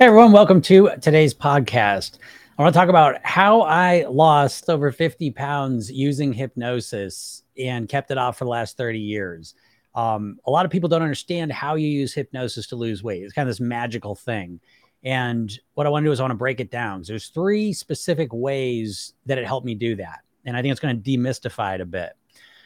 Hey, 0.00 0.06
everyone, 0.06 0.32
welcome 0.32 0.62
to 0.62 0.92
today's 1.02 1.34
podcast. 1.34 2.16
I 2.56 2.62
want 2.62 2.72
to 2.72 2.78
talk 2.78 2.88
about 2.88 3.16
how 3.22 3.60
I 3.60 4.06
lost 4.08 4.70
over 4.70 4.92
50 4.92 5.30
pounds 5.32 5.92
using 5.92 6.32
hypnosis 6.32 7.42
and 7.58 7.86
kept 7.86 8.10
it 8.10 8.16
off 8.16 8.38
for 8.38 8.44
the 8.44 8.50
last 8.50 8.78
30 8.78 8.98
years. 8.98 9.54
Um, 9.94 10.38
a 10.46 10.50
lot 10.50 10.64
of 10.64 10.72
people 10.72 10.88
don't 10.88 11.02
understand 11.02 11.52
how 11.52 11.74
you 11.74 11.86
use 11.86 12.14
hypnosis 12.14 12.66
to 12.68 12.76
lose 12.76 13.02
weight. 13.02 13.22
It's 13.22 13.34
kind 13.34 13.46
of 13.46 13.50
this 13.54 13.60
magical 13.60 14.14
thing. 14.14 14.58
And 15.04 15.52
what 15.74 15.86
I 15.86 15.90
want 15.90 16.04
to 16.04 16.08
do 16.08 16.12
is 16.12 16.18
I 16.18 16.22
want 16.22 16.30
to 16.30 16.34
break 16.34 16.60
it 16.60 16.70
down. 16.70 17.04
So 17.04 17.12
there's 17.12 17.28
three 17.28 17.74
specific 17.74 18.32
ways 18.32 19.12
that 19.26 19.36
it 19.36 19.46
helped 19.46 19.66
me 19.66 19.74
do 19.74 19.96
that. 19.96 20.20
And 20.46 20.56
I 20.56 20.62
think 20.62 20.72
it's 20.72 20.80
going 20.80 21.02
to 21.02 21.10
demystify 21.10 21.74
it 21.74 21.82
a 21.82 21.84
bit. 21.84 22.14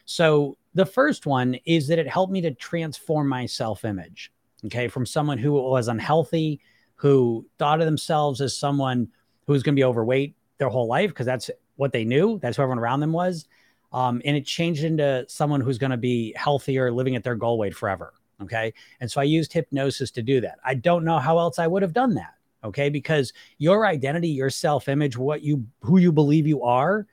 So 0.05 0.57
the 0.75 0.87
first 0.87 1.27
one 1.27 1.57
is 1.65 1.89
that 1.89 1.99
it 1.99 2.07
helped 2.07 2.33
me 2.33 2.43
to 2.43 2.55
transform 2.55 3.27
my 3.27 3.47
self 3.47 3.85
image. 3.85 4.31
Okay. 4.67 4.87
From 4.87 5.05
someone 5.05 5.39
who 5.39 5.55
was 5.55 5.89
unhealthy, 5.89 6.61
who 6.97 7.47
thought 7.59 7.81
of 7.81 7.87
themselves 7.87 8.41
as 8.41 8.57
someone 8.57 9.09
who 9.47 9.53
was 9.53 9.63
going 9.63 9.75
to 9.75 9.79
be 9.79 9.85
overweight 9.85 10.37
their 10.59 10.69
whole 10.69 10.87
life 10.87 11.11
because 11.11 11.27
that's 11.27 11.51
what 11.77 11.93
they 11.93 12.05
knew. 12.05 12.39
That's 12.41 12.57
who 12.57 12.63
everyone 12.63 12.79
around 12.79 13.01
them 13.01 13.13
was. 13.13 13.47
Um, 13.93 14.21
and 14.25 14.37
it 14.37 14.45
changed 14.45 14.85
into 14.85 15.25
someone 15.29 15.61
who's 15.61 15.79
going 15.79 15.91
to 15.91 15.97
be 15.97 16.33
healthier, 16.37 16.91
living 16.91 17.17
at 17.17 17.23
their 17.23 17.37
goal 17.37 17.59
weight 17.59 17.75
forever. 17.75 18.15
Okay. 18.43 18.73
And 19.01 19.11
so 19.11 19.21
I 19.21 19.25
used 19.25 19.53
hypnosis 19.53 20.11
to 20.13 20.23
do 20.23 20.41
that. 20.41 20.59
I 20.65 20.75
don't 20.75 21.05
know 21.05 21.19
how 21.19 21.39
else 21.39 21.59
I 21.59 21.67
would 21.67 21.83
have 21.83 21.93
done 21.93 22.15
that. 22.15 22.35
Okay. 22.65 22.89
Because 22.89 23.33
your 23.59 23.87
identity, 23.87 24.29
your 24.29 24.51
self 24.51 24.89
image, 24.89 25.17
what 25.17 25.43
you, 25.43 25.67
who 25.83 25.99
you 25.99 26.11
believe 26.11 26.47
you 26.47 26.63
are 26.63 27.07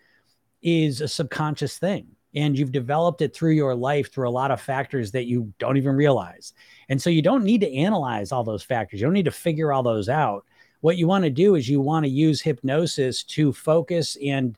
is 0.62 1.02
a 1.02 1.08
subconscious 1.08 1.78
thing 1.78 2.08
and 2.36 2.58
you've 2.58 2.72
developed 2.72 3.22
it 3.22 3.36
through 3.36 3.52
your 3.52 3.76
life 3.76 4.12
through 4.12 4.30
a 4.30 4.32
lot 4.32 4.52
of 4.52 4.62
factors 4.62 5.12
that 5.12 5.26
you 5.26 5.54
don't 5.60 5.78
even 5.78 5.96
realize. 5.96 6.54
And 6.90 7.02
so 7.02 7.10
you 7.10 7.22
don't 7.22 7.44
need 7.44 7.62
to 7.62 7.74
analyze 7.74 8.32
all 8.32 8.44
those 8.44 8.64
factors. 8.64 9.00
You 9.00 9.08
don't 9.08 9.14
need 9.14 9.26
to 9.26 9.32
figure 9.32 9.74
all 9.74 9.84
those 9.84 10.10
out. 10.10 10.46
What 10.82 10.98
you 10.98 11.08
want 11.08 11.26
to 11.26 11.30
do 11.30 11.56
is 11.56 11.70
you 11.70 11.82
want 11.82 12.06
to 12.06 12.10
use 12.10 12.42
hypnosis 12.42 13.24
to 13.24 13.54
focus 13.54 14.18
and 14.24 14.58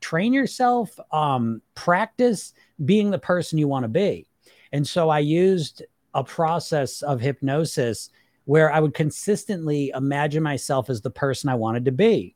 train 0.00 0.32
yourself, 0.32 0.98
um, 1.12 1.62
practice 1.74 2.54
being 2.84 3.10
the 3.10 3.18
person 3.18 3.58
you 3.58 3.68
want 3.68 3.84
to 3.84 3.88
be. 3.88 4.26
And 4.72 4.86
so 4.86 5.10
I 5.10 5.18
used 5.18 5.82
a 6.14 6.24
process 6.24 7.02
of 7.02 7.20
hypnosis 7.20 8.10
where 8.46 8.72
I 8.72 8.80
would 8.80 8.94
consistently 8.94 9.92
imagine 9.94 10.42
myself 10.42 10.90
as 10.90 11.02
the 11.02 11.10
person 11.10 11.50
I 11.50 11.54
wanted 11.54 11.84
to 11.84 11.92
be. 11.92 12.34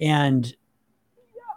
And 0.00 0.52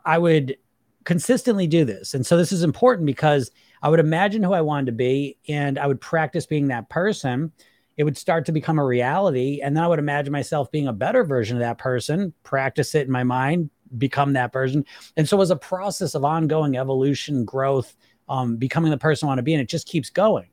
I 0.06 0.18
would 0.20 0.58
consistently 1.06 1.68
do 1.68 1.86
this. 1.86 2.14
And 2.14 2.26
so 2.26 2.36
this 2.36 2.52
is 2.52 2.64
important 2.64 3.06
because 3.06 3.52
I 3.82 3.90
would 3.90 4.00
imagine 4.00 4.44
who 4.44 4.54
I 4.54 4.62
wanted 4.62 4.88
to 4.88 4.92
be 4.92 5.38
and 5.48 5.78
I 5.78 5.88
would 5.88 6.02
practice 6.02 6.46
being 6.46 6.68
that 6.68 6.90
person. 6.90 7.52
It 7.98 8.04
would 8.04 8.18
start 8.18 8.46
to 8.48 8.52
become 8.52 8.80
a 8.80 8.86
reality. 8.86 9.62
And 9.64 9.78
then 9.78 9.84
I 9.84 9.88
would 9.88 10.00
imagine 10.00 10.34
myself 10.34 10.72
being 10.72 10.88
a 10.88 10.94
better 10.94 11.24
version 11.24 11.56
of 11.56 11.62
that 11.62 11.78
person, 11.78 12.34
practice 12.44 12.96
it 12.96 13.06
in 13.06 13.12
my 13.12 13.24
mind, 13.24 13.70
become 13.98 14.34
that 14.34 14.52
person. 14.52 14.84
And 15.16 15.30
so 15.30 15.38
it 15.38 15.40
was 15.40 15.52
a 15.52 15.56
process 15.56 16.16
of 16.16 16.26
ongoing 16.26 16.76
evolution, 16.76 17.46
growth, 17.46 17.96
um, 18.28 18.58
becoming 18.58 18.92
the 18.92 18.98
person 18.98 19.28
I 19.28 19.30
want 19.30 19.40
to 19.40 19.44
be. 19.44 19.54
And 19.54 19.62
it 19.62 19.70
just 19.70 19.88
keeps 19.88 20.10
going. 20.10 20.50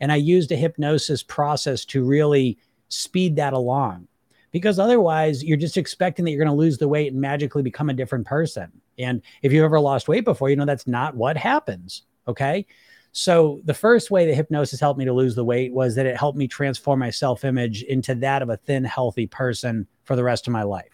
And 0.00 0.12
I 0.12 0.16
used 0.16 0.52
a 0.52 0.56
hypnosis 0.56 1.22
process 1.22 1.84
to 1.86 2.04
really 2.04 2.58
speed 2.88 3.36
that 3.36 3.52
along 3.52 4.06
because 4.52 4.78
otherwise 4.78 5.42
you're 5.42 5.56
just 5.56 5.76
expecting 5.76 6.24
that 6.24 6.30
you're 6.30 6.44
going 6.44 6.54
to 6.54 6.58
lose 6.58 6.78
the 6.78 6.88
weight 6.88 7.12
and 7.12 7.20
magically 7.20 7.62
become 7.62 7.90
a 7.90 7.94
different 7.94 8.26
person. 8.26 8.70
And 8.98 9.22
if 9.42 9.52
you've 9.52 9.64
ever 9.64 9.80
lost 9.80 10.08
weight 10.08 10.24
before, 10.24 10.50
you 10.50 10.56
know 10.56 10.64
that's 10.64 10.86
not 10.86 11.16
what 11.16 11.36
happens. 11.36 12.02
Okay. 12.28 12.66
So 13.12 13.60
the 13.64 13.74
first 13.74 14.10
way 14.10 14.26
that 14.26 14.34
hypnosis 14.34 14.78
helped 14.78 14.98
me 14.98 15.06
to 15.06 15.12
lose 15.12 15.34
the 15.34 15.44
weight 15.44 15.72
was 15.72 15.94
that 15.94 16.04
it 16.04 16.18
helped 16.18 16.36
me 16.36 16.46
transform 16.46 16.98
my 16.98 17.08
self-image 17.08 17.82
into 17.84 18.14
that 18.16 18.42
of 18.42 18.50
a 18.50 18.58
thin, 18.58 18.84
healthy 18.84 19.26
person 19.26 19.86
for 20.04 20.16
the 20.16 20.24
rest 20.24 20.46
of 20.46 20.52
my 20.52 20.64
life. 20.64 20.92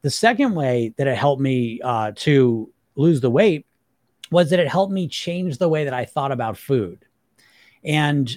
The 0.00 0.10
second 0.10 0.54
way 0.54 0.94
that 0.96 1.06
it 1.06 1.16
helped 1.16 1.42
me 1.42 1.80
uh, 1.84 2.12
to 2.16 2.72
lose 2.96 3.20
the 3.20 3.30
weight 3.30 3.66
was 4.30 4.48
that 4.48 4.60
it 4.60 4.68
helped 4.68 4.92
me 4.92 5.06
change 5.08 5.58
the 5.58 5.68
way 5.68 5.84
that 5.84 5.92
I 5.92 6.06
thought 6.06 6.32
about 6.32 6.56
food. 6.56 7.04
And 7.84 8.34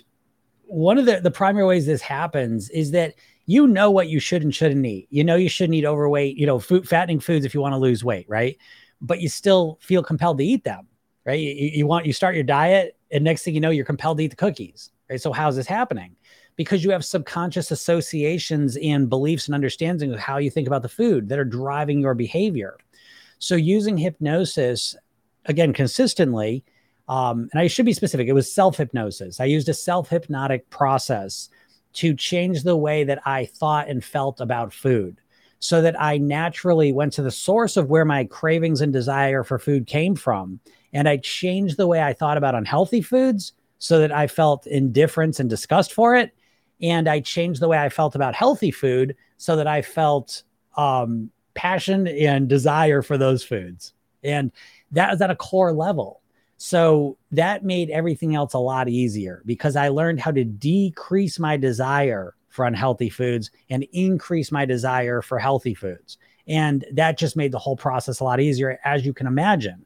one 0.65 0.97
of 0.97 1.05
the, 1.05 1.21
the 1.21 1.31
primary 1.31 1.65
ways 1.65 1.85
this 1.85 2.01
happens 2.01 2.69
is 2.69 2.91
that 2.91 3.13
you 3.45 3.67
know 3.67 3.91
what 3.91 4.09
you 4.09 4.19
should 4.19 4.43
and 4.43 4.53
shouldn't 4.53 4.85
eat. 4.85 5.07
You 5.09 5.23
know 5.23 5.35
you 5.35 5.49
shouldn't 5.49 5.75
eat 5.75 5.85
overweight, 5.85 6.35
you 6.35 6.45
know, 6.45 6.59
food, 6.59 6.87
fattening 6.87 7.19
foods 7.19 7.45
if 7.45 7.53
you 7.53 7.61
want 7.61 7.73
to 7.73 7.77
lose 7.77 8.03
weight, 8.03 8.25
right? 8.27 8.57
But 9.05 9.21
you 9.21 9.29
still 9.29 9.77
feel 9.81 10.03
compelled 10.03 10.37
to 10.39 10.45
eat 10.45 10.63
them, 10.63 10.87
right? 11.25 11.39
You, 11.39 11.69
you 11.73 11.87
want 11.87 12.05
you 12.05 12.13
start 12.13 12.35
your 12.35 12.43
diet, 12.43 12.97
and 13.11 13.23
next 13.23 13.43
thing 13.43 13.53
you 13.53 13.61
know, 13.61 13.69
you're 13.69 13.85
compelled 13.85 14.17
to 14.17 14.23
eat 14.23 14.29
the 14.31 14.35
cookies, 14.35 14.91
right? 15.09 15.21
So 15.21 15.31
how's 15.31 15.55
this 15.55 15.67
happening? 15.67 16.15
Because 16.55 16.83
you 16.83 16.91
have 16.91 17.03
subconscious 17.03 17.71
associations 17.71 18.77
and 18.77 19.09
beliefs 19.09 19.47
and 19.47 19.55
understanding 19.55 20.13
of 20.13 20.19
how 20.19 20.37
you 20.37 20.49
think 20.49 20.67
about 20.67 20.81
the 20.81 20.89
food 20.89 21.29
that 21.29 21.39
are 21.39 21.45
driving 21.45 21.99
your 21.99 22.13
behavior. 22.13 22.77
So 23.39 23.55
using 23.55 23.97
hypnosis 23.97 24.95
again 25.45 25.73
consistently, 25.73 26.63
um, 27.07 27.49
and 27.51 27.61
I 27.61 27.67
should 27.67 27.85
be 27.85 27.93
specific, 27.93 28.27
it 28.27 28.33
was 28.33 28.53
self 28.53 28.77
hypnosis. 28.77 29.39
I 29.39 29.45
used 29.45 29.69
a 29.69 29.73
self 29.73 30.09
hypnotic 30.09 30.69
process 30.69 31.49
to 31.93 32.13
change 32.13 32.63
the 32.63 32.75
way 32.75 33.03
that 33.03 33.21
I 33.25 33.45
thought 33.45 33.89
and 33.89 34.03
felt 34.03 34.41
about 34.41 34.73
food 34.73 35.21
so 35.65 35.81
that 35.81 35.99
I 35.99 36.19
naturally 36.19 36.93
went 36.93 37.11
to 37.13 37.23
the 37.23 37.31
source 37.31 37.75
of 37.75 37.89
where 37.89 38.05
my 38.05 38.25
cravings 38.25 38.81
and 38.81 38.93
desire 38.93 39.43
for 39.43 39.57
food 39.57 39.87
came 39.87 40.15
from. 40.15 40.59
And 40.93 41.09
I 41.09 41.17
changed 41.17 41.77
the 41.77 41.87
way 41.87 42.03
I 42.03 42.13
thought 42.13 42.37
about 42.37 42.53
unhealthy 42.53 43.01
foods 43.01 43.53
so 43.79 43.97
that 43.97 44.11
I 44.11 44.27
felt 44.27 44.67
indifference 44.67 45.39
and 45.39 45.49
disgust 45.49 45.91
for 45.91 46.15
it. 46.15 46.35
And 46.83 47.09
I 47.09 47.19
changed 47.19 47.61
the 47.61 47.67
way 47.67 47.79
I 47.79 47.89
felt 47.89 48.13
about 48.13 48.35
healthy 48.35 48.69
food 48.69 49.15
so 49.37 49.55
that 49.55 49.65
I 49.65 49.81
felt 49.81 50.43
um, 50.77 51.31
passion 51.55 52.07
and 52.07 52.47
desire 52.47 53.01
for 53.01 53.17
those 53.17 53.43
foods. 53.43 53.95
And 54.23 54.51
that 54.91 55.09
was 55.09 55.21
at 55.21 55.31
a 55.31 55.35
core 55.35 55.73
level. 55.73 56.21
So 56.57 57.17
that 57.31 57.65
made 57.65 57.89
everything 57.89 58.35
else 58.35 58.53
a 58.53 58.59
lot 58.59 58.87
easier 58.87 59.41
because 59.47 59.75
I 59.75 59.87
learned 59.87 60.19
how 60.19 60.31
to 60.31 60.43
decrease 60.43 61.39
my 61.39 61.57
desire 61.57 62.35
for 62.55 62.65
unhealthy 62.65 63.09
foods 63.09 63.51
and 63.69 63.85
increase 63.91 64.51
my 64.51 64.65
desire 64.65 65.21
for 65.21 65.37
healthy 65.37 65.73
foods. 65.73 66.17
And 66.47 66.85
that 66.93 67.17
just 67.17 67.35
made 67.35 67.51
the 67.51 67.59
whole 67.59 67.75
process 67.75 68.19
a 68.19 68.23
lot 68.23 68.39
easier, 68.39 68.79
as 68.83 69.05
you 69.05 69.13
can 69.13 69.27
imagine. 69.27 69.85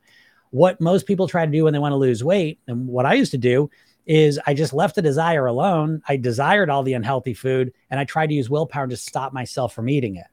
What 0.51 0.79
most 0.79 1.05
people 1.05 1.27
try 1.27 1.45
to 1.45 1.51
do 1.51 1.63
when 1.63 1.73
they 1.73 1.79
want 1.79 1.93
to 1.93 1.97
lose 1.97 2.23
weight, 2.23 2.59
and 2.67 2.87
what 2.87 3.05
I 3.05 3.15
used 3.15 3.31
to 3.31 3.37
do 3.37 3.69
is 4.05 4.39
I 4.47 4.53
just 4.53 4.73
left 4.73 4.95
the 4.95 5.01
desire 5.01 5.45
alone. 5.45 6.01
I 6.07 6.17
desired 6.17 6.69
all 6.69 6.83
the 6.83 6.93
unhealthy 6.93 7.33
food 7.33 7.73
and 7.91 7.99
I 7.99 8.05
tried 8.05 8.27
to 8.27 8.33
use 8.33 8.49
willpower 8.49 8.87
to 8.87 8.97
stop 8.97 9.33
myself 9.33 9.73
from 9.73 9.89
eating 9.89 10.15
it. 10.15 10.25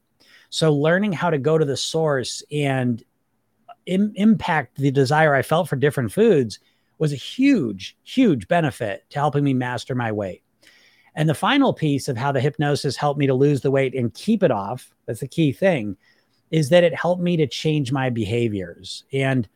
So, 0.48 0.72
learning 0.72 1.12
how 1.12 1.28
to 1.30 1.38
go 1.38 1.58
to 1.58 1.64
the 1.64 1.76
source 1.76 2.42
and 2.50 3.02
Im- 3.86 4.12
impact 4.16 4.78
the 4.78 4.90
desire 4.90 5.34
I 5.34 5.42
felt 5.42 5.68
for 5.68 5.76
different 5.76 6.10
foods 6.10 6.58
was 6.98 7.12
a 7.12 7.16
huge, 7.16 7.96
huge 8.02 8.48
benefit 8.48 9.04
to 9.10 9.18
helping 9.18 9.44
me 9.44 9.54
master 9.54 9.94
my 9.94 10.10
weight. 10.10 10.42
And 11.16 11.28
the 11.28 11.34
final 11.34 11.72
piece 11.72 12.08
of 12.08 12.16
how 12.16 12.30
the 12.30 12.40
hypnosis 12.40 12.94
helped 12.94 13.18
me 13.18 13.26
to 13.26 13.34
lose 13.34 13.62
the 13.62 13.70
weight 13.70 13.94
and 13.94 14.12
keep 14.12 14.42
it 14.42 14.50
off 14.50 14.94
that's 15.06 15.20
the 15.20 15.28
key 15.28 15.50
thing 15.50 15.96
is 16.50 16.68
that 16.68 16.84
it 16.84 16.94
helped 16.94 17.22
me 17.22 17.36
to 17.38 17.46
change 17.46 17.90
my 17.90 18.10
behaviors. 18.10 19.04
And 19.12 19.48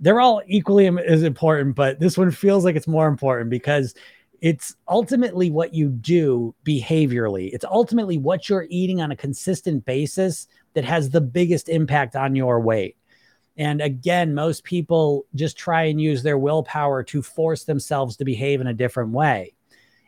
they're 0.00 0.20
all 0.20 0.42
equally 0.48 0.86
as 0.86 1.22
important, 1.22 1.76
but 1.76 2.00
this 2.00 2.18
one 2.18 2.30
feels 2.30 2.64
like 2.64 2.74
it's 2.74 2.88
more 2.88 3.06
important 3.06 3.50
because 3.50 3.94
it's 4.40 4.74
ultimately 4.88 5.50
what 5.50 5.72
you 5.72 5.88
do 5.88 6.52
behaviorally. 6.64 7.50
It's 7.52 7.64
ultimately 7.64 8.18
what 8.18 8.48
you're 8.48 8.66
eating 8.70 9.00
on 9.00 9.12
a 9.12 9.16
consistent 9.16 9.84
basis 9.84 10.48
that 10.74 10.84
has 10.84 11.10
the 11.10 11.20
biggest 11.20 11.68
impact 11.68 12.16
on 12.16 12.34
your 12.34 12.58
weight. 12.58 12.96
And 13.56 13.80
again, 13.80 14.34
most 14.34 14.64
people 14.64 15.26
just 15.36 15.56
try 15.56 15.84
and 15.84 16.00
use 16.00 16.22
their 16.22 16.38
willpower 16.38 17.04
to 17.04 17.22
force 17.22 17.64
themselves 17.64 18.16
to 18.16 18.24
behave 18.24 18.60
in 18.60 18.66
a 18.66 18.74
different 18.74 19.10
way. 19.10 19.54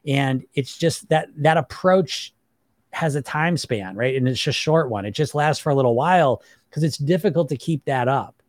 And 0.07 0.45
it's 0.55 0.77
just 0.77 1.09
that 1.09 1.29
that 1.37 1.57
approach 1.57 2.35
has 2.93 3.15
a 3.15 3.23
time 3.23 3.57
span, 3.57 3.97
right? 3.97 4.15
And 4.15 4.29
it's 4.29 4.47
a 4.47 4.53
short 4.53 4.91
one. 4.91 5.05
It 5.05 5.13
just 5.13 5.35
lasts 5.35 5.63
for 5.63 5.71
a 5.71 5.75
little 5.75 5.95
while 5.95 6.43
because 6.69 6.85
it's 6.85 6.99
difficult 6.99 7.49
to 7.49 7.57
keep 7.57 7.85
that 7.85 8.09
up. 8.09 8.43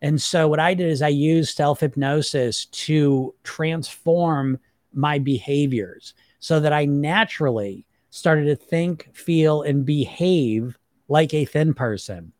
And 0.00 0.20
so 0.20 0.48
what 0.48 0.60
I 0.60 0.74
did 0.74 0.88
is 0.88 1.02
I 1.02 1.08
used 1.08 1.56
self 1.56 1.80
hypnosis 1.80 2.66
to 2.66 3.34
transform 3.44 4.58
my 4.92 5.18
behaviors 5.18 6.14
so 6.40 6.58
that 6.60 6.72
I 6.72 6.86
naturally 6.86 7.86
started 8.10 8.44
to 8.46 8.56
think, 8.56 9.08
feel, 9.14 9.62
and 9.62 9.86
behave 9.86 10.78
like 11.08 11.32
a 11.32 11.44
thin 11.44 11.72
person. 11.72 12.32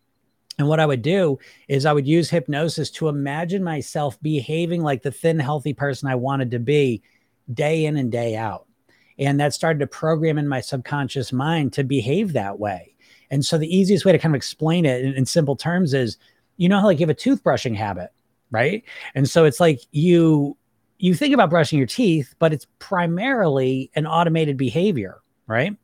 And 0.59 0.69
what 0.69 0.81
I 0.81 0.87
would 0.87 1.03
do 1.03 1.39
is 1.69 1.87
I 1.87 1.93
would 1.93 2.07
use 2.07 2.29
hypnosis 2.29 2.91
to 2.93 3.09
imagine 3.09 3.65
myself 3.65 4.21
behaving 4.21 4.83
like 4.83 5.03
the 5.03 5.11
thin, 5.11 5.39
healthy 5.39 5.73
person 5.73 6.09
I 6.09 6.15
wanted 6.15 6.51
to 6.51 6.59
be 6.59 7.03
day 7.53 7.85
in 7.85 7.97
and 7.97 8.11
day 8.11 8.37
out. 8.37 8.67
And 9.19 9.39
that 9.41 9.55
started 9.55 9.79
to 9.81 9.87
program 9.87 10.39
in 10.39 10.49
my 10.49 10.61
subconscious 10.61 11.33
mind 11.33 11.73
to 11.75 11.85
behave 11.85 12.33
that 12.33 12.59
way. 12.59 12.95
And 13.31 13.45
so 13.45 13.57
the 13.57 13.75
easiest 13.75 14.05
way 14.05 14.13
to 14.13 14.19
kind 14.19 14.35
of 14.35 14.37
explain 14.37 14.85
it 14.85 15.05
in, 15.05 15.15
in 15.15 15.27
simple 15.27 15.57
terms 15.57 15.95
is 15.95 16.19
you 16.57 16.69
know 16.69 16.81
how 16.81 16.87
like 16.87 16.99
you 17.01 17.07
have 17.07 17.11
a 17.11 17.15
toothbrushing 17.15 17.77
habit, 17.77 18.11
right? 18.51 18.85
And 19.15 19.29
so 19.29 19.45
it's 19.45 19.61
like 19.61 19.81
you 19.93 20.57
you 20.99 21.15
think 21.15 21.35
about 21.35 21.51
brushing 21.51 21.79
your 21.79 21.87
teeth, 21.87 22.35
but 22.39 22.53
it's 22.53 22.67
primarily 22.79 23.91
an 23.95 24.07
automated 24.07 24.57
behavior 24.57 25.23
right? 25.47 25.77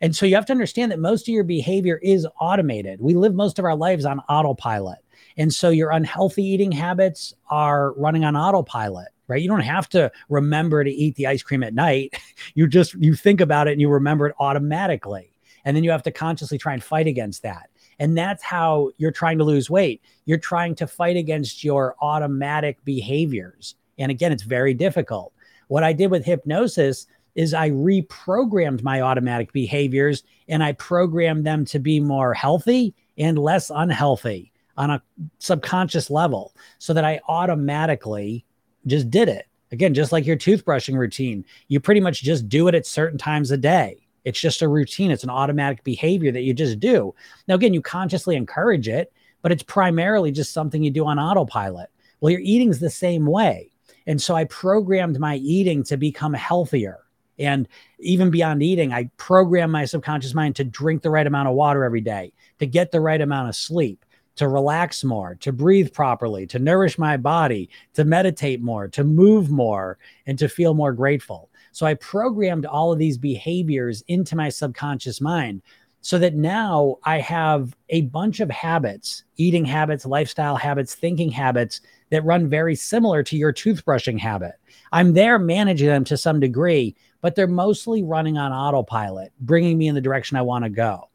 And 0.00 0.14
so 0.14 0.26
you 0.26 0.34
have 0.34 0.46
to 0.46 0.52
understand 0.52 0.92
that 0.92 1.00
most 1.00 1.28
of 1.28 1.34
your 1.34 1.44
behavior 1.44 1.98
is 2.02 2.26
automated. 2.40 3.00
We 3.00 3.14
live 3.14 3.34
most 3.34 3.58
of 3.58 3.64
our 3.64 3.74
lives 3.74 4.04
on 4.04 4.20
autopilot. 4.28 4.98
And 5.36 5.52
so 5.52 5.70
your 5.70 5.90
unhealthy 5.90 6.44
eating 6.44 6.72
habits 6.72 7.34
are 7.50 7.92
running 7.94 8.24
on 8.24 8.36
autopilot, 8.36 9.08
right? 9.28 9.42
You 9.42 9.48
don't 9.48 9.60
have 9.60 9.88
to 9.90 10.10
remember 10.28 10.84
to 10.84 10.90
eat 10.90 11.16
the 11.16 11.26
ice 11.26 11.42
cream 11.42 11.62
at 11.62 11.74
night. 11.74 12.14
You 12.54 12.66
just 12.66 12.94
you 12.94 13.14
think 13.14 13.40
about 13.40 13.66
it 13.68 13.72
and 13.72 13.80
you 13.80 13.88
remember 13.88 14.26
it 14.28 14.34
automatically. 14.38 15.30
And 15.64 15.76
then 15.76 15.84
you 15.84 15.90
have 15.90 16.02
to 16.04 16.10
consciously 16.10 16.58
try 16.58 16.74
and 16.74 16.82
fight 16.82 17.06
against 17.06 17.42
that. 17.42 17.70
And 17.98 18.16
that's 18.16 18.42
how 18.42 18.90
you're 18.98 19.10
trying 19.10 19.38
to 19.38 19.44
lose 19.44 19.68
weight. 19.68 20.00
You're 20.26 20.38
trying 20.38 20.74
to 20.76 20.86
fight 20.86 21.16
against 21.16 21.64
your 21.64 21.96
automatic 22.00 22.82
behaviors. 22.84 23.74
And 23.98 24.10
again, 24.10 24.32
it's 24.32 24.42
very 24.42 24.74
difficult. 24.74 25.32
What 25.68 25.82
I 25.82 25.92
did 25.92 26.10
with 26.10 26.24
hypnosis 26.24 27.06
is 27.34 27.52
I 27.52 27.70
reprogrammed 27.70 28.82
my 28.82 29.00
automatic 29.00 29.52
behaviors 29.52 30.22
and 30.48 30.62
I 30.62 30.72
programmed 30.72 31.44
them 31.44 31.64
to 31.66 31.78
be 31.78 32.00
more 32.00 32.32
healthy 32.32 32.94
and 33.18 33.38
less 33.38 33.70
unhealthy 33.74 34.52
on 34.76 34.90
a 34.90 35.02
subconscious 35.38 36.10
level 36.10 36.54
so 36.78 36.92
that 36.92 37.04
I 37.04 37.20
automatically 37.28 38.44
just 38.86 39.10
did 39.10 39.28
it. 39.28 39.46
Again, 39.72 39.94
just 39.94 40.12
like 40.12 40.26
your 40.26 40.36
toothbrushing 40.36 40.96
routine, 40.96 41.44
you 41.68 41.80
pretty 41.80 42.00
much 42.00 42.22
just 42.22 42.48
do 42.48 42.68
it 42.68 42.74
at 42.74 42.86
certain 42.86 43.18
times 43.18 43.50
a 43.50 43.56
day. 43.56 43.98
It's 44.24 44.40
just 44.40 44.62
a 44.62 44.68
routine, 44.68 45.10
it's 45.10 45.24
an 45.24 45.30
automatic 45.30 45.84
behavior 45.84 46.32
that 46.32 46.42
you 46.42 46.52
just 46.52 46.80
do. 46.80 47.14
Now, 47.46 47.54
again, 47.54 47.74
you 47.74 47.82
consciously 47.82 48.36
encourage 48.36 48.88
it, 48.88 49.12
but 49.42 49.52
it's 49.52 49.62
primarily 49.62 50.32
just 50.32 50.52
something 50.52 50.82
you 50.82 50.90
do 50.90 51.06
on 51.06 51.18
autopilot. 51.18 51.90
Well, 52.20 52.30
your 52.30 52.40
eating's 52.40 52.80
the 52.80 52.90
same 52.90 53.26
way. 53.26 53.70
And 54.06 54.20
so 54.20 54.34
I 54.34 54.44
programmed 54.44 55.18
my 55.18 55.36
eating 55.36 55.82
to 55.84 55.96
become 55.96 56.32
healthier. 56.32 57.00
And 57.38 57.68
even 57.98 58.30
beyond 58.30 58.62
eating, 58.62 58.92
I 58.92 59.10
program 59.16 59.70
my 59.70 59.84
subconscious 59.84 60.32
mind 60.32 60.56
to 60.56 60.64
drink 60.64 61.02
the 61.02 61.10
right 61.10 61.26
amount 61.26 61.48
of 61.48 61.54
water 61.54 61.84
every 61.84 62.00
day, 62.00 62.32
to 62.60 62.66
get 62.66 62.90
the 62.90 63.00
right 63.00 63.20
amount 63.20 63.48
of 63.48 63.56
sleep, 63.56 64.05
to 64.36 64.48
relax 64.48 65.02
more, 65.02 65.34
to 65.36 65.52
breathe 65.52 65.92
properly, 65.92 66.46
to 66.46 66.58
nourish 66.58 66.98
my 66.98 67.16
body, 67.16 67.68
to 67.94 68.04
meditate 68.04 68.62
more, 68.62 68.88
to 68.88 69.04
move 69.04 69.50
more, 69.50 69.98
and 70.26 70.38
to 70.38 70.48
feel 70.48 70.74
more 70.74 70.92
grateful. 70.92 71.50
So 71.72 71.84
I 71.86 71.94
programmed 71.94 72.64
all 72.64 72.92
of 72.92 72.98
these 72.98 73.18
behaviors 73.18 74.02
into 74.08 74.36
my 74.36 74.48
subconscious 74.48 75.20
mind 75.20 75.62
so 76.00 76.18
that 76.18 76.34
now 76.34 76.96
I 77.02 77.18
have 77.18 77.76
a 77.88 78.02
bunch 78.02 78.40
of 78.40 78.48
habits, 78.48 79.24
eating 79.36 79.64
habits, 79.64 80.06
lifestyle 80.06 80.54
habits, 80.54 80.94
thinking 80.94 81.30
habits 81.30 81.80
that 82.10 82.24
run 82.24 82.48
very 82.48 82.76
similar 82.76 83.22
to 83.24 83.36
your 83.36 83.52
toothbrushing 83.52 84.18
habit. 84.18 84.52
I'm 84.92 85.14
there 85.14 85.38
managing 85.38 85.88
them 85.88 86.04
to 86.04 86.16
some 86.16 86.38
degree, 86.38 86.94
but 87.22 87.34
they're 87.34 87.48
mostly 87.48 88.04
running 88.04 88.38
on 88.38 88.52
autopilot, 88.52 89.32
bringing 89.40 89.76
me 89.78 89.88
in 89.88 89.96
the 89.96 90.00
direction 90.00 90.36
I 90.36 90.42
want 90.42 90.64
to 90.64 90.70
go. 90.70 91.08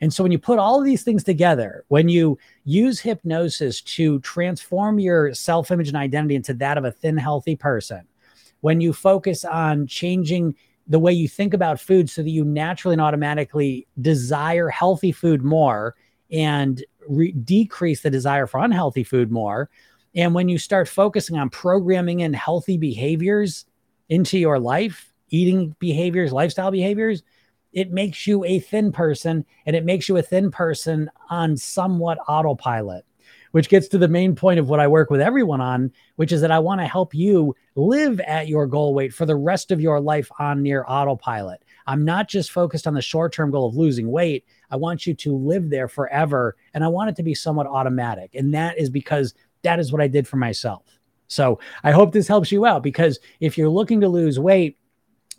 And 0.00 0.12
so 0.12 0.22
when 0.22 0.32
you 0.32 0.38
put 0.38 0.58
all 0.58 0.78
of 0.78 0.84
these 0.84 1.02
things 1.02 1.24
together, 1.24 1.84
when 1.88 2.10
you 2.10 2.38
use 2.64 3.00
hypnosis 3.00 3.80
to 3.82 4.20
transform 4.20 4.98
your 4.98 5.34
self 5.34 5.70
image 5.70 5.88
and 5.88 5.96
identity 5.96 6.34
into 6.34 6.54
that 6.54 6.78
of 6.78 6.84
a 6.84 6.90
thin, 6.92 7.16
healthy 7.16 7.56
person, 7.56 8.02
when 8.60 8.80
you 8.80 8.92
focus 8.92 9.44
on 9.44 9.86
changing 9.86 10.54
the 10.86 10.98
way 10.98 11.12
you 11.12 11.28
think 11.28 11.54
about 11.54 11.80
food 11.80 12.10
so 12.10 12.22
that 12.22 12.30
you 12.30 12.44
naturally 12.44 12.94
and 12.94 13.00
automatically 13.00 13.86
desire 14.00 14.68
healthy 14.68 15.12
food 15.12 15.42
more 15.42 15.94
and 16.30 16.84
re- 17.08 17.32
decrease 17.32 18.02
the 18.02 18.10
desire 18.10 18.46
for 18.46 18.60
unhealthy 18.60 19.04
food 19.04 19.30
more. 19.30 19.70
And 20.14 20.34
when 20.34 20.48
you 20.48 20.58
start 20.58 20.88
focusing 20.88 21.38
on 21.38 21.50
programming 21.50 22.20
in 22.20 22.32
healthy 22.34 22.76
behaviors 22.76 23.64
into 24.08 24.38
your 24.38 24.58
life, 24.58 25.12
eating 25.30 25.74
behaviors, 25.78 26.32
lifestyle 26.32 26.70
behaviors, 26.70 27.22
it 27.74 27.90
makes 27.90 28.26
you 28.26 28.44
a 28.44 28.58
thin 28.60 28.90
person 28.90 29.44
and 29.66 29.76
it 29.76 29.84
makes 29.84 30.08
you 30.08 30.16
a 30.16 30.22
thin 30.22 30.50
person 30.50 31.10
on 31.28 31.56
somewhat 31.56 32.18
autopilot 32.26 33.04
which 33.54 33.68
gets 33.68 33.86
to 33.86 33.98
the 33.98 34.08
main 34.08 34.34
point 34.34 34.58
of 34.58 34.68
what 34.68 34.80
I 34.80 34.88
work 34.88 35.10
with 35.10 35.20
everyone 35.20 35.60
on, 35.60 35.92
which 36.16 36.32
is 36.32 36.40
that 36.40 36.50
I 36.50 36.58
want 36.58 36.80
to 36.80 36.88
help 36.88 37.14
you 37.14 37.54
live 37.76 38.18
at 38.18 38.48
your 38.48 38.66
goal 38.66 38.94
weight 38.94 39.14
for 39.14 39.26
the 39.26 39.36
rest 39.36 39.70
of 39.70 39.80
your 39.80 40.00
life 40.00 40.28
on 40.40 40.60
near 40.60 40.84
autopilot. 40.88 41.62
I'm 41.86 42.04
not 42.04 42.28
just 42.28 42.50
focused 42.50 42.88
on 42.88 42.94
the 42.94 43.00
short 43.00 43.32
term 43.32 43.52
goal 43.52 43.68
of 43.68 43.76
losing 43.76 44.10
weight. 44.10 44.44
I 44.72 44.76
want 44.76 45.06
you 45.06 45.14
to 45.14 45.36
live 45.36 45.70
there 45.70 45.86
forever. 45.86 46.56
And 46.74 46.82
I 46.82 46.88
want 46.88 47.10
it 47.10 47.16
to 47.16 47.22
be 47.22 47.32
somewhat 47.32 47.68
automatic. 47.68 48.34
And 48.34 48.52
that 48.54 48.76
is 48.76 48.90
because 48.90 49.34
that 49.62 49.78
is 49.78 49.92
what 49.92 50.02
I 50.02 50.08
did 50.08 50.26
for 50.26 50.36
myself. 50.36 50.98
So 51.28 51.60
I 51.84 51.92
hope 51.92 52.12
this 52.12 52.26
helps 52.26 52.50
you 52.50 52.66
out 52.66 52.82
because 52.82 53.20
if 53.38 53.56
you're 53.56 53.68
looking 53.68 54.00
to 54.00 54.08
lose 54.08 54.36
weight, 54.36 54.78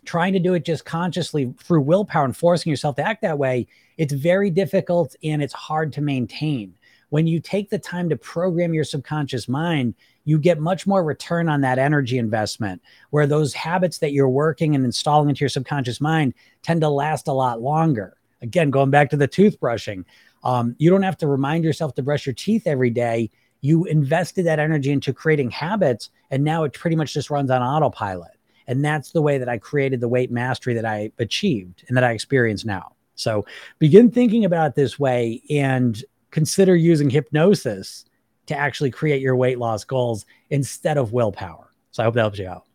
trying 0.05 0.33
to 0.33 0.39
do 0.39 0.53
it 0.53 0.65
just 0.65 0.85
consciously 0.85 1.53
through 1.61 1.81
willpower 1.81 2.25
and 2.25 2.35
forcing 2.35 2.69
yourself 2.69 2.95
to 2.97 3.07
act 3.07 3.21
that 3.21 3.37
way, 3.37 3.67
it's 3.97 4.13
very 4.13 4.49
difficult 4.49 5.15
and 5.23 5.41
it's 5.41 5.53
hard 5.53 5.93
to 5.93 6.01
maintain 6.01 6.75
when 7.09 7.27
you 7.27 7.39
take 7.39 7.69
the 7.69 7.79
time 7.79 8.09
to 8.09 8.17
program 8.17 8.73
your 8.73 8.83
subconscious 8.83 9.47
mind, 9.47 9.93
you 10.25 10.39
get 10.39 10.59
much 10.59 10.87
more 10.87 11.03
return 11.03 11.47
on 11.47 11.61
that 11.61 11.79
energy 11.79 12.17
investment, 12.17 12.81
where 13.11 13.27
those 13.27 13.53
habits 13.53 13.99
that 13.99 14.11
you're 14.11 14.29
working 14.29 14.75
and 14.75 14.83
installing 14.83 15.29
into 15.29 15.39
your 15.39 15.49
subconscious 15.49 16.01
mind 16.01 16.33
tend 16.61 16.81
to 16.81 16.89
last 16.89 17.27
a 17.27 17.33
lot 17.33 17.61
longer. 17.61 18.17
Again, 18.41 18.69
going 18.69 18.89
back 18.89 19.09
to 19.11 19.17
the 19.17 19.27
toothbrushing, 19.27 20.03
um, 20.43 20.75
you 20.77 20.89
don't 20.89 21.03
have 21.03 21.17
to 21.19 21.27
remind 21.27 21.63
yourself 21.63 21.95
to 21.95 22.03
brush 22.03 22.25
your 22.25 22.35
teeth 22.35 22.67
every 22.67 22.89
day. 22.89 23.29
You 23.61 23.85
invested 23.85 24.45
that 24.45 24.59
energy 24.59 24.91
into 24.91 25.13
creating 25.13 25.51
habits, 25.51 26.09
and 26.31 26.43
now 26.43 26.63
it 26.65 26.73
pretty 26.73 26.95
much 26.95 27.13
just 27.13 27.29
runs 27.29 27.49
on 27.49 27.61
autopilot. 27.61 28.34
And 28.67 28.83
that's 28.83 29.11
the 29.11 29.21
way 29.21 29.37
that 29.37 29.49
I 29.49 29.57
created 29.57 29.99
the 29.99 30.07
weight 30.07 30.31
mastery 30.31 30.73
that 30.73 30.85
I 30.85 31.11
achieved 31.19 31.83
and 31.87 31.95
that 31.95 32.03
I 32.03 32.11
experience 32.11 32.65
now. 32.65 32.93
So 33.15 33.45
begin 33.79 34.11
thinking 34.11 34.45
about 34.45 34.75
this 34.75 34.99
way 34.99 35.41
and 35.49 36.03
consider 36.31 36.75
using 36.75 37.09
hypnosis 37.09 38.05
to 38.47 38.55
actually 38.57 38.91
create 38.91 39.21
your 39.21 39.35
weight 39.35 39.57
loss 39.57 39.83
goals 39.83 40.25
instead 40.49 40.97
of 40.97 41.13
willpower. 41.13 41.71
So 41.91 42.03
I 42.03 42.05
hope 42.05 42.15
that 42.15 42.21
helps 42.21 42.39
you 42.39 42.47
out. 42.47 42.65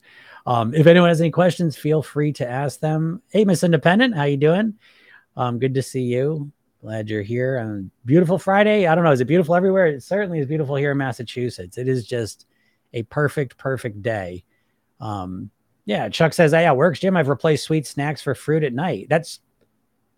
Um, 0.47 0.75
if 0.75 0.87
anyone 0.87 1.11
has 1.11 1.21
any 1.21 1.31
questions, 1.31 1.77
feel 1.77 2.03
free 2.03 2.33
to 2.35 2.49
ask 2.49 2.81
them. 2.81 3.23
Hey, 3.31 3.45
Miss 3.45 3.63
Independent, 3.63 4.17
how 4.17 4.25
you 4.25 4.39
doing? 4.39 4.75
Um, 5.37 5.59
good 5.59 5.75
to 5.75 5.83
see 5.83 6.03
you. 6.03 6.51
Glad 6.81 7.11
you're 7.11 7.23
here 7.23 7.59
on 7.59 7.91
beautiful 8.07 8.39
Friday. 8.39 8.87
I 8.87 8.95
don't 8.95 9.05
know, 9.05 9.13
is 9.13 9.21
it 9.21 9.27
beautiful 9.27 9.55
everywhere? 9.55 9.87
It 9.87 10.03
certainly 10.03 10.39
is 10.39 10.47
beautiful 10.47 10.77
here 10.77 10.93
in 10.93 10.99
Massachusetts. 10.99 11.77
It 11.77 11.89
is 11.89 12.07
just 12.07 12.47
a 12.95 13.03
perfect, 13.05 13.59
perfect 13.59 14.03
day. 14.03 14.45
Um, 14.99 15.51
yeah, 15.91 16.09
Chuck 16.09 16.33
says, 16.33 16.53
"Hey, 16.53 16.63
yeah, 16.63 16.71
works, 16.71 17.01
Jim. 17.01 17.17
I've 17.17 17.27
replaced 17.27 17.65
sweet 17.65 17.85
snacks 17.85 18.23
for 18.23 18.33
fruit 18.33 18.63
at 18.63 18.73
night. 18.73 19.09
That's 19.11 19.41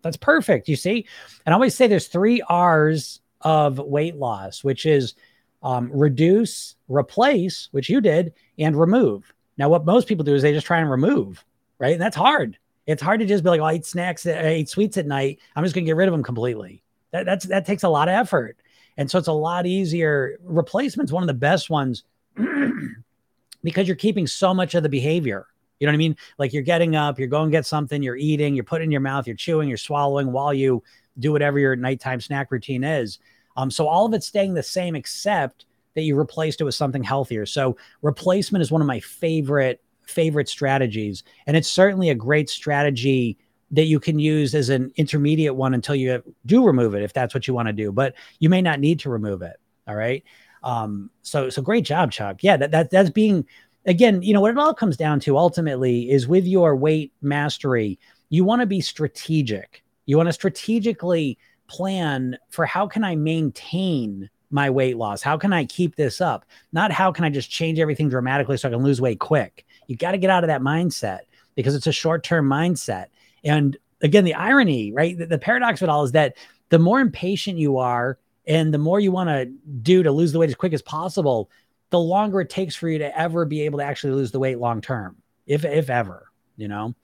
that's 0.03 0.17
perfect. 0.17 0.69
You 0.69 0.75
see, 0.75 1.07
and 1.47 1.51
I 1.51 1.55
always 1.55 1.73
say 1.73 1.87
there's 1.87 2.09
three 2.09 2.43
R's 2.47 3.21
of 3.41 3.79
weight 3.79 4.15
loss, 4.15 4.63
which 4.63 4.85
is 4.85 5.15
um, 5.63 5.89
reduce, 5.91 6.75
replace, 6.89 7.69
which 7.71 7.89
you 7.89 8.01
did, 8.01 8.33
and 8.59 8.79
remove. 8.79 9.33
Now, 9.57 9.67
what 9.67 9.83
most 9.83 10.07
people 10.07 10.23
do 10.23 10.35
is 10.35 10.43
they 10.43 10.53
just 10.53 10.67
try 10.67 10.77
and 10.77 10.91
remove, 10.91 11.43
right? 11.79 11.93
And 11.93 12.01
that's 12.01 12.15
hard. 12.15 12.55
It's 12.85 13.01
hard 13.01 13.21
to 13.21 13.25
just 13.25 13.43
be 13.43 13.49
like, 13.49 13.61
oh, 13.61 13.65
I 13.65 13.73
eat 13.73 13.85
snacks, 13.87 14.27
I 14.27 14.53
eat 14.53 14.69
sweets 14.69 14.97
at 14.97 15.07
night. 15.07 15.39
I'm 15.55 15.63
just 15.63 15.73
going 15.73 15.85
to 15.85 15.89
get 15.89 15.95
rid 15.95 16.07
of 16.07 16.11
them 16.11 16.21
completely. 16.21 16.83
That, 17.13 17.25
that's 17.25 17.45
that 17.45 17.65
takes 17.65 17.81
a 17.81 17.89
lot 17.89 18.09
of 18.09 18.13
effort, 18.13 18.57
and 18.95 19.09
so 19.09 19.17
it's 19.17 19.27
a 19.27 19.33
lot 19.33 19.65
easier. 19.65 20.37
Replacement's 20.43 21.11
one 21.11 21.23
of 21.23 21.27
the 21.27 21.33
best 21.33 21.71
ones 21.71 22.03
because 23.63 23.87
you're 23.87 23.95
keeping 23.95 24.27
so 24.27 24.53
much 24.53 24.75
of 24.75 24.83
the 24.83 24.89
behavior. 24.89 25.47
You 25.79 25.87
know 25.87 25.91
what 25.91 25.95
I 25.95 25.97
mean? 25.97 26.17
Like 26.37 26.53
you're 26.53 26.63
getting 26.63 26.95
up, 26.95 27.19
you're 27.19 27.27
going 27.27 27.49
to 27.49 27.57
get 27.57 27.65
something, 27.65 28.01
you're 28.01 28.15
eating, 28.15 28.55
you're 28.55 28.63
putting 28.63 28.85
in 28.85 28.91
your 28.91 29.01
mouth, 29.01 29.27
you're 29.27 29.35
chewing, 29.35 29.67
you're 29.67 29.77
swallowing 29.77 30.31
while 30.31 30.53
you 30.53 30.83
do 31.19 31.31
whatever 31.31 31.59
your 31.59 31.75
nighttime 31.75 32.21
snack 32.21 32.51
routine 32.51 32.83
is. 32.83 33.19
Um, 33.57 33.69
so 33.69 33.87
all 33.87 34.05
of 34.05 34.13
it's 34.13 34.27
staying 34.27 34.53
the 34.53 34.63
same, 34.63 34.95
except 34.95 35.65
that 35.95 36.01
you 36.01 36.15
replaced 36.15 36.61
it 36.61 36.63
with 36.63 36.75
something 36.75 37.03
healthier. 37.03 37.45
So 37.45 37.77
replacement 38.01 38.61
is 38.61 38.71
one 38.71 38.81
of 38.81 38.87
my 38.87 38.99
favorite 38.99 39.81
favorite 40.03 40.49
strategies, 40.49 41.23
and 41.47 41.55
it's 41.55 41.69
certainly 41.69 42.09
a 42.09 42.15
great 42.15 42.49
strategy 42.49 43.37
that 43.71 43.85
you 43.85 43.99
can 43.99 44.19
use 44.19 44.53
as 44.53 44.69
an 44.69 44.91
intermediate 44.97 45.55
one 45.55 45.73
until 45.73 45.95
you 45.95 46.21
do 46.45 46.65
remove 46.65 46.93
it, 46.93 47.03
if 47.03 47.13
that's 47.13 47.33
what 47.33 47.47
you 47.47 47.53
want 47.53 47.67
to 47.67 47.73
do. 47.73 47.91
But 47.91 48.13
you 48.39 48.49
may 48.49 48.61
not 48.61 48.79
need 48.79 48.99
to 48.99 49.09
remove 49.09 49.41
it. 49.41 49.55
All 49.87 49.95
right. 49.95 50.23
Um, 50.63 51.09
so 51.21 51.49
so 51.49 51.61
great 51.61 51.83
job, 51.85 52.11
Chuck. 52.11 52.43
Yeah, 52.43 52.57
that, 52.57 52.71
that 52.71 52.89
that's 52.89 53.09
being 53.09 53.45
again, 53.85 54.21
you 54.21 54.33
know, 54.33 54.41
what 54.41 54.51
it 54.51 54.57
all 54.57 54.73
comes 54.73 54.97
down 54.97 55.19
to 55.21 55.37
ultimately 55.37 56.09
is 56.09 56.27
with 56.27 56.45
your 56.45 56.75
weight 56.75 57.11
mastery, 57.21 57.99
you 58.29 58.43
want 58.43 58.61
to 58.61 58.65
be 58.65 58.81
strategic. 58.81 59.83
You 60.05 60.17
want 60.17 60.27
to 60.27 60.33
strategically 60.33 61.37
plan 61.67 62.37
for 62.49 62.65
how 62.65 62.87
can 62.87 63.03
I 63.03 63.15
maintain 63.15 64.29
my 64.51 64.69
weight 64.69 64.97
loss? 64.97 65.21
How 65.21 65.37
can 65.37 65.51
I 65.51 65.65
keep 65.65 65.95
this 65.95 66.21
up? 66.21 66.45
Not 66.71 66.91
how 66.91 67.11
can 67.11 67.25
I 67.25 67.29
just 67.29 67.49
change 67.49 67.79
everything 67.79 68.09
dramatically 68.09 68.57
so 68.57 68.69
I 68.69 68.71
can 68.71 68.83
lose 68.83 69.01
weight 69.01 69.19
quick. 69.19 69.65
You 69.87 69.95
got 69.95 70.11
to 70.11 70.17
get 70.17 70.29
out 70.29 70.43
of 70.43 70.47
that 70.47 70.61
mindset 70.61 71.21
because 71.55 71.75
it's 71.75 71.87
a 71.87 71.91
short 71.91 72.23
term 72.23 72.47
mindset. 72.47 73.07
And 73.43 73.75
again, 74.01 74.25
the 74.25 74.35
irony, 74.35 74.91
right? 74.91 75.17
The, 75.17 75.25
the, 75.25 75.39
paradox 75.39 75.81
of 75.81 75.87
it 75.87 75.89
all 75.89 76.03
is 76.03 76.11
that 76.11 76.37
the 76.69 76.79
more 76.79 76.99
impatient 76.99 77.57
you 77.57 77.77
are 77.77 78.17
and 78.45 78.73
the 78.73 78.77
more 78.77 78.99
you 78.99 79.11
want 79.11 79.29
to 79.29 79.45
do 79.81 80.03
to 80.03 80.11
lose 80.11 80.31
the 80.31 80.39
weight 80.39 80.49
as 80.49 80.55
quick 80.55 80.73
as 80.73 80.81
possible, 80.81 81.49
the 81.93 81.99
longer 81.99 82.41
it 82.41 82.49
takes 82.49 82.75
for 82.75 82.89
you 82.89 82.97
to 82.97 83.15
ever 83.15 83.45
be 83.45 83.61
able 83.61 83.77
to 83.77 83.85
actually 83.85 84.13
lose 84.13 84.31
the 84.31 84.39
weight 84.39 84.57
long 84.57 84.81
term, 84.81 85.15
if, 85.45 85.63
if 85.63 85.91
ever, 85.91 86.31
you 86.57 86.67
know? 86.67 86.95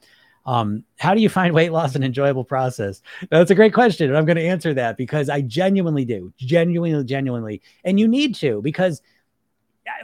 Um, 0.48 0.84
how 0.98 1.14
do 1.14 1.22
you 1.22 1.30
find 1.30 1.54
weight 1.54 1.72
loss 1.72 1.94
an 1.94 2.02
enjoyable 2.02 2.44
process? 2.44 3.04
That's 3.30 3.52
a 3.52 3.56
great 3.56 3.72
question. 3.72 4.10
And 4.10 4.18
I'm 4.18 4.26
going 4.26 4.38
to 4.38 4.48
answer 4.48 4.74
that 4.74 4.98
because 4.98 5.30
I 5.30 5.42
genuinely 5.42 6.06
do, 6.06 6.34
genuinely, 6.38 7.04
genuinely. 7.04 7.62
And 7.84 8.00
you 8.00 8.08
need 8.08 8.34
to 8.36 8.64
because, 8.64 9.04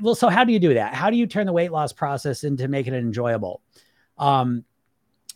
well, 0.04 0.14
so 0.14 0.30
how 0.30 0.44
do 0.44 0.54
you 0.54 0.60
do 0.60 0.76
that? 0.76 0.94
How 0.94 1.10
do 1.10 1.18
you 1.18 1.26
turn 1.26 1.48
the 1.48 1.52
weight 1.52 1.72
loss 1.72 1.92
process 1.92 2.44
into 2.44 2.68
making 2.68 2.94
it 2.94 3.00
enjoyable? 3.00 3.62
Um, 4.20 4.66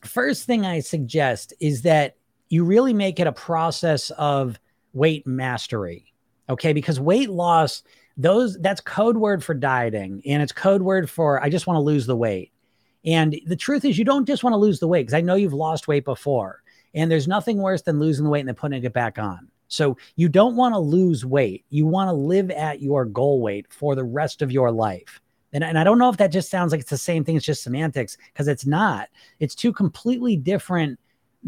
first 0.05 0.45
thing 0.45 0.63
I 0.63 0.81
suggest 0.81 1.55
is 1.59 1.81
that 1.81 2.17
you 2.49 2.63
really 2.65 2.93
make 2.93 3.19
it 3.19 3.25
a 3.25 3.31
process 3.31 4.11
of 4.11 4.59
weight 4.93 5.25
mastery. 5.25 6.13
Okay. 6.51 6.71
Because 6.71 6.99
weight 6.99 7.31
loss, 7.31 7.81
those 8.19 8.57
that's 8.59 8.81
code 8.81 9.17
word 9.17 9.43
for 9.43 9.53
dieting 9.53 10.21
and 10.25 10.43
it's 10.43 10.51
code 10.51 10.81
word 10.81 11.09
for 11.09 11.41
I 11.41 11.49
just 11.49 11.65
want 11.65 11.77
to 11.77 11.81
lose 11.81 12.05
the 12.05 12.17
weight. 12.17 12.51
And 13.05 13.39
the 13.47 13.55
truth 13.55 13.85
is, 13.85 13.97
you 13.97 14.03
don't 14.03 14.27
just 14.27 14.43
want 14.43 14.53
to 14.53 14.57
lose 14.57 14.81
the 14.81 14.88
weight 14.88 15.03
because 15.03 15.13
I 15.13 15.21
know 15.21 15.35
you've 15.35 15.53
lost 15.53 15.88
weight 15.88 16.03
before. 16.03 16.61
And 16.93 17.09
there's 17.09 17.29
nothing 17.29 17.59
worse 17.59 17.81
than 17.81 17.97
losing 17.97 18.25
the 18.25 18.29
weight 18.29 18.41
and 18.41 18.49
then 18.49 18.55
putting 18.55 18.83
it 18.83 18.93
back 18.93 19.17
on. 19.17 19.47
So 19.69 19.95
you 20.17 20.27
don't 20.27 20.57
want 20.57 20.73
to 20.73 20.79
lose 20.79 21.25
weight. 21.25 21.63
You 21.69 21.85
want 21.85 22.09
to 22.09 22.13
live 22.13 22.51
at 22.51 22.81
your 22.81 23.05
goal 23.05 23.41
weight 23.41 23.71
for 23.71 23.95
the 23.95 24.03
rest 24.03 24.41
of 24.41 24.51
your 24.51 24.69
life. 24.69 25.21
And, 25.53 25.63
and 25.63 25.79
I 25.79 25.85
don't 25.85 25.97
know 25.97 26.09
if 26.09 26.17
that 26.17 26.31
just 26.31 26.51
sounds 26.51 26.73
like 26.73 26.81
it's 26.81 26.89
the 26.89 26.97
same 26.97 27.23
thing, 27.23 27.38
it's 27.38 27.45
just 27.45 27.63
semantics, 27.63 28.17
because 28.33 28.47
it's 28.47 28.65
not. 28.65 29.07
It's 29.39 29.55
two 29.55 29.71
completely 29.71 30.35
different 30.35 30.99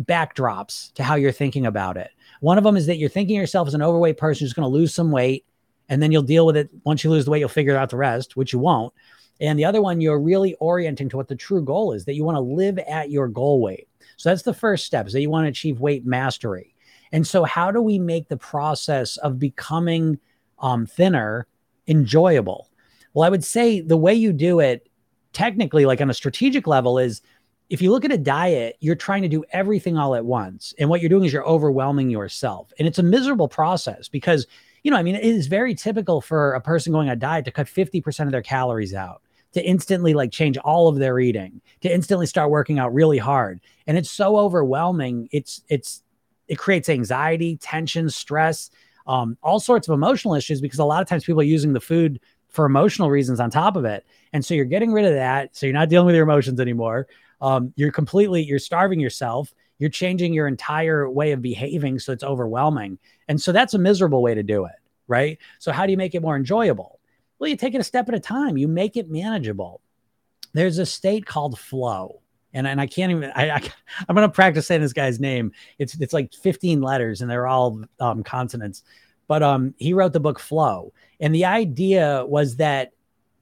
backdrops 0.03 0.93
to 0.93 1.03
how 1.03 1.15
you're 1.15 1.31
thinking 1.31 1.65
about 1.65 1.97
it. 1.97 2.11
One 2.39 2.57
of 2.57 2.63
them 2.63 2.77
is 2.77 2.85
that 2.85 2.97
you're 2.97 3.09
thinking 3.09 3.35
yourself 3.35 3.67
as 3.67 3.73
an 3.73 3.81
overweight 3.81 4.17
person 4.17 4.45
who's 4.45 4.53
going 4.53 4.69
to 4.69 4.73
lose 4.73 4.93
some 4.93 5.11
weight, 5.11 5.45
and 5.91 6.01
then 6.01 6.11
you'll 6.11 6.23
deal 6.23 6.45
with 6.45 6.55
it. 6.55 6.69
Once 6.85 7.03
you 7.03 7.09
lose 7.09 7.25
the 7.25 7.31
weight, 7.31 7.41
you'll 7.41 7.49
figure 7.49 7.75
out 7.75 7.89
the 7.89 7.97
rest, 7.97 8.37
which 8.37 8.53
you 8.53 8.59
won't. 8.59 8.93
And 9.41 9.59
the 9.59 9.65
other 9.65 9.81
one, 9.81 9.99
you're 9.99 10.21
really 10.21 10.55
orienting 10.55 11.09
to 11.09 11.17
what 11.17 11.27
the 11.27 11.35
true 11.35 11.61
goal 11.61 11.91
is 11.91 12.05
that 12.05 12.13
you 12.13 12.23
want 12.23 12.37
to 12.37 12.41
live 12.41 12.79
at 12.79 13.11
your 13.11 13.27
goal 13.27 13.59
weight. 13.59 13.89
So 14.15 14.29
that's 14.29 14.43
the 14.43 14.53
first 14.53 14.85
step 14.85 15.07
is 15.07 15.13
that 15.13 15.21
you 15.21 15.29
want 15.29 15.45
to 15.45 15.49
achieve 15.49 15.81
weight 15.81 16.05
mastery. 16.05 16.73
And 17.11 17.27
so, 17.27 17.43
how 17.43 17.71
do 17.71 17.81
we 17.81 17.99
make 17.99 18.29
the 18.29 18.37
process 18.37 19.17
of 19.17 19.37
becoming 19.37 20.17
um, 20.59 20.85
thinner 20.85 21.45
enjoyable? 21.89 22.69
Well, 23.13 23.27
I 23.27 23.29
would 23.29 23.43
say 23.43 23.81
the 23.81 23.97
way 23.97 24.13
you 24.13 24.31
do 24.31 24.61
it, 24.61 24.87
technically, 25.33 25.85
like 25.85 25.99
on 25.99 26.09
a 26.09 26.13
strategic 26.13 26.67
level, 26.67 26.99
is 26.99 27.21
if 27.69 27.81
you 27.81 27.91
look 27.91 28.05
at 28.05 28.13
a 28.13 28.17
diet, 28.17 28.77
you're 28.79 28.95
trying 28.95 29.23
to 29.23 29.27
do 29.27 29.43
everything 29.51 29.97
all 29.97 30.15
at 30.15 30.23
once. 30.23 30.73
And 30.79 30.89
what 30.89 31.01
you're 31.01 31.09
doing 31.09 31.25
is 31.25 31.33
you're 31.33 31.45
overwhelming 31.45 32.09
yourself. 32.09 32.71
And 32.79 32.87
it's 32.87 32.99
a 32.99 33.03
miserable 33.03 33.49
process 33.49 34.07
because, 34.07 34.47
you 34.83 34.91
know, 34.91 34.97
I 34.97 35.03
mean, 35.03 35.15
it 35.15 35.23
is 35.23 35.47
very 35.47 35.75
typical 35.75 36.21
for 36.21 36.53
a 36.53 36.61
person 36.61 36.91
going 36.91 37.09
on 37.09 37.13
a 37.13 37.15
diet 37.15 37.45
to 37.45 37.51
cut 37.51 37.67
50% 37.67 38.25
of 38.25 38.31
their 38.31 38.41
calories 38.41 38.93
out 38.93 39.21
to 39.53 39.63
instantly 39.65 40.13
like 40.13 40.31
change 40.31 40.57
all 40.57 40.87
of 40.87 40.97
their 40.97 41.19
eating, 41.19 41.61
to 41.81 41.93
instantly 41.93 42.25
start 42.25 42.49
working 42.49 42.79
out 42.79 42.93
really 42.93 43.17
hard. 43.17 43.59
And 43.87 43.97
it's 43.97 44.09
so 44.09 44.37
overwhelming. 44.37 45.27
It's 45.31 45.61
it's 45.67 46.03
it 46.47 46.57
creates 46.57 46.89
anxiety, 46.89 47.57
tension, 47.57 48.09
stress, 48.09 48.71
um, 49.07 49.37
all 49.41 49.59
sorts 49.59 49.87
of 49.87 49.93
emotional 49.93 50.35
issues 50.35 50.61
because 50.61 50.79
a 50.79 50.85
lot 50.85 51.01
of 51.01 51.07
times 51.07 51.23
people 51.23 51.41
are 51.41 51.45
using 51.45 51.73
the 51.73 51.79
food 51.79 52.19
for 52.49 52.65
emotional 52.65 53.09
reasons 53.09 53.39
on 53.39 53.49
top 53.49 53.75
of 53.75 53.85
it. 53.85 54.05
And 54.33 54.43
so 54.43 54.53
you're 54.53 54.65
getting 54.65 54.91
rid 54.91 55.05
of 55.05 55.13
that. 55.13 55.55
So 55.55 55.65
you're 55.65 55.73
not 55.73 55.89
dealing 55.89 56.05
with 56.05 56.15
your 56.15 56.23
emotions 56.23 56.59
anymore. 56.59 57.07
Um, 57.39 57.73
you're 57.75 57.91
completely, 57.91 58.43
you're 58.43 58.59
starving 58.59 58.99
yourself. 58.99 59.53
You're 59.81 59.89
changing 59.89 60.31
your 60.31 60.47
entire 60.47 61.09
way 61.09 61.31
of 61.31 61.41
behaving. 61.41 61.97
So 61.97 62.13
it's 62.13 62.23
overwhelming. 62.23 62.99
And 63.27 63.41
so 63.41 63.51
that's 63.51 63.73
a 63.73 63.79
miserable 63.79 64.21
way 64.21 64.35
to 64.35 64.43
do 64.43 64.65
it. 64.65 64.75
Right. 65.07 65.39
So 65.57 65.71
how 65.71 65.87
do 65.87 65.91
you 65.91 65.97
make 65.97 66.13
it 66.13 66.21
more 66.21 66.35
enjoyable? 66.35 66.99
Well, 67.39 67.49
you 67.49 67.55
take 67.55 67.73
it 67.73 67.81
a 67.81 67.83
step 67.83 68.07
at 68.07 68.13
a 68.13 68.19
time, 68.19 68.57
you 68.57 68.67
make 68.67 68.95
it 68.95 69.09
manageable. 69.09 69.81
There's 70.53 70.77
a 70.77 70.85
state 70.85 71.25
called 71.25 71.57
flow. 71.57 72.21
And, 72.53 72.67
and 72.67 72.79
I 72.79 72.85
can't 72.85 73.11
even 73.11 73.31
I, 73.35 73.49
I 73.49 73.55
am 74.07 74.13
gonna 74.13 74.29
practice 74.29 74.67
saying 74.67 74.81
this 74.81 74.93
guy's 74.93 75.19
name. 75.19 75.51
It's 75.79 75.99
it's 75.99 76.13
like 76.13 76.31
15 76.31 76.81
letters 76.81 77.21
and 77.21 77.31
they're 77.31 77.47
all 77.47 77.81
um, 77.99 78.21
consonants. 78.23 78.83
But 79.27 79.41
um 79.41 79.73
he 79.79 79.93
wrote 79.93 80.13
the 80.13 80.19
book 80.19 80.37
Flow. 80.37 80.93
And 81.19 81.33
the 81.33 81.45
idea 81.45 82.23
was 82.27 82.57
that 82.57 82.91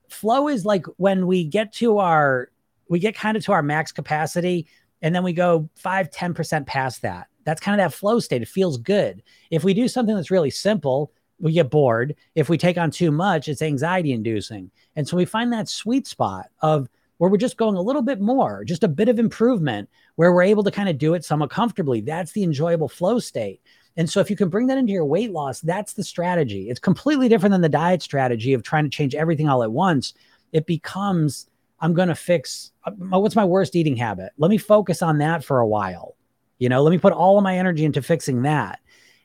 flow 0.08 0.48
is 0.48 0.64
like 0.64 0.86
when 0.96 1.28
we 1.28 1.44
get 1.44 1.74
to 1.74 1.98
our 1.98 2.50
we 2.88 3.00
get 3.00 3.14
kind 3.14 3.36
of 3.36 3.44
to 3.44 3.52
our 3.52 3.62
max 3.62 3.92
capacity 3.92 4.68
and 5.02 5.14
then 5.14 5.24
we 5.24 5.34
go 5.34 5.70
5 5.76 6.10
10% 6.10 6.66
past 6.66 7.02
that 7.02 7.28
that's 7.46 7.62
kind 7.62 7.80
of 7.80 7.86
that 7.92 7.96
flow 7.96 8.20
state 8.20 8.42
it 8.42 8.48
feels 8.48 8.78
good 8.78 9.24
if 9.50 9.64
we 9.64 9.74
do 9.74 9.88
something 9.88 10.16
that's 10.16 10.32
really 10.32 10.52
simple 10.52 11.12
we 11.40 11.54
get 11.54 11.70
bored. 11.70 12.16
If 12.36 12.50
we 12.50 12.58
take 12.58 12.78
on 12.78 12.92
too 12.92 13.12
much, 13.12 13.48
it's 13.48 13.62
anxiety 13.62 14.12
inducing. 14.12 14.72
And 14.96 15.08
so 15.08 15.18
we 15.18 15.26
find 15.26 15.52
that 15.54 15.70
sweet 15.70 16.08
spot 16.08 16.48
of 16.62 16.90
where 17.18 17.30
we're 17.30 17.38
just 17.38 17.58
going 17.58 17.76
a 17.76 17.82
little 17.82 18.02
bit 18.02 18.22
more, 18.22 18.64
just 18.64 18.84
a 18.84 18.88
bit 18.88 19.10
of 19.10 19.20
improvement, 19.20 19.90
where 20.16 20.34
we're 20.34 20.44
able 20.44 20.64
to 20.64 20.72
kind 20.72 20.90
of 20.90 20.98
do 20.98 21.14
it 21.14 21.26
somewhat 21.26 21.50
comfortably. 21.50 22.02
That's 22.02 22.32
the 22.32 22.44
enjoyable 22.44 22.90
flow 22.90 23.20
state. 23.20 23.62
And 23.98 24.10
so 24.10 24.20
if 24.20 24.30
you 24.30 24.36
can 24.36 24.50
bring 24.50 24.68
that 24.68 24.78
into 24.78 24.94
your 24.94 25.06
weight 25.06 25.32
loss, 25.32 25.60
that's 25.62 25.94
the 25.94 26.04
strategy. 26.04 26.70
It's 26.70 26.80
completely 26.80 27.28
different 27.28 27.52
than 27.52 27.62
the 27.62 27.70
diet 27.70 28.02
strategy 28.02 28.54
of 28.54 28.64
trying 28.64 28.86
to 28.86 28.90
change 28.90 29.16
everything 29.16 29.50
all 29.50 29.64
at 29.64 29.72
once. 29.72 30.14
It 30.54 30.66
becomes, 30.66 31.49
I'm 31.82 31.94
going 31.94 32.10
to 32.10 32.16
fix 32.16 32.72
uh, 32.86 32.92
what's 33.20 33.36
my 33.36 33.46
worst 33.46 33.76
eating 33.76 33.96
habit? 33.96 34.32
Let 34.38 34.52
me 34.52 34.58
focus 34.58 35.02
on 35.02 35.20
that 35.20 35.44
for 35.44 35.60
a 35.60 35.68
while. 35.68 36.16
You 36.58 36.70
know, 36.70 36.82
let 36.84 36.92
me 36.92 36.98
put 36.98 37.14
all 37.14 37.38
of 37.38 37.44
my 37.44 37.58
energy 37.58 37.86
into 37.86 38.02
fixing 38.02 38.42
that 38.44 38.80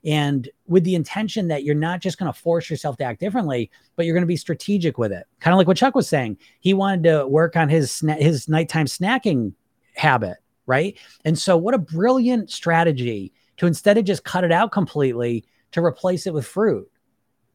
and 0.04 0.48
with 0.66 0.84
the 0.84 0.94
intention 0.94 1.48
that 1.48 1.64
you're 1.64 1.74
not 1.74 2.00
just 2.00 2.18
going 2.18 2.30
to 2.32 2.38
force 2.38 2.68
yourself 2.68 2.96
to 2.98 3.04
act 3.04 3.20
differently, 3.20 3.70
but 3.96 4.04
you're 4.04 4.14
going 4.14 4.22
to 4.22 4.26
be 4.26 4.36
strategic 4.36 4.98
with 4.98 5.12
it. 5.12 5.26
Kind 5.40 5.54
of 5.54 5.58
like 5.58 5.66
what 5.66 5.76
Chuck 5.76 5.94
was 5.94 6.08
saying. 6.08 6.36
He 6.60 6.74
wanted 6.74 7.04
to 7.04 7.26
work 7.26 7.56
on 7.56 7.68
his 7.68 7.90
sna- 7.90 8.20
his 8.20 8.48
nighttime 8.48 8.86
snacking 8.86 9.54
habit, 9.94 10.36
right? 10.66 10.98
And 11.24 11.38
so, 11.38 11.56
what 11.56 11.74
a 11.74 11.78
brilliant 11.78 12.50
strategy 12.50 13.32
to 13.56 13.66
instead 13.66 13.96
of 13.96 14.04
just 14.04 14.24
cut 14.24 14.44
it 14.44 14.52
out 14.52 14.72
completely, 14.72 15.44
to 15.72 15.84
replace 15.84 16.26
it 16.26 16.34
with 16.34 16.46
fruit. 16.46 16.88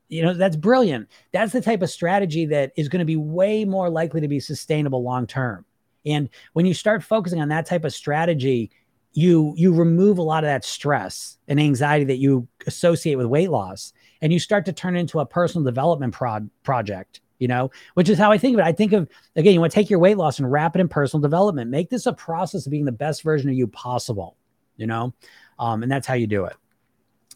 You 0.10 0.24
know, 0.24 0.34
that's 0.34 0.56
brilliant. 0.56 1.08
That's 1.32 1.54
the 1.54 1.62
type 1.62 1.82
of 1.82 1.90
strategy 1.90 2.46
that 2.48 2.72
is 2.76 2.90
going 2.90 3.00
to 3.00 3.06
be 3.06 3.16
way 3.16 3.64
more 3.64 3.90
likely 3.90 4.22
to 4.22 4.28
be 4.28 4.40
sustainable 4.40 5.04
long 5.04 5.28
term. 5.28 5.66
And 6.06 6.30
when 6.54 6.66
you 6.66 6.74
start 6.74 7.04
focusing 7.04 7.42
on 7.42 7.50
that 7.50 7.66
type 7.66 7.86
of 7.86 7.94
strategy, 7.94 8.72
you 9.14 9.54
you 9.58 9.74
remove 9.74 10.18
a 10.18 10.24
lot 10.24 10.44
of 10.44 10.48
that 10.48 10.64
stress 10.64 11.38
and 11.48 11.60
anxiety 11.60 12.06
that 12.06 12.18
you 12.18 12.48
associate 12.68 13.16
with 13.16 13.26
weight 13.26 13.50
loss 13.50 13.94
and 14.22 14.32
you 14.32 14.40
start 14.40 14.66
to 14.66 14.74
turn 14.74 14.96
into 14.96 15.20
a 15.20 15.26
personal 15.26 15.66
development 15.66 16.14
prod, 16.14 16.50
project 16.64 17.22
you 17.40 17.48
know 17.48 17.72
which 17.96 18.08
is 18.08 18.20
how 18.20 18.32
i 18.32 18.38
think 18.38 18.54
of 18.54 18.60
it 18.60 18.66
i 18.66 18.72
think 18.72 18.94
of 18.94 19.10
again 19.36 19.54
you 19.54 19.60
want 19.60 19.72
to 19.72 19.76
take 19.76 19.90
your 19.90 20.00
weight 20.00 20.18
loss 20.18 20.38
and 20.38 20.52
wrap 20.52 20.76
it 20.76 20.80
in 20.80 20.88
personal 20.88 21.22
development 21.22 21.72
make 21.72 21.90
this 21.90 22.06
a 22.06 22.14
process 22.14 22.66
of 22.66 22.72
being 22.72 22.86
the 22.86 22.92
best 22.92 23.24
version 23.24 23.50
of 23.50 23.56
you 23.56 23.66
possible 23.66 24.38
you 24.78 24.86
know 24.86 25.14
um, 25.58 25.82
and 25.82 25.92
that's 25.92 26.06
how 26.06 26.14
you 26.14 26.28
do 26.28 26.46
it 26.46 26.56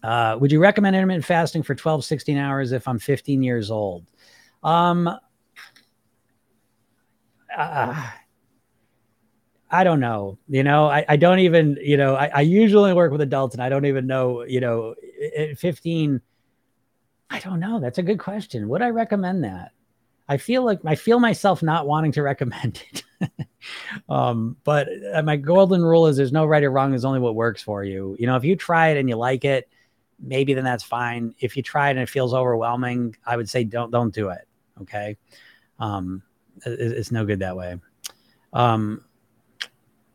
uh, 0.04 0.38
would 0.40 0.52
you 0.52 0.60
recommend 0.60 0.96
intermittent 0.96 1.26
fasting 1.26 1.64
for 1.64 1.76
12 1.76 2.06
16 2.06 2.38
hours 2.38 2.72
if 2.72 2.88
i'm 2.88 3.00
15 3.00 3.44
years 3.44 3.72
old 3.72 4.06
um, 4.64 5.10
uh, 7.58 8.12
I 9.74 9.84
don't 9.84 10.00
know. 10.00 10.38
You 10.48 10.64
know, 10.64 10.86
I, 10.86 11.04
I 11.10 11.16
don't 11.18 11.40
even, 11.40 11.80
you 11.82 11.98
know, 11.98 12.16
I, 12.16 12.28
I 12.28 12.42
usually 12.42 12.94
work 12.94 13.12
with 13.12 13.22
adults 13.22 13.56
and 13.56 13.64
I 13.64 13.70
don't 13.70 13.88
even 13.88 14.06
know, 14.06 14.44
you 14.44 14.60
know, 14.60 14.94
at 15.36 15.58
15, 15.58 16.22
I 17.32 17.40
don't 17.40 17.60
know. 17.60 17.80
That's 17.80 17.98
a 17.98 18.04
good 18.04 18.20
question. 18.20 18.70
Would 18.70 18.84
I 18.84 18.90
recommend 18.90 19.44
that? 19.46 19.72
I 20.30 20.38
feel 20.38 20.64
like 20.64 20.80
I 20.86 20.94
feel 20.94 21.20
myself 21.20 21.64
not 21.64 21.88
wanting 21.88 22.12
to 22.14 22.22
recommend 22.22 22.84
it. 22.92 23.04
um, 24.10 24.58
but 24.64 24.88
uh, 25.12 25.24
my 25.24 25.38
golden 25.38 25.82
rule 25.82 26.06
is 26.06 26.18
there's 26.18 26.32
no 26.32 26.46
right 26.46 26.64
or 26.64 26.70
wrong. 26.70 26.92
There's 26.92 27.04
only 27.04 27.20
what 27.20 27.34
works 27.34 27.64
for 27.64 27.84
you. 27.84 28.16
You 28.20 28.28
know, 28.28 28.36
if 28.36 28.44
you 28.44 28.56
try 28.56 28.90
it 28.90 28.98
and 28.98 29.10
you 29.10 29.16
like 29.16 29.44
it, 29.44 29.68
maybe 30.24 30.54
then 30.54 30.64
that's 30.64 30.84
fine. 30.84 31.36
If 31.40 31.56
you 31.56 31.64
try 31.64 31.90
it 31.90 31.92
and 31.92 32.00
it 32.00 32.10
feels 32.10 32.34
overwhelming, 32.34 33.16
I 33.26 33.38
would 33.38 33.50
say 33.50 33.64
don't 33.64 33.92
don't 33.92 34.14
do 34.14 34.30
it. 34.30 34.48
Okay, 34.82 35.18
um, 35.80 36.24
it, 36.66 36.80
it's 36.80 37.12
no 37.12 37.26
good 37.26 37.40
that 37.40 37.56
way. 37.56 37.78
Um, 38.54 39.04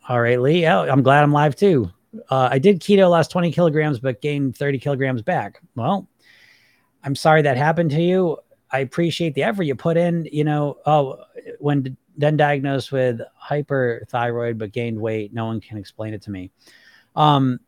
all 0.08 0.20
right, 0.20 0.40
Lee. 0.40 0.62
Yeah, 0.62 0.80
I'm 0.80 1.02
glad 1.02 1.22
I'm 1.22 1.32
live 1.32 1.54
too. 1.54 1.90
Uh, 2.30 2.48
I 2.50 2.58
did 2.58 2.80
keto, 2.80 3.10
lost 3.10 3.30
20 3.30 3.52
kilograms, 3.52 3.98
but 4.00 4.22
gained 4.22 4.56
30 4.56 4.78
kilograms 4.78 5.22
back. 5.22 5.60
Well, 5.76 6.08
I'm 7.04 7.14
sorry 7.14 7.42
that 7.42 7.56
happened 7.56 7.90
to 7.90 8.00
you. 8.00 8.38
I 8.70 8.80
appreciate 8.80 9.34
the 9.34 9.42
effort 9.42 9.64
you 9.64 9.74
put 9.74 9.96
in. 9.96 10.26
You 10.32 10.44
know, 10.44 10.78
oh, 10.86 11.22
when 11.58 11.96
then 12.16 12.36
diagnosed 12.36 12.90
with 12.90 13.20
hyperthyroid 13.42 14.58
but 14.58 14.72
gained 14.72 14.98
weight, 14.98 15.32
no 15.32 15.46
one 15.46 15.60
can 15.60 15.78
explain 15.78 16.14
it 16.14 16.22
to 16.22 16.30
me. 16.30 16.50
Um, 17.14 17.60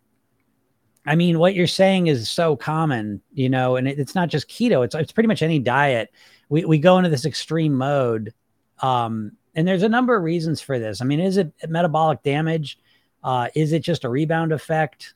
I 1.06 1.14
mean, 1.14 1.38
what 1.38 1.54
you're 1.54 1.66
saying 1.66 2.08
is 2.08 2.30
so 2.30 2.56
common, 2.56 3.22
you 3.32 3.48
know, 3.48 3.76
and 3.76 3.88
it, 3.88 3.98
it's 3.98 4.14
not 4.14 4.28
just 4.28 4.48
keto; 4.48 4.84
it's 4.84 4.94
it's 4.94 5.12
pretty 5.12 5.28
much 5.28 5.42
any 5.42 5.58
diet. 5.58 6.10
We 6.48 6.64
we 6.64 6.78
go 6.78 6.98
into 6.98 7.10
this 7.10 7.24
extreme 7.24 7.74
mode, 7.74 8.34
um, 8.80 9.32
and 9.54 9.66
there's 9.66 9.82
a 9.82 9.88
number 9.88 10.16
of 10.16 10.22
reasons 10.22 10.60
for 10.60 10.78
this. 10.78 11.00
I 11.00 11.04
mean, 11.04 11.20
is 11.20 11.36
it 11.36 11.52
metabolic 11.68 12.22
damage? 12.22 12.78
Uh, 13.24 13.48
is 13.54 13.72
it 13.72 13.80
just 13.80 14.04
a 14.04 14.08
rebound 14.08 14.52
effect? 14.52 15.14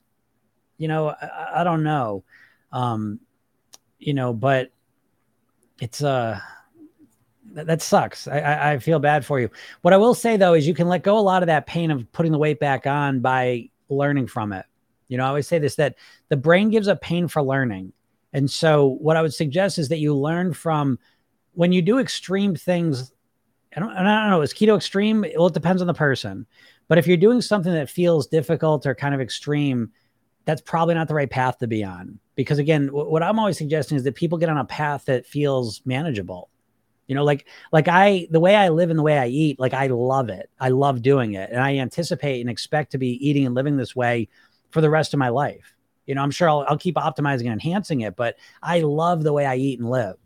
You 0.77 0.87
know, 0.87 1.09
I, 1.09 1.61
I 1.61 1.63
don't 1.63 1.83
know. 1.83 2.23
Um, 2.71 3.19
you 3.99 4.13
know, 4.13 4.33
but 4.33 4.71
it's 5.81 6.03
uh 6.03 6.39
that, 7.53 7.81
sucks. 7.81 8.27
I, 8.27 8.73
I 8.73 8.79
feel 8.79 8.99
bad 8.99 9.25
for 9.25 9.39
you. 9.39 9.49
What 9.81 9.93
I 9.93 9.97
will 9.97 10.13
say 10.13 10.35
though 10.35 10.53
is 10.53 10.67
you 10.67 10.73
can 10.73 10.89
let 10.89 11.03
go 11.03 11.17
a 11.17 11.21
lot 11.21 11.41
of 11.41 11.47
that 11.47 11.65
pain 11.65 11.89
of 11.89 12.11
putting 12.11 12.31
the 12.31 12.37
weight 12.37 12.59
back 12.59 12.85
on 12.85 13.21
by 13.21 13.69
learning 13.87 14.27
from 14.27 14.51
it. 14.51 14.65
You 15.07 15.17
know, 15.17 15.25
I 15.25 15.27
always 15.27 15.47
say 15.47 15.59
this 15.59 15.75
that 15.75 15.95
the 16.29 16.37
brain 16.37 16.69
gives 16.69 16.87
up 16.87 17.01
pain 17.01 17.27
for 17.27 17.41
learning. 17.41 17.93
And 18.33 18.49
so 18.49 18.97
what 18.99 19.15
I 19.15 19.21
would 19.21 19.33
suggest 19.33 19.77
is 19.77 19.89
that 19.89 19.99
you 19.99 20.15
learn 20.15 20.53
from 20.53 20.99
when 21.53 21.71
you 21.71 21.81
do 21.81 21.99
extreme 21.99 22.55
things. 22.55 23.13
I 23.75 23.79
don't, 23.79 23.91
I 23.91 24.03
don't 24.03 24.29
know, 24.29 24.41
is 24.41 24.53
keto 24.53 24.77
extreme? 24.77 25.25
Well, 25.37 25.47
it 25.47 25.53
depends 25.53 25.81
on 25.81 25.87
the 25.87 25.93
person. 25.93 26.45
But 26.87 26.97
if 26.97 27.07
you're 27.07 27.17
doing 27.17 27.41
something 27.41 27.73
that 27.73 27.89
feels 27.89 28.27
difficult 28.27 28.85
or 28.85 28.95
kind 28.95 29.13
of 29.13 29.21
extreme, 29.21 29.91
that's 30.45 30.61
probably 30.61 30.95
not 30.95 31.07
the 31.07 31.15
right 31.15 31.29
path 31.29 31.57
to 31.59 31.67
be 31.67 31.83
on. 31.83 32.19
Because 32.35 32.59
again, 32.59 32.87
w- 32.87 33.09
what 33.09 33.23
I'm 33.23 33.39
always 33.39 33.57
suggesting 33.57 33.97
is 33.97 34.03
that 34.03 34.15
people 34.15 34.37
get 34.37 34.49
on 34.49 34.57
a 34.57 34.65
path 34.65 35.05
that 35.05 35.25
feels 35.25 35.81
manageable. 35.85 36.49
You 37.07 37.15
know, 37.15 37.23
like 37.23 37.47
like 37.71 37.87
I 37.87 38.27
the 38.31 38.39
way 38.39 38.55
I 38.55 38.69
live 38.69 38.89
and 38.89 38.97
the 38.97 39.03
way 39.03 39.17
I 39.17 39.27
eat, 39.27 39.59
like 39.59 39.73
I 39.73 39.87
love 39.87 40.29
it. 40.29 40.49
I 40.59 40.69
love 40.69 41.01
doing 41.01 41.33
it. 41.33 41.51
And 41.51 41.59
I 41.59 41.77
anticipate 41.77 42.41
and 42.41 42.49
expect 42.49 42.91
to 42.91 42.97
be 42.97 43.27
eating 43.27 43.45
and 43.45 43.53
living 43.53 43.77
this 43.77 43.95
way 43.95 44.27
for 44.75 44.81
the 44.81 44.89
rest 44.89 45.13
of 45.13 45.19
my 45.19 45.29
life. 45.29 45.73
You 46.05 46.15
know, 46.15 46.21
I'm 46.21 46.31
sure 46.31 46.49
I'll, 46.49 46.65
I'll 46.67 46.77
keep 46.77 46.95
optimizing 46.95 47.43
and 47.43 47.53
enhancing 47.53 48.01
it, 48.01 48.17
but 48.17 48.35
I 48.61 48.81
love 48.81 49.23
the 49.23 49.31
way 49.31 49.45
I 49.45 49.55
eat 49.55 49.79
and 49.79 49.89
live. 49.89 50.17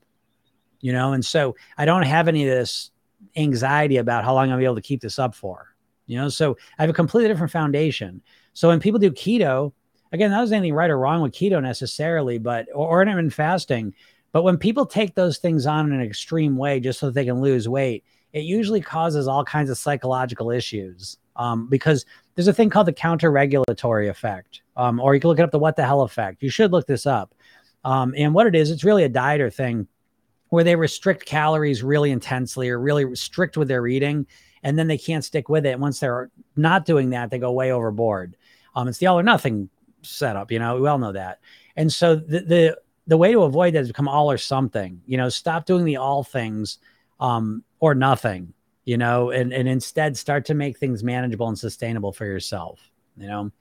You 0.82 0.92
know, 0.92 1.14
and 1.14 1.24
so 1.24 1.56
I 1.78 1.86
don't 1.86 2.02
have 2.02 2.28
any 2.28 2.50
of 2.50 2.50
this 2.50 2.90
anxiety 3.36 3.98
about 3.98 4.26
how 4.26 4.34
long 4.34 4.52
I'll 4.52 4.58
be 4.58 4.66
able 4.66 4.74
to 4.74 4.82
keep 4.82 5.02
this 5.02 5.20
up 5.20 5.36
for. 5.36 5.76
You 6.08 6.18
know, 6.18 6.30
so 6.30 6.58
I 6.80 6.82
have 6.82 6.90
a 6.90 6.94
completely 6.94 7.30
different 7.30 7.52
foundation. 7.52 8.24
So 8.54 8.70
when 8.70 8.80
people 8.80 9.00
do 9.00 9.12
keto, 9.12 9.72
again, 10.12 10.32
that 10.32 10.42
was 10.42 10.52
anything 10.52 10.74
right 10.74 10.90
or 10.90 10.98
wrong 10.98 11.22
with 11.22 11.34
keto 11.34 11.62
necessarily, 11.62 12.40
but 12.40 12.66
or, 12.74 12.88
or 12.88 13.02
intermittent 13.04 13.34
fasting. 13.34 13.94
But 14.32 14.42
when 14.42 14.58
people 14.58 14.88
take 14.88 15.14
those 15.14 15.38
things 15.38 15.68
on 15.68 15.86
in 15.86 15.94
an 15.94 16.02
extreme 16.02 16.58
way 16.58 16.80
just 16.80 17.00
so 17.00 17.06
that 17.06 17.14
they 17.14 17.26
can 17.26 17.40
lose 17.40 17.70
weight, 17.70 18.04
it 18.34 18.46
usually 18.46 18.82
causes 18.82 19.28
all 19.28 19.46
kinds 19.46 19.70
of 19.70 19.78
psychological 19.78 20.50
issues. 20.50 21.18
Um, 21.36 21.70
because 21.70 22.06
there's 22.40 22.48
a 22.48 22.54
thing 22.54 22.70
called 22.70 22.88
the 22.88 22.94
counter 22.94 23.30
regulatory 23.30 24.08
effect, 24.08 24.62
um, 24.78 25.02
or 25.02 25.14
you 25.14 25.20
can 25.20 25.28
look 25.28 25.40
it 25.40 25.44
up 25.44 25.52
the 25.52 25.60
what 25.60 25.76
the 25.76 25.86
hell 25.86 26.04
effect. 26.04 26.42
You 26.42 26.50
should 26.50 26.72
look 26.72 26.88
this 26.88 27.06
up. 27.06 27.36
Um, 27.84 28.14
and 28.16 28.34
what 28.34 28.48
it 28.48 28.56
is, 28.56 28.72
it's 28.72 28.86
really 28.86 29.04
a 29.04 29.10
dieter 29.10 29.54
thing 29.54 29.90
where 30.48 30.64
they 30.64 30.78
restrict 30.78 31.26
calories 31.26 31.84
really 31.84 32.12
intensely 32.12 32.70
or 32.70 32.80
really 32.80 33.14
strict 33.14 33.58
with 33.58 33.68
their 33.68 33.86
eating, 33.88 34.26
and 34.64 34.80
then 34.80 34.88
they 34.88 34.98
can't 34.98 35.26
stick 35.26 35.50
with 35.50 35.66
it. 35.66 35.72
And 35.72 35.82
once 35.82 36.00
they're 36.00 36.32
not 36.56 36.86
doing 36.86 37.10
that, 37.10 37.30
they 37.30 37.40
go 37.40 37.52
way 37.52 37.74
overboard. 37.74 38.38
Um, 38.74 38.88
it's 38.88 39.00
the 39.00 39.08
all 39.08 39.20
or 39.20 39.24
nothing 39.24 39.68
setup, 40.02 40.50
you 40.50 40.60
know. 40.60 40.80
We 40.80 40.88
all 40.88 40.98
know 40.98 41.12
that. 41.12 41.40
And 41.76 41.92
so 41.92 42.16
the 42.16 42.40
the 42.40 42.80
the 43.06 43.18
way 43.18 43.34
to 43.34 43.42
avoid 43.42 43.74
that 43.74 43.82
is 43.82 43.90
become 43.90 44.08
all 44.08 44.32
or 44.32 44.38
something. 44.38 45.02
You 45.06 45.18
know, 45.18 45.28
stop 45.28 45.66
doing 45.66 45.84
the 45.84 45.98
all 45.98 46.24
things 46.24 46.78
um, 47.20 47.66
or 47.82 47.96
nothing. 47.96 48.54
You 48.90 48.98
know, 48.98 49.30
and 49.30 49.54
and 49.54 49.70
instead 49.70 50.18
start 50.18 50.46
to 50.46 50.56
make 50.56 50.80
things 50.80 51.04
manageable 51.04 51.48
and 51.48 51.60
sustainable 51.60 52.12
for 52.12 52.26
yourself. 52.26 52.80
You 53.18 53.28
know, 53.28 53.52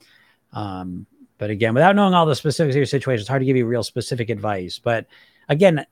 um, 0.54 1.04
but 1.36 1.50
again, 1.50 1.74
without 1.74 1.94
knowing 1.94 2.14
all 2.14 2.24
the 2.24 2.34
specifics 2.34 2.74
of 2.74 2.78
your 2.78 2.86
situation, 2.86 3.20
it's 3.20 3.28
hard 3.28 3.42
to 3.42 3.44
give 3.44 3.54
you 3.54 3.66
real 3.66 3.82
specific 3.82 4.30
advice. 4.30 4.78
But 4.78 5.04
again, 5.50 5.84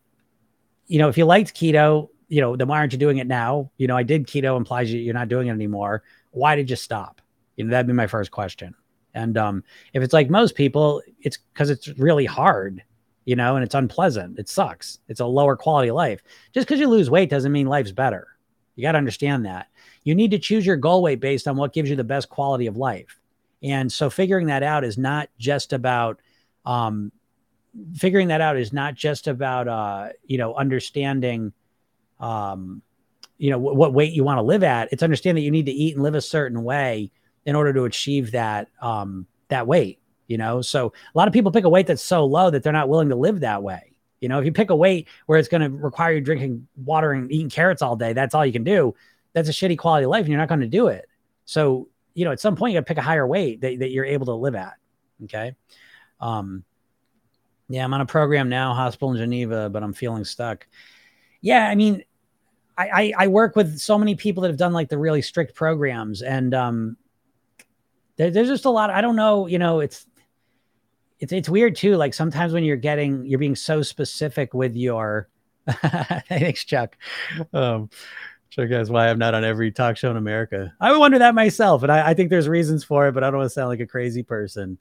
you 0.86 0.98
know, 0.98 1.10
if 1.10 1.18
you 1.18 1.26
liked 1.26 1.54
keto, 1.54 2.08
you 2.28 2.40
know, 2.40 2.56
then 2.56 2.66
why 2.66 2.78
aren't 2.78 2.94
you 2.94 2.98
doing 2.98 3.18
it 3.18 3.26
now? 3.26 3.70
You 3.76 3.88
know, 3.88 3.96
I 3.98 4.04
did 4.04 4.26
keto 4.26 4.56
implies 4.56 4.90
you, 4.90 5.00
you're 5.00 5.12
not 5.12 5.28
doing 5.28 5.48
it 5.48 5.52
anymore. 5.52 6.02
Why 6.30 6.56
did 6.56 6.70
you 6.70 6.76
stop? 6.76 7.20
You 7.56 7.64
know, 7.64 7.72
that'd 7.72 7.86
be 7.86 7.92
my 7.92 8.06
first 8.06 8.30
question. 8.30 8.74
And 9.12 9.36
um, 9.36 9.62
if 9.92 10.02
it's 10.02 10.14
like 10.14 10.30
most 10.30 10.54
people, 10.54 11.02
it's 11.20 11.36
because 11.52 11.68
it's 11.68 11.88
really 11.98 12.24
hard, 12.24 12.82
you 13.26 13.36
know, 13.36 13.56
and 13.56 13.62
it's 13.62 13.74
unpleasant. 13.74 14.38
It 14.38 14.48
sucks. 14.48 14.98
It's 15.08 15.20
a 15.20 15.26
lower 15.26 15.56
quality 15.58 15.90
life. 15.90 16.22
Just 16.54 16.66
because 16.66 16.80
you 16.80 16.88
lose 16.88 17.10
weight 17.10 17.28
doesn't 17.28 17.52
mean 17.52 17.66
life's 17.66 17.92
better. 17.92 18.28
You 18.76 18.82
got 18.82 18.92
to 18.92 18.98
understand 18.98 19.46
that. 19.46 19.68
You 20.04 20.14
need 20.14 20.30
to 20.30 20.38
choose 20.38 20.64
your 20.64 20.76
goal 20.76 21.02
weight 21.02 21.20
based 21.20 21.48
on 21.48 21.56
what 21.56 21.72
gives 21.72 21.90
you 21.90 21.96
the 21.96 22.04
best 22.04 22.28
quality 22.28 22.66
of 22.66 22.76
life. 22.76 23.18
And 23.62 23.90
so 23.90 24.10
figuring 24.10 24.46
that 24.46 24.62
out 24.62 24.84
is 24.84 24.98
not 24.98 25.28
just 25.38 25.72
about 25.72 26.20
um, 26.64 27.10
figuring 27.94 28.28
that 28.28 28.40
out 28.40 28.56
is 28.56 28.72
not 28.72 28.94
just 28.94 29.26
about 29.26 29.68
uh, 29.68 30.08
you 30.24 30.38
know 30.38 30.54
understanding 30.54 31.52
um, 32.20 32.82
you 33.38 33.50
know 33.50 33.58
w- 33.58 33.76
what 33.76 33.94
weight 33.94 34.12
you 34.12 34.24
want 34.24 34.38
to 34.38 34.42
live 34.42 34.62
at. 34.62 34.92
It's 34.92 35.02
understanding 35.02 35.42
that 35.42 35.44
you 35.44 35.50
need 35.50 35.66
to 35.66 35.72
eat 35.72 35.94
and 35.94 36.02
live 36.02 36.14
a 36.14 36.20
certain 36.20 36.62
way 36.62 37.10
in 37.44 37.54
order 37.54 37.72
to 37.72 37.84
achieve 37.84 38.32
that 38.32 38.68
um, 38.80 39.26
that 39.48 39.66
weight. 39.66 40.00
You 40.26 40.38
know, 40.38 40.60
so 40.60 40.92
a 41.14 41.18
lot 41.18 41.28
of 41.28 41.34
people 41.34 41.52
pick 41.52 41.64
a 41.64 41.68
weight 41.68 41.86
that's 41.86 42.02
so 42.02 42.24
low 42.24 42.50
that 42.50 42.62
they're 42.62 42.72
not 42.72 42.88
willing 42.88 43.10
to 43.10 43.16
live 43.16 43.40
that 43.40 43.62
way. 43.62 43.92
You 44.20 44.28
know, 44.28 44.38
if 44.38 44.44
you 44.44 44.52
pick 44.52 44.70
a 44.70 44.76
weight 44.76 45.08
where 45.26 45.38
it's 45.38 45.48
going 45.48 45.62
to 45.62 45.68
require 45.76 46.12
you 46.14 46.20
drinking 46.20 46.66
water 46.76 47.12
and 47.12 47.30
eating 47.30 47.50
carrots 47.50 47.82
all 47.82 47.96
day, 47.96 48.12
that's 48.12 48.34
all 48.34 48.46
you 48.46 48.52
can 48.52 48.64
do. 48.64 48.94
That's 49.32 49.48
a 49.48 49.52
shitty 49.52 49.76
quality 49.76 50.04
of 50.04 50.10
life, 50.10 50.22
and 50.22 50.30
you're 50.30 50.38
not 50.38 50.48
going 50.48 50.60
to 50.60 50.66
do 50.66 50.86
it. 50.88 51.06
So, 51.44 51.88
you 52.14 52.24
know, 52.24 52.32
at 52.32 52.40
some 52.40 52.56
point 52.56 52.72
you 52.72 52.78
got 52.78 52.86
to 52.86 52.88
pick 52.88 52.98
a 52.98 53.02
higher 53.02 53.26
weight 53.26 53.60
that, 53.60 53.78
that 53.80 53.90
you're 53.90 54.06
able 54.06 54.26
to 54.26 54.34
live 54.34 54.54
at. 54.54 54.74
Okay. 55.24 55.54
Um, 56.20 56.64
yeah, 57.68 57.84
I'm 57.84 57.92
on 57.92 58.00
a 58.00 58.06
program 58.06 58.48
now, 58.48 58.74
hospital 58.74 59.10
in 59.12 59.18
Geneva, 59.18 59.68
but 59.68 59.82
I'm 59.82 59.92
feeling 59.92 60.24
stuck. 60.24 60.66
Yeah, 61.40 61.68
I 61.68 61.74
mean, 61.74 62.04
I, 62.78 62.88
I, 62.88 63.12
I 63.24 63.26
work 63.28 63.56
with 63.56 63.78
so 63.78 63.98
many 63.98 64.14
people 64.14 64.42
that 64.42 64.48
have 64.48 64.56
done 64.56 64.72
like 64.72 64.88
the 64.88 64.98
really 64.98 65.22
strict 65.22 65.54
programs, 65.54 66.22
and 66.22 66.54
um, 66.54 66.96
there, 68.16 68.30
there's 68.30 68.48
just 68.48 68.64
a 68.64 68.70
lot. 68.70 68.90
I 68.90 69.00
don't 69.00 69.16
know, 69.16 69.46
you 69.46 69.58
know, 69.58 69.80
it's 69.80 70.06
it's 71.18 71.32
it's 71.32 71.48
weird 71.48 71.76
too. 71.76 71.96
Like 71.96 72.14
sometimes 72.14 72.52
when 72.52 72.64
you're 72.64 72.76
getting 72.76 73.24
you're 73.26 73.38
being 73.38 73.56
so 73.56 73.82
specific 73.82 74.54
with 74.54 74.76
your 74.76 75.28
thanks, 76.28 76.64
Chuck. 76.64 76.96
Um, 77.52 77.90
Chuck 78.50 78.70
guys 78.70 78.90
why 78.90 79.08
I'm 79.08 79.18
not 79.18 79.34
on 79.34 79.44
every 79.44 79.72
talk 79.72 79.96
show 79.96 80.10
in 80.10 80.16
America. 80.16 80.72
I 80.80 80.92
would 80.92 80.98
wonder 80.98 81.18
that 81.18 81.34
myself, 81.34 81.82
and 81.82 81.90
I, 81.90 82.10
I 82.10 82.14
think 82.14 82.30
there's 82.30 82.48
reasons 82.48 82.84
for 82.84 83.08
it, 83.08 83.12
but 83.12 83.24
I 83.24 83.30
don't 83.30 83.38
want 83.38 83.50
to 83.50 83.54
sound 83.54 83.68
like 83.68 83.80
a 83.80 83.86
crazy 83.86 84.22
person. 84.22 84.78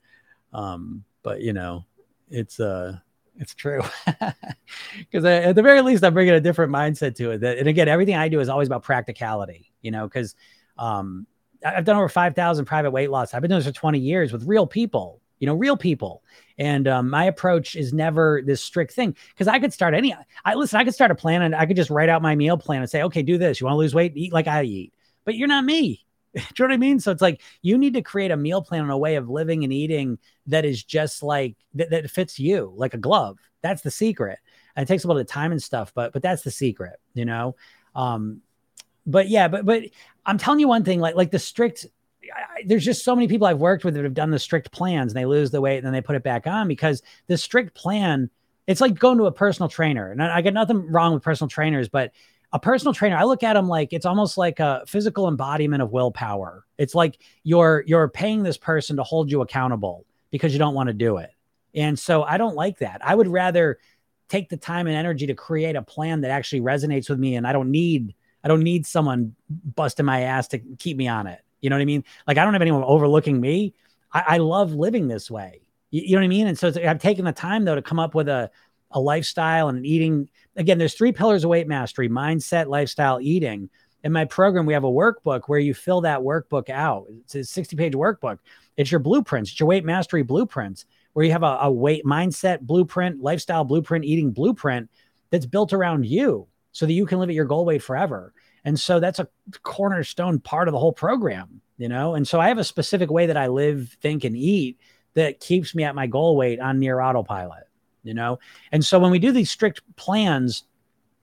Um, 0.52 1.04
but 1.22 1.40
you 1.40 1.52
know, 1.52 1.84
it's 2.30 2.60
uh 2.60 2.96
it's 3.38 3.54
true 3.54 3.82
because 4.98 5.24
at 5.24 5.54
the 5.54 5.62
very 5.62 5.82
least 5.82 6.02
i'm 6.02 6.14
bringing 6.14 6.34
a 6.34 6.40
different 6.40 6.72
mindset 6.72 7.14
to 7.14 7.32
it 7.32 7.42
and 7.42 7.68
again 7.68 7.88
everything 7.88 8.14
i 8.14 8.28
do 8.28 8.40
is 8.40 8.48
always 8.48 8.66
about 8.66 8.82
practicality 8.82 9.70
you 9.82 9.90
know 9.90 10.06
because 10.06 10.34
um 10.78 11.26
i've 11.64 11.84
done 11.84 11.96
over 11.96 12.08
5000 12.08 12.64
private 12.64 12.90
weight 12.90 13.10
loss 13.10 13.34
i've 13.34 13.42
been 13.42 13.50
doing 13.50 13.58
this 13.58 13.66
for 13.66 13.74
20 13.74 13.98
years 13.98 14.32
with 14.32 14.44
real 14.44 14.66
people 14.66 15.20
you 15.38 15.46
know 15.46 15.54
real 15.54 15.76
people 15.76 16.22
and 16.58 16.88
um, 16.88 17.10
my 17.10 17.24
approach 17.24 17.76
is 17.76 17.92
never 17.92 18.42
this 18.44 18.62
strict 18.62 18.92
thing 18.92 19.14
because 19.30 19.48
i 19.48 19.58
could 19.58 19.72
start 19.72 19.94
any 19.94 20.14
i 20.44 20.54
listen 20.54 20.78
i 20.78 20.84
could 20.84 20.94
start 20.94 21.10
a 21.10 21.14
plan 21.14 21.42
and 21.42 21.54
i 21.54 21.66
could 21.66 21.76
just 21.76 21.90
write 21.90 22.08
out 22.08 22.22
my 22.22 22.34
meal 22.34 22.56
plan 22.56 22.80
and 22.80 22.90
say 22.90 23.02
okay 23.02 23.22
do 23.22 23.38
this 23.38 23.60
you 23.60 23.66
want 23.66 23.74
to 23.74 23.78
lose 23.78 23.94
weight 23.94 24.12
eat 24.16 24.32
like 24.32 24.46
i 24.46 24.62
eat 24.62 24.92
but 25.24 25.34
you're 25.34 25.48
not 25.48 25.64
me 25.64 26.06
do 26.36 26.40
you 26.40 26.46
know 26.60 26.66
what 26.66 26.74
I 26.74 26.76
mean? 26.76 27.00
So 27.00 27.10
it's 27.10 27.22
like 27.22 27.40
you 27.62 27.78
need 27.78 27.94
to 27.94 28.02
create 28.02 28.30
a 28.30 28.36
meal 28.36 28.60
plan 28.60 28.82
and 28.82 28.90
a 28.90 28.98
way 28.98 29.16
of 29.16 29.30
living 29.30 29.64
and 29.64 29.72
eating 29.72 30.18
that 30.46 30.66
is 30.66 30.84
just 30.84 31.22
like 31.22 31.56
that, 31.74 31.88
that 31.90 32.10
fits 32.10 32.38
you 32.38 32.74
like 32.76 32.92
a 32.92 32.98
glove. 32.98 33.38
That's 33.62 33.80
the 33.80 33.90
secret. 33.90 34.38
And 34.74 34.82
it 34.82 34.86
takes 34.86 35.04
a 35.04 35.06
little 35.06 35.18
bit 35.20 35.28
of 35.28 35.32
time 35.32 35.52
and 35.52 35.62
stuff, 35.62 35.92
but 35.94 36.12
but 36.12 36.20
that's 36.20 36.42
the 36.42 36.50
secret, 36.50 37.00
you 37.14 37.24
know. 37.24 37.56
Um, 37.94 38.42
but 39.06 39.28
yeah, 39.28 39.48
but 39.48 39.64
but 39.64 39.84
I'm 40.26 40.36
telling 40.36 40.60
you 40.60 40.68
one 40.68 40.84
thing, 40.84 41.00
like 41.00 41.14
like 41.14 41.30
the 41.30 41.38
strict. 41.38 41.86
I, 42.34 42.62
there's 42.64 42.84
just 42.84 43.04
so 43.04 43.14
many 43.14 43.28
people 43.28 43.46
I've 43.46 43.58
worked 43.58 43.84
with 43.84 43.94
that 43.94 44.04
have 44.04 44.14
done 44.14 44.30
the 44.30 44.38
strict 44.38 44.70
plans 44.72 45.12
and 45.12 45.18
they 45.18 45.26
lose 45.26 45.50
the 45.50 45.60
weight 45.60 45.78
and 45.78 45.86
then 45.86 45.92
they 45.92 46.00
put 46.00 46.16
it 46.16 46.22
back 46.22 46.46
on 46.46 46.68
because 46.68 47.02
the 47.26 47.38
strict 47.38 47.74
plan. 47.74 48.30
It's 48.66 48.80
like 48.80 48.98
going 48.98 49.18
to 49.18 49.26
a 49.26 49.32
personal 49.32 49.68
trainer, 49.68 50.10
and 50.10 50.20
I, 50.20 50.38
I 50.38 50.42
got 50.42 50.52
nothing 50.52 50.90
wrong 50.90 51.14
with 51.14 51.22
personal 51.22 51.48
trainers, 51.48 51.88
but 51.88 52.10
a 52.52 52.58
personal 52.58 52.94
trainer 52.94 53.16
i 53.16 53.24
look 53.24 53.42
at 53.42 53.54
them 53.54 53.68
like 53.68 53.92
it's 53.92 54.06
almost 54.06 54.38
like 54.38 54.60
a 54.60 54.82
physical 54.86 55.28
embodiment 55.28 55.82
of 55.82 55.92
willpower. 55.92 56.64
It's 56.78 56.94
like 56.94 57.18
you're 57.44 57.84
you're 57.86 58.08
paying 58.08 58.42
this 58.42 58.56
person 58.56 58.96
to 58.96 59.04
hold 59.04 59.30
you 59.30 59.40
accountable 59.40 60.04
because 60.30 60.52
you 60.52 60.58
don't 60.58 60.74
want 60.74 60.88
to 60.88 60.94
do 60.94 61.18
it. 61.18 61.30
And 61.74 61.98
so 61.98 62.24
i 62.24 62.38
don't 62.38 62.56
like 62.56 62.78
that. 62.78 63.00
I 63.04 63.14
would 63.14 63.28
rather 63.28 63.78
take 64.28 64.48
the 64.48 64.56
time 64.56 64.86
and 64.86 64.96
energy 64.96 65.26
to 65.26 65.34
create 65.34 65.76
a 65.76 65.82
plan 65.82 66.22
that 66.22 66.30
actually 66.30 66.60
resonates 66.60 67.08
with 67.08 67.18
me 67.18 67.36
and 67.36 67.46
i 67.46 67.52
don't 67.52 67.70
need 67.70 68.14
i 68.42 68.48
don't 68.48 68.62
need 68.62 68.86
someone 68.86 69.34
busting 69.48 70.06
my 70.06 70.22
ass 70.22 70.48
to 70.48 70.58
keep 70.78 70.96
me 70.96 71.08
on 71.08 71.26
it 71.26 71.40
you 71.66 71.70
know 71.70 71.76
what 71.76 71.82
i 71.82 71.86
mean 71.86 72.04
like 72.28 72.38
i 72.38 72.44
don't 72.44 72.52
have 72.52 72.62
anyone 72.62 72.84
overlooking 72.84 73.40
me 73.40 73.74
i, 74.12 74.24
I 74.28 74.38
love 74.38 74.72
living 74.72 75.08
this 75.08 75.30
way 75.30 75.62
you, 75.90 76.02
you 76.02 76.12
know 76.12 76.20
what 76.20 76.26
i 76.26 76.28
mean 76.28 76.46
and 76.46 76.58
so 76.58 76.68
i've 76.68 77.00
taken 77.00 77.24
the 77.24 77.32
time 77.32 77.64
though 77.64 77.74
to 77.74 77.82
come 77.82 77.98
up 77.98 78.14
with 78.14 78.28
a 78.28 78.50
a 78.92 79.00
lifestyle 79.00 79.68
and 79.68 79.84
eating. 79.84 80.28
Again, 80.56 80.78
there's 80.78 80.94
three 80.94 81.12
pillars 81.12 81.44
of 81.44 81.50
weight 81.50 81.68
mastery 81.68 82.08
mindset, 82.08 82.66
lifestyle, 82.66 83.20
eating. 83.20 83.68
In 84.04 84.12
my 84.12 84.24
program, 84.24 84.66
we 84.66 84.72
have 84.74 84.84
a 84.84 84.90
workbook 84.90 85.42
where 85.46 85.58
you 85.58 85.74
fill 85.74 86.02
that 86.02 86.20
workbook 86.20 86.70
out. 86.70 87.06
It's 87.24 87.34
a 87.34 87.44
60 87.44 87.76
page 87.76 87.94
workbook. 87.94 88.38
It's 88.76 88.90
your 88.90 89.00
blueprints, 89.00 89.50
it's 89.50 89.60
your 89.60 89.68
weight 89.68 89.84
mastery 89.84 90.22
blueprints, 90.22 90.86
where 91.12 91.24
you 91.24 91.32
have 91.32 91.42
a, 91.42 91.58
a 91.62 91.72
weight 91.72 92.04
mindset 92.04 92.60
blueprint, 92.60 93.22
lifestyle 93.22 93.64
blueprint, 93.64 94.04
eating 94.04 94.32
blueprint 94.32 94.90
that's 95.30 95.46
built 95.46 95.72
around 95.72 96.06
you 96.06 96.46
so 96.72 96.86
that 96.86 96.92
you 96.92 97.06
can 97.06 97.18
live 97.18 97.30
at 97.30 97.34
your 97.34 97.46
goal 97.46 97.64
weight 97.64 97.82
forever. 97.82 98.32
And 98.66 98.78
so 98.78 99.00
that's 99.00 99.18
a 99.18 99.28
cornerstone 99.62 100.40
part 100.40 100.68
of 100.68 100.72
the 100.72 100.78
whole 100.78 100.92
program, 100.92 101.62
you 101.78 101.88
know? 101.88 102.14
And 102.14 102.28
so 102.28 102.38
I 102.38 102.48
have 102.48 102.58
a 102.58 102.64
specific 102.64 103.10
way 103.10 103.24
that 103.26 103.36
I 103.38 103.46
live, 103.46 103.96
think, 104.02 104.24
and 104.24 104.36
eat 104.36 104.78
that 105.14 105.40
keeps 105.40 105.74
me 105.74 105.84
at 105.84 105.94
my 105.94 106.06
goal 106.06 106.36
weight 106.36 106.60
on 106.60 106.78
near 106.78 107.00
autopilot 107.00 107.62
you 108.06 108.14
know? 108.14 108.38
And 108.70 108.84
so 108.84 108.98
when 108.98 109.10
we 109.10 109.18
do 109.18 109.32
these 109.32 109.50
strict 109.50 109.82
plans, 109.96 110.62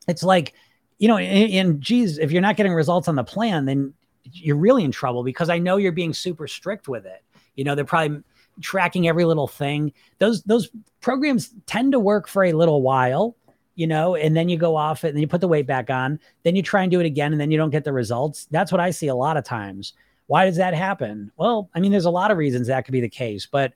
it's 0.07 0.21
like 0.21 0.53
you 0.99 1.07
know, 1.07 1.17
and, 1.17 1.51
and 1.51 1.81
geez, 1.81 2.17
if 2.17 2.31
you're 2.31 2.41
not 2.41 2.55
getting 2.55 2.73
results 2.73 3.07
on 3.07 3.15
the 3.15 3.23
plan, 3.23 3.65
then 3.65 3.93
you're 4.31 4.55
really 4.55 4.83
in 4.83 4.91
trouble 4.91 5.23
because 5.23 5.49
I 5.49 5.57
know 5.57 5.77
you're 5.77 5.91
being 5.91 6.13
super 6.13 6.47
strict 6.47 6.87
with 6.87 7.05
it. 7.05 7.23
You 7.55 7.63
know, 7.63 7.75
they're 7.75 7.83
probably 7.83 8.21
tracking 8.61 9.07
every 9.07 9.25
little 9.25 9.47
thing. 9.47 9.91
Those 10.19 10.43
those 10.43 10.69
programs 11.01 11.53
tend 11.65 11.91
to 11.91 11.99
work 11.99 12.27
for 12.27 12.43
a 12.43 12.53
little 12.53 12.81
while, 12.81 13.35
you 13.75 13.87
know, 13.87 14.15
and 14.15 14.35
then 14.35 14.49
you 14.49 14.57
go 14.57 14.75
off 14.75 15.03
it 15.03 15.09
and 15.09 15.17
then 15.17 15.21
you 15.21 15.27
put 15.27 15.41
the 15.41 15.47
weight 15.47 15.65
back 15.65 15.89
on, 15.89 16.19
then 16.43 16.55
you 16.55 16.61
try 16.61 16.83
and 16.83 16.91
do 16.91 16.99
it 16.99 17.05
again 17.05 17.31
and 17.31 17.41
then 17.41 17.51
you 17.51 17.57
don't 17.57 17.71
get 17.71 17.83
the 17.83 17.93
results. 17.93 18.47
That's 18.51 18.71
what 18.71 18.81
I 18.81 18.91
see 18.91 19.07
a 19.07 19.15
lot 19.15 19.37
of 19.37 19.43
times. 19.43 19.93
Why 20.27 20.45
does 20.45 20.57
that 20.57 20.73
happen? 20.73 21.31
Well, 21.37 21.69
I 21.73 21.79
mean, 21.79 21.91
there's 21.91 22.05
a 22.05 22.11
lot 22.11 22.31
of 22.31 22.37
reasons 22.37 22.67
that 22.67 22.85
could 22.85 22.91
be 22.91 23.01
the 23.01 23.09
case, 23.09 23.45
but 23.45 23.73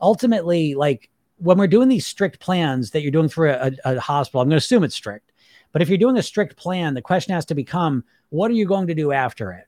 ultimately, 0.00 0.74
like 0.74 1.10
when 1.38 1.58
we're 1.58 1.66
doing 1.66 1.88
these 1.88 2.06
strict 2.06 2.38
plans 2.38 2.90
that 2.90 3.02
you're 3.02 3.10
doing 3.10 3.28
through 3.28 3.50
a, 3.50 3.72
a 3.84 4.00
hospital, 4.00 4.40
I'm 4.40 4.48
going 4.48 4.58
to 4.58 4.64
assume 4.64 4.84
it's 4.84 4.94
strict. 4.94 5.32
But 5.72 5.82
if 5.82 5.88
you're 5.88 5.98
doing 5.98 6.16
a 6.16 6.22
strict 6.22 6.56
plan, 6.56 6.94
the 6.94 7.02
question 7.02 7.34
has 7.34 7.44
to 7.46 7.54
become, 7.54 8.04
what 8.30 8.50
are 8.50 8.54
you 8.54 8.66
going 8.66 8.86
to 8.86 8.94
do 8.94 9.12
after 9.12 9.52
it? 9.52 9.66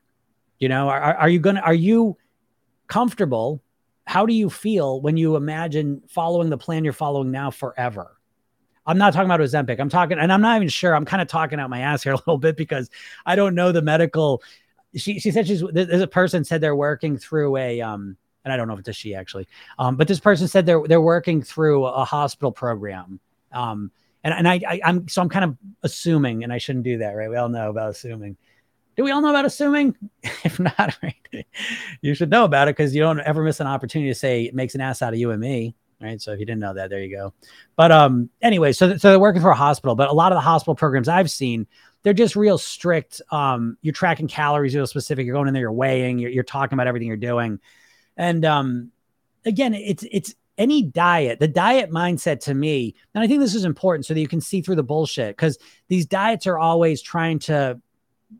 You 0.59 0.69
know, 0.69 0.89
are, 0.89 1.15
are 1.15 1.29
you 1.29 1.39
going 1.39 1.55
to, 1.55 1.61
are 1.61 1.73
you 1.73 2.17
comfortable? 2.87 3.61
How 4.05 4.25
do 4.25 4.33
you 4.33 4.49
feel 4.49 5.01
when 5.01 5.17
you 5.17 5.35
imagine 5.35 6.01
following 6.07 6.49
the 6.49 6.57
plan 6.57 6.83
you're 6.83 6.93
following 6.93 7.31
now 7.31 7.51
forever? 7.51 8.17
I'm 8.85 8.97
not 8.97 9.13
talking 9.13 9.25
about 9.25 9.39
Ozempic. 9.39 9.79
I'm 9.79 9.89
talking, 9.89 10.17
and 10.19 10.31
I'm 10.31 10.41
not 10.41 10.57
even 10.57 10.69
sure. 10.69 10.95
I'm 10.95 11.05
kind 11.05 11.21
of 11.21 11.27
talking 11.27 11.59
out 11.59 11.69
my 11.69 11.79
ass 11.79 12.03
here 12.03 12.13
a 12.13 12.17
little 12.17 12.37
bit 12.37 12.57
because 12.57 12.89
I 13.25 13.35
don't 13.35 13.55
know 13.55 13.71
the 13.71 13.81
medical. 13.81 14.41
She 14.95 15.19
she 15.19 15.31
said 15.31 15.47
she's 15.47 15.63
there's 15.71 16.01
a 16.01 16.07
person 16.07 16.43
said 16.43 16.61
they're 16.61 16.75
working 16.75 17.17
through 17.17 17.57
a 17.57 17.81
um, 17.81 18.17
and 18.43 18.53
I 18.53 18.57
don't 18.57 18.67
know 18.67 18.73
if 18.73 18.79
it's 18.79 18.89
a 18.89 18.93
she 18.93 19.15
actually, 19.15 19.47
um, 19.79 19.95
but 19.95 20.07
this 20.07 20.19
person 20.19 20.47
said 20.47 20.65
they're 20.65 20.85
they're 20.87 21.01
working 21.01 21.41
through 21.41 21.85
a 21.85 22.05
hospital 22.05 22.51
program, 22.51 23.19
um, 23.51 23.91
and 24.23 24.33
and 24.33 24.47
I, 24.47 24.61
I 24.67 24.81
I'm 24.83 25.07
so 25.07 25.21
I'm 25.21 25.29
kind 25.29 25.45
of 25.45 25.57
assuming, 25.83 26.43
and 26.43 26.51
I 26.51 26.57
shouldn't 26.57 26.83
do 26.83 26.99
that, 26.99 27.11
right? 27.11 27.29
We 27.29 27.37
all 27.37 27.49
know 27.49 27.69
about 27.69 27.91
assuming. 27.91 28.37
Do 28.95 29.03
we 29.03 29.09
all 29.09 29.21
know 29.21 29.31
about 29.31 29.45
assuming? 29.45 29.95
if 30.43 30.59
not, 30.59 30.99
right, 31.03 31.45
you 32.01 32.13
should 32.13 32.29
know 32.29 32.43
about 32.43 32.67
it 32.67 32.75
because 32.75 32.93
you 32.93 33.01
don't 33.01 33.19
ever 33.21 33.41
miss 33.41 33.59
an 33.59 33.67
opportunity 33.67 34.11
to 34.11 34.15
say 34.15 34.43
it 34.43 34.53
makes 34.53 34.75
an 34.75 34.81
ass 34.81 35.01
out 35.01 35.13
of 35.13 35.19
you 35.19 35.31
and 35.31 35.41
me 35.41 35.73
right? 36.03 36.21
So 36.21 36.33
if 36.33 36.39
you 36.39 36.45
didn't 36.45 36.59
know 36.59 36.73
that, 36.73 36.89
there 36.89 37.01
you 37.01 37.15
go. 37.15 37.33
But 37.75 37.91
um, 37.91 38.29
anyway, 38.41 38.73
so 38.73 38.97
so 38.97 39.09
they're 39.09 39.19
working 39.19 39.41
for 39.41 39.51
a 39.51 39.55
hospital, 39.55 39.95
but 39.95 40.09
a 40.09 40.13
lot 40.13 40.31
of 40.31 40.35
the 40.35 40.41
hospital 40.41 40.75
programs 40.75 41.07
I've 41.07 41.31
seen, 41.31 41.65
they're 42.03 42.13
just 42.13 42.35
real 42.35 42.57
strict. 42.57 43.21
Um, 43.31 43.77
you're 43.81 43.93
tracking 43.93 44.27
calories, 44.27 44.75
real 44.75 44.85
specific. 44.85 45.25
You're 45.25 45.35
going 45.35 45.47
in 45.47 45.53
there, 45.53 45.61
you're 45.61 45.71
weighing, 45.71 46.19
you're, 46.19 46.31
you're 46.31 46.43
talking 46.43 46.75
about 46.75 46.87
everything 46.87 47.07
you're 47.07 47.17
doing, 47.17 47.59
and 48.17 48.45
um, 48.45 48.91
again, 49.45 49.73
it's 49.73 50.03
it's 50.11 50.35
any 50.57 50.83
diet, 50.83 51.39
the 51.39 51.47
diet 51.47 51.89
mindset 51.89 52.41
to 52.41 52.53
me, 52.53 52.95
and 53.15 53.23
I 53.23 53.27
think 53.27 53.39
this 53.39 53.55
is 53.55 53.65
important 53.65 54.05
so 54.05 54.13
that 54.13 54.19
you 54.19 54.27
can 54.27 54.41
see 54.41 54.61
through 54.61 54.75
the 54.75 54.83
bullshit 54.83 55.35
because 55.35 55.57
these 55.87 56.05
diets 56.05 56.45
are 56.45 56.59
always 56.59 57.01
trying 57.01 57.39
to 57.39 57.81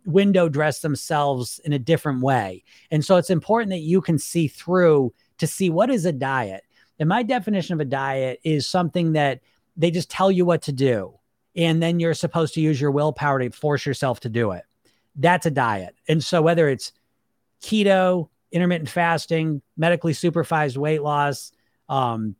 window 0.06 0.50
dress 0.50 0.80
themselves 0.80 1.60
in 1.64 1.74
a 1.74 1.80
different 1.80 2.22
way. 2.22 2.64
And 2.92 3.04
so 3.04 3.18
it's 3.18 3.30
important 3.30 3.70
that 3.72 3.80
you 3.80 4.02
can 4.02 4.18
see 4.18 4.48
through 4.48 5.14
to 5.38 5.48
see 5.48 5.70
what 5.70 5.90
is 5.90 6.06
a 6.06 6.12
diet. 6.12 6.64
And 7.00 7.10
my 7.10 7.24
definition 7.24 7.74
of 7.74 7.80
a 7.80 7.86
diet 7.86 8.40
is 8.44 8.68
something 8.68 9.14
that 9.14 9.42
they 9.76 9.92
just 9.92 10.10
tell 10.10 10.32
you 10.32 10.46
what 10.46 10.64
to 10.64 10.72
do. 10.72 11.20
And 11.56 11.82
then 11.82 12.00
you're 12.00 12.14
supposed 12.14 12.54
to 12.56 12.62
use 12.62 12.80
your 12.80 12.92
willpower 12.92 13.40
to 13.40 13.50
force 13.50 13.86
yourself 13.86 14.20
to 14.22 14.30
do 14.30 14.52
it. 14.52 14.64
That's 15.16 15.46
a 15.46 15.52
diet. 15.52 15.96
And 16.08 16.24
so 16.24 16.42
whether 16.42 16.70
it's 16.70 16.92
keto, 17.62 18.30
intermittent 18.52 18.90
fasting, 18.90 19.62
medically 19.78 20.14
supervised 20.14 20.78
weight 20.78 21.02
loss, 21.02 21.52
um, 21.90 22.36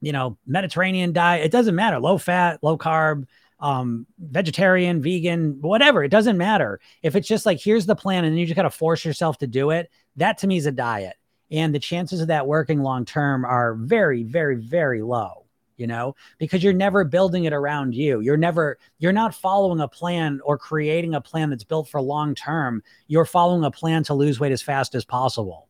you 0.00 0.12
know, 0.12 0.38
Mediterranean 0.46 1.12
diet, 1.12 1.44
it 1.44 1.52
doesn't 1.52 1.74
matter. 1.74 2.00
Low 2.00 2.18
fat, 2.18 2.58
low 2.62 2.78
carb, 2.78 3.26
um, 3.60 4.06
vegetarian, 4.18 5.02
vegan, 5.02 5.60
whatever. 5.60 6.02
It 6.02 6.08
doesn't 6.08 6.38
matter. 6.38 6.80
If 7.02 7.14
it's 7.16 7.28
just 7.28 7.44
like, 7.44 7.60
here's 7.60 7.86
the 7.86 7.94
plan, 7.94 8.24
and 8.24 8.38
you 8.38 8.46
just 8.46 8.56
got 8.56 8.62
to 8.62 8.70
force 8.70 9.04
yourself 9.04 9.38
to 9.38 9.46
do 9.46 9.70
it, 9.70 9.90
that 10.16 10.38
to 10.38 10.46
me 10.46 10.56
is 10.56 10.66
a 10.66 10.72
diet. 10.72 11.16
And 11.50 11.74
the 11.74 11.80
chances 11.80 12.20
of 12.20 12.28
that 12.28 12.46
working 12.46 12.82
long 12.82 13.04
term 13.04 13.44
are 13.44 13.74
very, 13.74 14.22
very, 14.22 14.56
very 14.56 15.02
low, 15.02 15.46
you 15.76 15.86
know, 15.86 16.14
because 16.38 16.62
you're 16.62 16.72
never 16.72 17.04
building 17.04 17.44
it 17.44 17.52
around 17.52 17.94
you. 17.94 18.20
You're 18.20 18.36
never, 18.36 18.78
you're 18.98 19.12
not 19.12 19.34
following 19.34 19.80
a 19.80 19.88
plan 19.88 20.40
or 20.44 20.56
creating 20.56 21.14
a 21.14 21.20
plan 21.20 21.50
that's 21.50 21.64
built 21.64 21.88
for 21.88 22.00
long 22.00 22.34
term. 22.34 22.82
You're 23.08 23.24
following 23.24 23.64
a 23.64 23.70
plan 23.70 24.04
to 24.04 24.14
lose 24.14 24.38
weight 24.38 24.52
as 24.52 24.62
fast 24.62 24.94
as 24.94 25.04
possible. 25.04 25.68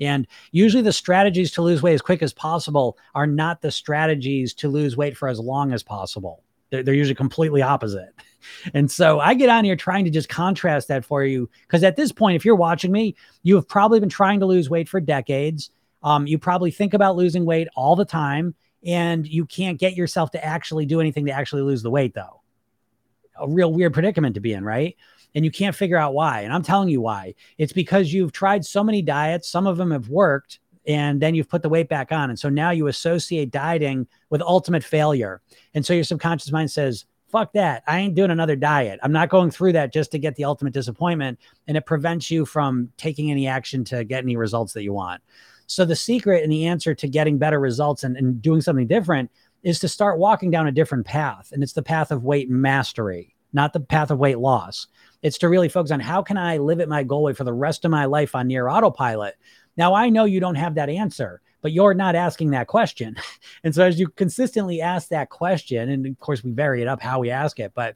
And 0.00 0.26
usually 0.50 0.82
the 0.82 0.92
strategies 0.92 1.50
to 1.52 1.62
lose 1.62 1.82
weight 1.82 1.94
as 1.94 2.02
quick 2.02 2.22
as 2.22 2.32
possible 2.32 2.96
are 3.14 3.26
not 3.26 3.60
the 3.60 3.70
strategies 3.70 4.54
to 4.54 4.68
lose 4.68 4.96
weight 4.96 5.16
for 5.16 5.28
as 5.28 5.38
long 5.38 5.72
as 5.72 5.82
possible. 5.82 6.42
They're, 6.70 6.82
they're 6.82 6.94
usually 6.94 7.14
completely 7.14 7.62
opposite. 7.62 8.12
And 8.74 8.90
so 8.90 9.20
I 9.20 9.34
get 9.34 9.48
on 9.48 9.64
here 9.64 9.76
trying 9.76 10.04
to 10.04 10.10
just 10.10 10.28
contrast 10.28 10.88
that 10.88 11.04
for 11.04 11.24
you. 11.24 11.48
Because 11.62 11.84
at 11.84 11.96
this 11.96 12.12
point, 12.12 12.36
if 12.36 12.44
you're 12.44 12.56
watching 12.56 12.92
me, 12.92 13.14
you 13.42 13.54
have 13.54 13.68
probably 13.68 14.00
been 14.00 14.08
trying 14.08 14.40
to 14.40 14.46
lose 14.46 14.70
weight 14.70 14.88
for 14.88 15.00
decades. 15.00 15.70
Um, 16.02 16.26
you 16.26 16.38
probably 16.38 16.70
think 16.70 16.94
about 16.94 17.16
losing 17.16 17.44
weight 17.44 17.68
all 17.76 17.96
the 17.96 18.04
time, 18.04 18.54
and 18.86 19.26
you 19.26 19.44
can't 19.44 19.78
get 19.78 19.94
yourself 19.94 20.30
to 20.30 20.44
actually 20.44 20.86
do 20.86 21.00
anything 21.00 21.26
to 21.26 21.32
actually 21.32 21.62
lose 21.62 21.82
the 21.82 21.90
weight, 21.90 22.14
though. 22.14 22.40
A 23.38 23.48
real 23.48 23.72
weird 23.72 23.92
predicament 23.92 24.34
to 24.34 24.40
be 24.40 24.52
in, 24.52 24.64
right? 24.64 24.96
And 25.34 25.44
you 25.44 25.50
can't 25.50 25.76
figure 25.76 25.96
out 25.96 26.14
why. 26.14 26.40
And 26.40 26.52
I'm 26.52 26.62
telling 26.62 26.88
you 26.88 27.00
why. 27.00 27.34
It's 27.58 27.72
because 27.72 28.12
you've 28.12 28.32
tried 28.32 28.64
so 28.64 28.82
many 28.82 29.02
diets, 29.02 29.48
some 29.48 29.66
of 29.66 29.76
them 29.76 29.90
have 29.90 30.08
worked, 30.08 30.58
and 30.86 31.20
then 31.20 31.34
you've 31.34 31.48
put 31.48 31.62
the 31.62 31.68
weight 31.68 31.88
back 31.88 32.10
on. 32.10 32.30
And 32.30 32.38
so 32.38 32.48
now 32.48 32.70
you 32.70 32.86
associate 32.86 33.50
dieting 33.50 34.06
with 34.30 34.42
ultimate 34.42 34.82
failure. 34.82 35.40
And 35.74 35.84
so 35.84 35.92
your 35.92 36.04
subconscious 36.04 36.50
mind 36.50 36.70
says, 36.70 37.04
fuck 37.30 37.52
that. 37.54 37.82
I 37.86 38.00
ain't 38.00 38.14
doing 38.14 38.30
another 38.30 38.56
diet. 38.56 39.00
I'm 39.02 39.12
not 39.12 39.28
going 39.28 39.50
through 39.50 39.72
that 39.72 39.92
just 39.92 40.10
to 40.12 40.18
get 40.18 40.36
the 40.36 40.44
ultimate 40.44 40.74
disappointment. 40.74 41.38
And 41.66 41.76
it 41.76 41.86
prevents 41.86 42.30
you 42.30 42.44
from 42.44 42.90
taking 42.96 43.30
any 43.30 43.46
action 43.46 43.84
to 43.84 44.04
get 44.04 44.22
any 44.22 44.36
results 44.36 44.72
that 44.74 44.82
you 44.82 44.92
want. 44.92 45.22
So 45.66 45.84
the 45.84 45.96
secret 45.96 46.42
and 46.42 46.52
the 46.52 46.66
answer 46.66 46.94
to 46.94 47.08
getting 47.08 47.38
better 47.38 47.60
results 47.60 48.02
and, 48.02 48.16
and 48.16 48.42
doing 48.42 48.60
something 48.60 48.86
different 48.86 49.30
is 49.62 49.78
to 49.80 49.88
start 49.88 50.18
walking 50.18 50.50
down 50.50 50.66
a 50.66 50.72
different 50.72 51.06
path. 51.06 51.50
And 51.52 51.62
it's 51.62 51.74
the 51.74 51.82
path 51.82 52.10
of 52.10 52.24
weight 52.24 52.50
mastery, 52.50 53.36
not 53.52 53.72
the 53.72 53.80
path 53.80 54.10
of 54.10 54.18
weight 54.18 54.38
loss. 54.38 54.88
It's 55.22 55.38
to 55.38 55.48
really 55.48 55.68
focus 55.68 55.92
on 55.92 56.00
how 56.00 56.22
can 56.22 56.36
I 56.36 56.58
live 56.58 56.80
at 56.80 56.88
my 56.88 57.02
goal 57.02 57.24
weight 57.24 57.36
for 57.36 57.44
the 57.44 57.52
rest 57.52 57.84
of 57.84 57.90
my 57.90 58.06
life 58.06 58.34
on 58.34 58.48
near 58.48 58.68
autopilot 58.68 59.36
now, 59.76 59.94
I 59.94 60.10
know 60.10 60.24
you 60.24 60.40
don't 60.40 60.56
have 60.56 60.74
that 60.74 60.90
answer, 60.90 61.40
but 61.62 61.72
you're 61.72 61.94
not 61.94 62.14
asking 62.14 62.50
that 62.50 62.66
question. 62.66 63.16
And 63.62 63.74
so, 63.74 63.84
as 63.84 64.00
you 64.00 64.08
consistently 64.08 64.80
ask 64.80 65.08
that 65.08 65.28
question, 65.28 65.90
and 65.90 66.06
of 66.06 66.18
course, 66.18 66.42
we 66.42 66.50
vary 66.52 66.80
it 66.80 66.88
up 66.88 67.02
how 67.02 67.18
we 67.18 67.30
ask 67.30 67.60
it, 67.60 67.72
but 67.74 67.94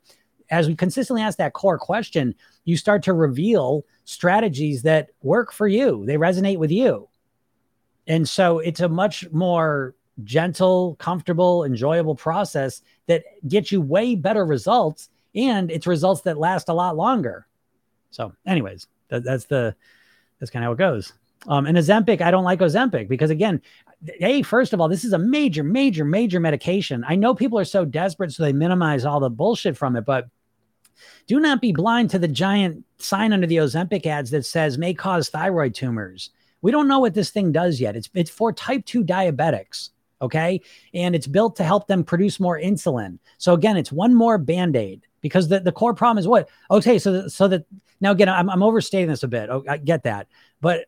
as 0.51 0.69
we 0.69 0.75
consistently 0.75 1.23
ask 1.23 1.39
that 1.39 1.55
core 1.55 1.79
question, 1.79 2.35
you 2.65 2.77
start 2.77 3.03
to 3.05 3.15
reveal 3.15 3.87
strategies 4.05 4.83
that 4.83 5.09
work 5.23 5.53
for 5.53 5.67
you, 5.67 6.05
they 6.05 6.17
resonate 6.17 6.59
with 6.59 6.71
you. 6.71 7.09
And 8.07 8.29
so, 8.29 8.59
it's 8.59 8.81
a 8.81 8.89
much 8.89 9.31
more 9.33 9.95
gentle, 10.23 10.97
comfortable, 10.97 11.65
enjoyable 11.65 12.15
process 12.15 12.83
that 13.07 13.25
gets 13.49 13.73
you 13.73 13.81
way 13.81 14.15
better 14.15 14.45
results 14.45 15.09
and 15.35 15.71
it's 15.71 15.87
results 15.87 16.21
that 16.23 16.39
last 16.39 16.69
a 16.69 16.75
lot 16.75 16.97
longer. 16.97 17.47
So, 18.11 18.33
anyways, 18.47 18.87
that, 19.09 19.25
that's 19.25 19.47
the 19.47 19.75
that's 20.39 20.51
kind 20.51 20.65
of 20.65 20.69
how 20.69 20.73
it 20.73 20.79
goes. 20.79 21.13
Um, 21.47 21.67
and 21.67 21.77
Ozempic, 21.77 22.21
I 22.21 22.31
don't 22.31 22.45
like 22.45 22.61
Ozempic 22.61 23.09
because 23.09 23.31
again, 23.31 23.61
hey, 24.19 24.43
first 24.43 24.73
of 24.73 24.81
all, 24.81 24.89
this 24.89 25.05
is 25.05 25.13
a 25.13 25.19
major, 25.19 25.63
major, 25.63 26.05
major 26.05 26.41
medication. 26.41 27.05
I 27.07 27.17
know 27.17 27.35
people 27.35 27.59
are 27.59 27.65
so 27.65 27.85
desperate, 27.85 28.33
so 28.33 28.43
they 28.43 28.53
minimize 28.53 29.05
all 29.05 29.21
the 29.21 29.31
bullshit 29.31 29.77
from 29.77 29.97
it, 29.97 30.05
but 30.05 30.29
do 31.27 31.41
not 31.41 31.61
be 31.61 31.73
blind 31.73 32.11
to 32.11 32.19
the 32.19 32.29
giant 32.29 32.85
sign 32.99 33.33
under 33.33 33.47
the 33.47 33.57
Ozempic 33.57 34.07
ads 34.07 34.31
that 34.31 34.47
says 34.47 34.79
may 34.79 34.95
cause 34.95 35.29
thyroid 35.29 35.75
tumors. 35.75 36.31
We 36.63 36.71
don't 36.71 36.89
know 36.89 36.99
what 36.99 37.15
this 37.15 37.31
thing 37.31 37.53
does 37.53 37.81
yet. 37.81 37.97
It's 37.97 38.09
it's 38.15 38.31
for 38.31 38.53
type 38.53 38.87
2 38.87 39.05
diabetics, 39.05 39.91
okay? 40.23 40.61
And 40.95 41.15
it's 41.15 41.27
built 41.27 41.57
to 41.57 41.65
help 41.65 41.89
them 41.89 42.05
produce 42.05 42.41
more 42.41 42.59
insulin. 42.59 43.19
So 43.39 43.53
again, 43.53 43.77
it's 43.77 43.93
one 43.93 44.15
more 44.15 44.39
band-aid 44.39 45.07
because 45.21 45.49
the, 45.49 45.61
the 45.61 45.73
core 45.73 45.95
problem 45.95 46.19
is 46.19 46.29
what? 46.29 46.49
Okay, 46.71 46.99
so 46.99 47.29
so 47.29 47.49
that 47.49 47.67
now 48.01 48.13
again, 48.13 48.29
I'm, 48.29 48.49
I'm 48.49 48.63
overstating 48.63 49.09
this 49.09 49.23
a 49.23 49.29
bit. 49.29 49.51
Oh, 49.51 49.65
I 49.69 49.77
get 49.79 50.05
that. 50.05 50.29
But 50.61 50.87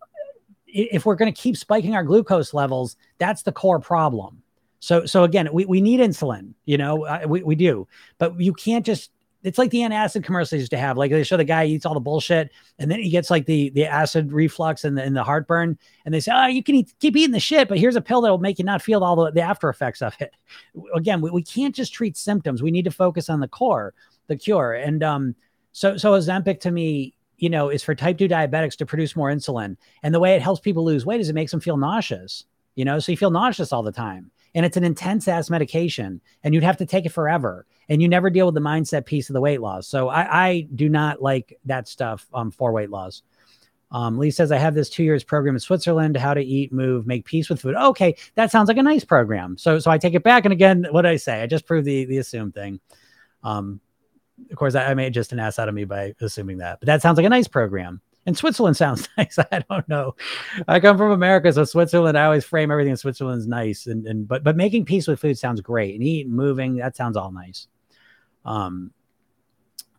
if 0.77 1.07
we're 1.07 1.15
going 1.15 1.33
to 1.33 1.41
keep 1.41 1.57
spiking 1.57 1.95
our 1.95 2.05
glucose 2.05 2.53
levels, 2.53 2.97
that's 3.19 3.43
the 3.43 3.53
core 3.53 3.81
problem. 3.81 4.43
So, 4.81 5.07
so 5.07 5.25
again, 5.25 5.49
we, 5.53 5.65
we 5.65 5.81
need 5.81 6.01
insulin, 6.01 6.53
you 6.65 6.79
know, 6.79 7.21
we, 7.27 7.43
we 7.43 7.55
do, 7.55 7.89
but 8.19 8.39
you 8.39 8.53
can't 8.53 8.85
just, 8.85 9.11
it's 9.43 9.59
like 9.59 9.71
the 9.71 9.79
antacid 9.79 10.23
commercials 10.23 10.61
used 10.61 10.71
to 10.73 10.79
have, 10.79 10.97
like 10.97 11.11
they 11.11 11.23
show 11.23 11.37
the 11.37 11.45
guy 11.45 11.65
eats 11.65 11.87
all 11.87 11.95
the 11.95 12.01
bullshit 12.01 12.51
and 12.79 12.91
then 12.91 13.01
he 13.01 13.09
gets 13.09 13.31
like 13.31 13.47
the, 13.47 13.71
the 13.71 13.87
acid 13.87 14.33
reflux 14.33 14.85
and 14.85 14.99
the, 14.99 15.03
and 15.03 15.17
the 15.17 15.25
heartburn. 15.25 15.79
And 16.05 16.13
they 16.13 16.21
say, 16.21 16.33
oh, 16.35 16.47
you 16.47 16.63
can 16.63 16.75
eat, 16.75 16.93
keep 17.01 17.17
eating 17.17 17.33
the 17.33 17.41
shit, 17.41 17.69
but 17.69 17.79
here's 17.79 17.97
a 17.97 18.01
pill 18.01 18.21
that 18.21 18.31
will 18.31 18.39
make 18.39 18.59
you 18.59 18.65
not 18.65 18.83
feel 18.83 19.03
all 19.03 19.17
the, 19.17 19.31
the 19.31 19.41
after 19.41 19.69
effects 19.69 20.03
of 20.03 20.15
it. 20.21 20.35
Again, 20.95 21.21
we, 21.21 21.31
we 21.31 21.43
can't 21.43 21.75
just 21.75 21.95
treat 21.95 22.17
symptoms. 22.17 22.63
We 22.63 22.71
need 22.71 22.85
to 22.85 22.91
focus 22.91 23.31
on 23.31 23.41
the 23.41 23.49
core, 23.49 23.95
the 24.27 24.37
cure. 24.37 24.75
And, 24.75 25.03
um, 25.03 25.35
so, 25.73 25.97
so 25.97 26.13
Ozempic 26.13 26.61
to 26.61 26.71
me 26.71 27.16
you 27.39 27.51
know, 27.51 27.69
is 27.69 27.83
for 27.83 27.95
type 27.95 28.19
2 28.19 28.29
diabetics 28.29 28.77
to 28.77 28.87
produce 28.87 29.17
more 29.17 29.31
insulin. 29.31 29.77
And 30.03 30.15
the 30.15 30.21
way 30.21 30.35
it 30.35 30.43
helps 30.43 30.61
people 30.61 30.85
lose 30.85 31.07
weight 31.07 31.21
is 31.21 31.29
it 31.29 31.35
makes 31.35 31.51
them 31.51 31.61
feel 31.61 31.77
nauseous, 31.77 32.45
you 32.75 32.85
know, 32.85 32.99
so 32.99 33.13
you 33.13 33.19
feel 33.19 33.31
nauseous 33.31 33.73
all 33.73 33.83
the 33.83 33.93
time. 33.93 34.31
and 34.55 34.65
it's 34.65 34.79
an 34.79 34.85
intense 34.85 35.29
ass 35.29 35.51
medication 35.51 36.21
and 36.43 36.55
you'd 36.55 36.65
have 36.65 36.79
to 36.79 36.87
take 36.87 37.05
it 37.05 37.13
forever 37.13 37.67
and 37.91 38.01
you 38.01 38.09
never 38.09 38.31
deal 38.31 38.47
with 38.47 38.55
the 38.55 38.61
mindset 38.61 39.05
piece 39.05 39.29
of 39.29 39.35
the 39.35 39.41
weight 39.41 39.61
loss. 39.61 39.87
So 39.87 40.09
I, 40.09 40.47
I 40.49 40.69
do 40.75 40.89
not 40.89 41.21
like 41.21 41.59
that 41.67 41.87
stuff 41.87 42.27
um, 42.33 42.51
for 42.51 42.73
weight 42.73 42.91
loss. 42.91 43.23
Um, 43.93 44.19
Lee 44.19 44.31
says, 44.31 44.51
I 44.51 44.59
have 44.59 44.75
this 44.75 44.91
two 44.91 45.05
years 45.05 45.23
program 45.23 45.55
in 45.55 45.61
Switzerland, 45.61 46.17
how 46.17 46.35
to 46.35 46.43
eat, 46.43 46.73
move, 46.73 47.07
make 47.07 47.25
peace 47.25 47.49
with 47.49 47.61
food. 47.61 47.77
Okay, 47.77 48.17
that 48.35 48.51
sounds 48.51 48.69
like 48.69 48.79
a 48.79 48.83
nice 48.83 49.05
program. 49.05 49.57
So 49.59 49.79
so 49.79 49.91
I 49.91 49.99
take 49.99 50.15
it 50.15 50.25
back. 50.25 50.45
And 50.45 50.53
again, 50.53 50.87
what 50.91 51.03
did 51.03 51.13
I 51.13 51.17
say? 51.17 51.43
I 51.43 51.47
just 51.47 51.67
proved 51.67 51.87
the 51.87 52.05
the 52.07 52.19
assume 52.19 52.51
thing. 52.51 52.81
Um, 53.45 53.81
of 54.51 54.57
course, 54.57 54.75
I, 54.75 54.87
I 54.87 54.95
made 54.95 55.15
just 55.15 55.33
an 55.33 55.39
ass 55.39 55.59
out 55.59 55.69
of 55.69 55.75
me 55.75 55.85
by 55.85 56.15
assuming 56.21 56.59
that, 56.59 56.81
but 56.81 56.87
that 56.87 57.03
sounds 57.03 57.17
like 57.17 57.27
a 57.27 57.31
nice 57.31 57.49
program. 57.49 58.01
And 58.27 58.37
Switzerland 58.37 58.77
sounds 58.77 59.09
nice. 59.17 59.39
I 59.39 59.65
don't 59.71 59.89
know. 59.89 60.17
I 60.69 60.81
come 60.81 60.99
from 60.99 61.13
America, 61.13 61.53
so 61.53 61.65
Switzerland. 61.65 62.19
I 62.19 62.25
always 62.25 62.45
frame 62.45 62.71
everything 62.71 62.93
in 62.93 62.97
Switzerland's 62.97 63.47
nice, 63.47 63.87
and 63.87 64.07
and 64.07 64.27
but 64.27 64.45
but 64.45 64.57
making 64.57 64.85
peace 64.85 65.07
with 65.07 65.21
food 65.21 65.39
sounds 65.39 65.61
great, 65.61 65.95
and 65.95 66.03
eating, 66.03 66.33
moving, 66.33 66.77
that 66.77 66.97
sounds 66.97 67.17
all 67.17 67.33
nice. 67.33 67.69
Um, 68.45 68.93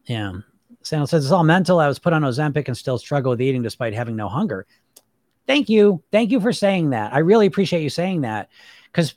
yeah. 0.06 0.34
Sandal 0.82 1.08
says 1.08 1.26
it's 1.26 1.32
all 1.32 1.44
mental. 1.44 1.80
I 1.80 1.88
was 1.88 2.00
put 2.00 2.14
on 2.14 2.22
Ozempic 2.22 2.68
and 2.68 2.78
still 2.78 2.98
struggle 2.98 3.32
with 3.32 3.42
eating 3.42 3.62
despite 3.62 3.94
having 3.94 4.16
no 4.16 4.30
hunger. 4.30 4.66
Thank 5.46 5.70
you. 5.70 6.02
Thank 6.12 6.32
you 6.32 6.40
for 6.40 6.54
saying 6.54 6.92
that. 6.92 7.14
I 7.14 7.20
really 7.20 7.46
appreciate 7.46 7.82
you 7.82 7.90
saying 7.90 8.22
that 8.22 8.50
because 8.92 9.16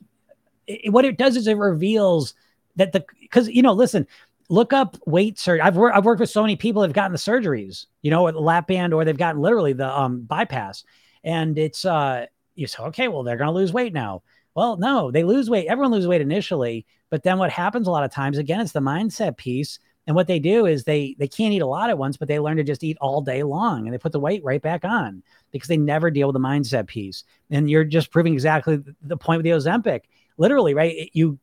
what 0.88 1.04
it 1.04 1.18
does 1.18 1.36
is 1.36 1.46
it 1.46 1.56
reveals 1.56 2.34
that 2.76 2.92
the 2.92 3.04
because 3.20 3.48
you 3.48 3.62
know, 3.62 3.72
listen, 3.72 4.06
look 4.50 4.72
up 4.72 4.96
weight 5.06 5.38
surgery. 5.38 5.62
I've 5.62 5.76
worked 5.76 5.96
I've 5.96 6.04
worked 6.04 6.20
with 6.20 6.28
so 6.28 6.42
many 6.42 6.56
people 6.56 6.82
that 6.82 6.88
have 6.88 6.94
gotten 6.94 7.12
the 7.12 7.18
surgeries, 7.18 7.86
you 8.02 8.10
know, 8.10 8.30
the 8.30 8.38
lap 8.40 8.66
band 8.66 8.92
or 8.92 9.04
they've 9.04 9.16
gotten 9.16 9.40
literally 9.40 9.72
the 9.72 9.88
um 9.88 10.22
bypass. 10.22 10.84
And 11.24 11.56
it's 11.58 11.84
uh 11.84 12.26
you 12.56 12.66
say, 12.66 12.82
okay, 12.82 13.08
well, 13.08 13.22
they're 13.22 13.36
gonna 13.36 13.52
lose 13.52 13.72
weight 13.72 13.94
now. 13.94 14.22
Well, 14.54 14.76
no, 14.76 15.10
they 15.10 15.22
lose 15.22 15.48
weight. 15.48 15.68
Everyone 15.68 15.92
loses 15.92 16.08
weight 16.08 16.20
initially, 16.20 16.84
but 17.08 17.22
then 17.22 17.38
what 17.38 17.50
happens 17.50 17.86
a 17.86 17.90
lot 17.90 18.04
of 18.04 18.12
times, 18.12 18.36
again, 18.36 18.60
it's 18.60 18.72
the 18.72 18.80
mindset 18.80 19.36
piece. 19.36 19.78
And 20.06 20.16
what 20.16 20.26
they 20.26 20.40
do 20.40 20.66
is 20.66 20.82
they 20.82 21.14
they 21.18 21.28
can't 21.28 21.54
eat 21.54 21.62
a 21.62 21.66
lot 21.66 21.88
at 21.88 21.98
once, 21.98 22.16
but 22.16 22.26
they 22.26 22.40
learn 22.40 22.56
to 22.56 22.64
just 22.64 22.82
eat 22.82 22.98
all 23.00 23.20
day 23.20 23.44
long, 23.44 23.86
and 23.86 23.94
they 23.94 23.98
put 23.98 24.10
the 24.10 24.18
weight 24.18 24.42
right 24.42 24.60
back 24.60 24.84
on 24.84 25.22
because 25.52 25.68
they 25.68 25.76
never 25.76 26.10
deal 26.10 26.26
with 26.26 26.34
the 26.34 26.40
mindset 26.40 26.88
piece. 26.88 27.22
And 27.50 27.70
you're 27.70 27.84
just 27.84 28.10
proving 28.10 28.32
exactly 28.32 28.80
the 29.02 29.16
point 29.16 29.38
with 29.38 29.44
the 29.44 29.50
Ozempic. 29.50 30.00
Literally, 30.36 30.74
right? 30.74 31.10
You 31.12 31.38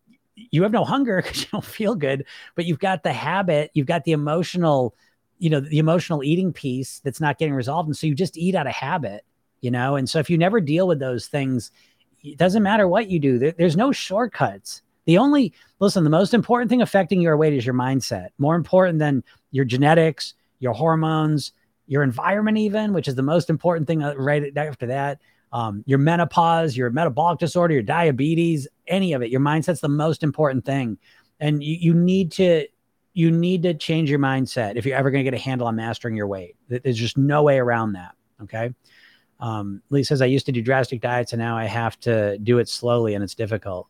you 0.51 0.63
have 0.63 0.71
no 0.71 0.85
hunger 0.85 1.17
because 1.21 1.41
you 1.41 1.47
don't 1.51 1.65
feel 1.65 1.95
good, 1.95 2.25
but 2.55 2.65
you've 2.65 2.79
got 2.79 3.03
the 3.03 3.13
habit, 3.13 3.71
you've 3.73 3.87
got 3.87 4.03
the 4.03 4.11
emotional, 4.11 4.95
you 5.39 5.49
know, 5.49 5.59
the 5.59 5.79
emotional 5.79 6.23
eating 6.23 6.53
piece 6.53 6.99
that's 6.99 7.21
not 7.21 7.37
getting 7.37 7.53
resolved, 7.53 7.87
and 7.87 7.97
so 7.97 8.07
you 8.07 8.15
just 8.15 8.37
eat 8.37 8.55
out 8.55 8.67
of 8.67 8.73
habit, 8.73 9.25
you 9.61 9.71
know. 9.71 9.95
And 9.95 10.09
so 10.09 10.19
if 10.19 10.29
you 10.29 10.37
never 10.37 10.61
deal 10.61 10.87
with 10.87 10.99
those 10.99 11.27
things, 11.27 11.71
it 12.23 12.37
doesn't 12.37 12.63
matter 12.63 12.87
what 12.87 13.09
you 13.09 13.19
do. 13.19 13.37
There, 13.37 13.51
there's 13.51 13.77
no 13.77 13.91
shortcuts 13.91 14.81
the 15.07 15.17
only, 15.17 15.53
listen, 15.79 16.03
the 16.03 16.09
most 16.09 16.33
important 16.33 16.69
thing 16.69 16.81
affecting 16.81 17.21
your 17.21 17.37
weight 17.37 17.53
is 17.53 17.65
your 17.65 17.73
mindset, 17.73 18.29
more 18.37 18.55
important 18.55 18.99
than 18.99 19.23
your 19.51 19.63
genetics, 19.63 20.33
your 20.59 20.73
hormones, 20.73 21.53
your 21.87 22.03
environment, 22.03 22.57
even, 22.57 22.91
which 22.91 23.07
is 23.07 23.15
the 23.15 23.23
most 23.23 23.49
important 23.49 23.87
thing 23.87 24.03
uh, 24.03 24.13
right 24.15 24.55
after 24.57 24.85
that. 24.87 25.21
Um, 25.53 25.83
your 25.85 25.99
menopause, 25.99 26.75
your 26.75 26.89
metabolic 26.89 27.39
disorder, 27.39 27.73
your 27.73 27.83
diabetes, 27.83 28.67
any 28.87 29.13
of 29.13 29.21
it. 29.21 29.29
Your 29.29 29.39
mindset's 29.39 29.79
the 29.79 29.89
most 29.89 30.23
important 30.23 30.65
thing. 30.65 30.97
And 31.39 31.63
you, 31.63 31.75
you 31.75 31.93
need 31.93 32.31
to 32.33 32.67
you 33.13 33.31
need 33.31 33.63
to 33.63 33.73
change 33.73 34.09
your 34.09 34.19
mindset 34.19 34.75
if 34.75 34.85
you're 34.85 34.97
ever 34.97 35.09
going 35.09 35.23
to 35.25 35.31
get 35.31 35.33
a 35.33 35.41
handle 35.41 35.65
on 35.65 35.75
mastering 35.75 36.15
your 36.15 36.27
weight. 36.27 36.55
There's 36.67 36.97
just 36.97 37.17
no 37.17 37.43
way 37.43 37.57
around 37.57 37.93
that. 37.93 38.13
Okay. 38.43 38.73
Um, 39.39 39.81
Lee 39.89 40.03
says, 40.03 40.21
I 40.21 40.25
used 40.25 40.45
to 40.47 40.51
do 40.51 40.61
drastic 40.61 41.01
diets 41.01 41.33
and 41.33 41.39
now 41.39 41.57
I 41.57 41.65
have 41.65 41.99
to 42.01 42.37
do 42.39 42.59
it 42.59 42.69
slowly 42.69 43.15
and 43.15 43.23
it's 43.23 43.35
difficult 43.35 43.87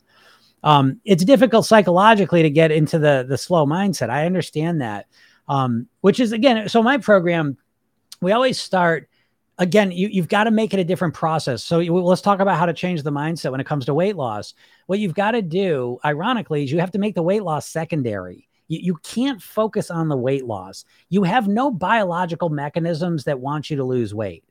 um, 0.64 1.00
it's 1.06 1.24
difficult 1.24 1.66
psychologically 1.66 2.44
to 2.44 2.50
get 2.50 2.72
into 2.72 3.00
the 3.00 3.26
the 3.28 3.38
slow 3.38 3.66
mindset. 3.66 4.10
I 4.10 4.26
understand 4.26 4.82
that, 4.82 5.08
um, 5.48 5.88
which 6.02 6.20
is 6.20 6.32
again. 6.32 6.68
So 6.70 6.82
my 6.82 6.98
program, 6.98 7.58
we 8.22 8.32
always 8.32 8.60
start 8.60 9.10
again. 9.58 9.92
You 9.92 10.08
you've 10.08 10.28
got 10.28 10.46
to 10.46 10.52
make 10.52 10.74
it 10.74 10.80
a 10.80 10.84
different 10.84 11.14
process. 11.14 11.64
So 11.64 11.80
you, 11.80 11.94
let's 11.98 12.22
talk 12.22 12.40
about 12.40 12.58
how 12.58 12.66
to 12.66 12.74
change 12.74 13.04
the 13.04 13.12
mindset 13.12 13.52
when 13.52 13.60
it 13.60 13.68
comes 13.68 13.86
to 13.86 13.94
weight 13.94 14.16
loss. 14.16 14.54
What 14.88 15.00
you've 15.00 15.16
got 15.16 15.32
to 15.32 15.42
do, 15.42 16.00
ironically, 16.06 16.64
is 16.64 16.72
you 16.72 16.80
have 16.80 16.92
to 16.92 17.00
make 17.00 17.16
the 17.16 17.24
weight 17.24 17.44
loss 17.44 17.68
secondary. 17.68 18.48
You, 18.68 18.80
you 18.82 18.96
can't 19.04 19.42
focus 19.42 19.90
on 19.90 20.10
the 20.10 20.18
weight 20.18 20.46
loss. 20.46 20.86
You 21.10 21.24
have 21.24 21.48
no 21.48 21.72
biological 21.72 22.50
mechanisms 22.50 23.24
that 23.26 23.40
want 23.40 23.70
you 23.70 23.78
to 23.78 23.84
lose 23.84 24.14
weight. 24.14 24.44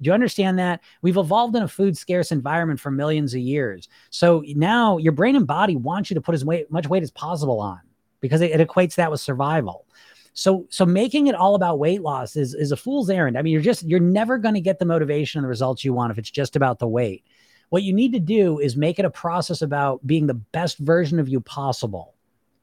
Do 0.00 0.08
you 0.08 0.14
understand 0.14 0.58
that? 0.58 0.80
We've 1.00 1.16
evolved 1.16 1.56
in 1.56 1.62
a 1.62 1.68
food 1.68 1.96
scarce 1.96 2.32
environment 2.32 2.80
for 2.80 2.90
millions 2.90 3.34
of 3.34 3.40
years. 3.40 3.88
So 4.10 4.44
now 4.46 4.98
your 4.98 5.12
brain 5.12 5.36
and 5.36 5.46
body 5.46 5.76
want 5.76 6.10
you 6.10 6.14
to 6.14 6.20
put 6.20 6.34
as 6.34 6.44
weight, 6.44 6.70
much 6.70 6.88
weight 6.88 7.02
as 7.02 7.10
possible 7.10 7.60
on 7.60 7.80
because 8.20 8.40
it, 8.40 8.52
it 8.52 8.66
equates 8.66 8.94
that 8.96 9.10
with 9.10 9.20
survival. 9.20 9.86
So 10.34 10.66
so 10.70 10.86
making 10.86 11.26
it 11.26 11.34
all 11.34 11.54
about 11.54 11.78
weight 11.78 12.02
loss 12.02 12.36
is 12.36 12.54
is 12.54 12.72
a 12.72 12.76
fool's 12.76 13.10
errand. 13.10 13.36
I 13.36 13.42
mean, 13.42 13.52
you're 13.52 13.62
just 13.62 13.82
you're 13.84 14.00
never 14.00 14.38
going 14.38 14.54
to 14.54 14.60
get 14.60 14.78
the 14.78 14.86
motivation 14.86 15.38
and 15.38 15.44
the 15.44 15.48
results 15.48 15.84
you 15.84 15.92
want 15.92 16.10
if 16.10 16.18
it's 16.18 16.30
just 16.30 16.56
about 16.56 16.78
the 16.78 16.88
weight. 16.88 17.24
What 17.68 17.82
you 17.82 17.92
need 17.92 18.12
to 18.12 18.20
do 18.20 18.58
is 18.58 18.76
make 18.76 18.98
it 18.98 19.04
a 19.04 19.10
process 19.10 19.62
about 19.62 20.06
being 20.06 20.26
the 20.26 20.34
best 20.34 20.78
version 20.78 21.18
of 21.18 21.28
you 21.28 21.40
possible. 21.40 22.14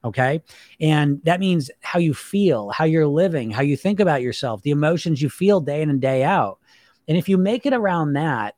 Okay. 0.04 0.42
And 0.80 1.22
that 1.24 1.40
means 1.40 1.70
how 1.80 1.98
you 1.98 2.14
feel, 2.14 2.70
how 2.70 2.84
you're 2.84 3.06
living, 3.06 3.50
how 3.50 3.62
you 3.62 3.76
think 3.76 4.00
about 4.00 4.22
yourself, 4.22 4.62
the 4.62 4.70
emotions 4.70 5.20
you 5.20 5.28
feel 5.28 5.60
day 5.60 5.82
in 5.82 5.90
and 5.90 6.00
day 6.00 6.22
out. 6.24 6.58
And 7.06 7.18
if 7.18 7.28
you 7.28 7.36
make 7.36 7.66
it 7.66 7.74
around 7.74 8.14
that, 8.14 8.54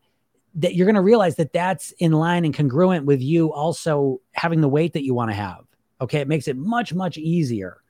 that 0.55 0.75
you're 0.75 0.87
going 0.87 0.95
to 0.95 1.01
realize 1.01 1.37
that 1.37 1.53
that's 1.53 1.91
in 1.93 2.13
line 2.13 2.45
and 2.45 2.55
congruent 2.55 3.07
with 3.07 3.21
you 3.21 3.53
also 3.53 4.21
having 4.33 4.61
the 4.61 4.69
weight 4.69 4.93
that 4.93 5.05
you 5.05 5.15
want 5.15 5.31
to 5.31 5.35
have. 5.35 5.65
Okay. 6.01 6.21
It 6.21 6.29
makes 6.29 6.47
it 6.49 6.57
much, 6.57 6.95
much 6.95 7.17
easier. 7.17 7.82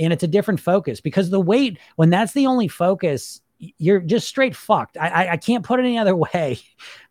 And 0.00 0.12
it's 0.12 0.24
a 0.24 0.28
different 0.28 0.58
focus 0.58 1.00
because 1.00 1.30
the 1.30 1.40
weight, 1.40 1.78
when 1.96 2.10
that's 2.10 2.32
the 2.32 2.46
only 2.46 2.66
focus, 2.66 3.40
you're 3.58 4.00
just 4.00 4.26
straight 4.26 4.56
fucked. 4.56 4.96
I, 4.96 5.08
I, 5.08 5.32
I 5.32 5.36
can't 5.36 5.64
put 5.64 5.78
it 5.78 5.84
any 5.84 5.98
other 5.98 6.16
way 6.34 6.58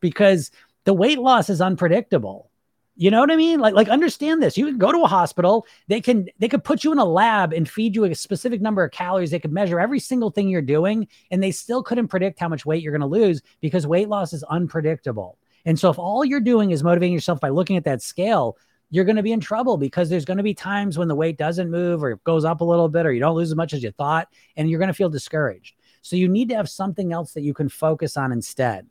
because 0.02 0.52
the 0.84 0.94
weight 0.94 1.20
loss 1.20 1.50
is 1.50 1.62
unpredictable. 1.62 2.50
You 2.96 3.12
know 3.12 3.22
what 3.22 3.32
I 3.32 3.38
mean? 3.38 3.62
Like, 3.62 3.76
like 3.76 3.88
understand 3.88 4.44
this. 4.44 4.58
You 4.58 4.66
can 4.66 4.78
go 4.78 4.92
to 4.92 5.04
a 5.04 5.08
hospital. 5.08 5.66
They 5.88 6.02
can 6.02 6.28
they 6.40 6.50
could 6.50 6.66
put 6.66 6.84
you 6.84 6.92
in 6.92 7.00
a 7.00 7.06
lab 7.06 7.54
and 7.54 7.70
feed 7.70 7.96
you 7.96 8.04
a 8.04 8.14
specific 8.14 8.60
number 8.60 8.84
of 8.84 8.92
calories. 8.92 9.32
They 9.32 9.40
could 9.40 9.54
measure 9.54 9.80
every 9.80 10.00
single 10.00 10.32
thing 10.32 10.50
you're 10.50 10.62
doing, 10.62 11.08
and 11.32 11.42
they 11.42 11.52
still 11.52 11.82
couldn't 11.82 12.10
predict 12.10 12.42
how 12.42 12.50
much 12.50 12.66
weight 12.66 12.84
you're 12.84 12.92
going 12.92 13.00
to 13.00 13.08
lose 13.08 13.42
because 13.62 13.88
weight 13.88 14.10
loss 14.10 14.34
is 14.34 14.44
unpredictable. 14.44 15.38
And 15.64 15.80
so, 15.80 15.90
if 15.90 15.98
all 15.98 16.26
you're 16.26 16.42
doing 16.42 16.72
is 16.72 16.84
motivating 16.84 17.14
yourself 17.14 17.40
by 17.40 17.50
looking 17.50 17.78
at 17.78 17.86
that 17.86 18.02
scale, 18.02 18.58
you're 18.90 19.06
going 19.06 19.16
to 19.16 19.24
be 19.24 19.32
in 19.32 19.40
trouble 19.40 19.78
because 19.78 20.10
there's 20.10 20.26
going 20.26 20.38
to 20.38 20.44
be 20.44 20.54
times 20.54 20.98
when 20.98 21.08
the 21.08 21.16
weight 21.16 21.38
doesn't 21.38 21.70
move 21.70 22.04
or 22.04 22.12
it 22.12 22.24
goes 22.24 22.46
up 22.46 22.62
a 22.62 22.66
little 22.66 22.90
bit 22.90 23.06
or 23.06 23.14
you 23.14 23.20
don't 23.20 23.36
lose 23.36 23.52
as 23.52 23.56
much 23.56 23.74
as 23.74 23.84
you 23.84 23.92
thought, 23.92 24.30
and 24.58 24.70
you're 24.70 24.80
going 24.80 24.88
to 24.88 24.94
feel 24.94 25.10
discouraged. 25.10 25.76
So 26.02 26.16
you 26.16 26.28
need 26.28 26.50
to 26.50 26.56
have 26.56 26.70
something 26.70 27.14
else 27.14 27.34
that 27.34 27.42
you 27.42 27.54
can 27.54 27.70
focus 27.70 28.18
on 28.18 28.32
instead. 28.32 28.88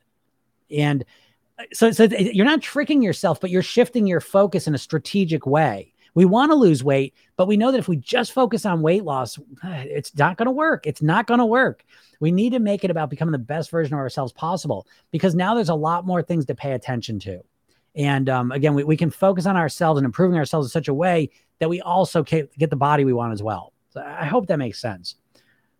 And 0.70 1.04
uh, 1.58 1.64
so, 1.72 1.90
so 1.90 2.04
uh, 2.04 2.16
you're 2.18 2.46
not 2.46 2.62
tricking 2.62 3.02
yourself, 3.02 3.40
but 3.40 3.50
you're 3.50 3.62
shifting 3.62 4.06
your 4.06 4.20
focus 4.20 4.66
in 4.66 4.74
a 4.74 4.78
strategic 4.78 5.46
way. 5.46 5.92
We 6.14 6.24
want 6.24 6.50
to 6.50 6.56
lose 6.56 6.82
weight, 6.82 7.14
but 7.36 7.48
we 7.48 7.56
know 7.56 7.70
that 7.70 7.78
if 7.78 7.88
we 7.88 7.96
just 7.96 8.32
focus 8.32 8.66
on 8.66 8.82
weight 8.82 9.04
loss, 9.04 9.38
it's 9.64 10.16
not 10.16 10.36
going 10.36 10.46
to 10.46 10.52
work. 10.52 10.86
It's 10.86 11.02
not 11.02 11.26
going 11.26 11.38
to 11.38 11.46
work. 11.46 11.84
We 12.20 12.32
need 12.32 12.50
to 12.50 12.58
make 12.58 12.84
it 12.84 12.90
about 12.90 13.10
becoming 13.10 13.32
the 13.32 13.38
best 13.38 13.70
version 13.70 13.94
of 13.94 14.00
ourselves 14.00 14.32
possible 14.32 14.86
because 15.10 15.34
now 15.34 15.54
there's 15.54 15.68
a 15.68 15.74
lot 15.74 16.06
more 16.06 16.22
things 16.22 16.46
to 16.46 16.54
pay 16.54 16.72
attention 16.72 17.18
to. 17.20 17.42
And 17.94 18.28
um, 18.28 18.52
again, 18.52 18.74
we, 18.74 18.84
we 18.84 18.96
can 18.96 19.10
focus 19.10 19.46
on 19.46 19.56
ourselves 19.56 19.98
and 19.98 20.04
improving 20.04 20.38
ourselves 20.38 20.66
in 20.66 20.70
such 20.70 20.88
a 20.88 20.94
way 20.94 21.30
that 21.58 21.68
we 21.68 21.80
also 21.80 22.22
get 22.22 22.70
the 22.70 22.76
body 22.76 23.04
we 23.04 23.12
want 23.12 23.32
as 23.32 23.42
well. 23.42 23.72
So 23.90 24.00
I 24.00 24.26
hope 24.26 24.46
that 24.46 24.58
makes 24.58 24.80
sense. 24.80 25.16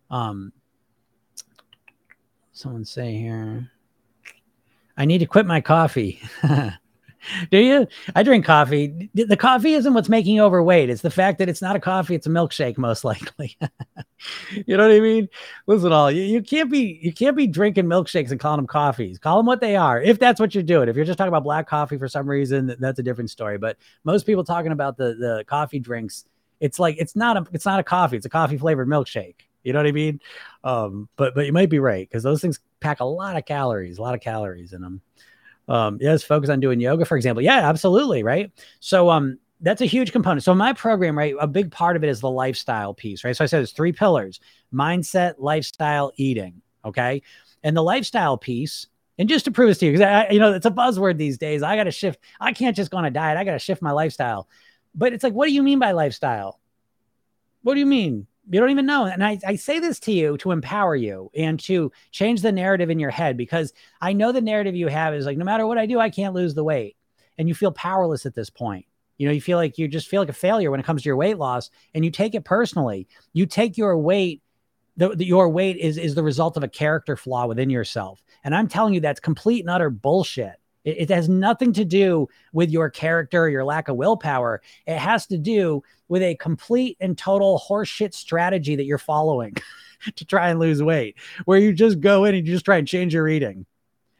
Um, 0.09 0.51
someone 2.51 2.83
say 2.83 3.15
here. 3.15 3.71
I 4.97 5.05
need 5.05 5.19
to 5.19 5.25
quit 5.25 5.45
my 5.45 5.61
coffee. 5.61 6.21
Do 7.51 7.57
you? 7.57 7.87
I 8.15 8.23
drink 8.23 8.45
coffee. 8.45 9.09
The 9.13 9.37
coffee 9.37 9.73
isn't 9.73 9.93
what's 9.93 10.09
making 10.09 10.35
you 10.35 10.43
overweight. 10.43 10.89
It's 10.89 11.01
the 11.01 11.11
fact 11.11 11.39
that 11.39 11.49
it's 11.49 11.61
not 11.61 11.75
a 11.75 11.79
coffee, 11.79 12.15
it's 12.15 12.27
a 12.27 12.29
milkshake, 12.29 12.77
most 12.77 13.03
likely. 13.03 13.57
you 14.65 14.77
know 14.77 14.87
what 14.87 14.95
I 14.95 14.99
mean? 14.99 15.29
Listen, 15.67 15.91
all 15.91 16.11
you, 16.11 16.23
you 16.23 16.41
can't 16.41 16.71
be 16.71 16.99
you 17.01 17.13
can't 17.13 17.35
be 17.35 17.47
drinking 17.47 17.85
milkshakes 17.85 18.31
and 18.31 18.39
calling 18.39 18.57
them 18.57 18.67
coffees. 18.67 19.19
Call 19.19 19.37
them 19.37 19.45
what 19.45 19.61
they 19.61 19.75
are, 19.75 20.01
if 20.01 20.19
that's 20.19 20.39
what 20.39 20.53
you're 20.53 20.63
doing. 20.63 20.89
If 20.89 20.95
you're 20.95 21.05
just 21.05 21.17
talking 21.17 21.29
about 21.29 21.43
black 21.43 21.67
coffee 21.67 21.97
for 21.97 22.07
some 22.07 22.29
reason, 22.29 22.75
that's 22.79 22.99
a 22.99 23.03
different 23.03 23.29
story. 23.29 23.57
But 23.57 23.77
most 24.03 24.25
people 24.25 24.43
talking 24.43 24.71
about 24.71 24.97
the 24.97 25.15
the 25.15 25.43
coffee 25.47 25.79
drinks, 25.79 26.25
it's 26.59 26.79
like 26.79 26.95
it's 26.97 27.15
not 27.15 27.37
a 27.37 27.45
it's 27.51 27.65
not 27.65 27.79
a 27.79 27.83
coffee, 27.83 28.17
it's 28.17 28.25
a 28.25 28.29
coffee 28.29 28.57
flavored 28.57 28.87
milkshake. 28.87 29.41
You 29.63 29.73
know 29.73 29.79
what 29.79 29.87
I 29.87 29.91
mean? 29.91 30.21
Um, 30.63 31.09
but 31.17 31.35
but 31.35 31.45
you 31.45 31.53
might 31.53 31.69
be 31.69 31.79
right 31.79 32.07
because 32.07 32.23
those 32.23 32.41
things 32.41 32.59
pack 32.79 33.01
a 33.01 33.05
lot 33.05 33.35
of 33.35 33.45
calories, 33.45 33.97
a 33.97 34.01
lot 34.01 34.15
of 34.15 34.21
calories 34.21 34.73
in 34.73 34.81
them. 34.81 35.01
Um, 35.69 35.99
yes, 36.01 36.23
focus 36.23 36.49
on 36.49 36.59
doing 36.59 36.81
yoga, 36.81 37.05
for 37.05 37.15
example. 37.17 37.43
Yeah, 37.43 37.69
absolutely, 37.69 38.23
right. 38.23 38.51
So 38.81 39.09
um, 39.09 39.39
that's 39.61 39.81
a 39.81 39.85
huge 39.85 40.11
component. 40.11 40.43
So 40.43 40.53
my 40.55 40.73
program, 40.73 41.17
right, 41.17 41.35
a 41.39 41.47
big 41.47 41.71
part 41.71 41.95
of 41.95 42.03
it 42.03 42.09
is 42.09 42.21
the 42.21 42.29
lifestyle 42.29 42.93
piece, 42.93 43.23
right? 43.23 43.35
So 43.37 43.43
I 43.43 43.47
said 43.47 43.61
it's 43.63 43.71
three 43.71 43.93
pillars: 43.93 44.41
mindset, 44.73 45.35
lifestyle, 45.37 46.11
eating. 46.17 46.61
Okay, 46.85 47.21
and 47.63 47.77
the 47.77 47.83
lifestyle 47.83 48.37
piece 48.37 48.87
And 49.17 49.27
just 49.29 49.45
to 49.45 49.51
prove 49.51 49.69
this 49.69 49.79
to 49.79 49.85
you, 49.87 49.91
because 49.91 50.05
I, 50.07 50.29
you 50.31 50.39
know, 50.39 50.53
it's 50.53 50.65
a 50.65 50.71
buzzword 50.71 51.17
these 51.17 51.37
days. 51.37 51.61
I 51.61 51.75
got 51.75 51.83
to 51.85 51.91
shift. 51.91 52.19
I 52.39 52.53
can't 52.53 52.75
just 52.75 52.89
go 52.89 52.97
on 52.97 53.05
a 53.05 53.11
diet. 53.11 53.37
I 53.37 53.43
got 53.43 53.53
to 53.53 53.59
shift 53.59 53.81
my 53.81 53.91
lifestyle. 53.91 54.47
But 54.95 55.13
it's 55.13 55.23
like, 55.23 55.33
what 55.33 55.47
do 55.47 55.53
you 55.53 55.61
mean 55.61 55.77
by 55.79 55.91
lifestyle? 55.91 56.59
What 57.63 57.75
do 57.75 57.81
you 57.81 57.85
mean? 57.85 58.27
You 58.51 58.59
don't 58.59 58.71
even 58.71 58.87
know. 58.87 59.05
And 59.05 59.23
I, 59.23 59.37
I 59.45 59.55
say 59.55 59.79
this 59.79 59.99
to 60.01 60.11
you 60.11 60.37
to 60.37 60.51
empower 60.51 60.95
you 60.95 61.29
and 61.35 61.59
to 61.61 61.91
change 62.11 62.41
the 62.41 62.51
narrative 62.51 62.89
in 62.89 62.99
your 62.99 63.11
head 63.11 63.37
because 63.37 63.73
I 64.01 64.13
know 64.13 64.31
the 64.31 64.41
narrative 64.41 64.75
you 64.75 64.87
have 64.87 65.13
is 65.13 65.25
like, 65.25 65.37
no 65.37 65.45
matter 65.45 65.67
what 65.67 65.77
I 65.77 65.85
do, 65.85 65.99
I 65.99 66.09
can't 66.09 66.33
lose 66.33 66.55
the 66.55 66.63
weight. 66.63 66.97
And 67.37 67.47
you 67.47 67.53
feel 67.53 67.71
powerless 67.71 68.25
at 68.25 68.33
this 68.33 68.49
point. 68.49 68.85
You 69.17 69.27
know, 69.27 69.33
you 69.33 69.41
feel 69.41 69.57
like 69.57 69.77
you 69.77 69.87
just 69.87 70.07
feel 70.07 70.21
like 70.21 70.29
a 70.29 70.33
failure 70.33 70.71
when 70.71 70.79
it 70.79 70.85
comes 70.85 71.03
to 71.03 71.09
your 71.09 71.17
weight 71.17 71.37
loss 71.37 71.69
and 71.93 72.03
you 72.03 72.09
take 72.09 72.33
it 72.33 72.43
personally. 72.43 73.07
You 73.33 73.45
take 73.45 73.77
your 73.77 73.97
weight, 73.97 74.41
the, 74.97 75.09
the, 75.09 75.25
your 75.25 75.49
weight 75.49 75.77
is, 75.77 75.97
is 75.97 76.15
the 76.15 76.23
result 76.23 76.57
of 76.57 76.63
a 76.63 76.69
character 76.69 77.15
flaw 77.15 77.45
within 77.45 77.69
yourself. 77.69 78.23
And 78.43 78.55
I'm 78.55 78.67
telling 78.67 78.93
you, 78.93 79.01
that's 79.01 79.19
complete 79.19 79.59
and 79.59 79.69
utter 79.69 79.89
bullshit. 79.89 80.55
It, 80.85 81.01
it, 81.01 81.09
has 81.09 81.27
nothing 81.27 81.73
to 81.73 81.85
do 81.85 82.29
with 82.53 82.71
your 82.71 82.89
character 82.89 83.49
your 83.49 83.65
lack 83.65 83.89
of 83.89 83.97
willpower. 83.97 84.61
It 84.87 84.97
has 84.97 85.27
to 85.27 85.37
do 85.37 85.83
with 86.09 86.21
a 86.21 86.35
complete 86.35 86.97
and 86.99 87.17
total 87.17 87.61
horseshit 87.65 88.13
strategy 88.13 88.75
that 88.75 88.85
you're 88.85 88.97
following 88.97 89.55
to 90.15 90.25
try 90.25 90.49
and 90.49 90.59
lose 90.59 90.83
weight, 90.83 91.15
where 91.45 91.59
you 91.59 91.71
just 91.71 92.01
go 92.01 92.25
in 92.25 92.35
and 92.35 92.45
you 92.45 92.53
just 92.53 92.65
try 92.65 92.77
and 92.77 92.87
change 92.87 93.13
your 93.13 93.27
eating. 93.29 93.65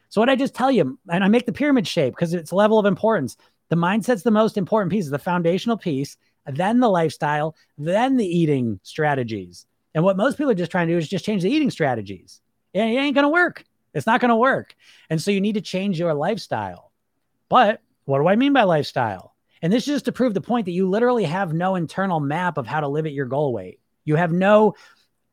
So, 0.08 0.20
what 0.20 0.30
I 0.30 0.36
just 0.36 0.54
tell 0.54 0.70
you, 0.70 0.98
and 1.08 1.22
I 1.22 1.28
make 1.28 1.46
the 1.46 1.52
pyramid 1.52 1.86
shape 1.86 2.14
because 2.14 2.34
it's 2.34 2.52
level 2.52 2.78
of 2.78 2.86
importance. 2.86 3.36
The 3.68 3.76
mindset's 3.76 4.22
the 4.22 4.32
most 4.32 4.56
important 4.56 4.90
piece, 4.90 5.08
the 5.08 5.18
foundational 5.18 5.76
piece, 5.76 6.16
then 6.46 6.80
the 6.80 6.88
lifestyle, 6.88 7.54
then 7.78 8.16
the 8.16 8.26
eating 8.26 8.80
strategies. 8.82 9.66
And 9.94 10.04
what 10.04 10.16
most 10.16 10.36
people 10.36 10.50
are 10.50 10.54
just 10.54 10.70
trying 10.70 10.88
to 10.88 10.94
do 10.94 10.98
is 10.98 11.08
just 11.08 11.24
change 11.24 11.42
the 11.42 11.50
eating 11.50 11.70
strategies. 11.70 12.40
And 12.74 12.90
it 12.90 12.96
ain't 12.96 13.14
going 13.14 13.24
to 13.24 13.28
work. 13.28 13.64
It's 13.94 14.06
not 14.06 14.20
going 14.20 14.30
to 14.30 14.36
work. 14.36 14.74
And 15.08 15.20
so 15.20 15.30
you 15.30 15.40
need 15.40 15.54
to 15.54 15.60
change 15.60 15.98
your 15.98 16.14
lifestyle. 16.14 16.92
But 17.48 17.80
what 18.04 18.18
do 18.18 18.28
I 18.28 18.36
mean 18.36 18.52
by 18.52 18.62
lifestyle? 18.62 19.29
And 19.62 19.72
this 19.72 19.82
is 19.82 19.94
just 19.94 20.04
to 20.06 20.12
prove 20.12 20.34
the 20.34 20.40
point 20.40 20.66
that 20.66 20.72
you 20.72 20.88
literally 20.88 21.24
have 21.24 21.52
no 21.52 21.74
internal 21.74 22.20
map 22.20 22.56
of 22.56 22.66
how 22.66 22.80
to 22.80 22.88
live 22.88 23.06
at 23.06 23.12
your 23.12 23.26
goal 23.26 23.52
weight. 23.52 23.80
You 24.04 24.16
have 24.16 24.32
no 24.32 24.74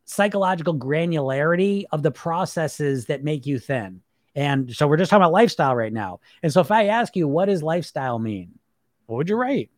psychological 0.05 0.77
granularity 0.77 1.85
of 1.91 2.03
the 2.03 2.11
processes 2.11 3.05
that 3.05 3.23
make 3.23 3.45
you 3.45 3.59
thin. 3.59 4.01
And 4.35 4.73
so 4.73 4.87
we're 4.87 4.97
just 4.97 5.09
talking 5.09 5.23
about 5.23 5.31
lifestyle 5.31 5.75
right 5.75 5.91
now. 5.91 6.19
And 6.43 6.51
so 6.51 6.61
if 6.61 6.71
I 6.71 6.87
ask 6.87 7.15
you, 7.15 7.27
what 7.27 7.45
does 7.45 7.63
lifestyle 7.63 8.19
mean? 8.19 8.59
What 9.05 9.17
would 9.17 9.29
you 9.29 9.35
write? 9.35 9.71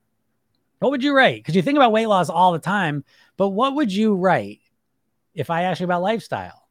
What 0.80 0.92
would 0.92 1.04
you 1.04 1.16
write? 1.16 1.38
Because 1.38 1.56
you 1.56 1.62
think 1.62 1.78
about 1.78 1.92
weight 1.92 2.08
loss 2.08 2.30
all 2.30 2.52
the 2.52 2.60
time, 2.60 3.04
but 3.38 3.50
what 3.50 3.76
would 3.76 3.94
you 3.94 4.16
write 4.16 4.60
if 5.34 5.50
I 5.50 5.64
asked 5.64 5.80
you 5.80 5.86
about 5.86 6.02
lifestyle? 6.02 6.70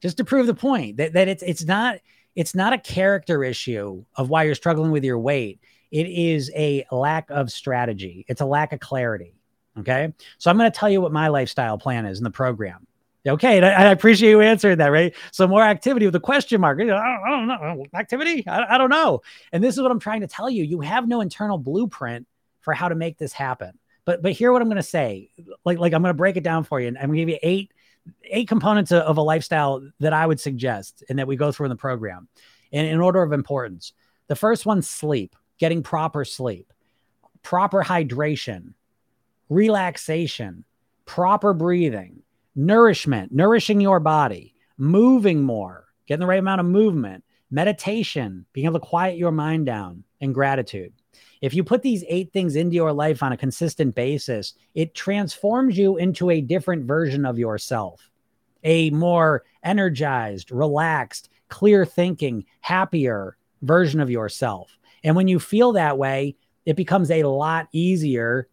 just 0.00 0.18
to 0.18 0.24
prove 0.24 0.46
the 0.46 0.54
point 0.54 0.98
that, 0.98 1.14
that 1.14 1.28
it's 1.28 1.42
it's 1.42 1.64
not 1.64 1.98
it's 2.34 2.54
not 2.54 2.72
a 2.72 2.78
character 2.78 3.42
issue 3.42 4.04
of 4.14 4.28
why 4.28 4.44
you're 4.44 4.54
struggling 4.54 4.90
with 4.90 5.04
your 5.04 5.18
weight. 5.18 5.60
It 5.90 6.06
is 6.06 6.50
a 6.54 6.84
lack 6.90 7.30
of 7.30 7.50
strategy. 7.50 8.24
It's 8.28 8.40
a 8.40 8.46
lack 8.46 8.72
of 8.72 8.80
clarity. 8.80 9.34
Okay. 9.78 10.12
So 10.38 10.50
I'm 10.50 10.56
going 10.56 10.70
to 10.70 10.76
tell 10.76 10.88
you 10.88 11.00
what 11.00 11.12
my 11.12 11.28
lifestyle 11.28 11.78
plan 11.78 12.06
is 12.06 12.18
in 12.18 12.24
the 12.24 12.30
program. 12.30 12.86
Okay. 13.26 13.56
And 13.56 13.66
I, 13.66 13.90
appreciate 13.90 14.30
you 14.30 14.40
answering 14.40 14.78
that, 14.78 14.88
right? 14.88 15.14
So 15.32 15.48
more 15.48 15.62
activity 15.62 16.06
with 16.06 16.14
a 16.14 16.20
question 16.20 16.60
mark. 16.60 16.80
I 16.80 16.84
don't, 16.84 17.48
know. 17.48 17.84
Activity? 17.94 18.46
I, 18.46 18.78
don't 18.78 18.90
know. 18.90 19.22
And 19.52 19.62
this 19.62 19.74
is 19.74 19.82
what 19.82 19.90
I'm 19.90 19.98
trying 19.98 20.20
to 20.20 20.28
tell 20.28 20.48
you. 20.48 20.64
You 20.64 20.80
have 20.80 21.08
no 21.08 21.20
internal 21.20 21.58
blueprint 21.58 22.26
for 22.60 22.72
how 22.72 22.88
to 22.88 22.94
make 22.94 23.18
this 23.18 23.32
happen. 23.32 23.78
But 24.04 24.22
but 24.22 24.32
hear 24.32 24.52
what 24.52 24.62
I'm 24.62 24.68
going 24.68 24.76
to 24.76 24.82
say. 24.82 25.30
Like 25.64 25.78
like 25.78 25.92
I'm 25.92 26.00
going 26.00 26.10
to 26.10 26.16
break 26.16 26.36
it 26.36 26.44
down 26.44 26.64
for 26.64 26.80
you, 26.80 26.88
and 26.88 26.96
I'm 26.96 27.06
going 27.06 27.16
to 27.16 27.22
give 27.22 27.28
you 27.28 27.38
eight 27.42 27.72
eight 28.24 28.48
components 28.48 28.92
of 28.92 29.16
a 29.18 29.22
lifestyle 29.22 29.82
that 29.98 30.12
I 30.12 30.24
would 30.24 30.40
suggest 30.40 31.02
and 31.08 31.18
that 31.18 31.26
we 31.26 31.36
go 31.36 31.50
through 31.50 31.66
in 31.66 31.70
the 31.70 31.76
program 31.76 32.28
in, 32.70 32.86
in 32.86 33.00
order 33.00 33.22
of 33.22 33.32
importance. 33.32 33.92
The 34.28 34.36
first 34.36 34.64
one, 34.64 34.82
sleep, 34.82 35.34
getting 35.58 35.82
proper 35.82 36.24
sleep, 36.24 36.72
proper 37.42 37.82
hydration, 37.82 38.74
relaxation, 39.48 40.64
proper 41.04 41.54
breathing, 41.54 42.22
nourishment, 42.54 43.32
nourishing 43.32 43.80
your 43.80 44.00
body, 44.00 44.54
moving 44.76 45.42
more, 45.42 45.86
getting 46.06 46.20
the 46.20 46.26
right 46.26 46.38
amount 46.38 46.60
of 46.60 46.66
movement, 46.66 47.24
meditation, 47.50 48.44
being 48.52 48.66
able 48.66 48.80
to 48.80 48.86
quiet 48.86 49.16
your 49.16 49.32
mind 49.32 49.66
down, 49.66 50.02
and 50.20 50.34
gratitude. 50.34 50.92
If 51.40 51.54
you 51.54 51.62
put 51.62 51.82
these 51.82 52.04
eight 52.08 52.32
things 52.32 52.56
into 52.56 52.74
your 52.74 52.92
life 52.92 53.22
on 53.22 53.32
a 53.32 53.36
consistent 53.36 53.94
basis, 53.94 54.54
it 54.74 54.94
transforms 54.94 55.76
you 55.76 55.96
into 55.96 56.30
a 56.30 56.40
different 56.40 56.86
version 56.86 57.24
of 57.24 57.38
yourself, 57.38 58.10
a 58.64 58.90
more 58.90 59.44
energized, 59.62 60.50
relaxed, 60.50 61.28
clear 61.48 61.84
thinking, 61.84 62.44
happier 62.60 63.36
version 63.62 64.00
of 64.00 64.10
yourself. 64.10 64.75
And 65.06 65.14
when 65.14 65.28
you 65.28 65.38
feel 65.38 65.72
that 65.72 65.96
way, 65.96 66.34
it 66.66 66.74
becomes 66.74 67.12
a 67.12 67.22
lot 67.22 67.68
easier 67.70 68.48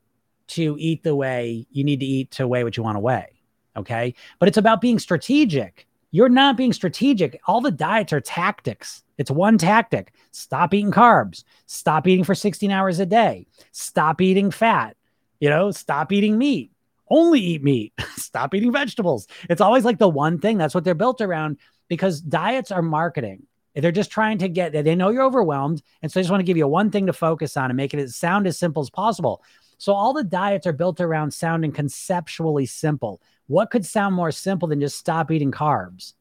to 0.49 0.77
eat 0.79 1.01
the 1.01 1.15
way 1.15 1.65
you 1.71 1.83
need 1.83 1.99
to 1.99 2.05
eat 2.05 2.31
to 2.31 2.47
weigh 2.47 2.63
what 2.63 2.77
you 2.77 2.83
want 2.83 2.95
to 2.95 2.99
weigh. 2.99 3.41
Okay. 3.75 4.13
But 4.37 4.49
it's 4.49 4.57
about 4.57 4.79
being 4.79 4.99
strategic. 4.99 5.87
You're 6.11 6.29
not 6.29 6.55
being 6.55 6.71
strategic. 6.71 7.41
All 7.47 7.59
the 7.59 7.71
diets 7.71 8.13
are 8.13 8.21
tactics. 8.21 9.01
It's 9.17 9.31
one 9.31 9.57
tactic. 9.57 10.13
Stop 10.29 10.75
eating 10.75 10.91
carbs. 10.91 11.43
Stop 11.65 12.07
eating 12.07 12.23
for 12.23 12.35
16 12.35 12.69
hours 12.69 12.99
a 12.99 13.05
day. 13.07 13.47
Stop 13.71 14.21
eating 14.21 14.51
fat. 14.51 14.95
You 15.39 15.49
know, 15.49 15.71
stop 15.71 16.11
eating 16.11 16.37
meat. 16.37 16.71
Only 17.09 17.39
eat 17.39 17.63
meat. 17.63 17.93
stop 18.15 18.53
eating 18.53 18.71
vegetables. 18.71 19.27
It's 19.49 19.61
always 19.61 19.85
like 19.85 19.97
the 19.97 20.07
one 20.07 20.37
thing. 20.37 20.59
That's 20.59 20.75
what 20.75 20.83
they're 20.83 20.93
built 20.93 21.19
around 21.19 21.57
because 21.87 22.21
diets 22.21 22.71
are 22.71 22.83
marketing. 22.83 23.47
They're 23.75 23.91
just 23.91 24.11
trying 24.11 24.37
to 24.39 24.49
get, 24.49 24.71
they 24.71 24.95
know 24.95 25.09
you're 25.09 25.23
overwhelmed. 25.23 25.81
And 26.01 26.11
so 26.11 26.19
they 26.19 26.21
just 26.21 26.31
want 26.31 26.41
to 26.41 26.45
give 26.45 26.57
you 26.57 26.67
one 26.67 26.91
thing 26.91 27.07
to 27.07 27.13
focus 27.13 27.57
on 27.57 27.71
and 27.71 27.77
make 27.77 27.93
it 27.93 28.09
sound 28.11 28.45
as 28.45 28.57
simple 28.57 28.81
as 28.81 28.89
possible. 28.89 29.43
So 29.77 29.93
all 29.93 30.13
the 30.13 30.23
diets 30.23 30.67
are 30.67 30.73
built 30.73 31.01
around 31.01 31.33
sounding 31.33 31.71
conceptually 31.71 32.65
simple. 32.65 33.21
What 33.47 33.71
could 33.71 33.85
sound 33.85 34.15
more 34.15 34.31
simple 34.31 34.67
than 34.67 34.79
just 34.79 34.97
stop 34.97 35.31
eating 35.31 35.51
carbs? 35.51 36.13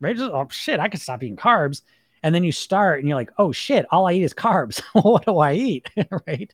Right? 0.00 0.16
Just, 0.16 0.30
oh 0.30 0.48
shit, 0.50 0.80
I 0.80 0.88
could 0.88 1.00
stop 1.00 1.22
eating 1.22 1.36
carbs. 1.36 1.82
And 2.22 2.34
then 2.34 2.44
you 2.44 2.52
start 2.52 2.98
and 2.98 3.08
you're 3.08 3.16
like, 3.16 3.32
oh 3.38 3.52
shit, 3.52 3.86
all 3.90 4.06
I 4.06 4.12
eat 4.12 4.24
is 4.24 4.34
carbs. 4.34 4.82
what 4.92 5.24
do 5.24 5.38
I 5.38 5.54
eat? 5.54 5.88
right. 6.26 6.52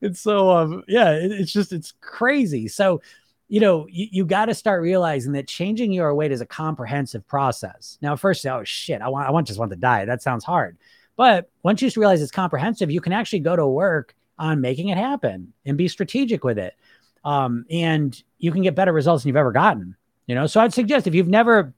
And 0.00 0.16
so, 0.16 0.50
um, 0.50 0.82
yeah, 0.88 1.12
it, 1.12 1.30
it's 1.30 1.52
just, 1.52 1.72
it's 1.72 1.92
crazy. 2.00 2.68
So, 2.68 3.00
you 3.48 3.60
know, 3.60 3.86
you, 3.90 4.08
you 4.10 4.24
got 4.24 4.46
to 4.46 4.54
start 4.54 4.82
realizing 4.82 5.32
that 5.32 5.46
changing 5.46 5.92
your 5.92 6.14
weight 6.14 6.32
is 6.32 6.40
a 6.40 6.46
comprehensive 6.46 7.26
process. 7.26 7.98
Now, 8.00 8.16
first, 8.16 8.44
oh 8.46 8.64
shit, 8.64 9.02
I 9.02 9.08
want, 9.08 9.28
I 9.28 9.30
want 9.30 9.46
just 9.46 9.58
want 9.58 9.70
to 9.70 9.76
diet. 9.76 10.06
That 10.06 10.22
sounds 10.22 10.44
hard. 10.44 10.76
But 11.16 11.50
once 11.62 11.80
you 11.82 11.90
realize 11.96 12.22
it's 12.22 12.32
comprehensive, 12.32 12.90
you 12.90 13.00
can 13.00 13.12
actually 13.12 13.40
go 13.40 13.54
to 13.54 13.66
work 13.66 14.14
on 14.38 14.60
making 14.60 14.88
it 14.88 14.98
happen 14.98 15.52
and 15.64 15.76
be 15.76 15.88
strategic 15.88 16.42
with 16.42 16.58
it. 16.58 16.74
Um, 17.24 17.64
and 17.70 18.20
you 18.38 18.50
can 18.50 18.62
get 18.62 18.74
better 18.74 18.92
results 18.92 19.22
than 19.22 19.28
you've 19.28 19.36
ever 19.36 19.52
gotten. 19.52 19.96
You 20.26 20.34
know, 20.34 20.46
so 20.46 20.60
I'd 20.60 20.72
suggest 20.72 21.06
if 21.06 21.14
you've 21.14 21.28
never, 21.28 21.72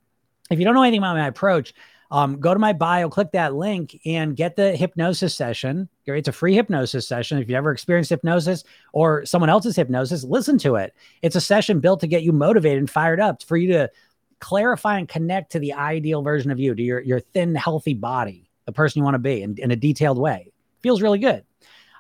if 0.51 0.59
you 0.59 0.65
don't 0.65 0.75
know 0.75 0.83
anything 0.83 0.99
about 0.99 1.17
my 1.17 1.27
approach, 1.27 1.75
um, 2.11 2.39
go 2.39 2.55
to 2.55 2.61
my 2.61 2.73
bio, 2.73 3.09
click 3.09 3.33
that 3.33 3.55
link, 3.55 4.01
and 4.05 4.37
get 4.37 4.57
the 4.57 4.77
hypnosis 4.77 5.35
session. 5.35 5.89
It's 6.07 6.29
a 6.29 6.33
free 6.33 6.55
hypnosis 6.55 7.07
session. 7.07 7.39
If 7.39 7.49
you've 7.49 7.57
ever 7.57 7.73
experienced 7.73 8.11
hypnosis 8.11 8.65
or 8.93 9.25
someone 9.27 9.51
else's 9.51 9.77
hypnosis, 9.77 10.25
listen 10.25 10.59
to 10.59 10.77
it. 10.77 10.95
It's 11.23 11.37
a 11.37 11.41
session 11.41 11.81
built 11.81 12.01
to 12.01 12.07
get 12.07 12.23
you 12.23 12.33
motivated 12.33 12.79
and 12.79 12.91
fired 12.91 13.21
up 13.21 13.43
for 13.43 13.57
you 13.57 13.73
to 13.73 13.91
clarify 14.39 14.99
and 14.99 15.09
connect 15.09 15.53
to 15.53 15.59
the 15.59 15.73
ideal 15.73 16.23
version 16.23 16.51
of 16.51 16.61
you, 16.61 16.75
to 16.75 16.83
your, 16.83 17.01
your 17.01 17.21
thin, 17.21 17.55
healthy 17.55 17.95
body, 17.95 18.51
the 18.67 18.73
person 18.73 19.01
you 19.01 19.05
want 19.05 19.15
to 19.15 19.19
be 19.19 19.43
in, 19.43 19.57
in 19.59 19.71
a 19.71 19.77
detailed 19.77 20.19
way. 20.19 20.53
Feels 20.83 21.03
really 21.03 21.19
good. 21.19 21.45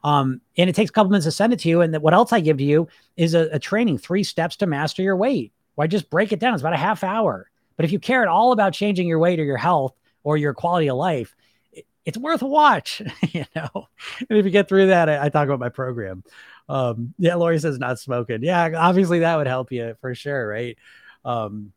Um, 0.04 0.40
and 0.56 0.70
it 0.70 0.76
takes 0.76 0.90
a 0.90 0.92
couple 0.92 1.10
minutes 1.10 1.24
to 1.26 1.32
send 1.32 1.52
it 1.52 1.58
to 1.60 1.68
you. 1.68 1.80
And 1.80 1.96
what 2.00 2.14
else 2.14 2.32
I 2.32 2.40
give 2.40 2.58
to 2.58 2.64
you 2.64 2.86
is 3.16 3.34
a, 3.34 3.48
a 3.52 3.58
training, 3.58 3.98
three 3.98 4.22
steps 4.22 4.56
to 4.56 4.66
master 4.66 5.02
your 5.02 5.16
weight. 5.16 5.52
Why 5.74 5.88
just 5.88 6.10
break 6.10 6.32
it 6.32 6.38
down? 6.38 6.54
It's 6.54 6.62
about 6.62 6.74
a 6.74 6.78
half 6.78 7.02
hour. 7.02 7.50
But 7.76 7.84
if 7.84 7.92
you 7.92 7.98
care 7.98 8.22
at 8.22 8.28
all 8.28 8.52
about 8.52 8.72
changing 8.72 9.06
your 9.06 9.18
weight 9.18 9.40
or 9.40 9.44
your 9.44 9.56
health 9.56 9.94
or 10.24 10.36
your 10.36 10.54
quality 10.54 10.88
of 10.88 10.96
life, 10.96 11.36
it, 11.72 11.86
it's 12.04 12.18
worth 12.18 12.42
a 12.42 12.46
watch, 12.46 13.02
you 13.32 13.44
know. 13.54 13.88
And 14.28 14.38
if 14.38 14.44
you 14.44 14.50
get 14.50 14.68
through 14.68 14.88
that, 14.88 15.08
I, 15.08 15.26
I 15.26 15.28
talk 15.28 15.46
about 15.46 15.60
my 15.60 15.68
program. 15.68 16.24
Um, 16.68 17.14
yeah, 17.18 17.34
Lori 17.36 17.58
says 17.58 17.78
not 17.78 17.98
smoking. 17.98 18.42
Yeah, 18.42 18.70
obviously 18.76 19.20
that 19.20 19.36
would 19.36 19.46
help 19.46 19.70
you 19.70 19.96
for 20.00 20.14
sure, 20.14 20.48
right? 20.48 20.76
Um, 21.24 21.72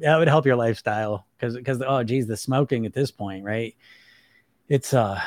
that 0.00 0.18
would 0.18 0.28
help 0.28 0.46
your 0.46 0.56
lifestyle 0.56 1.26
because 1.36 1.56
because 1.56 1.82
oh 1.86 2.02
geez, 2.04 2.26
the 2.26 2.36
smoking 2.36 2.86
at 2.86 2.92
this 2.92 3.10
point, 3.10 3.44
right? 3.44 3.74
It's 4.68 4.94
uh 4.94 5.20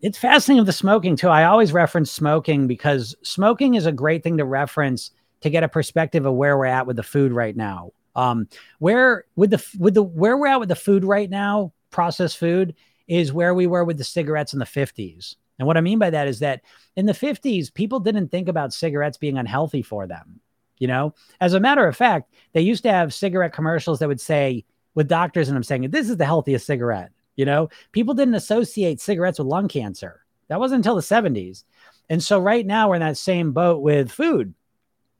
it's 0.00 0.18
fascinating 0.18 0.60
with 0.60 0.66
the 0.66 0.72
smoking 0.72 1.16
too. 1.16 1.28
I 1.28 1.44
always 1.44 1.72
reference 1.72 2.10
smoking 2.10 2.66
because 2.66 3.16
smoking 3.22 3.74
is 3.74 3.86
a 3.86 3.92
great 3.92 4.22
thing 4.22 4.36
to 4.36 4.44
reference 4.44 5.10
to 5.40 5.50
get 5.50 5.62
a 5.64 5.68
perspective 5.68 6.26
of 6.26 6.34
where 6.34 6.56
we're 6.58 6.66
at 6.66 6.86
with 6.86 6.96
the 6.96 7.02
food 7.02 7.32
right 7.32 7.56
now. 7.56 7.92
Um, 8.16 8.48
where 8.78 9.24
with 9.36 9.50
the 9.50 9.64
with 9.78 9.94
the 9.94 10.02
where 10.02 10.36
we're 10.36 10.46
at 10.46 10.60
with 10.60 10.68
the 10.68 10.76
food 10.76 11.04
right 11.04 11.28
now, 11.28 11.72
processed 11.90 12.38
food 12.38 12.74
is 13.06 13.32
where 13.32 13.54
we 13.54 13.66
were 13.66 13.84
with 13.84 13.98
the 13.98 14.04
cigarettes 14.04 14.52
in 14.52 14.58
the 14.58 14.64
50s. 14.64 15.36
And 15.58 15.66
what 15.66 15.76
I 15.76 15.82
mean 15.82 15.98
by 15.98 16.10
that 16.10 16.26
is 16.26 16.40
that 16.40 16.62
in 16.96 17.06
the 17.06 17.12
50s, 17.12 17.72
people 17.72 18.00
didn't 18.00 18.28
think 18.28 18.48
about 18.48 18.72
cigarettes 18.72 19.18
being 19.18 19.38
unhealthy 19.38 19.82
for 19.82 20.06
them. 20.06 20.40
You 20.78 20.88
know, 20.88 21.14
as 21.40 21.54
a 21.54 21.60
matter 21.60 21.86
of 21.86 21.96
fact, 21.96 22.32
they 22.52 22.60
used 22.60 22.82
to 22.82 22.92
have 22.92 23.14
cigarette 23.14 23.52
commercials 23.52 24.00
that 24.00 24.08
would 24.08 24.20
say, 24.20 24.64
with 24.94 25.08
doctors 25.08 25.48
and 25.48 25.56
I'm 25.56 25.62
saying, 25.62 25.90
this 25.90 26.08
is 26.08 26.16
the 26.16 26.24
healthiest 26.24 26.66
cigarette. 26.66 27.10
You 27.36 27.44
know, 27.44 27.68
people 27.92 28.14
didn't 28.14 28.34
associate 28.34 29.00
cigarettes 29.00 29.38
with 29.38 29.48
lung 29.48 29.68
cancer. 29.68 30.24
That 30.48 30.60
wasn't 30.60 30.78
until 30.78 30.96
the 30.96 31.00
70s. 31.00 31.64
And 32.10 32.22
so 32.22 32.38
right 32.38 32.66
now 32.66 32.88
we're 32.88 32.96
in 32.96 33.00
that 33.00 33.16
same 33.16 33.52
boat 33.52 33.82
with 33.82 34.10
food. 34.10 34.54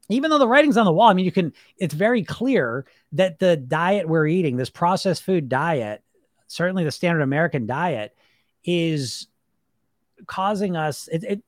Even 0.09 0.29
though 0.29 0.37
the 0.37 0.47
writing's 0.47 0.77
on 0.77 0.85
the 0.85 0.93
wall, 0.93 1.09
I 1.09 1.13
mean, 1.13 1.25
you 1.25 1.31
can, 1.31 1.53
it's 1.77 1.93
very 1.93 2.23
clear 2.23 2.85
that 3.13 3.39
the 3.39 3.57
diet 3.57 4.07
we're 4.07 4.27
eating, 4.27 4.55
this 4.55 4.69
processed 4.69 5.23
food 5.23 5.49
diet, 5.49 6.03
certainly 6.47 6.83
the 6.83 6.91
standard 6.91 7.21
American 7.21 7.65
diet, 7.65 8.15
is 8.63 9.27
causing 10.27 10.75
us 10.75 11.07
it, 11.09 11.23
it, 11.23 11.43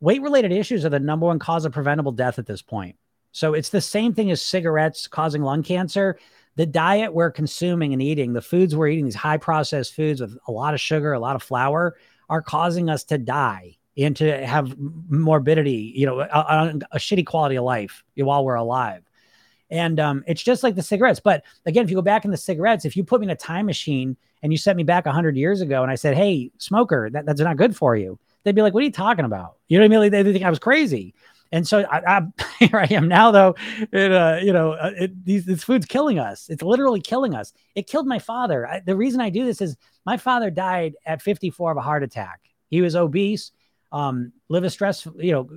weight 0.00 0.22
related 0.22 0.52
issues 0.52 0.84
are 0.84 0.90
the 0.90 0.98
number 0.98 1.26
one 1.26 1.38
cause 1.38 1.64
of 1.64 1.72
preventable 1.72 2.12
death 2.12 2.38
at 2.38 2.46
this 2.46 2.62
point. 2.62 2.96
So 3.32 3.54
it's 3.54 3.70
the 3.70 3.80
same 3.80 4.12
thing 4.14 4.30
as 4.30 4.42
cigarettes 4.42 5.06
causing 5.06 5.42
lung 5.42 5.62
cancer. 5.62 6.18
The 6.56 6.66
diet 6.66 7.14
we're 7.14 7.30
consuming 7.30 7.92
and 7.92 8.02
eating, 8.02 8.32
the 8.32 8.42
foods 8.42 8.76
we're 8.76 8.88
eating, 8.88 9.06
these 9.06 9.14
high 9.14 9.38
processed 9.38 9.94
foods 9.94 10.20
with 10.20 10.36
a 10.46 10.52
lot 10.52 10.74
of 10.74 10.80
sugar, 10.80 11.12
a 11.12 11.20
lot 11.20 11.36
of 11.36 11.42
flour, 11.42 11.96
are 12.28 12.42
causing 12.42 12.90
us 12.90 13.04
to 13.04 13.16
die 13.16 13.78
and 13.96 14.16
to 14.16 14.46
have 14.46 14.76
morbidity, 14.78 15.92
you 15.94 16.06
know, 16.06 16.20
a, 16.20 16.24
a, 16.24 16.78
a 16.92 16.98
shitty 16.98 17.26
quality 17.26 17.56
of 17.56 17.64
life 17.64 18.04
while 18.16 18.44
we're 18.44 18.54
alive. 18.54 19.02
And 19.70 19.98
um, 20.00 20.22
it's 20.26 20.42
just 20.42 20.62
like 20.62 20.74
the 20.74 20.82
cigarettes. 20.82 21.20
But 21.20 21.44
again, 21.64 21.84
if 21.84 21.90
you 21.90 21.96
go 21.96 22.02
back 22.02 22.24
in 22.24 22.30
the 22.30 22.36
cigarettes, 22.36 22.84
if 22.84 22.96
you 22.96 23.04
put 23.04 23.20
me 23.20 23.26
in 23.26 23.30
a 23.30 23.36
time 23.36 23.66
machine 23.66 24.16
and 24.42 24.52
you 24.52 24.58
sent 24.58 24.76
me 24.76 24.82
back 24.82 25.06
100 25.06 25.36
years 25.36 25.60
ago 25.62 25.82
and 25.82 25.90
I 25.90 25.94
said, 25.94 26.14
hey, 26.14 26.50
smoker, 26.58 27.08
that, 27.10 27.24
that's 27.24 27.40
not 27.40 27.56
good 27.56 27.74
for 27.74 27.96
you, 27.96 28.18
they'd 28.44 28.54
be 28.54 28.62
like, 28.62 28.74
what 28.74 28.82
are 28.82 28.86
you 28.86 28.92
talking 28.92 29.24
about? 29.24 29.56
You 29.68 29.78
know 29.78 29.84
what 29.84 29.86
I 29.86 29.88
mean? 29.88 30.00
Like, 30.00 30.24
they, 30.24 30.32
think 30.32 30.44
I 30.44 30.50
was 30.50 30.58
crazy. 30.58 31.14
And 31.52 31.66
so 31.66 31.86
I, 31.90 32.18
I, 32.18 32.22
here 32.58 32.78
I 32.78 32.86
am 32.90 33.08
now, 33.08 33.30
though. 33.30 33.54
It, 33.92 34.12
uh, 34.12 34.40
you 34.42 34.52
know, 34.52 34.72
uh, 34.72 34.92
it, 34.94 35.24
these 35.24 35.46
this 35.46 35.64
food's 35.64 35.86
killing 35.86 36.18
us. 36.18 36.48
It's 36.50 36.62
literally 36.62 37.00
killing 37.00 37.34
us. 37.34 37.52
It 37.74 37.86
killed 37.86 38.06
my 38.06 38.18
father. 38.18 38.66
I, 38.66 38.80
the 38.80 38.96
reason 38.96 39.20
I 39.20 39.30
do 39.30 39.44
this 39.44 39.60
is 39.60 39.76
my 40.04 40.18
father 40.18 40.50
died 40.50 40.94
at 41.06 41.22
54 41.22 41.72
of 41.72 41.76
a 41.78 41.82
heart 41.82 42.02
attack. 42.02 42.40
He 42.68 42.80
was 42.80 42.96
obese 42.96 43.52
um, 43.92 44.32
live 44.48 44.64
a 44.64 44.70
stressful, 44.70 45.14
you 45.22 45.32
know, 45.32 45.48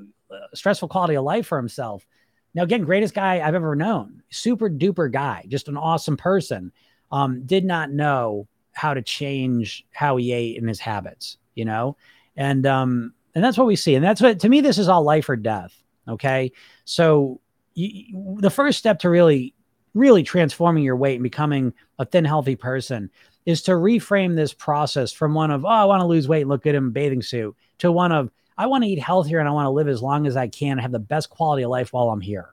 stressful 0.53 0.89
quality 0.89 1.15
of 1.15 1.23
life 1.23 1.47
for 1.47 1.57
himself. 1.57 2.05
Now, 2.53 2.63
again, 2.63 2.83
greatest 2.83 3.13
guy 3.13 3.45
I've 3.45 3.55
ever 3.55 3.75
known, 3.75 4.21
super 4.29 4.69
duper 4.69 5.11
guy, 5.11 5.45
just 5.47 5.67
an 5.67 5.77
awesome 5.77 6.17
person. 6.17 6.71
Um, 7.11 7.45
did 7.45 7.65
not 7.65 7.91
know 7.91 8.47
how 8.73 8.93
to 8.93 9.01
change 9.01 9.85
how 9.91 10.17
he 10.17 10.31
ate 10.31 10.57
and 10.57 10.67
his 10.67 10.79
habits, 10.79 11.37
you 11.53 11.65
know, 11.65 11.97
and 12.35 12.65
um, 12.65 13.13
and 13.33 13.43
that's 13.43 13.57
what 13.57 13.67
we 13.67 13.75
see, 13.75 13.95
and 13.95 14.03
that's 14.03 14.21
what 14.21 14.39
to 14.41 14.49
me 14.49 14.61
this 14.61 14.77
is 14.77 14.87
all 14.87 15.03
life 15.03 15.29
or 15.29 15.35
death. 15.35 15.73
Okay, 16.07 16.51
so 16.83 17.39
you, 17.73 18.37
the 18.39 18.49
first 18.49 18.79
step 18.79 18.99
to 18.99 19.09
really, 19.09 19.53
really 19.93 20.23
transforming 20.23 20.83
your 20.83 20.95
weight 20.95 21.15
and 21.15 21.23
becoming 21.23 21.73
a 21.99 22.05
thin, 22.05 22.25
healthy 22.25 22.55
person 22.55 23.09
is 23.45 23.61
to 23.63 23.71
reframe 23.71 24.35
this 24.35 24.53
process 24.53 25.11
from 25.11 25.33
one 25.33 25.51
of, 25.51 25.65
oh, 25.65 25.69
I 25.69 25.85
want 25.85 26.01
to 26.01 26.07
lose 26.07 26.27
weight 26.27 26.47
look 26.47 26.63
good 26.63 26.75
in 26.75 26.87
a 26.87 26.89
bathing 26.89 27.21
suit 27.21 27.55
to 27.79 27.91
one 27.91 28.11
of, 28.11 28.31
I 28.57 28.67
want 28.67 28.83
to 28.83 28.89
eat 28.89 28.99
healthier 28.99 29.39
and 29.39 29.47
I 29.47 29.51
want 29.51 29.65
to 29.65 29.71
live 29.71 29.87
as 29.87 30.01
long 30.01 30.25
as 30.27 30.35
I 30.35 30.47
can 30.47 30.73
and 30.73 30.81
have 30.81 30.91
the 30.91 30.99
best 30.99 31.29
quality 31.29 31.63
of 31.63 31.69
life 31.69 31.93
while 31.93 32.09
I'm 32.09 32.21
here. 32.21 32.49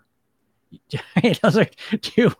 Those 1.42 1.56
are 1.56 1.66
two 2.00 2.32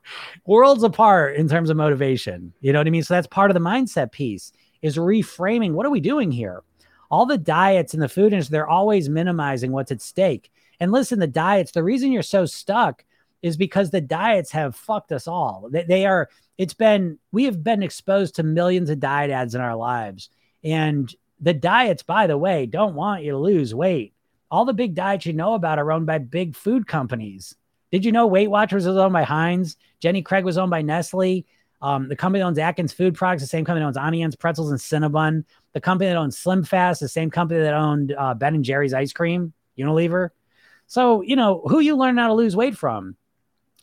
worlds 0.47 0.83
apart 0.83 1.37
in 1.37 1.49
terms 1.49 1.71
of 1.71 1.77
motivation. 1.77 2.53
You 2.61 2.73
know 2.73 2.81
what 2.81 2.87
I 2.87 2.91
mean? 2.91 3.03
So 3.03 3.15
that's 3.15 3.27
part 3.27 3.51
of 3.51 3.55
the 3.55 3.61
mindset 3.61 4.13
piece 4.13 4.53
is 4.81 4.97
reframing 4.97 5.73
what 5.73 5.87
are 5.87 5.91
we 5.91 6.01
doing 6.01 6.31
here? 6.31 6.63
All 7.11 7.27
the 7.27 7.39
diets 7.39 7.95
and 7.95 8.03
the 8.03 8.09
food 8.09 8.33
industry, 8.33 8.55
they're 8.55 8.69
always 8.69 9.09
minimizing 9.09 9.71
what's 9.71 9.93
at 9.93 10.01
stake. 10.01 10.51
And 10.81 10.91
listen, 10.93 11.19
the 11.19 11.27
diets, 11.27 11.73
the 11.73 11.85
reason 11.85 12.11
you're 12.11 12.23
so 12.23 12.47
stuck 12.47 13.05
is 13.43 13.57
because 13.57 13.91
the 13.91 14.01
diets 14.01 14.53
have 14.53 14.77
fucked 14.77 15.13
us 15.13 15.27
all. 15.27 15.69
They, 15.71 15.83
they 15.83 16.07
are 16.07 16.29
it's 16.59 16.75
been 16.75 17.19
we 17.33 17.45
have 17.45 17.63
been 17.63 17.83
exposed 17.83 18.37
to 18.37 18.43
millions 18.43 18.89
of 18.89 19.01
diet 19.01 19.31
ads 19.31 19.55
in 19.55 19.61
our 19.61 19.77
lives. 19.77 20.31
And 20.65 21.15
the 21.41 21.55
diets 21.55 22.03
by 22.03 22.27
the 22.27 22.39
way 22.39 22.67
don't 22.67 22.95
want 22.95 23.25
you 23.25 23.33
to 23.33 23.39
lose 23.39 23.75
weight. 23.75 24.15
All 24.51 24.65
the 24.65 24.73
big 24.73 24.95
diets 24.95 25.27
you 25.27 25.33
know 25.33 25.55
about 25.55 25.79
are 25.79 25.93
owned 25.93 26.07
by 26.07 26.19
big 26.19 26.55
food 26.55 26.87
companies. 26.87 27.57
Did 27.91 28.05
you 28.05 28.13
know 28.13 28.27
weight 28.27 28.49
watchers 28.49 28.87
was 28.87 28.97
owned 28.97 29.13
by 29.13 29.25
heinz? 29.25 29.77
Jenny 30.01 30.23
craig 30.23 30.45
was 30.45 30.57
owned 30.57 30.71
by 30.71 30.83
nestle. 30.83 31.45
Um, 31.81 32.09
the 32.09 32.15
company 32.15 32.41
that 32.41 32.47
owns 32.47 32.59
atkins 32.59 32.93
food 32.93 33.17
products 33.17 33.43
the 33.43 33.49
same 33.49 33.65
company 33.65 33.83
that 33.83 33.89
owns 33.89 33.97
Auntie 33.97 34.23
Anne's 34.23 34.37
pretzels 34.37 34.71
and 34.71 34.79
cinnabon. 34.79 35.45
The 35.73 35.81
company 35.81 36.09
that 36.09 36.17
owns 36.17 36.39
slim 36.39 36.63
fast 36.63 37.01
the 37.01 37.09
same 37.09 37.29
company 37.29 37.61
that 37.61 37.75
owned 37.75 38.15
uh, 38.17 38.35
ben 38.35 38.55
and 38.55 38.65
jerry's 38.65 38.95
ice 38.95 39.13
cream 39.13 39.53
unilever. 39.77 40.31
So 40.87 41.23
you 41.23 41.35
know 41.35 41.63
who 41.67 41.81
you 41.81 41.97
learn 41.97 42.19
how 42.19 42.29
to 42.29 42.35
lose 42.35 42.55
weight 42.55 42.77
from 42.77 43.17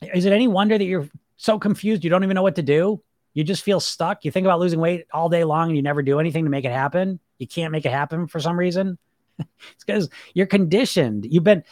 is 0.01 0.25
it 0.25 0.33
any 0.33 0.47
wonder 0.47 0.77
that 0.77 0.85
you're 0.85 1.09
so 1.39 1.57
confused 1.57 2.03
you 2.03 2.09
don't 2.09 2.23
even 2.23 2.35
know 2.35 2.43
what 2.43 2.55
to 2.55 2.61
do. 2.61 3.01
You 3.33 3.43
just 3.43 3.63
feel 3.63 3.79
stuck. 3.79 4.25
You 4.25 4.31
think 4.31 4.45
about 4.45 4.59
losing 4.59 4.79
weight 4.79 5.05
all 5.13 5.29
day 5.29 5.43
long 5.45 5.69
and 5.69 5.75
you 5.77 5.81
never 5.81 6.01
do 6.01 6.19
anything 6.19 6.43
to 6.43 6.49
make 6.49 6.65
it 6.65 6.71
happen. 6.71 7.19
You 7.37 7.47
can't 7.47 7.71
make 7.71 7.85
it 7.85 7.91
happen 7.91 8.27
for 8.27 8.39
some 8.39 8.59
reason. 8.59 8.97
it's 9.39 9.85
because 9.85 10.09
you're 10.33 10.47
conditioned. 10.47 11.25
You've 11.29 11.45
been, 11.45 11.63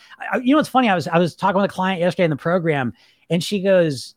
you 0.41 0.53
know, 0.53 0.57
what's 0.57 0.69
funny. 0.69 0.89
I 0.89 0.95
was, 0.95 1.07
I 1.07 1.17
was 1.17 1.36
talking 1.36 1.61
with 1.61 1.69
a 1.69 1.73
client 1.73 1.99
yesterday 1.99 2.23
in 2.23 2.30
the 2.30 2.38
program 2.38 2.93
and 3.30 3.43
she 3.43 3.61
goes, 3.61 4.15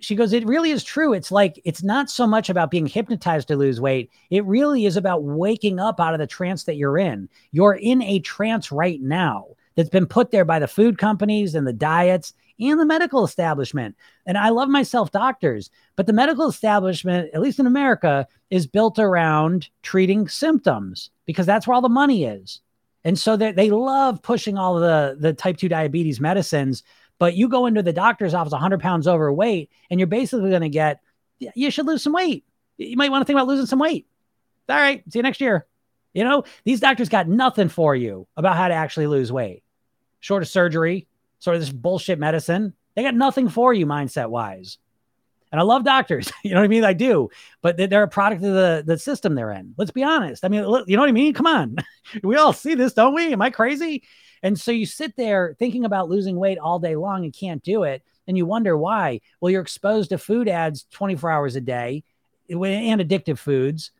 she 0.00 0.16
goes, 0.16 0.32
it 0.32 0.44
really 0.46 0.72
is 0.72 0.82
true. 0.82 1.12
It's 1.12 1.30
like, 1.30 1.60
it's 1.64 1.84
not 1.84 2.10
so 2.10 2.26
much 2.26 2.50
about 2.50 2.72
being 2.72 2.86
hypnotized 2.86 3.46
to 3.48 3.56
lose 3.56 3.80
weight. 3.80 4.10
It 4.30 4.44
really 4.44 4.84
is 4.84 4.96
about 4.96 5.22
waking 5.22 5.78
up 5.78 6.00
out 6.00 6.14
of 6.14 6.18
the 6.18 6.26
trance 6.26 6.64
that 6.64 6.74
you're 6.74 6.98
in. 6.98 7.28
You're 7.52 7.74
in 7.74 8.02
a 8.02 8.18
trance 8.18 8.72
right 8.72 9.00
now 9.00 9.46
that's 9.76 9.88
been 9.88 10.06
put 10.06 10.32
there 10.32 10.44
by 10.44 10.58
the 10.58 10.66
food 10.66 10.98
companies 10.98 11.54
and 11.54 11.66
the 11.66 11.72
diets 11.72 12.34
and 12.58 12.78
the 12.78 12.86
medical 12.86 13.24
establishment. 13.24 13.96
And 14.26 14.38
I 14.38 14.50
love 14.50 14.68
myself 14.68 15.10
doctors, 15.10 15.70
but 15.96 16.06
the 16.06 16.12
medical 16.12 16.48
establishment, 16.48 17.30
at 17.34 17.40
least 17.40 17.58
in 17.58 17.66
America, 17.66 18.26
is 18.50 18.66
built 18.66 18.98
around 18.98 19.68
treating 19.82 20.28
symptoms 20.28 21.10
because 21.26 21.46
that's 21.46 21.66
where 21.66 21.74
all 21.74 21.80
the 21.80 21.88
money 21.88 22.24
is. 22.24 22.60
And 23.04 23.18
so 23.18 23.36
they, 23.36 23.70
love 23.70 24.22
pushing 24.22 24.58
all 24.58 24.76
the, 24.76 25.16
the 25.18 25.32
type 25.32 25.56
2 25.56 25.68
diabetes 25.68 26.20
medicines. 26.20 26.82
But 27.18 27.34
you 27.34 27.48
go 27.48 27.66
into 27.66 27.82
the 27.82 27.92
doctor's 27.92 28.34
office 28.34 28.52
100 28.52 28.80
pounds 28.80 29.08
overweight, 29.08 29.70
and 29.90 29.98
you're 29.98 30.06
basically 30.06 30.50
going 30.50 30.62
to 30.62 30.68
get, 30.68 31.00
you 31.38 31.70
should 31.70 31.86
lose 31.86 32.02
some 32.02 32.12
weight. 32.12 32.44
You 32.78 32.96
might 32.96 33.10
want 33.10 33.22
to 33.22 33.26
think 33.26 33.36
about 33.36 33.48
losing 33.48 33.66
some 33.66 33.78
weight. 33.78 34.06
All 34.68 34.76
right, 34.76 35.02
see 35.10 35.18
you 35.18 35.22
next 35.22 35.40
year. 35.40 35.66
You 36.14 36.24
know, 36.24 36.44
these 36.64 36.80
doctors 36.80 37.08
got 37.08 37.28
nothing 37.28 37.68
for 37.68 37.96
you 37.96 38.26
about 38.36 38.56
how 38.56 38.68
to 38.68 38.74
actually 38.74 39.06
lose 39.06 39.32
weight, 39.32 39.62
short 40.20 40.42
of 40.42 40.48
surgery, 40.48 41.06
sort 41.42 41.56
of 41.56 41.60
this 41.60 41.72
bullshit 41.72 42.20
medicine. 42.20 42.72
They 42.94 43.02
got 43.02 43.16
nothing 43.16 43.48
for 43.48 43.74
you 43.74 43.84
mindset 43.84 44.30
wise. 44.30 44.78
And 45.50 45.60
I 45.60 45.64
love 45.64 45.84
doctors. 45.84 46.30
You 46.44 46.52
know 46.52 46.60
what 46.60 46.64
I 46.64 46.68
mean? 46.68 46.84
I 46.84 46.92
do, 46.92 47.30
but 47.62 47.76
they're 47.76 48.02
a 48.02 48.08
product 48.08 48.44
of 48.44 48.52
the, 48.52 48.82
the 48.86 48.98
system 48.98 49.34
they're 49.34 49.50
in. 49.50 49.74
Let's 49.76 49.90
be 49.90 50.04
honest. 50.04 50.44
I 50.44 50.48
mean, 50.48 50.60
you 50.86 50.96
know 50.96 51.02
what 51.02 51.08
I 51.08 51.12
mean? 51.12 51.34
Come 51.34 51.46
on. 51.46 51.76
we 52.22 52.36
all 52.36 52.52
see 52.52 52.74
this, 52.74 52.92
don't 52.92 53.14
we? 53.14 53.32
Am 53.32 53.42
I 53.42 53.50
crazy? 53.50 54.04
And 54.42 54.58
so 54.58 54.70
you 54.70 54.86
sit 54.86 55.16
there 55.16 55.56
thinking 55.58 55.84
about 55.84 56.08
losing 56.08 56.36
weight 56.36 56.58
all 56.58 56.78
day 56.78 56.94
long 56.94 57.24
and 57.24 57.32
can't 57.32 57.62
do 57.62 57.82
it. 57.82 58.02
And 58.28 58.36
you 58.36 58.46
wonder 58.46 58.76
why. 58.76 59.20
Well, 59.40 59.50
you're 59.50 59.62
exposed 59.62 60.10
to 60.10 60.18
food 60.18 60.48
ads 60.48 60.84
24 60.92 61.30
hours 61.30 61.56
a 61.56 61.60
day 61.60 62.04
and 62.48 63.00
addictive 63.00 63.38
foods. 63.38 63.90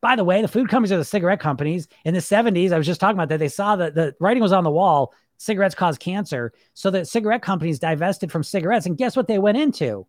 By 0.00 0.16
the 0.16 0.24
way, 0.24 0.42
the 0.42 0.48
food 0.48 0.68
companies 0.68 0.92
are 0.92 0.98
the 0.98 1.04
cigarette 1.04 1.40
companies. 1.40 1.86
In 2.04 2.14
the 2.14 2.20
70s, 2.20 2.72
I 2.72 2.78
was 2.78 2.86
just 2.86 3.00
talking 3.00 3.16
about 3.16 3.28
that. 3.28 3.38
They 3.38 3.48
saw 3.48 3.76
that 3.76 3.94
the 3.94 4.14
writing 4.18 4.42
was 4.42 4.52
on 4.52 4.64
the 4.64 4.70
wall 4.70 5.12
cigarettes 5.40 5.74
cause 5.74 5.96
cancer. 5.96 6.52
So 6.74 6.90
that 6.90 7.08
cigarette 7.08 7.40
companies 7.40 7.78
divested 7.78 8.30
from 8.30 8.44
cigarettes. 8.44 8.84
And 8.84 8.98
guess 8.98 9.16
what 9.16 9.26
they 9.26 9.38
went 9.38 9.56
into? 9.56 10.06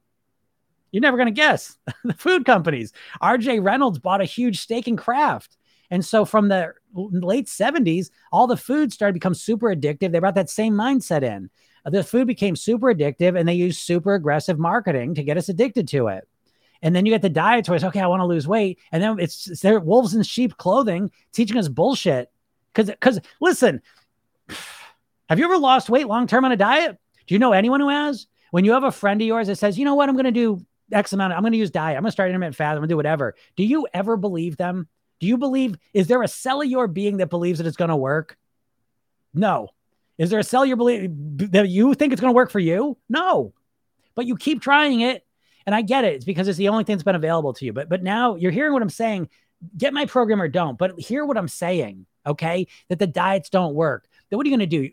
You're 0.91 1.01
never 1.01 1.15
going 1.15 1.27
to 1.27 1.32
guess 1.32 1.77
the 2.03 2.13
food 2.13 2.45
companies. 2.45 2.91
RJ 3.21 3.63
Reynolds 3.63 3.97
bought 3.97 4.19
a 4.19 4.25
huge 4.25 4.59
stake 4.59 4.89
in 4.89 4.97
Kraft. 4.97 5.55
And 5.89 6.03
so 6.03 6.25
from 6.25 6.49
the 6.49 6.73
late 6.93 7.47
70s, 7.47 8.11
all 8.32 8.45
the 8.45 8.57
food 8.57 8.91
started 8.91 9.13
to 9.13 9.19
become 9.19 9.34
super 9.34 9.73
addictive. 9.73 10.11
They 10.11 10.19
brought 10.19 10.36
that 10.36 10.49
same 10.49 10.73
mindset 10.73 11.23
in. 11.23 11.49
The 11.86 12.03
food 12.03 12.27
became 12.27 12.57
super 12.57 12.93
addictive 12.93 13.39
and 13.39 13.47
they 13.47 13.53
used 13.53 13.79
super 13.79 14.15
aggressive 14.15 14.59
marketing 14.59 15.15
to 15.15 15.23
get 15.23 15.38
us 15.38 15.49
addicted 15.49 15.88
to 15.89 16.07
it. 16.07 16.27
And 16.82 16.93
then 16.93 17.05
you 17.05 17.11
get 17.11 17.21
the 17.21 17.29
diet 17.29 17.65
choice. 17.65 17.84
Okay, 17.84 18.01
I 18.01 18.07
want 18.07 18.19
to 18.19 18.25
lose 18.25 18.47
weight. 18.47 18.79
And 18.91 19.01
then 19.01 19.17
it's, 19.19 19.49
it's 19.49 19.61
their 19.61 19.79
wolves 19.79 20.13
in 20.13 20.23
sheep 20.23 20.57
clothing 20.57 21.09
teaching 21.32 21.57
us 21.57 21.69
bullshit. 21.69 22.32
Because, 22.73 22.89
because 22.89 23.19
listen, 23.39 23.82
have 25.32 25.39
you 25.39 25.45
ever 25.45 25.57
lost 25.57 25.89
weight 25.89 26.07
long 26.07 26.27
term 26.27 26.43
on 26.43 26.51
a 26.51 26.57
diet? 26.57 26.97
Do 27.25 27.34
you 27.34 27.39
know 27.39 27.53
anyone 27.53 27.79
who 27.79 27.88
has? 27.88 28.27
When 28.51 28.65
you 28.65 28.73
have 28.73 28.84
a 28.84 28.91
friend 28.91 29.21
of 29.21 29.25
yours 29.25 29.47
that 29.47 29.57
says, 29.57 29.79
you 29.79 29.86
know 29.86 29.95
what, 29.95 30.09
I'm 30.09 30.15
going 30.15 30.25
to 30.25 30.32
do 30.32 30.65
X 30.91 31.13
amount, 31.13 31.32
of, 31.32 31.38
I'm 31.38 31.43
going 31.43 31.53
to 31.53 31.57
use 31.57 31.71
diet, 31.71 31.95
I'm 31.95 32.03
going 32.03 32.09
to 32.09 32.11
start 32.11 32.27
intermittent 32.27 32.57
fast, 32.57 32.71
I'm 32.71 32.79
going 32.79 32.89
to 32.89 32.91
do 32.91 32.97
whatever. 32.97 33.36
Do 33.55 33.63
you 33.63 33.88
ever 33.93 34.17
believe 34.17 34.57
them? 34.57 34.89
Do 35.21 35.27
you 35.27 35.38
believe, 35.38 35.77
is 35.93 36.07
there 36.07 36.21
a 36.21 36.27
cell 36.27 36.61
of 36.61 36.67
your 36.67 36.89
being 36.89 37.17
that 37.17 37.29
believes 37.29 37.59
that 37.59 37.67
it's 37.67 37.77
going 37.77 37.91
to 37.91 37.95
work? 37.95 38.38
No. 39.34 39.69
Is 40.17 40.29
there 40.29 40.39
a 40.39 40.43
cell 40.43 40.65
you 40.65 40.75
believe 40.75 41.09
that 41.51 41.69
you 41.69 41.93
think 41.93 42.11
it's 42.11 42.19
going 42.19 42.34
to 42.34 42.36
work 42.36 42.51
for 42.51 42.59
you? 42.59 42.97
No. 43.07 43.53
But 44.15 44.25
you 44.25 44.36
keep 44.36 44.61
trying 44.61 44.99
it. 44.99 45.25
And 45.65 45.73
I 45.73 45.82
get 45.82 46.03
it. 46.03 46.15
It's 46.15 46.25
because 46.25 46.49
it's 46.49 46.57
the 46.57 46.69
only 46.69 46.84
thing 46.84 46.97
that's 46.97 47.03
been 47.03 47.15
available 47.15 47.53
to 47.53 47.65
you. 47.65 47.71
But 47.71 47.88
but 47.88 48.03
now 48.03 48.36
you're 48.36 48.51
hearing 48.51 48.73
what 48.73 48.82
I'm 48.82 48.89
saying. 48.89 49.29
Get 49.77 49.93
my 49.93 50.07
program 50.07 50.41
or 50.41 50.47
don't. 50.47 50.77
But 50.77 50.99
hear 50.99 51.23
what 51.23 51.38
I'm 51.38 51.47
saying. 51.47 52.07
Okay. 52.25 52.67
That 52.89 52.99
the 52.99 53.07
diets 53.07 53.49
don't 53.49 53.75
work. 53.75 54.07
What 54.38 54.45
are 54.45 54.49
you 54.49 54.57
going 54.57 54.69
to 54.69 54.77
do? 54.77 54.89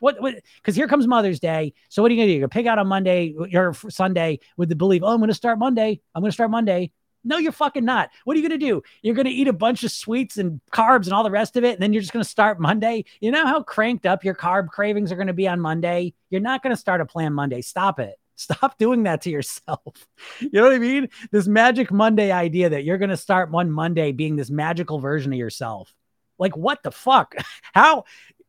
What? 0.00 0.20
What? 0.20 0.34
Because 0.56 0.76
here 0.76 0.88
comes 0.88 1.06
Mother's 1.06 1.40
Day. 1.40 1.74
So 1.88 2.02
what 2.02 2.10
are 2.10 2.14
you 2.14 2.20
going 2.20 2.28
to 2.28 2.34
do? 2.34 2.38
You're 2.38 2.48
pick 2.48 2.66
out 2.66 2.78
on 2.78 2.86
Monday 2.86 3.34
or 3.54 3.74
Sunday 3.88 4.40
with 4.56 4.68
the 4.68 4.76
belief, 4.76 5.02
oh, 5.04 5.12
I'm 5.12 5.18
going 5.18 5.28
to 5.28 5.34
start 5.34 5.58
Monday. 5.58 6.00
I'm 6.14 6.22
going 6.22 6.30
to 6.30 6.34
start 6.34 6.50
Monday. 6.50 6.92
No, 7.24 7.36
you're 7.36 7.52
fucking 7.52 7.84
not. 7.84 8.10
What 8.24 8.36
are 8.36 8.40
you 8.40 8.48
going 8.48 8.58
to 8.58 8.66
do? 8.66 8.82
You're 9.02 9.14
going 9.14 9.26
to 9.26 9.32
eat 9.32 9.48
a 9.48 9.52
bunch 9.52 9.84
of 9.84 9.90
sweets 9.90 10.38
and 10.38 10.60
carbs 10.72 11.04
and 11.04 11.12
all 11.12 11.24
the 11.24 11.30
rest 11.30 11.56
of 11.56 11.64
it. 11.64 11.74
And 11.74 11.82
then 11.82 11.92
you're 11.92 12.00
just 12.00 12.12
going 12.12 12.24
to 12.24 12.28
start 12.28 12.60
Monday. 12.60 13.04
You 13.20 13.30
know 13.30 13.46
how 13.46 13.62
cranked 13.62 14.06
up 14.06 14.24
your 14.24 14.34
carb 14.34 14.68
cravings 14.68 15.10
are 15.10 15.16
going 15.16 15.26
to 15.26 15.32
be 15.32 15.48
on 15.48 15.60
Monday? 15.60 16.14
You're 16.30 16.40
not 16.40 16.62
going 16.62 16.74
to 16.74 16.80
start 16.80 17.00
a 17.00 17.06
plan 17.06 17.34
Monday. 17.34 17.60
Stop 17.60 18.00
it. 18.00 18.14
Stop 18.36 18.78
doing 18.78 19.02
that 19.02 19.22
to 19.22 19.30
yourself. 19.30 20.06
You 20.40 20.50
know 20.52 20.62
what 20.62 20.72
I 20.72 20.78
mean? 20.78 21.08
This 21.32 21.48
magic 21.48 21.90
Monday 21.90 22.30
idea 22.30 22.70
that 22.70 22.84
you're 22.84 22.98
going 22.98 23.10
to 23.10 23.16
start 23.16 23.50
one 23.50 23.70
Monday 23.70 24.12
being 24.12 24.36
this 24.36 24.50
magical 24.50 25.00
version 25.00 25.32
of 25.32 25.38
yourself. 25.38 25.92
Like, 26.38 26.56
what 26.56 26.82
the 26.84 26.92
fuck? 26.92 27.34
How? 27.74 28.04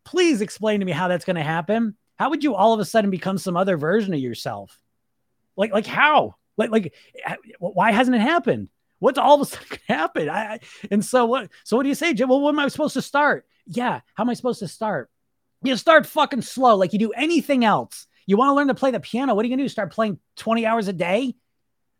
Please 0.09 0.41
explain 0.41 0.79
to 0.79 0.85
me 0.87 0.91
how 0.91 1.07
that's 1.07 1.23
going 1.23 1.35
to 1.35 1.43
happen. 1.43 1.95
How 2.17 2.31
would 2.31 2.43
you 2.43 2.55
all 2.55 2.73
of 2.73 2.79
a 2.79 2.85
sudden 2.85 3.11
become 3.11 3.37
some 3.37 3.55
other 3.55 3.77
version 3.77 4.11
of 4.11 4.19
yourself? 4.19 4.75
Like, 5.55 5.71
like 5.71 5.85
how? 5.85 6.33
Like, 6.57 6.71
like, 6.71 6.95
why 7.59 7.91
hasn't 7.91 8.15
it 8.15 8.21
happened? 8.21 8.69
What's 8.97 9.19
all 9.19 9.35
of 9.35 9.41
a 9.41 9.45
sudden 9.45 9.77
happen? 9.87 10.27
I, 10.27 10.53
I, 10.53 10.59
and 10.89 11.05
so 11.05 11.25
what? 11.25 11.51
So 11.63 11.77
what 11.77 11.83
do 11.83 11.89
you 11.89 11.95
say, 11.95 12.15
Jim? 12.15 12.27
Well, 12.27 12.41
when 12.41 12.55
am 12.55 12.59
I 12.59 12.69
supposed 12.69 12.95
to 12.95 13.03
start? 13.03 13.45
Yeah, 13.67 14.01
how 14.15 14.23
am 14.23 14.31
I 14.31 14.33
supposed 14.33 14.61
to 14.61 14.67
start? 14.67 15.11
You 15.61 15.77
start 15.77 16.07
fucking 16.07 16.41
slow, 16.41 16.75
like 16.75 16.91
you 16.91 16.97
do 16.97 17.11
anything 17.11 17.63
else. 17.63 18.07
You 18.25 18.35
want 18.35 18.49
to 18.49 18.55
learn 18.55 18.69
to 18.69 18.73
play 18.73 18.89
the 18.89 18.99
piano? 18.99 19.35
What 19.35 19.45
are 19.45 19.47
you 19.47 19.55
gonna 19.55 19.63
do? 19.63 19.69
Start 19.69 19.93
playing 19.93 20.17
twenty 20.35 20.65
hours 20.65 20.87
a 20.87 20.93
day? 20.93 21.35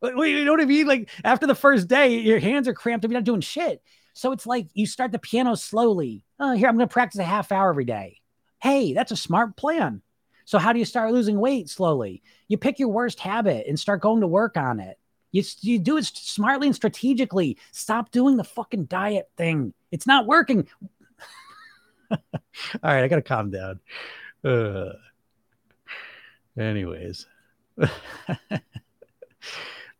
You 0.01 0.45
know 0.45 0.51
what 0.51 0.62
I 0.62 0.66
mean? 0.66 0.88
Like 0.88 1.10
after 1.24 1.45
the 1.45 1.53
first 1.53 1.88
day, 1.88 2.18
your 2.18 2.39
hands 2.39 2.68
are 2.68 2.74
cramped 2.74 3.05
and 3.05 3.12
you're 3.12 3.22
not 3.22 3.26
doing 3.26 3.41
shit. 3.41 3.84
So 4.20 4.34
it's 4.34 4.46
like 4.46 4.68
you 4.74 4.86
start 4.86 5.14
the 5.14 5.18
piano 5.18 5.56
slowly. 5.56 6.26
Oh, 6.42 6.52
here 6.52 6.68
I'm 6.68 6.76
gonna 6.76 6.88
practice 6.88 7.22
a 7.22 7.24
half 7.24 7.54
hour 7.54 7.70
every 7.70 7.86
day. 7.86 8.20
Hey, 8.62 8.92
that's 8.92 9.14
a 9.14 9.16
smart 9.16 9.56
plan. 9.56 10.02
So 10.44 10.58
how 10.58 10.74
do 10.74 10.80
you 10.80 10.84
start 10.84 11.14
losing 11.14 11.40
weight 11.40 11.70
slowly? 11.70 12.22
You 12.50 12.58
pick 12.58 12.80
your 12.80 12.90
worst 12.90 13.22
habit 13.22 13.66
and 13.66 13.80
start 13.80 14.02
going 14.02 14.20
to 14.20 14.28
work 14.28 14.58
on 14.58 14.82
it. 14.82 15.00
You, 15.32 15.44
you 15.62 15.80
do 15.80 15.96
it 15.96 16.04
smartly 16.04 16.68
and 16.68 16.76
strategically. 16.76 17.58
Stop 17.72 18.12
doing 18.12 18.36
the 18.36 18.44
fucking 18.44 18.88
diet 18.88 19.30
thing. 19.38 19.74
It's 19.90 20.06
not 20.06 20.26
working. 20.26 20.68
All 22.12 22.18
right, 22.84 23.06
I 23.06 23.08
gotta 23.08 23.22
calm 23.22 23.52
down. 23.52 23.80
Uh, 24.44 24.96
anyways. 26.58 27.26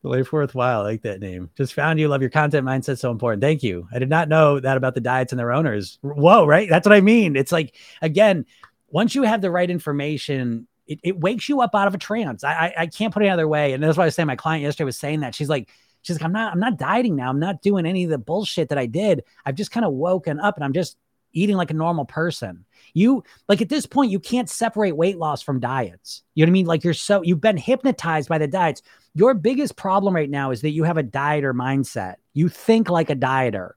Life 0.02 0.32
worthwhile. 0.32 0.80
I 0.80 0.84
like 0.84 1.02
that 1.02 1.20
name. 1.20 1.50
Just 1.56 1.74
found 1.74 2.00
you. 2.00 2.08
Love 2.08 2.22
your 2.22 2.30
content 2.30 2.66
mindset. 2.66 2.98
So 2.98 3.10
important. 3.10 3.42
Thank 3.42 3.62
you. 3.62 3.86
I 3.92 3.98
did 3.98 4.08
not 4.08 4.28
know 4.28 4.58
that 4.58 4.78
about 4.78 4.94
the 4.94 5.00
diets 5.00 5.32
and 5.32 5.38
their 5.38 5.52
owners. 5.52 5.98
Whoa, 6.00 6.46
right? 6.46 6.68
That's 6.70 6.86
what 6.86 6.94
I 6.94 7.02
mean. 7.02 7.36
It's 7.36 7.52
like, 7.52 7.76
again, 8.00 8.46
once 8.88 9.14
you 9.14 9.24
have 9.24 9.42
the 9.42 9.50
right 9.50 9.70
information, 9.70 10.66
it, 10.86 11.00
it 11.04 11.20
wakes 11.20 11.48
you 11.50 11.60
up 11.60 11.74
out 11.74 11.86
of 11.86 11.94
a 11.94 11.98
trance. 11.98 12.44
I, 12.44 12.52
I, 12.52 12.74
I 12.78 12.86
can't 12.86 13.12
put 13.12 13.22
it 13.22 13.26
another 13.26 13.46
way. 13.46 13.74
And 13.74 13.82
that's 13.82 13.98
why 13.98 14.04
I 14.04 14.06
was 14.06 14.14
saying 14.14 14.26
my 14.26 14.36
client 14.36 14.62
yesterday 14.62 14.86
was 14.86 14.98
saying 14.98 15.20
that 15.20 15.34
she's 15.34 15.50
like, 15.50 15.68
she's 16.00 16.16
like, 16.16 16.24
I'm 16.24 16.32
not, 16.32 16.52
I'm 16.52 16.60
not 16.60 16.78
dieting 16.78 17.14
now. 17.14 17.28
I'm 17.28 17.38
not 17.38 17.60
doing 17.60 17.84
any 17.84 18.04
of 18.04 18.10
the 18.10 18.18
bullshit 18.18 18.70
that 18.70 18.78
I 18.78 18.86
did. 18.86 19.22
I've 19.44 19.54
just 19.54 19.70
kind 19.70 19.84
of 19.84 19.92
woken 19.92 20.40
up 20.40 20.56
and 20.56 20.64
I'm 20.64 20.72
just 20.72 20.96
eating 21.32 21.56
like 21.56 21.70
a 21.70 21.74
normal 21.74 22.04
person. 22.04 22.64
You 22.94 23.22
like 23.48 23.60
at 23.60 23.68
this 23.68 23.86
point, 23.86 24.10
you 24.10 24.20
can't 24.20 24.48
separate 24.48 24.96
weight 24.96 25.18
loss 25.18 25.42
from 25.42 25.60
diets. 25.60 26.22
You 26.34 26.44
know 26.44 26.50
what 26.50 26.52
I 26.52 26.54
mean? 26.54 26.66
Like 26.66 26.84
you're 26.84 26.94
so 26.94 27.22
you've 27.22 27.40
been 27.40 27.56
hypnotized 27.56 28.28
by 28.28 28.38
the 28.38 28.48
diets. 28.48 28.82
Your 29.14 29.34
biggest 29.34 29.76
problem 29.76 30.14
right 30.14 30.30
now 30.30 30.50
is 30.50 30.60
that 30.62 30.70
you 30.70 30.84
have 30.84 30.98
a 30.98 31.02
dieter 31.02 31.52
mindset. 31.52 32.16
You 32.32 32.48
think 32.48 32.88
like 32.90 33.10
a 33.10 33.16
dieter, 33.16 33.72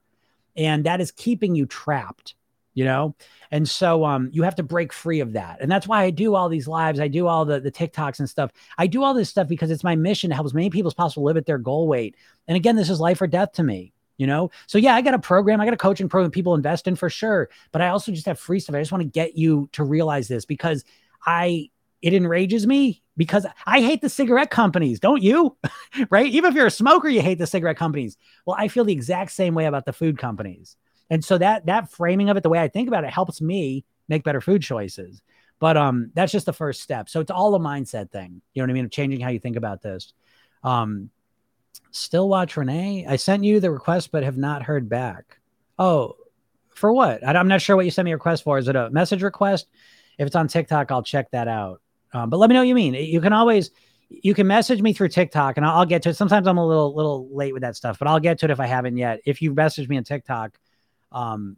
and 0.56 0.84
that 0.84 1.00
is 1.00 1.10
keeping 1.10 1.54
you 1.54 1.66
trapped 1.66 2.34
you 2.74 2.84
know 2.84 3.14
and 3.50 3.68
so 3.68 4.04
um 4.04 4.28
you 4.32 4.42
have 4.42 4.56
to 4.56 4.62
break 4.62 4.92
free 4.92 5.20
of 5.20 5.32
that 5.32 5.58
and 5.60 5.70
that's 5.70 5.88
why 5.88 6.02
i 6.02 6.10
do 6.10 6.34
all 6.34 6.48
these 6.48 6.68
lives 6.68 7.00
i 7.00 7.08
do 7.08 7.26
all 7.26 7.44
the 7.44 7.60
the 7.60 7.72
tiktoks 7.72 8.18
and 8.18 8.28
stuff 8.28 8.50
i 8.76 8.86
do 8.86 9.02
all 9.02 9.14
this 9.14 9.30
stuff 9.30 9.48
because 9.48 9.70
it's 9.70 9.84
my 9.84 9.96
mission 9.96 10.28
to 10.28 10.34
help 10.34 10.44
as 10.44 10.54
many 10.54 10.68
people 10.68 10.88
as 10.88 10.94
possible 10.94 11.24
live 11.24 11.36
at 11.36 11.46
their 11.46 11.58
goal 11.58 11.88
weight 11.88 12.16
and 12.48 12.56
again 12.56 12.76
this 12.76 12.90
is 12.90 13.00
life 13.00 13.22
or 13.22 13.26
death 13.26 13.52
to 13.52 13.62
me 13.62 13.92
you 14.16 14.26
know 14.26 14.50
so 14.66 14.78
yeah 14.78 14.94
i 14.94 15.02
got 15.02 15.14
a 15.14 15.18
program 15.18 15.60
i 15.60 15.64
got 15.64 15.74
a 15.74 15.78
coaching 15.78 16.08
program 16.08 16.30
people 16.30 16.54
invest 16.54 16.86
in 16.86 16.94
for 16.96 17.10
sure 17.10 17.48
but 17.72 17.82
i 17.82 17.88
also 17.88 18.12
just 18.12 18.26
have 18.26 18.38
free 18.38 18.60
stuff 18.60 18.76
i 18.76 18.80
just 18.80 18.92
want 18.92 19.02
to 19.02 19.08
get 19.08 19.36
you 19.36 19.68
to 19.72 19.82
realize 19.84 20.28
this 20.28 20.44
because 20.44 20.84
i 21.26 21.68
it 22.04 22.12
enrages 22.12 22.66
me 22.66 23.02
because 23.16 23.46
I 23.64 23.80
hate 23.80 24.02
the 24.02 24.10
cigarette 24.10 24.50
companies, 24.50 25.00
don't 25.00 25.22
you? 25.22 25.56
right? 26.10 26.26
Even 26.26 26.50
if 26.50 26.54
you're 26.54 26.66
a 26.66 26.70
smoker, 26.70 27.08
you 27.08 27.22
hate 27.22 27.38
the 27.38 27.46
cigarette 27.46 27.78
companies. 27.78 28.18
Well, 28.44 28.56
I 28.58 28.68
feel 28.68 28.84
the 28.84 28.92
exact 28.92 29.32
same 29.32 29.54
way 29.54 29.64
about 29.64 29.86
the 29.86 29.92
food 29.94 30.18
companies. 30.18 30.76
And 31.08 31.24
so 31.24 31.38
that 31.38 31.64
that 31.64 31.90
framing 31.90 32.28
of 32.28 32.36
it, 32.36 32.42
the 32.42 32.50
way 32.50 32.58
I 32.58 32.68
think 32.68 32.88
about 32.88 33.04
it, 33.04 33.10
helps 33.10 33.40
me 33.40 33.86
make 34.06 34.22
better 34.22 34.42
food 34.42 34.62
choices. 34.62 35.22
But 35.60 35.78
um, 35.78 36.10
that's 36.12 36.30
just 36.30 36.44
the 36.44 36.52
first 36.52 36.82
step. 36.82 37.08
So 37.08 37.20
it's 37.20 37.30
all 37.30 37.54
a 37.54 37.58
mindset 37.58 38.10
thing. 38.10 38.42
You 38.52 38.60
know 38.60 38.64
what 38.64 38.70
I 38.70 38.74
mean? 38.74 38.84
Of 38.84 38.90
changing 38.90 39.20
how 39.20 39.30
you 39.30 39.38
think 39.38 39.56
about 39.56 39.80
this. 39.80 40.12
Um, 40.62 41.08
still 41.90 42.28
watch 42.28 42.56
Renee. 42.56 43.06
I 43.08 43.16
sent 43.16 43.44
you 43.44 43.60
the 43.60 43.70
request, 43.70 44.10
but 44.12 44.22
have 44.22 44.36
not 44.36 44.62
heard 44.62 44.88
back. 44.88 45.38
Oh, 45.78 46.16
for 46.74 46.92
what? 46.92 47.26
I, 47.26 47.38
am 47.38 47.48
not 47.48 47.62
sure 47.62 47.76
what 47.76 47.84
you 47.84 47.90
sent 47.90 48.04
me 48.04 48.12
a 48.12 48.16
request 48.16 48.42
for. 48.42 48.58
Is 48.58 48.68
it 48.68 48.76
a 48.76 48.90
message 48.90 49.22
request? 49.22 49.68
If 50.18 50.26
it's 50.26 50.36
on 50.36 50.48
TikTok, 50.48 50.90
I'll 50.90 51.02
check 51.02 51.30
that 51.30 51.48
out. 51.48 51.80
Um, 52.12 52.30
but 52.30 52.38
let 52.38 52.48
me 52.48 52.54
know 52.54 52.60
what 52.60 52.68
you 52.68 52.74
mean. 52.74 52.94
You 52.94 53.20
can 53.20 53.32
always 53.32 53.70
you 54.08 54.34
can 54.34 54.46
message 54.46 54.80
me 54.80 54.92
through 54.92 55.08
TikTok 55.08 55.56
and 55.56 55.66
I'll, 55.66 55.86
get 55.86 56.02
to 56.02 56.10
it. 56.10 56.16
Sometimes 56.16 56.46
I'm 56.46 56.58
a 56.58 56.66
little 56.66 56.94
little 56.94 57.28
late 57.34 57.52
with 57.52 57.62
that 57.62 57.76
stuff, 57.76 57.98
but 57.98 58.06
I'll 58.06 58.20
get 58.20 58.38
to 58.40 58.46
it 58.46 58.50
if 58.50 58.60
I 58.60 58.66
haven't 58.66 58.96
yet. 58.96 59.20
If 59.24 59.42
you 59.42 59.52
message 59.52 59.88
me 59.88 59.96
on 59.96 60.04
TikTok, 60.04 60.58
um, 61.10 61.56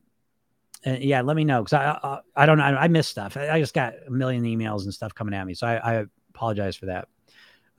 yeah, 0.84 1.22
let 1.22 1.36
me 1.36 1.44
know 1.44 1.62
because 1.62 1.72
I, 1.74 1.98
I, 2.02 2.20
I 2.34 2.46
don't 2.46 2.58
know 2.58 2.64
I, 2.64 2.84
I 2.84 2.88
miss 2.88 3.08
stuff. 3.08 3.36
I, 3.36 3.50
I, 3.50 3.60
just 3.60 3.74
got 3.74 3.94
a 4.06 4.10
million 4.10 4.44
emails 4.44 4.84
and 4.84 4.94
stuff 4.94 5.14
coming 5.14 5.34
at 5.34 5.46
me, 5.46 5.54
so 5.54 5.66
I, 5.66 5.98
I 6.00 6.04
apologize 6.30 6.76
for 6.76 6.86
that. 6.86 7.08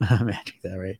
Magic 0.00 0.60
that 0.62 0.76
right. 0.76 0.98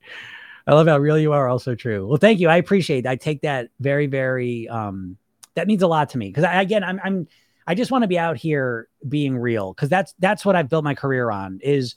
I 0.69 0.75
love 0.75 0.87
how 0.87 0.99
real 0.99 1.19
you 1.19 1.33
are. 1.33 1.49
Also 1.49 1.75
true. 1.75 2.07
Well, 2.07 2.19
thank 2.19 2.41
you. 2.41 2.49
I 2.49 2.57
appreciate. 2.57 3.07
It. 3.07 3.09
I 3.09 3.17
take 3.17 3.43
that 3.43 3.71
very 3.81 4.07
very. 4.07 4.69
Um, 4.69 5.17
that 5.55 5.67
means 5.67 5.83
a 5.83 5.89
lot 5.89 6.11
to 6.11 6.19
me 6.19 6.29
because 6.29 6.45
again 6.49 6.85
I'm 6.85 7.01
I'm 7.03 7.27
I 7.67 7.75
just 7.75 7.91
want 7.91 8.03
to 8.03 8.09
be 8.09 8.19
out 8.19 8.37
here 8.37 8.89
being 9.09 9.37
real 9.37 9.73
because 9.73 9.89
that's 9.89 10.15
that's 10.21 10.45
what 10.45 10.55
I've 10.55 10.69
built 10.69 10.85
my 10.85 10.95
career 10.95 11.31
on 11.31 11.59
is 11.63 11.97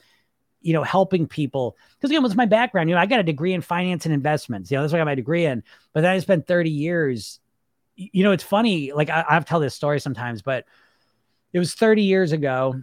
you 0.62 0.74
know 0.74 0.84
helping 0.84 1.28
people 1.28 1.78
because 1.96 2.10
again 2.10 2.24
what's 2.24 2.36
my 2.36 2.48
background 2.48 2.90
you 2.90 2.96
know 2.96 3.02
I 3.02 3.06
got 3.06 3.20
a 3.20 3.24
degree 3.24 3.54
in 3.54 3.62
finance 3.62 4.06
and 4.06 4.14
investments 4.14 4.72
you 4.72 4.78
know 4.78 4.82
that's 4.82 4.94
what 4.94 4.98
I 4.98 5.02
got 5.02 5.06
my 5.06 5.16
degree 5.16 5.46
in 5.46 5.64
but 5.94 6.02
then 6.02 6.12
I 6.12 6.20
spent 6.20 6.48
30 6.48 6.72
years 6.72 7.40
you 7.96 8.24
know, 8.24 8.32
it's 8.32 8.44
funny. 8.44 8.92
Like 8.92 9.10
I, 9.10 9.24
I've 9.30 9.46
tell 9.46 9.60
this 9.60 9.76
story 9.76 10.00
sometimes, 10.00 10.42
but 10.42 10.66
it 11.54 11.60
was 11.60 11.74
30 11.74 12.04
years 12.04 12.32
ago. 12.32 12.82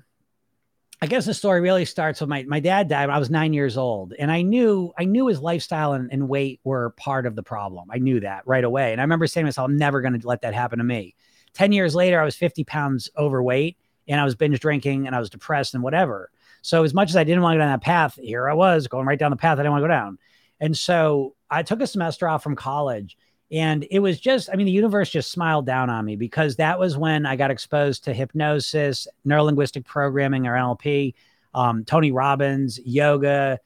I 1.00 1.06
guess 1.06 1.26
the 1.26 1.34
story 1.34 1.60
really 1.60 1.84
starts 1.84 2.20
with 2.20 2.28
my 2.28 2.42
my 2.42 2.58
dad 2.58 2.88
died 2.88 3.06
when 3.06 3.14
I 3.14 3.20
was 3.20 3.30
nine 3.30 3.52
years 3.52 3.76
old, 3.76 4.14
and 4.18 4.32
I 4.32 4.42
knew 4.42 4.92
I 4.98 5.04
knew 5.04 5.28
his 5.28 5.40
lifestyle 5.40 5.92
and, 5.92 6.12
and 6.12 6.28
weight 6.28 6.60
were 6.64 6.90
part 6.90 7.24
of 7.24 7.36
the 7.36 7.42
problem. 7.42 7.88
I 7.90 7.98
knew 7.98 8.18
that 8.20 8.46
right 8.46 8.64
away, 8.64 8.90
and 8.90 9.00
I 9.00 9.04
remember 9.04 9.28
saying 9.28 9.44
to 9.44 9.46
myself, 9.46 9.66
"I'm 9.66 9.76
never 9.76 10.00
going 10.00 10.18
to 10.18 10.26
let 10.26 10.42
that 10.42 10.54
happen 10.54 10.78
to 10.78 10.84
me." 10.84 11.14
Ten 11.54 11.70
years 11.70 11.94
later, 11.94 12.20
I 12.20 12.24
was 12.24 12.34
50 12.34 12.64
pounds 12.64 13.08
overweight, 13.16 13.76
and 14.08 14.20
I 14.20 14.24
was 14.24 14.34
binge 14.34 14.58
drinking, 14.58 15.06
and 15.06 15.14
I 15.14 15.20
was 15.20 15.30
depressed 15.30 15.74
and 15.74 15.84
whatever. 15.84 16.30
So 16.62 16.82
as 16.82 16.92
much 16.92 17.10
as 17.10 17.16
I 17.16 17.22
didn't 17.22 17.42
want 17.42 17.54
to 17.54 17.58
go 17.58 17.62
down 17.62 17.78
that 17.78 17.84
path, 17.84 18.18
here 18.20 18.48
I 18.48 18.54
was 18.54 18.88
going 18.88 19.06
right 19.06 19.18
down 19.18 19.30
the 19.30 19.36
path 19.36 19.58
I 19.58 19.62
didn't 19.62 19.72
want 19.72 19.82
to 19.82 19.88
go 19.88 19.94
down, 19.94 20.18
and 20.58 20.76
so 20.76 21.36
I 21.48 21.62
took 21.62 21.80
a 21.80 21.86
semester 21.86 22.28
off 22.28 22.42
from 22.42 22.56
college 22.56 23.16
and 23.50 23.86
it 23.90 24.00
was 24.00 24.20
just, 24.20 24.50
I 24.52 24.56
mean, 24.56 24.66
the 24.66 24.72
universe 24.72 25.08
just 25.08 25.30
smiled 25.30 25.64
down 25.64 25.88
on 25.88 26.04
me 26.04 26.16
because 26.16 26.56
that 26.56 26.78
was 26.78 26.98
when 26.98 27.24
I 27.24 27.36
got 27.36 27.50
exposed 27.50 28.04
to 28.04 28.12
hypnosis, 28.12 29.08
neurolinguistic 29.26 29.86
programming 29.86 30.46
or 30.46 30.52
NLP, 30.52 31.14
um, 31.54 31.84
Tony 31.84 32.12
Robbins, 32.12 32.78
yoga, 32.84 33.58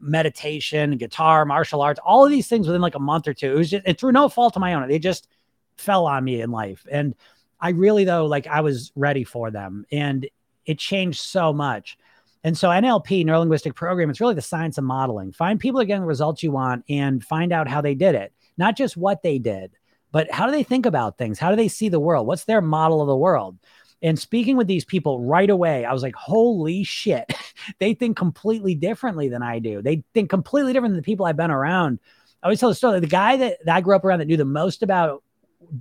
meditation, 0.00 0.96
guitar, 0.96 1.44
martial 1.44 1.82
arts, 1.82 2.00
all 2.04 2.24
of 2.24 2.30
these 2.30 2.48
things 2.48 2.66
within 2.66 2.82
like 2.82 2.96
a 2.96 3.00
month 3.00 3.28
or 3.28 3.34
two. 3.34 3.52
It 3.52 3.56
was 3.56 3.70
just, 3.70 3.86
it 3.86 4.00
through 4.00 4.12
no 4.12 4.28
fault 4.28 4.56
of 4.56 4.60
my 4.60 4.74
own. 4.74 4.88
They 4.88 4.98
just 4.98 5.28
fell 5.76 6.06
on 6.06 6.24
me 6.24 6.40
in 6.40 6.50
life. 6.50 6.84
And 6.90 7.14
I 7.60 7.70
really, 7.70 8.04
though, 8.04 8.26
like 8.26 8.48
I 8.48 8.60
was 8.60 8.90
ready 8.96 9.22
for 9.22 9.52
them. 9.52 9.86
And 9.92 10.28
it 10.66 10.80
changed 10.80 11.20
so 11.20 11.52
much. 11.52 11.96
And 12.42 12.58
so 12.58 12.68
NLP, 12.68 13.24
neurolinguistic 13.24 13.76
program, 13.76 14.10
it's 14.10 14.20
really 14.20 14.34
the 14.34 14.42
science 14.42 14.78
of 14.78 14.84
modeling. 14.84 15.32
Find 15.32 15.60
people 15.60 15.78
that 15.78 15.86
getting 15.86 16.02
the 16.02 16.08
results 16.08 16.42
you 16.42 16.50
want 16.50 16.84
and 16.88 17.22
find 17.22 17.52
out 17.52 17.68
how 17.68 17.80
they 17.80 17.94
did 17.94 18.16
it 18.16 18.32
not 18.58 18.76
just 18.76 18.96
what 18.96 19.22
they 19.22 19.38
did, 19.38 19.72
but 20.10 20.30
how 20.30 20.46
do 20.46 20.52
they 20.52 20.62
think 20.62 20.86
about 20.86 21.16
things? 21.16 21.38
How 21.38 21.50
do 21.50 21.56
they 21.56 21.68
see 21.68 21.88
the 21.88 22.00
world? 22.00 22.26
What's 22.26 22.44
their 22.44 22.60
model 22.60 23.00
of 23.00 23.08
the 23.08 23.16
world? 23.16 23.56
And 24.00 24.18
speaking 24.18 24.56
with 24.56 24.66
these 24.66 24.84
people 24.84 25.20
right 25.20 25.50
away, 25.50 25.84
I 25.84 25.92
was 25.92 26.02
like, 26.02 26.14
holy 26.14 26.84
shit. 26.84 27.32
they 27.78 27.94
think 27.94 28.16
completely 28.16 28.74
differently 28.74 29.28
than 29.28 29.42
I 29.42 29.58
do. 29.58 29.82
They 29.82 30.04
think 30.14 30.30
completely 30.30 30.72
different 30.72 30.92
than 30.92 31.00
the 31.00 31.04
people 31.04 31.26
I've 31.26 31.36
been 31.36 31.50
around. 31.50 31.98
I 32.42 32.46
always 32.46 32.60
tell 32.60 32.68
the 32.68 32.74
story. 32.74 33.00
The 33.00 33.06
guy 33.06 33.36
that, 33.36 33.64
that 33.64 33.76
I 33.76 33.80
grew 33.80 33.96
up 33.96 34.04
around 34.04 34.20
that 34.20 34.26
knew 34.26 34.36
the 34.36 34.44
most 34.44 34.82
about 34.82 35.24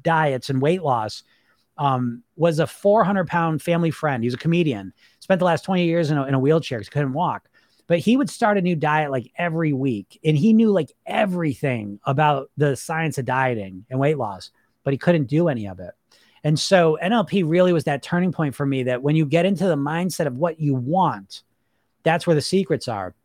diets 0.02 0.50
and 0.50 0.62
weight 0.62 0.82
loss 0.82 1.24
um, 1.78 2.24
was 2.36 2.58
a 2.60 2.66
400 2.66 3.28
pound 3.28 3.62
family 3.62 3.92
friend. 3.92 4.24
He 4.24 4.28
was 4.28 4.34
a 4.34 4.40
comedian, 4.40 4.94
spent 5.20 5.40
the 5.40 5.46
last 5.46 5.64
20 5.64 5.86
years 5.86 6.10
in 6.10 6.18
a, 6.18 6.26
in 6.26 6.34
a 6.34 6.40
wheelchair 6.40 6.80
because 6.80 6.88
he 6.88 6.94
couldn't 6.94 7.14
walk 7.14 7.50
but 7.88 8.00
he 8.00 8.18
would 8.18 8.30
start 8.30 8.58
a 8.58 8.62
new 8.62 8.76
diet 8.76 9.12
like 9.12 9.32
every 9.38 9.74
week 9.74 10.20
and 10.24 10.38
he 10.38 10.54
knew 10.54 10.72
like 10.72 10.92
everything 11.06 12.00
about 12.06 12.52
the 12.58 12.76
science 12.76 13.18
of 13.18 13.26
dieting 13.26 13.86
and 13.90 14.00
weight 14.00 14.18
loss 14.18 14.52
but 14.84 14.94
he 14.94 14.98
couldn't 14.98 15.26
do 15.26 15.48
any 15.48 15.68
of 15.68 15.80
it 15.80 15.92
and 16.44 16.60
so 16.60 16.98
nlp 17.04 17.44
really 17.50 17.74
was 17.74 17.86
that 17.86 18.04
turning 18.04 18.32
point 18.32 18.54
for 18.54 18.66
me 18.66 18.84
that 18.84 19.02
when 19.02 19.16
you 19.16 19.26
get 19.26 19.46
into 19.46 19.68
the 19.68 19.76
mindset 19.76 20.28
of 20.28 20.38
what 20.38 20.60
you 20.60 20.76
want 20.76 21.44
that's 22.04 22.28
where 22.28 22.36
the 22.36 22.42
secrets 22.42 22.88
are 22.88 23.16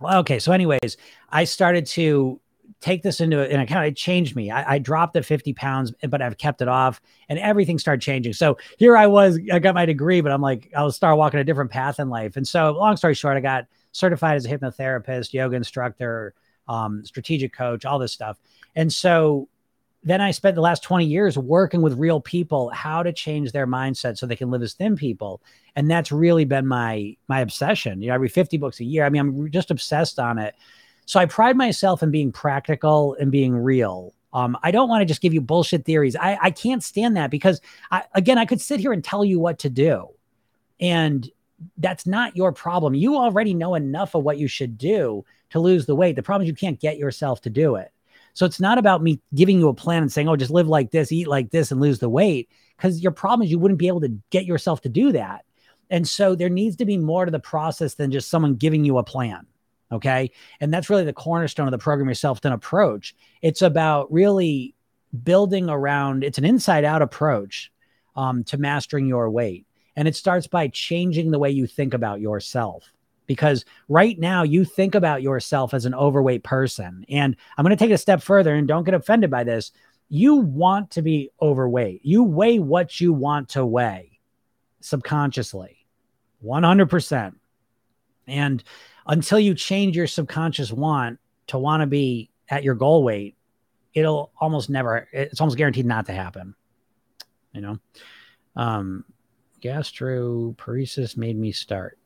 well, 0.00 0.18
okay 0.18 0.38
so 0.38 0.52
anyways 0.52 0.96
i 1.30 1.44
started 1.44 1.86
to 1.86 2.40
take 2.80 3.02
this 3.02 3.20
into 3.20 3.38
it 3.38 3.50
and 3.50 3.70
it 3.70 3.96
changed 3.96 4.36
me. 4.36 4.50
I, 4.50 4.74
I, 4.74 4.78
dropped 4.78 5.14
the 5.14 5.22
50 5.22 5.54
pounds, 5.54 5.92
but 6.08 6.20
I've 6.20 6.36
kept 6.36 6.60
it 6.60 6.68
off 6.68 7.00
and 7.28 7.38
everything 7.38 7.78
started 7.78 8.02
changing. 8.02 8.34
So 8.34 8.58
here 8.78 8.96
I 8.96 9.06
was, 9.06 9.38
I 9.50 9.58
got 9.58 9.74
my 9.74 9.86
degree, 9.86 10.20
but 10.20 10.32
I'm 10.32 10.42
like, 10.42 10.70
I'll 10.76 10.92
start 10.92 11.16
walking 11.16 11.40
a 11.40 11.44
different 11.44 11.70
path 11.70 11.98
in 11.98 12.10
life. 12.10 12.36
And 12.36 12.46
so 12.46 12.72
long 12.72 12.96
story 12.96 13.14
short, 13.14 13.36
I 13.36 13.40
got 13.40 13.66
certified 13.94 14.36
as 14.36 14.44
a 14.44 14.48
hypnotherapist, 14.48 15.32
yoga 15.32 15.56
instructor, 15.56 16.34
um, 16.68 17.04
strategic 17.04 17.52
coach, 17.52 17.84
all 17.84 17.98
this 17.98 18.12
stuff. 18.12 18.36
And 18.74 18.92
so 18.92 19.48
then 20.02 20.20
I 20.20 20.32
spent 20.32 20.56
the 20.56 20.60
last 20.60 20.82
20 20.82 21.06
years 21.06 21.38
working 21.38 21.80
with 21.80 21.94
real 21.96 22.20
people, 22.20 22.70
how 22.70 23.04
to 23.04 23.12
change 23.12 23.52
their 23.52 23.66
mindset 23.66 24.18
so 24.18 24.26
they 24.26 24.36
can 24.36 24.50
live 24.50 24.62
as 24.62 24.74
thin 24.74 24.96
people. 24.96 25.40
And 25.76 25.88
that's 25.88 26.10
really 26.10 26.44
been 26.44 26.66
my 26.66 27.16
my 27.28 27.40
obsession. 27.40 28.02
You 28.02 28.08
know, 28.08 28.14
I 28.14 28.16
read 28.16 28.32
50 28.32 28.58
books 28.58 28.80
a 28.80 28.84
year. 28.84 29.04
I 29.04 29.10
mean, 29.10 29.20
I'm 29.20 29.50
just 29.50 29.70
obsessed 29.70 30.18
on 30.18 30.38
it. 30.38 30.54
So 31.06 31.20
I 31.20 31.26
pride 31.26 31.56
myself 31.56 32.02
in 32.02 32.10
being 32.10 32.32
practical 32.32 33.16
and 33.20 33.30
being 33.30 33.54
real. 33.54 34.12
Um, 34.32 34.58
I 34.64 34.72
don't 34.72 34.88
want 34.88 35.02
to 35.02 35.06
just 35.06 35.20
give 35.20 35.32
you 35.32 35.40
bullshit 35.40 35.84
theories. 35.84 36.16
I, 36.16 36.36
I 36.42 36.50
can't 36.50 36.82
stand 36.82 37.16
that 37.16 37.30
because 37.30 37.60
I, 37.92 38.02
again, 38.14 38.36
I 38.36 38.46
could 38.46 38.60
sit 38.60 38.80
here 38.80 38.92
and 38.92 39.04
tell 39.04 39.24
you 39.24 39.38
what 39.38 39.60
to 39.60 39.70
do. 39.70 40.08
And 40.80 41.30
that's 41.78 42.06
not 42.06 42.36
your 42.36 42.52
problem. 42.52 42.94
You 42.94 43.16
already 43.16 43.54
know 43.54 43.74
enough 43.74 44.14
of 44.14 44.24
what 44.24 44.38
you 44.38 44.48
should 44.48 44.78
do 44.78 45.24
to 45.50 45.60
lose 45.60 45.86
the 45.86 45.94
weight. 45.94 46.16
The 46.16 46.22
problem 46.22 46.42
is 46.44 46.48
you 46.48 46.54
can't 46.54 46.80
get 46.80 46.98
yourself 46.98 47.40
to 47.42 47.50
do 47.50 47.76
it. 47.76 47.92
So 48.34 48.44
it's 48.44 48.60
not 48.60 48.78
about 48.78 49.02
me 49.02 49.20
giving 49.34 49.58
you 49.58 49.68
a 49.68 49.74
plan 49.74 50.02
and 50.02 50.12
saying, 50.12 50.28
oh, 50.28 50.36
just 50.36 50.50
live 50.50 50.66
like 50.66 50.90
this, 50.90 51.12
eat 51.12 51.28
like 51.28 51.50
this, 51.50 51.70
and 51.70 51.80
lose 51.80 52.00
the 52.00 52.08
weight. 52.08 52.48
Because 52.76 53.00
your 53.00 53.12
problem 53.12 53.44
is 53.44 53.50
you 53.50 53.58
wouldn't 53.58 53.78
be 53.78 53.86
able 53.86 54.00
to 54.00 54.18
get 54.30 54.44
yourself 54.44 54.80
to 54.82 54.88
do 54.88 55.12
that. 55.12 55.44
And 55.90 56.06
so 56.08 56.34
there 56.34 56.48
needs 56.48 56.76
to 56.76 56.84
be 56.84 56.98
more 56.98 57.24
to 57.24 57.30
the 57.30 57.38
process 57.38 57.94
than 57.94 58.10
just 58.10 58.28
someone 58.28 58.56
giving 58.56 58.84
you 58.84 58.98
a 58.98 59.04
plan. 59.04 59.46
Okay. 59.92 60.32
And 60.60 60.74
that's 60.74 60.90
really 60.90 61.04
the 61.04 61.12
cornerstone 61.12 61.68
of 61.68 61.70
the 61.70 61.78
program 61.78 62.08
yourself 62.08 62.40
thin 62.40 62.52
approach. 62.52 63.14
It's 63.42 63.62
about 63.62 64.12
really 64.12 64.74
building 65.22 65.68
around, 65.70 66.24
it's 66.24 66.38
an 66.38 66.44
inside 66.44 66.84
out 66.84 67.02
approach 67.02 67.70
um, 68.16 68.42
to 68.44 68.58
mastering 68.58 69.06
your 69.06 69.30
weight. 69.30 69.66
And 69.96 70.08
it 70.08 70.16
starts 70.16 70.46
by 70.46 70.68
changing 70.68 71.30
the 71.30 71.38
way 71.38 71.50
you 71.50 71.66
think 71.66 71.94
about 71.94 72.20
yourself 72.20 72.92
because 73.26 73.64
right 73.88 74.18
now 74.18 74.42
you 74.42 74.64
think 74.64 74.94
about 74.94 75.22
yourself 75.22 75.72
as 75.72 75.86
an 75.86 75.94
overweight 75.94 76.42
person. 76.44 77.04
And 77.08 77.36
I'm 77.56 77.64
going 77.64 77.76
to 77.76 77.82
take 77.82 77.92
a 77.92 77.98
step 77.98 78.22
further 78.22 78.54
and 78.54 78.68
don't 78.68 78.84
get 78.84 78.94
offended 78.94 79.30
by 79.30 79.44
this. 79.44 79.72
You 80.08 80.36
want 80.36 80.90
to 80.92 81.02
be 81.02 81.30
overweight, 81.40 82.04
you 82.04 82.22
weigh 82.22 82.58
what 82.58 83.00
you 83.00 83.12
want 83.12 83.50
to 83.50 83.64
weigh 83.64 84.14
subconsciously, 84.80 85.86
100%. 86.44 87.34
And 88.26 88.62
until 89.06 89.40
you 89.40 89.54
change 89.54 89.96
your 89.96 90.06
subconscious 90.06 90.72
want 90.72 91.18
to 91.48 91.58
want 91.58 91.80
to 91.80 91.86
be 91.86 92.30
at 92.48 92.64
your 92.64 92.74
goal 92.74 93.02
weight, 93.02 93.36
it'll 93.94 94.30
almost 94.38 94.68
never, 94.68 95.08
it's 95.12 95.40
almost 95.40 95.56
guaranteed 95.56 95.86
not 95.86 96.06
to 96.06 96.12
happen. 96.12 96.54
You 97.52 97.60
know, 97.60 97.78
um, 98.56 99.04
gastroparesis 99.64 101.16
made 101.16 101.36
me 101.38 101.52
start. 101.52 101.98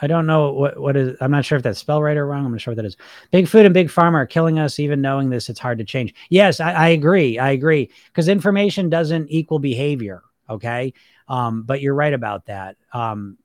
I 0.00 0.06
don't 0.06 0.26
know 0.26 0.52
what 0.52 0.78
what 0.78 0.96
is. 0.96 1.16
I'm 1.20 1.30
not 1.30 1.44
sure 1.44 1.56
if 1.56 1.62
that's 1.62 1.78
spell 1.78 2.02
right 2.02 2.16
or 2.16 2.26
wrong. 2.26 2.44
I'm 2.44 2.52
not 2.52 2.60
sure 2.60 2.72
what 2.72 2.76
that 2.76 2.84
is. 2.84 2.98
Big 3.30 3.48
food 3.48 3.64
and 3.64 3.72
big 3.72 3.88
pharma 3.88 4.14
are 4.14 4.26
killing 4.26 4.58
us. 4.58 4.78
Even 4.78 5.00
knowing 5.00 5.30
this, 5.30 5.48
it's 5.48 5.58
hard 5.58 5.78
to 5.78 5.84
change. 5.84 6.14
Yes, 6.28 6.60
I, 6.60 6.72
I 6.72 6.88
agree. 6.88 7.38
I 7.38 7.52
agree 7.52 7.90
because 8.08 8.28
information 8.28 8.90
doesn't 8.90 9.30
equal 9.30 9.58
behavior. 9.58 10.22
Okay, 10.50 10.92
um, 11.28 11.62
but 11.62 11.80
you're 11.80 11.94
right 11.94 12.12
about 12.12 12.46
that. 12.46 12.76
Um, 12.92 13.38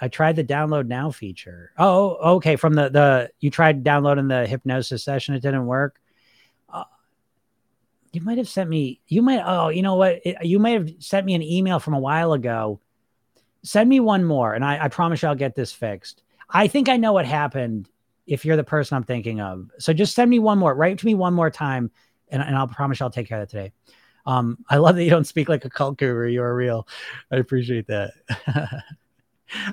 I 0.00 0.08
tried 0.08 0.34
the 0.34 0.42
download 0.44 0.88
now 0.88 1.12
feature. 1.12 1.70
Oh, 1.78 2.36
okay. 2.36 2.56
From 2.56 2.74
the 2.74 2.88
the 2.88 3.30
you 3.38 3.50
tried 3.50 3.84
downloading 3.84 4.26
the 4.26 4.44
hypnosis 4.44 5.04
session. 5.04 5.36
It 5.36 5.42
didn't 5.42 5.66
work. 5.66 6.00
You 8.12 8.20
might 8.22 8.38
have 8.38 8.48
sent 8.48 8.68
me. 8.68 9.00
You 9.08 9.22
might. 9.22 9.42
Oh, 9.44 9.68
you 9.68 9.82
know 9.82 9.96
what? 9.96 10.20
It, 10.24 10.36
you 10.42 10.58
might 10.58 10.72
have 10.72 10.90
sent 10.98 11.26
me 11.26 11.34
an 11.34 11.42
email 11.42 11.78
from 11.80 11.94
a 11.94 11.98
while 11.98 12.32
ago 12.32 12.80
Send 13.64 13.88
me 13.88 14.00
one 14.00 14.24
more, 14.24 14.54
and 14.54 14.64
I, 14.64 14.84
I 14.84 14.88
promise 14.88 15.22
you 15.22 15.28
I'll 15.28 15.36
get 15.36 15.54
this 15.54 15.72
fixed. 15.72 16.22
I 16.50 16.66
think 16.66 16.88
I 16.88 16.96
know 16.96 17.12
what 17.12 17.26
happened 17.26 17.88
if 18.26 18.44
you're 18.44 18.56
the 18.56 18.64
person 18.64 18.96
I'm 18.96 19.04
thinking 19.04 19.40
of. 19.40 19.70
So 19.78 19.92
just 19.92 20.14
send 20.14 20.30
me 20.30 20.40
one 20.40 20.58
more, 20.58 20.74
write 20.74 20.98
to 20.98 21.06
me 21.06 21.14
one 21.14 21.32
more 21.32 21.50
time, 21.50 21.90
and, 22.28 22.42
and 22.42 22.56
I'll 22.56 22.66
promise 22.66 22.98
you 22.98 23.06
I'll 23.06 23.10
take 23.10 23.28
care 23.28 23.38
of 23.38 23.44
it 23.44 23.50
today. 23.50 23.72
Um, 24.26 24.58
I 24.68 24.78
love 24.78 24.96
that 24.96 25.04
you 25.04 25.10
don't 25.10 25.26
speak 25.26 25.48
like 25.48 25.64
a 25.64 25.70
cult 25.70 25.96
guru. 25.96 26.28
You're 26.28 26.54
real. 26.54 26.88
I 27.30 27.36
appreciate 27.36 27.86
that. 27.86 28.14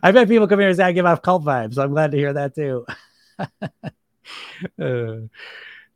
I've 0.04 0.14
bet 0.14 0.28
people 0.28 0.48
come 0.48 0.60
here 0.60 0.70
and 0.70 0.78
say 0.78 0.84
I 0.84 0.92
give 0.92 1.06
off 1.06 1.22
cult 1.24 1.44
vibes. 1.44 1.76
So 1.76 1.84
I'm 1.84 1.92
glad 1.92 2.12
to 2.12 2.18
hear 2.18 2.34
that 2.34 2.54
too. 2.54 2.86
uh, 3.40 5.28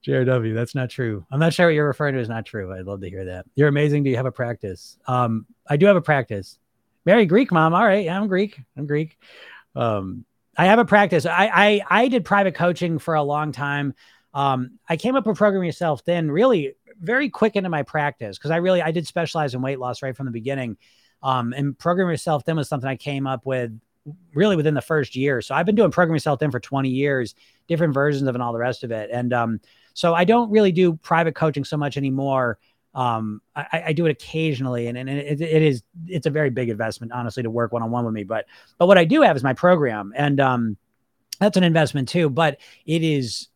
JRW, 0.06 0.54
that's 0.54 0.76
not 0.76 0.90
true. 0.90 1.26
I'm 1.32 1.40
not 1.40 1.54
sure 1.54 1.68
what 1.68 1.76
you're 1.76 1.88
referring 1.88 2.16
to 2.16 2.20
is 2.20 2.30
not 2.30 2.46
true. 2.46 2.74
I'd 2.74 2.86
love 2.86 3.02
to 3.02 3.10
hear 3.10 3.26
that. 3.26 3.46
You're 3.56 3.70
amazing. 3.70 4.04
Do 4.04 4.10
you 4.10 4.18
have 4.18 4.26
a 4.26 4.32
practice? 4.32 4.98
Um, 5.08 5.46
I 5.68 5.78
do 5.78 5.86
have 5.86 5.96
a 5.96 6.02
practice. 6.02 6.60
Mary 7.06 7.26
Greek 7.26 7.52
mom. 7.52 7.74
All 7.74 7.86
right. 7.86 8.06
Yeah, 8.06 8.20
I'm 8.20 8.28
Greek. 8.28 8.60
I'm 8.78 8.86
Greek. 8.86 9.18
Um, 9.76 10.26
I 10.58 10.66
have 10.66 10.80
a 10.80 10.86
practice. 10.86 11.26
I, 11.26 11.50
I, 11.54 11.82
I 11.90 12.08
did 12.08 12.26
private 12.26 12.56
coaching 12.56 13.00
for 13.00 13.16
a 13.16 13.24
long 13.24 13.52
time. 13.52 13.94
Um, 14.34 14.80
I 14.88 14.98
came 14.98 15.16
up 15.16 15.26
with 15.26 15.38
Program 15.38 15.64
Yourself 15.64 16.02
Thin 16.02 16.30
really 16.30 16.76
very 17.00 17.30
quick 17.30 17.56
into 17.56 17.70
my 17.70 17.84
practice 17.84 18.38
because 18.38 18.52
I 18.52 18.58
really 18.58 18.82
I 18.82 18.92
did 18.92 19.08
specialize 19.08 19.54
in 19.54 19.62
weight 19.62 19.80
loss 19.80 20.02
right 20.02 20.16
from 20.16 20.26
the 20.26 20.32
beginning. 20.32 20.78
Um, 21.22 21.54
and 21.54 21.78
Program 21.78 22.10
Yourself 22.10 22.46
Thin 22.46 22.58
was 22.58 22.68
something 22.68 22.90
I 22.90 22.96
came 22.96 23.28
up 23.28 23.46
with 23.46 23.80
really 24.34 24.56
within 24.56 24.74
the 24.74 24.82
first 24.82 25.16
year. 25.16 25.42
So 25.42 25.56
I've 25.56 25.66
been 25.66 25.76
doing 25.76 25.92
Program 25.92 26.16
Yourself 26.16 26.40
Thin 26.40 26.52
for 26.52 26.60
20 26.60 26.90
years, 26.90 27.36
different 27.68 27.94
versions 27.94 28.28
of 28.28 28.36
it 28.36 28.38
and 28.38 28.44
all 28.44 28.54
the 28.54 28.60
rest 28.60 28.84
of 28.84 28.92
it. 28.92 29.10
And 29.12 29.34
um, 29.34 29.60
so 29.94 30.14
I 30.14 30.26
don't 30.26 30.50
really 30.52 30.72
do 30.72 30.96
private 30.98 31.36
coaching 31.36 31.64
so 31.64 31.78
much 31.78 31.98
anymore. 31.98 32.58
Um 32.96 33.42
I, 33.56 33.84
I 33.88 33.94
do 33.94 34.06
it 34.06 34.12
occasionally 34.12 34.88
and, 34.88 34.98
and 34.98 35.10
it, 35.10 35.42
it 35.42 35.62
is 35.62 35.84
it's 36.08 36.28
a 36.28 36.30
very 36.30 36.50
big 36.50 36.70
investment 36.70 37.12
honestly 37.12 37.44
to 37.44 37.50
work 37.50 37.72
one-on-one 37.72 38.06
with 38.06 38.14
me. 38.14 38.24
But 38.24 38.46
but 38.78 38.88
what 38.88 38.98
i 38.98 39.06
do 39.06 39.22
have 39.22 39.36
is 39.36 39.44
my 39.44 39.54
program 39.54 40.14
and 40.16 40.40
um 40.40 40.78
that's 41.40 41.58
an 41.58 41.64
investment 41.64 42.08
too 42.08 42.30
but 42.30 42.60
it 42.86 43.04
is 43.04 43.50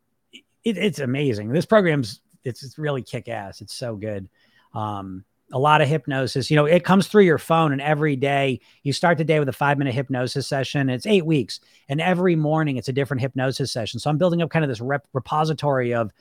it, 0.63 0.77
it's 0.77 0.99
amazing. 0.99 1.49
This 1.49 1.65
program's 1.65 2.21
it's, 2.43 2.63
it's 2.63 2.77
really 2.77 3.01
kick-ass. 3.01 3.61
It's 3.61 3.73
so 3.73 3.95
good. 3.95 4.27
Um 4.73 5.23
a 5.53 5.59
lot 5.59 5.81
of 5.81 5.87
hypnosis 5.87 6.51
you 6.51 6.55
know 6.55 6.65
it 6.65 6.83
comes 6.83 7.07
through 7.07 7.23
your 7.23 7.37
phone 7.37 7.71
and 7.71 7.81
every 7.81 8.15
day 8.15 8.59
you 8.83 8.91
start 8.91 9.17
the 9.17 9.23
day 9.23 9.39
with 9.39 9.47
a 9.47 9.53
five 9.53 9.77
minute 9.77 9.93
hypnosis 9.93 10.47
session 10.47 10.89
it's 10.89 11.05
eight 11.05 11.25
weeks 11.25 11.59
and 11.87 12.01
every 12.01 12.35
morning 12.35 12.75
it's 12.75 12.89
a 12.89 12.93
different 12.93 13.21
hypnosis 13.21 13.71
session 13.71 13.99
so 13.99 14.09
i'm 14.09 14.17
building 14.17 14.41
up 14.41 14.49
kind 14.49 14.65
of 14.65 14.69
this 14.69 14.81
rep- 14.81 15.07
repository 15.13 15.93
of 15.93 16.11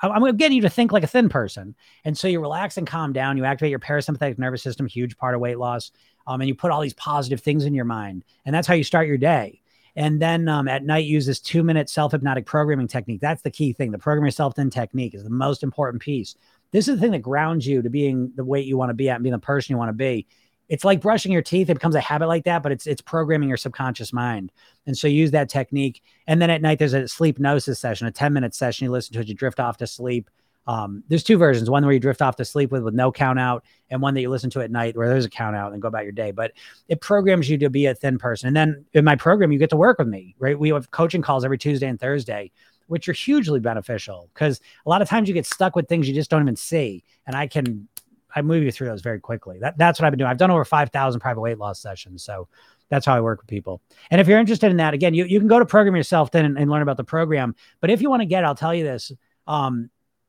I'm 0.00 0.36
getting 0.36 0.56
you 0.56 0.62
to 0.62 0.70
think 0.70 0.92
like 0.92 1.02
a 1.02 1.08
thin 1.08 1.28
person. 1.28 1.74
And 2.04 2.16
so 2.16 2.28
you 2.28 2.40
relax 2.40 2.76
and 2.76 2.86
calm 2.86 3.12
down. 3.12 3.36
You 3.36 3.44
activate 3.44 3.70
your 3.70 3.80
parasympathetic 3.80 4.38
nervous 4.38 4.62
system, 4.62 4.86
huge 4.86 5.16
part 5.16 5.34
of 5.34 5.40
weight 5.40 5.58
loss. 5.58 5.90
Um, 6.26 6.40
and 6.40 6.48
you 6.48 6.54
put 6.54 6.70
all 6.70 6.80
these 6.80 6.94
positive 6.94 7.40
things 7.40 7.64
in 7.64 7.74
your 7.74 7.84
mind. 7.84 8.24
And 8.44 8.54
that's 8.54 8.68
how 8.68 8.74
you 8.74 8.84
start 8.84 9.08
your 9.08 9.18
day. 9.18 9.60
And 9.96 10.22
then 10.22 10.48
um, 10.48 10.68
at 10.68 10.84
night, 10.84 11.04
use 11.04 11.26
this 11.26 11.40
two 11.40 11.62
minute 11.62 11.90
self 11.90 12.12
hypnotic 12.12 12.46
programming 12.46 12.88
technique. 12.88 13.20
That's 13.20 13.42
the 13.42 13.50
key 13.50 13.72
thing. 13.72 13.90
The 13.90 13.98
program 13.98 14.24
yourself 14.24 14.56
thin 14.56 14.70
technique 14.70 15.14
is 15.14 15.24
the 15.24 15.30
most 15.30 15.62
important 15.62 16.02
piece. 16.02 16.34
This 16.72 16.88
is 16.88 16.96
the 16.96 17.00
thing 17.00 17.12
that 17.12 17.20
grounds 17.20 17.66
you 17.66 17.82
to 17.82 17.90
being 17.90 18.32
the 18.34 18.44
weight 18.44 18.66
you 18.66 18.76
want 18.76 18.90
to 18.90 18.94
be 18.94 19.08
at 19.08 19.16
and 19.16 19.22
being 19.22 19.32
the 19.32 19.38
person 19.38 19.72
you 19.72 19.78
want 19.78 19.90
to 19.90 19.94
be 19.94 20.26
it's 20.72 20.86
like 20.86 21.02
brushing 21.02 21.32
your 21.32 21.42
teeth. 21.42 21.68
It 21.68 21.74
becomes 21.74 21.94
a 21.94 22.00
habit 22.00 22.28
like 22.28 22.44
that, 22.44 22.62
but 22.62 22.72
it's 22.72 22.86
it's 22.86 23.02
programming 23.02 23.46
your 23.46 23.58
subconscious 23.58 24.10
mind. 24.10 24.50
And 24.86 24.96
so 24.96 25.06
use 25.06 25.30
that 25.32 25.50
technique. 25.50 26.02
And 26.26 26.40
then 26.40 26.48
at 26.48 26.62
night 26.62 26.78
there's 26.78 26.94
a 26.94 27.06
sleep 27.08 27.38
gnosis 27.38 27.78
session, 27.78 28.06
a 28.06 28.10
10 28.10 28.32
minute 28.32 28.54
session. 28.54 28.86
You 28.86 28.90
listen 28.90 29.12
to 29.12 29.20
it, 29.20 29.28
you 29.28 29.34
drift 29.34 29.60
off 29.60 29.76
to 29.76 29.86
sleep. 29.86 30.30
Um, 30.66 31.04
there's 31.08 31.24
two 31.24 31.36
versions, 31.36 31.68
one 31.68 31.84
where 31.84 31.92
you 31.92 32.00
drift 32.00 32.22
off 32.22 32.36
to 32.36 32.44
sleep 32.46 32.70
with 32.70 32.84
with 32.84 32.94
no 32.94 33.12
count 33.12 33.38
out, 33.38 33.64
and 33.90 34.00
one 34.00 34.14
that 34.14 34.22
you 34.22 34.30
listen 34.30 34.48
to 34.50 34.60
at 34.60 34.70
night 34.70 34.96
where 34.96 35.10
there's 35.10 35.26
a 35.26 35.30
count 35.30 35.56
out 35.56 35.74
and 35.74 35.82
go 35.82 35.88
about 35.88 36.04
your 36.04 36.12
day. 36.12 36.30
But 36.30 36.52
it 36.88 37.02
programs 37.02 37.50
you 37.50 37.58
to 37.58 37.68
be 37.68 37.84
a 37.84 37.94
thin 37.94 38.16
person. 38.16 38.46
And 38.46 38.56
then 38.56 38.86
in 38.94 39.04
my 39.04 39.16
program, 39.16 39.52
you 39.52 39.58
get 39.58 39.70
to 39.70 39.76
work 39.76 39.98
with 39.98 40.08
me, 40.08 40.36
right? 40.38 40.58
We 40.58 40.70
have 40.70 40.90
coaching 40.90 41.20
calls 41.20 41.44
every 41.44 41.58
Tuesday 41.58 41.88
and 41.88 42.00
Thursday, 42.00 42.50
which 42.92 43.08
are 43.08 43.14
hugely 43.14 43.58
beneficial 43.58 44.28
because 44.34 44.60
a 44.84 44.90
lot 44.90 45.00
of 45.00 45.08
times 45.08 45.26
you 45.26 45.32
get 45.32 45.46
stuck 45.46 45.74
with 45.74 45.88
things 45.88 46.06
you 46.06 46.12
just 46.14 46.28
don't 46.28 46.42
even 46.42 46.56
see. 46.56 47.02
And 47.26 47.34
I 47.34 47.46
can 47.46 47.88
I 48.36 48.42
move 48.42 48.62
you 48.62 48.70
through 48.70 48.88
those 48.88 49.00
very 49.00 49.18
quickly. 49.18 49.58
That, 49.60 49.78
that's 49.78 49.98
what 49.98 50.04
I've 50.04 50.12
been 50.12 50.18
doing. 50.18 50.30
I've 50.30 50.36
done 50.36 50.50
over 50.50 50.66
5,000 50.66 51.18
private 51.18 51.40
weight 51.40 51.56
loss 51.56 51.80
sessions. 51.80 52.22
So 52.22 52.48
that's 52.90 53.06
how 53.06 53.14
I 53.14 53.22
work 53.22 53.40
with 53.40 53.48
people. 53.48 53.80
And 54.10 54.20
if 54.20 54.28
you're 54.28 54.38
interested 54.38 54.70
in 54.70 54.76
that, 54.76 54.92
again, 54.92 55.14
you, 55.14 55.24
you 55.24 55.38
can 55.38 55.48
go 55.48 55.58
to 55.58 55.64
program 55.64 55.96
yourself 55.96 56.32
thin 56.32 56.44
and, 56.44 56.58
and 56.58 56.70
learn 56.70 56.82
about 56.82 56.98
the 56.98 57.04
program. 57.04 57.54
But 57.80 57.88
if 57.88 58.02
you 58.02 58.10
want 58.10 58.20
to 58.20 58.26
get, 58.26 58.44
I'll 58.44 58.54
tell 58.54 58.74
you 58.74 58.84
this, 58.84 59.10
um, 59.46 59.88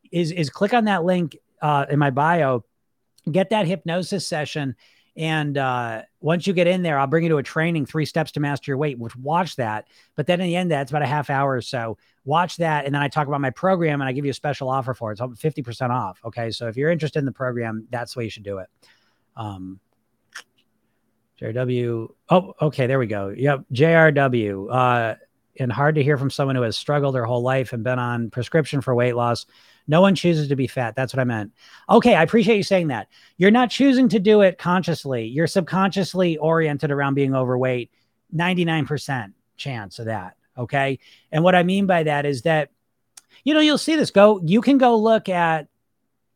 is, 0.10 0.32
is 0.32 0.50
click 0.50 0.74
on 0.74 0.86
that 0.86 1.04
link 1.04 1.36
uh, 1.62 1.86
in 1.90 2.00
my 2.00 2.12
bio, 2.12 2.64
get 3.30 3.50
that 3.50 3.68
hypnosis 3.68 4.26
session 4.26 4.78
and 5.16 5.58
uh, 5.58 6.04
once 6.22 6.48
you 6.48 6.54
get 6.54 6.68
in 6.68 6.82
there, 6.82 6.98
I'll 6.98 7.08
bring 7.08 7.24
you 7.24 7.30
to 7.30 7.38
a 7.38 7.44
training, 7.44 7.86
three 7.86 8.06
steps 8.06 8.32
to 8.34 8.40
master 8.40 8.72
your 8.72 8.78
weight, 8.78 8.98
which 8.98 9.16
watch 9.16 9.58
that. 9.58 9.88
But 10.16 10.26
then 10.26 10.42
in 10.42 10.48
the 10.48 10.56
end, 10.56 10.72
that's 10.72 10.92
about 10.92 11.04
a 11.04 11.08
half 11.08 11.30
hour 11.30 11.52
or 11.52 11.62
so. 11.62 11.98
Watch 12.26 12.58
that. 12.58 12.86
And 12.86 12.96
then 12.96 13.02
I 13.02 13.08
talk 13.10 13.28
about 13.28 13.42
my 13.42 13.50
program 13.50 14.02
and 14.02 14.08
I 14.08 14.14
give 14.14 14.26
you 14.26 14.32
a 14.32 14.36
special 14.36 14.70
offer 14.70 14.94
for 14.94 15.12
it. 15.12 15.20
It's 15.20 15.42
50% 15.42 15.90
off. 15.90 16.20
Okay. 16.24 16.52
So 16.52 16.68
if 16.68 16.78
you're 16.78 16.90
interested 16.90 17.20
in 17.20 17.26
the 17.26 17.32
program, 17.32 17.88
that's 17.90 18.14
the 18.14 18.20
way 18.20 18.24
you 18.26 18.30
should 18.30 18.44
do 18.44 18.60
it. 18.60 18.68
Um, 19.36 19.80
JRW. 21.42 22.10
Oh, 22.30 22.54
okay. 22.62 22.88
There 22.88 23.00
we 23.00 23.08
go. 23.08 23.34
Yep. 23.36 23.66
JRW. 23.74 24.68
Uh, 24.72 25.16
and 25.60 25.72
hard 25.72 25.96
to 25.96 26.04
hear 26.04 26.18
from 26.18 26.32
someone 26.32 26.56
who 26.56 26.62
has 26.64 26.78
struggled 26.78 27.14
their 27.14 27.26
whole 27.26 27.44
life 27.44 27.74
and 27.74 27.84
been 27.84 28.00
on 28.00 28.30
prescription 28.30 28.82
for 28.82 28.96
weight 28.96 29.16
loss. 29.16 29.46
No 29.88 30.02
one 30.02 30.16
chooses 30.16 30.48
to 30.48 30.56
be 30.56 30.68
fat. 30.68 30.96
That's 30.96 31.14
what 31.14 31.20
I 31.20 31.26
meant. 31.26 31.52
Okay, 31.90 32.16
I 32.16 32.24
appreciate 32.24 32.58
you 32.58 32.64
saying 32.64 32.88
that. 32.88 33.08
You're 33.38 33.52
not 33.52 33.70
choosing 33.70 34.08
to 34.10 34.20
do 34.20 34.42
it 34.42 34.58
consciously. 34.58 35.26
You're 35.26 35.48
subconsciously 35.48 36.38
oriented 36.38 36.90
around 36.90 37.16
being 37.16 37.36
overweight. 37.36 37.92
99% 38.34 39.34
chance 39.58 40.00
of 40.00 40.06
that. 40.06 40.38
Okay. 40.58 41.00
And 41.32 41.44
what 41.44 41.56
I 41.56 41.64
mean 41.64 41.86
by 41.86 42.04
that 42.04 42.26
is 42.26 42.44
that, 42.44 42.70
you 43.44 43.54
know, 43.54 43.60
you'll 43.60 43.78
see 43.78 43.96
this 43.96 44.12
go, 44.12 44.42
you 44.44 44.62
can 44.62 44.78
go 44.78 44.98
look 44.98 45.30
at, 45.30 45.68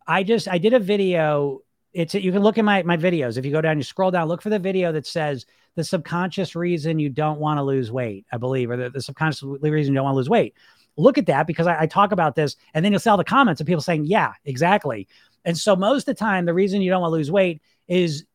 I 0.08 0.24
just, 0.24 0.48
I 0.48 0.58
did 0.58 0.74
a 0.74 0.80
video. 0.80 1.62
It's, 1.94 2.14
you 2.14 2.32
can 2.32 2.42
look 2.42 2.58
at 2.58 2.66
my, 2.66 2.84
my 2.84 2.98
videos. 2.98 3.38
If 3.38 3.46
you 3.46 3.52
go 3.52 3.62
down, 3.62 3.78
you 3.78 3.84
scroll 3.84 4.12
down, 4.12 4.28
look 4.28 4.42
for 4.42 4.50
the 4.50 4.60
video 4.60 4.92
that 4.92 5.06
says 5.06 5.46
the 5.76 5.84
subconscious 5.84 6.56
reason 6.56 7.00
you 7.00 7.10
don't 7.10 7.40
want 7.40 7.60
to 7.60 7.64
lose 7.64 7.92
weight, 7.92 8.26
I 8.32 8.38
believe, 8.38 8.72
or 8.72 8.78
the, 8.78 8.90
the 8.90 9.02
subconscious 9.02 9.44
reason 9.44 9.94
you 9.94 9.98
don't 9.98 10.06
want 10.06 10.14
to 10.14 10.18
lose 10.18 10.30
weight. 10.30 10.56
Look 10.96 11.18
at 11.18 11.28
that 11.28 11.46
because 11.46 11.68
I, 11.68 11.82
I 11.82 11.88
talk 11.88 12.12
about 12.12 12.36
this 12.36 12.56
and 12.74 12.84
then 12.84 12.92
you'll 12.92 13.00
see 13.00 13.10
all 13.10 13.18
the 13.18 13.24
comments 13.24 13.62
of 13.62 13.68
people 13.68 13.82
saying, 13.82 14.06
yeah, 14.06 14.34
exactly. 14.46 15.08
And 15.46 15.58
so 15.58 15.76
most 15.76 16.08
of 16.08 16.16
the 16.16 16.20
time, 16.20 16.46
the 16.46 16.54
reason 16.54 16.82
you 16.82 16.90
don't 16.90 17.02
want 17.02 17.12
to 17.12 17.16
lose 17.16 17.32
weight 17.32 17.62
is 17.88 18.26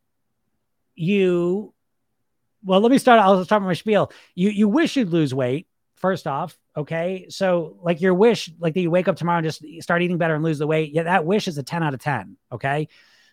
you 0.95 1.75
well, 2.65 2.81
let 2.81 2.93
me 2.93 2.99
start. 2.99 3.21
I'll 3.21 3.45
start 3.45 3.63
with 3.63 3.69
my 3.69 3.75
spiel. 3.75 4.13
You 4.35 4.51
you 4.51 4.69
wish 4.69 4.97
you'd 4.97 5.09
lose 5.09 5.35
weight 5.35 5.67
first 6.03 6.27
off. 6.27 6.59
Okay, 6.77 7.27
so 7.31 7.79
like 7.83 8.03
your 8.03 8.13
wish, 8.13 8.51
like 8.61 8.75
that 8.75 8.81
you 8.81 8.91
wake 8.91 9.09
up 9.09 9.17
tomorrow 9.17 9.39
and 9.39 9.47
just 9.47 9.65
start 9.81 10.03
eating 10.03 10.19
better 10.19 10.35
and 10.35 10.45
lose 10.45 10.59
the 10.59 10.67
weight. 10.67 10.93
Yeah, 10.93 11.05
that 11.05 11.25
wish 11.25 11.49
is 11.49 11.57
a 11.57 11.63
ten 11.63 11.83
out 11.83 11.95
of 11.95 12.01
ten. 12.01 12.37
Okay, 12.53 12.89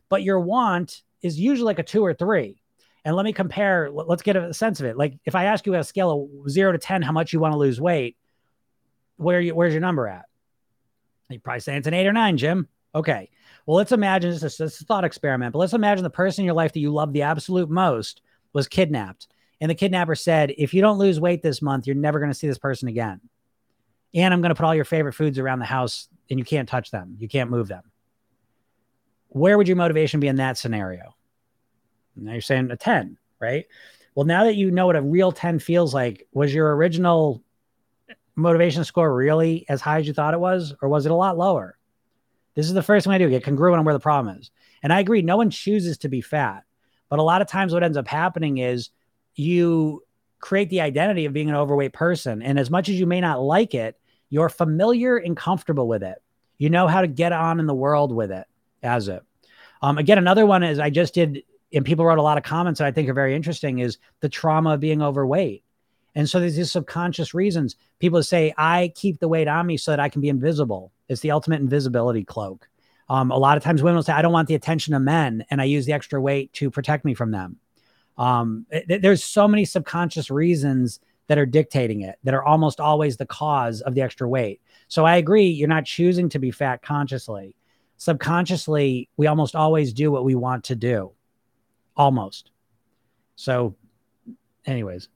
but 0.08 0.24
your 0.24 0.40
want 0.40 1.02
is 1.22 1.38
usually 1.38 1.66
like 1.66 1.80
a 1.80 1.84
two 1.84 2.06
or 2.06 2.14
three. 2.14 2.62
And 3.04 3.16
let 3.16 3.26
me 3.26 3.34
compare. 3.34 3.90
Let's 3.92 4.24
get 4.24 4.36
a 4.36 4.54
sense 4.54 4.80
of 4.80 4.86
it. 4.86 4.98
Like 4.98 5.20
if 5.26 5.36
I 5.36 5.46
ask 5.46 5.66
you 5.66 5.76
a 5.76 5.84
scale 5.84 6.30
of 6.44 6.50
zero 6.50 6.72
to 6.72 6.78
ten, 6.78 7.02
how 7.02 7.12
much 7.12 7.34
you 7.34 7.40
want 7.40 7.54
to 7.54 7.58
lose 7.58 7.82
weight, 7.82 8.18
where 9.18 9.42
you 9.42 9.56
where's 9.56 9.74
your 9.74 9.82
number 9.82 10.08
at? 10.08 10.26
You 11.30 11.40
probably 11.40 11.60
say 11.62 11.78
it's 11.78 11.88
an 11.88 11.94
eight 11.94 12.08
or 12.08 12.14
nine, 12.14 12.38
Jim. 12.38 12.68
Okay. 12.94 13.30
Well, 13.66 13.78
let's 13.78 13.92
imagine 13.92 14.32
this 14.32 14.42
is, 14.42 14.58
this 14.58 14.76
is 14.76 14.82
a 14.82 14.86
thought 14.86 15.04
experiment, 15.04 15.54
but 15.54 15.60
let's 15.60 15.74
imagine 15.74 16.04
the 16.04 16.10
person 16.10 16.42
in 16.42 16.46
your 16.48 16.56
life 16.56 16.74
that 16.74 16.80
you 16.80 16.92
love 16.92 17.14
the 17.14 17.22
absolute 17.22 17.70
most 17.70 18.22
was 18.52 18.68
kidnapped. 18.68 19.28
And 19.62 19.70
the 19.70 19.76
kidnapper 19.76 20.16
said, 20.16 20.54
if 20.58 20.74
you 20.74 20.82
don't 20.82 20.98
lose 20.98 21.20
weight 21.20 21.42
this 21.42 21.62
month, 21.62 21.86
you're 21.86 21.96
never 21.96 22.20
going 22.20 22.32
to 22.32 22.38
see 22.38 22.48
this 22.48 22.58
person 22.58 22.88
again. 22.88 23.20
And 24.14 24.34
I'm 24.34 24.42
going 24.42 24.50
to 24.50 24.56
put 24.56 24.66
all 24.66 24.76
your 24.76 24.86
favorite 24.86 25.14
foods 25.14 25.38
around 25.38 25.60
the 25.60 25.66
house 25.66 26.08
and 26.30 26.40
you 26.40 26.46
can't 26.46 26.70
touch 26.70 26.92
them. 26.92 27.16
You 27.20 27.28
can't 27.28 27.50
move 27.50 27.68
them. 27.68 27.84
Where 29.28 29.58
would 29.58 29.68
your 29.68 29.78
motivation 29.78 30.20
be 30.20 30.28
in 30.28 30.38
that 30.38 30.58
scenario? 30.58 31.16
Now 32.16 32.34
you're 32.34 32.42
saying 32.42 32.72
a 32.72 32.78
10, 32.78 33.18
right? 33.40 33.66
Well, 34.16 34.26
now 34.26 34.46
that 34.46 34.56
you 34.56 34.72
know 34.72 34.88
what 34.88 34.96
a 34.96 35.02
real 35.02 35.32
10 35.32 35.60
feels 35.60 35.94
like, 35.94 36.28
was 36.34 36.54
your 36.54 36.76
original 36.76 37.44
motivation 38.36 38.84
score 38.84 39.14
really 39.14 39.66
as 39.70 39.82
high 39.82 40.00
as 40.00 40.08
you 40.08 40.14
thought 40.14 40.34
it 40.34 40.40
was, 40.40 40.74
or 40.82 40.90
was 40.90 41.06
it 41.06 41.12
a 41.12 41.16
lot 41.16 41.38
lower? 41.38 41.78
This 42.56 42.66
is 42.66 42.74
the 42.74 42.84
first 42.84 43.04
thing 43.06 43.14
I 43.14 43.18
do 43.18 43.30
get 43.30 43.44
congruent 43.44 43.80
on 43.80 43.86
where 43.86 43.94
the 43.94 44.00
problem 44.00 44.38
is. 44.38 44.52
And 44.82 44.92
I 44.92 45.00
agree, 45.00 45.22
no 45.22 45.38
one 45.38 45.50
chooses 45.50 46.00
to 46.00 46.10
be 46.10 46.22
fat. 46.22 46.64
But 47.10 47.20
a 47.20 47.24
lot 47.24 47.42
of 47.42 47.48
times, 47.48 47.74
what 47.74 47.84
ends 47.84 47.98
up 47.98 48.08
happening 48.08 48.58
is 48.58 48.90
you 49.40 50.04
create 50.40 50.70
the 50.70 50.82
identity 50.82 51.26
of 51.26 51.34
being 51.34 51.50
an 51.50 51.56
overweight 51.56 51.94
person. 51.94 52.42
And 52.42 52.60
as 52.60 52.70
much 52.70 52.90
as 52.90 53.00
you 53.00 53.06
may 53.06 53.22
not 53.22 53.42
like 53.42 53.74
it, 53.74 53.98
you're 54.30 54.50
familiar 54.50 55.18
and 55.18 55.36
comfortable 55.36 55.88
with 55.88 56.04
it. 56.04 56.22
You 56.58 56.70
know 56.70 56.88
how 56.88 57.02
to 57.02 57.08
get 57.08 57.32
on 57.32 57.60
in 57.60 57.66
the 57.66 57.74
world 57.74 58.14
with 58.14 58.32
it 58.32 58.46
as 58.84 59.08
it. 59.08 59.24
Um, 59.82 59.98
again, 59.98 60.18
another 60.18 60.46
one 60.46 60.62
is 60.64 60.78
I 60.78 60.90
just 60.90 61.14
did, 61.14 61.44
and 61.74 61.86
people 61.86 62.06
wrote 62.06 62.20
a 62.20 62.24
lot 62.24 62.38
of 62.38 62.44
comments 62.44 62.80
that 62.80 62.88
I 62.88 62.92
think 62.92 63.10
are 63.10 63.14
very 63.14 63.36
interesting 63.36 63.80
is 63.80 63.98
the 64.20 64.30
trauma 64.30 64.74
of 64.74 64.80
being 64.80 65.02
overweight. 65.02 65.64
And 66.16 66.30
so 66.30 66.40
there's 66.40 66.56
these 66.56 66.72
subconscious 66.72 67.34
reasons. 67.34 67.76
People 68.00 68.22
say, 68.24 68.54
I 68.58 68.92
keep 68.96 69.20
the 69.20 69.28
weight 69.28 69.48
on 69.48 69.68
me 69.68 69.78
so 69.78 69.92
that 69.92 70.00
I 70.00 70.10
can 70.10 70.22
be 70.22 70.30
invisible. 70.30 70.92
It's 71.08 71.22
the 71.22 71.32
ultimate 71.32 71.62
invisibility 71.62 72.26
cloak. 72.26 72.68
Um, 73.08 73.32
a 73.32 73.38
lot 73.38 73.58
of 73.58 73.64
times 73.64 73.82
women 73.82 73.96
will 73.96 74.04
say, 74.04 74.14
I 74.14 74.22
don't 74.22 74.34
want 74.34 74.48
the 74.48 74.56
attention 74.56 74.94
of 74.94 75.02
men, 75.02 75.46
and 75.50 75.62
I 75.62 75.66
use 75.66 75.86
the 75.86 75.94
extra 75.94 76.20
weight 76.22 76.52
to 76.54 76.70
protect 76.70 77.06
me 77.06 77.14
from 77.14 77.32
them. 77.32 77.58
Um, 78.20 78.66
th- 78.70 79.02
there's 79.02 79.24
so 79.24 79.48
many 79.48 79.66
subconscious 79.66 80.30
reasons 80.30 81.00
that 81.28 81.38
are 81.38 81.46
dictating 81.46 82.02
it 82.02 82.18
that 82.24 82.34
are 82.34 82.44
almost 82.44 82.80
always 82.80 83.16
the 83.16 83.26
cause 83.26 83.82
of 83.82 83.96
the 83.96 84.02
extra 84.02 84.28
weight. 84.28 84.62
So 84.90 85.06
I 85.06 85.16
agree, 85.18 85.46
you're 85.46 85.70
not 85.70 85.86
choosing 85.86 86.28
to 86.30 86.40
be 86.40 86.52
fat 86.52 86.82
consciously. 86.82 87.56
Subconsciously, 87.98 89.10
we 89.16 89.28
almost 89.28 89.56
always 89.56 89.94
do 89.94 90.12
what 90.12 90.26
we 90.26 90.36
want 90.36 90.66
to 90.66 90.76
do. 90.76 91.12
Almost. 91.96 92.52
So, 93.36 93.76
anyways, 94.66 95.08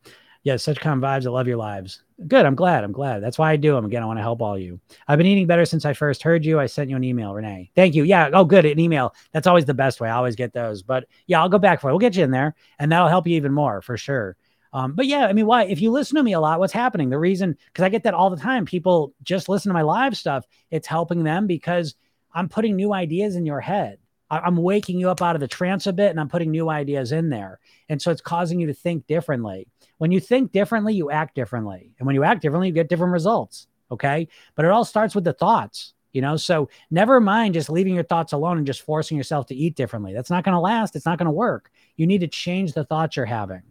yeah, 0.43 0.55
such 0.57 0.79
calm 0.79 1.01
vibes. 1.01 1.25
I 1.25 1.29
love 1.29 1.47
your 1.47 1.57
lives. 1.57 2.03
Good. 2.27 2.45
I'm 2.45 2.55
glad. 2.55 2.83
I'm 2.83 2.91
glad. 2.91 3.21
That's 3.21 3.37
why 3.37 3.51
I 3.51 3.55
do 3.55 3.73
them. 3.73 3.85
Again, 3.85 4.03
I 4.03 4.05
want 4.05 4.19
to 4.19 4.23
help 4.23 4.41
all 4.41 4.57
you. 4.57 4.79
I've 5.07 5.17
been 5.17 5.27
eating 5.27 5.47
better 5.47 5.65
since 5.65 5.85
I 5.85 5.93
first 5.93 6.23
heard 6.23 6.45
you. 6.45 6.59
I 6.59 6.65
sent 6.65 6.89
you 6.89 6.95
an 6.95 7.03
email, 7.03 7.33
Renee. 7.33 7.71
Thank 7.75 7.95
you. 7.95 8.03
Yeah. 8.03 8.29
Oh, 8.33 8.45
good. 8.45 8.65
An 8.65 8.79
email. 8.79 9.13
That's 9.31 9.47
always 9.47 9.65
the 9.65 9.73
best 9.73 9.99
way. 9.99 10.09
I 10.09 10.15
always 10.15 10.35
get 10.35 10.53
those. 10.53 10.83
But 10.83 11.05
yeah, 11.27 11.41
I'll 11.41 11.49
go 11.49 11.59
back 11.59 11.81
for 11.81 11.89
it. 11.89 11.93
We'll 11.93 11.99
get 11.99 12.15
you 12.15 12.23
in 12.23 12.31
there 12.31 12.55
and 12.79 12.91
that'll 12.91 13.07
help 13.07 13.27
you 13.27 13.35
even 13.35 13.53
more 13.53 13.81
for 13.81 13.97
sure. 13.97 14.35
Um, 14.73 14.93
but 14.93 15.05
yeah, 15.05 15.27
I 15.27 15.33
mean, 15.33 15.45
why? 15.45 15.65
If 15.65 15.81
you 15.81 15.91
listen 15.91 16.15
to 16.15 16.23
me 16.23 16.33
a 16.33 16.39
lot, 16.39 16.59
what's 16.59 16.73
happening? 16.73 17.09
The 17.09 17.19
reason, 17.19 17.55
because 17.67 17.83
I 17.83 17.89
get 17.89 18.03
that 18.03 18.15
all 18.15 18.29
the 18.31 18.37
time. 18.37 18.65
People 18.65 19.13
just 19.21 19.47
listen 19.47 19.69
to 19.69 19.73
my 19.73 19.83
live 19.83 20.17
stuff. 20.17 20.45
It's 20.71 20.87
helping 20.87 21.23
them 21.23 21.45
because 21.45 21.95
I'm 22.33 22.49
putting 22.49 22.75
new 22.75 22.91
ideas 22.91 23.35
in 23.35 23.45
your 23.45 23.61
head. 23.61 23.99
I'm 24.31 24.57
waking 24.57 24.99
you 24.99 25.11
up 25.11 25.21
out 25.21 25.35
of 25.35 25.41
the 25.41 25.47
trance 25.47 25.85
a 25.85 25.93
bit 25.93 26.09
and 26.09 26.19
I'm 26.19 26.29
putting 26.29 26.49
new 26.49 26.69
ideas 26.69 27.11
in 27.11 27.29
there. 27.29 27.59
And 27.87 28.01
so 28.01 28.09
it's 28.09 28.21
causing 28.21 28.59
you 28.59 28.65
to 28.67 28.73
think 28.73 29.05
differently. 29.05 29.67
When 30.03 30.11
you 30.11 30.19
think 30.19 30.51
differently, 30.51 30.93
you 30.93 31.11
act 31.11 31.33
differently. 31.33 31.93
And 31.97 32.05
when 32.05 32.13
you 32.13 32.25
act 32.25 32.41
differently, 32.41 32.67
you 32.67 32.73
get 32.73 32.89
different 32.89 33.13
results. 33.13 33.67
Okay. 33.89 34.27
But 34.53 34.65
it 34.65 34.71
all 34.71 34.83
starts 34.83 35.15
with 35.15 35.23
the 35.23 35.31
thoughts, 35.31 35.93
you 36.11 36.21
know? 36.21 36.35
So 36.35 36.67
never 36.91 37.21
mind 37.21 37.53
just 37.53 37.69
leaving 37.69 37.93
your 37.93 38.03
thoughts 38.03 38.33
alone 38.33 38.57
and 38.57 38.67
just 38.67 38.81
forcing 38.81 39.15
yourself 39.15 39.45
to 39.45 39.55
eat 39.55 39.77
differently. 39.77 40.11
That's 40.11 40.29
not 40.29 40.43
going 40.43 40.55
to 40.55 40.59
last. 40.59 40.97
It's 40.97 41.05
not 41.05 41.19
going 41.19 41.27
to 41.27 41.31
work. 41.31 41.71
You 41.95 42.05
need 42.05 42.19
to 42.19 42.27
change 42.27 42.73
the 42.73 42.83
thoughts 42.83 43.15
you're 43.15 43.25
having. 43.25 43.61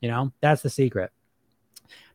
You 0.00 0.08
know, 0.08 0.32
that's 0.40 0.62
the 0.62 0.68
secret. 0.68 1.12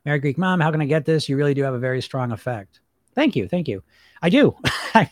Mary 0.04 0.18
Greek 0.18 0.36
mom, 0.36 0.60
how 0.60 0.70
can 0.70 0.82
I 0.82 0.84
get 0.84 1.06
this? 1.06 1.26
You 1.26 1.38
really 1.38 1.54
do 1.54 1.62
have 1.62 1.72
a 1.72 1.78
very 1.78 2.02
strong 2.02 2.32
effect. 2.32 2.80
Thank 3.14 3.34
you. 3.34 3.48
Thank 3.48 3.66
you. 3.66 3.82
I 4.20 4.28
do. 4.28 4.54
I, 4.94 5.08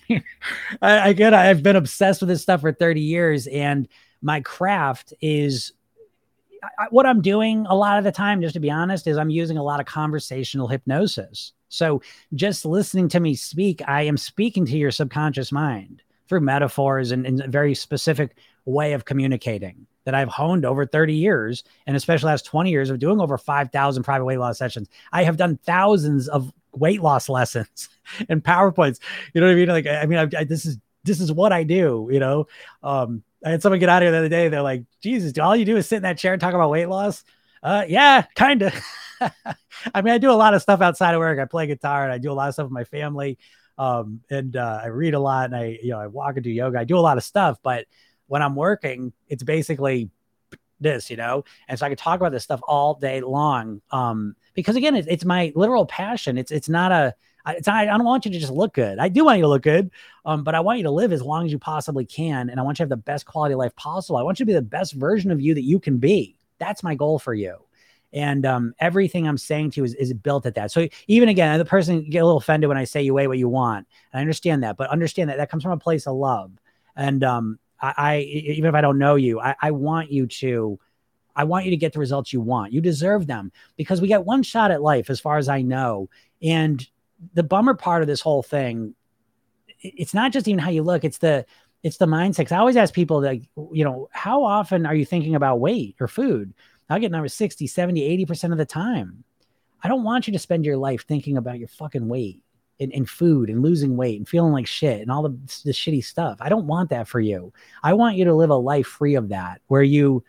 I 0.82 1.14
get, 1.14 1.32
I've 1.32 1.62
been 1.62 1.76
obsessed 1.76 2.20
with 2.20 2.28
this 2.28 2.42
stuff 2.42 2.60
for 2.60 2.70
30 2.70 3.00
years 3.00 3.46
and 3.46 3.88
my 4.20 4.42
craft 4.42 5.14
is 5.22 5.72
I, 6.62 6.86
what 6.90 7.06
I'm 7.06 7.20
doing 7.20 7.66
a 7.68 7.74
lot 7.74 7.98
of 7.98 8.04
the 8.04 8.12
time, 8.12 8.40
just 8.40 8.54
to 8.54 8.60
be 8.60 8.70
honest, 8.70 9.06
is 9.06 9.16
I'm 9.16 9.30
using 9.30 9.58
a 9.58 9.62
lot 9.62 9.80
of 9.80 9.86
conversational 9.86 10.68
hypnosis. 10.68 11.52
So 11.68 12.02
just 12.34 12.64
listening 12.64 13.08
to 13.08 13.20
me 13.20 13.34
speak, 13.34 13.82
I 13.88 14.02
am 14.02 14.16
speaking 14.16 14.66
to 14.66 14.76
your 14.76 14.90
subconscious 14.90 15.50
mind 15.50 16.02
through 16.28 16.40
metaphors 16.40 17.10
and, 17.10 17.26
and 17.26 17.40
a 17.40 17.48
very 17.48 17.74
specific 17.74 18.36
way 18.64 18.92
of 18.92 19.04
communicating 19.04 19.86
that 20.04 20.14
I've 20.14 20.28
honed 20.28 20.64
over 20.64 20.84
30 20.84 21.14
years, 21.14 21.62
and 21.86 21.96
especially 21.96 22.28
last 22.28 22.46
20 22.46 22.70
years 22.70 22.90
of 22.90 22.98
doing 22.98 23.20
over 23.20 23.38
5,000 23.38 24.02
private 24.02 24.24
weight 24.24 24.38
loss 24.38 24.58
sessions. 24.58 24.88
I 25.12 25.22
have 25.24 25.36
done 25.36 25.58
thousands 25.64 26.28
of 26.28 26.52
weight 26.72 27.02
loss 27.02 27.28
lessons 27.28 27.88
and 28.28 28.42
PowerPoints. 28.42 29.00
You 29.32 29.40
know 29.40 29.46
what 29.46 29.52
I 29.52 29.56
mean? 29.56 29.68
Like, 29.68 29.86
I 29.86 30.06
mean, 30.06 30.18
I, 30.18 30.40
I, 30.40 30.44
this 30.44 30.66
is 30.66 30.78
this 31.04 31.20
is 31.20 31.32
what 31.32 31.52
I 31.52 31.64
do. 31.64 32.08
You 32.10 32.20
know, 32.20 32.46
um, 32.82 33.22
I 33.44 33.50
had 33.50 33.62
someone 33.62 33.80
get 33.80 33.88
out 33.88 34.02
here 34.02 34.10
the 34.10 34.18
other 34.18 34.28
day. 34.28 34.48
They're 34.48 34.62
like, 34.62 34.84
Jesus, 35.00 35.36
all 35.38 35.56
you 35.56 35.64
do 35.64 35.76
is 35.76 35.88
sit 35.88 35.96
in 35.96 36.02
that 36.02 36.18
chair 36.18 36.32
and 36.32 36.40
talk 36.40 36.54
about 36.54 36.70
weight 36.70 36.86
loss. 36.86 37.24
Uh, 37.62 37.84
yeah, 37.88 38.22
kind 38.34 38.62
of. 38.62 38.74
I 39.94 40.02
mean, 40.02 40.14
I 40.14 40.18
do 40.18 40.30
a 40.30 40.34
lot 40.34 40.54
of 40.54 40.62
stuff 40.62 40.80
outside 40.80 41.14
of 41.14 41.20
work. 41.20 41.38
I 41.38 41.44
play 41.44 41.66
guitar 41.66 42.04
and 42.04 42.12
I 42.12 42.18
do 42.18 42.30
a 42.30 42.34
lot 42.34 42.48
of 42.48 42.54
stuff 42.54 42.64
with 42.64 42.72
my 42.72 42.84
family. 42.84 43.38
Um, 43.78 44.20
and 44.30 44.56
uh, 44.56 44.80
I 44.82 44.88
read 44.88 45.14
a 45.14 45.20
lot 45.20 45.46
and 45.46 45.56
I, 45.56 45.78
you 45.82 45.90
know, 45.90 46.00
I 46.00 46.06
walk 46.06 46.36
and 46.36 46.44
do 46.44 46.50
yoga. 46.50 46.78
I 46.78 46.84
do 46.84 46.98
a 46.98 47.00
lot 47.00 47.16
of 47.16 47.24
stuff, 47.24 47.58
but 47.62 47.86
when 48.26 48.42
I'm 48.42 48.54
working, 48.54 49.12
it's 49.28 49.42
basically 49.42 50.10
this, 50.80 51.10
you 51.10 51.16
know. 51.16 51.44
And 51.68 51.78
so 51.78 51.86
I 51.86 51.88
could 51.88 51.98
talk 51.98 52.20
about 52.20 52.32
this 52.32 52.44
stuff 52.44 52.60
all 52.66 52.94
day 52.94 53.20
long. 53.20 53.80
Um, 53.90 54.36
because 54.54 54.76
again, 54.76 54.94
it's, 54.94 55.08
it's 55.08 55.24
my 55.24 55.52
literal 55.54 55.86
passion. 55.86 56.36
It's 56.36 56.50
it's 56.50 56.68
not 56.68 56.92
a 56.92 57.14
not, 57.46 57.66
I 57.68 57.84
don't 57.86 58.04
want 58.04 58.24
you 58.24 58.30
to 58.32 58.38
just 58.38 58.52
look 58.52 58.74
good. 58.74 58.98
I 58.98 59.08
do 59.08 59.24
want 59.24 59.38
you 59.38 59.42
to 59.42 59.48
look 59.48 59.62
good, 59.62 59.90
um, 60.24 60.44
but 60.44 60.54
I 60.54 60.60
want 60.60 60.78
you 60.78 60.84
to 60.84 60.90
live 60.90 61.12
as 61.12 61.22
long 61.22 61.44
as 61.44 61.52
you 61.52 61.58
possibly 61.58 62.04
can, 62.04 62.50
and 62.50 62.60
I 62.60 62.62
want 62.62 62.78
you 62.78 62.84
to 62.84 62.84
have 62.84 62.90
the 62.90 62.96
best 62.96 63.26
quality 63.26 63.54
of 63.54 63.58
life 63.58 63.74
possible. 63.76 64.16
I 64.16 64.22
want 64.22 64.38
you 64.38 64.44
to 64.44 64.50
be 64.50 64.54
the 64.54 64.62
best 64.62 64.92
version 64.94 65.30
of 65.30 65.40
you 65.40 65.54
that 65.54 65.62
you 65.62 65.80
can 65.80 65.98
be. 65.98 66.36
That's 66.58 66.82
my 66.82 66.94
goal 66.94 67.18
for 67.18 67.34
you. 67.34 67.56
And 68.12 68.44
um, 68.44 68.74
everything 68.78 69.26
I'm 69.26 69.38
saying 69.38 69.72
to 69.72 69.80
you 69.80 69.84
is, 69.84 69.94
is 69.94 70.12
built 70.12 70.44
at 70.44 70.54
that. 70.56 70.70
So 70.70 70.86
even 71.06 71.28
again, 71.28 71.58
the 71.58 71.64
person 71.64 72.08
get 72.08 72.18
a 72.18 72.24
little 72.24 72.38
offended 72.38 72.68
when 72.68 72.76
I 72.76 72.84
say 72.84 73.02
you 73.02 73.14
weigh 73.14 73.26
what 73.26 73.38
you 73.38 73.48
want. 73.48 73.86
And 74.12 74.18
I 74.18 74.20
understand 74.20 74.62
that, 74.64 74.76
but 74.76 74.90
understand 74.90 75.30
that 75.30 75.38
that 75.38 75.50
comes 75.50 75.62
from 75.62 75.72
a 75.72 75.78
place 75.78 76.06
of 76.06 76.14
love. 76.16 76.52
And 76.94 77.24
um, 77.24 77.58
I, 77.80 77.94
I, 77.96 78.18
even 78.18 78.68
if 78.68 78.74
I 78.74 78.82
don't 78.82 78.98
know 78.98 79.14
you, 79.14 79.40
I, 79.40 79.56
I 79.60 79.70
want 79.70 80.12
you 80.12 80.26
to 80.26 80.78
I 81.34 81.44
want 81.44 81.64
you 81.64 81.70
to 81.70 81.76
get 81.78 81.94
the 81.94 81.98
results 81.98 82.32
you 82.32 82.42
want. 82.42 82.74
You 82.74 82.82
deserve 82.82 83.26
them 83.26 83.52
because 83.76 84.00
we 84.02 84.08
get 84.08 84.26
one 84.26 84.42
shot 84.42 84.70
at 84.70 84.82
life, 84.82 85.08
as 85.08 85.18
far 85.18 85.38
as 85.38 85.48
I 85.48 85.62
know. 85.62 86.10
And 86.42 86.86
the 87.34 87.42
bummer 87.42 87.74
part 87.74 88.02
of 88.02 88.08
this 88.08 88.20
whole 88.20 88.42
thing, 88.42 88.94
it's 89.80 90.14
not 90.14 90.32
just 90.32 90.48
even 90.48 90.58
how 90.58 90.70
you 90.70 90.82
look, 90.82 91.04
it's 91.04 91.18
the 91.18 91.46
it's 91.82 91.96
the 91.96 92.06
mindset. 92.06 92.52
I 92.52 92.58
always 92.58 92.76
ask 92.76 92.94
people 92.94 93.20
like, 93.20 93.42
you 93.72 93.84
know, 93.84 94.08
how 94.12 94.44
often 94.44 94.86
are 94.86 94.94
you 94.94 95.04
thinking 95.04 95.34
about 95.34 95.58
weight 95.58 95.96
or 95.98 96.06
food? 96.06 96.54
I 96.88 96.98
get 96.98 97.10
numbers 97.10 97.34
60, 97.34 97.66
70, 97.66 98.24
80% 98.26 98.52
of 98.52 98.58
the 98.58 98.64
time. 98.64 99.24
I 99.82 99.88
don't 99.88 100.04
want 100.04 100.26
you 100.26 100.32
to 100.34 100.38
spend 100.38 100.64
your 100.64 100.76
life 100.76 101.06
thinking 101.06 101.36
about 101.36 101.58
your 101.58 101.68
fucking 101.68 102.06
weight 102.06 102.40
and, 102.78 102.92
and 102.92 103.08
food 103.08 103.50
and 103.50 103.62
losing 103.62 103.96
weight 103.96 104.18
and 104.18 104.28
feeling 104.28 104.52
like 104.52 104.66
shit 104.66 105.00
and 105.00 105.10
all 105.10 105.22
the, 105.22 105.36
the 105.64 105.72
shitty 105.72 106.04
stuff. 106.04 106.38
I 106.40 106.48
don't 106.48 106.66
want 106.66 106.90
that 106.90 107.08
for 107.08 107.18
you. 107.18 107.52
I 107.82 107.94
want 107.94 108.16
you 108.16 108.26
to 108.26 108.34
live 108.34 108.50
a 108.50 108.54
life 108.56 108.86
free 108.86 109.16
of 109.16 109.30
that 109.30 109.60
where 109.66 109.82
you 109.82 110.22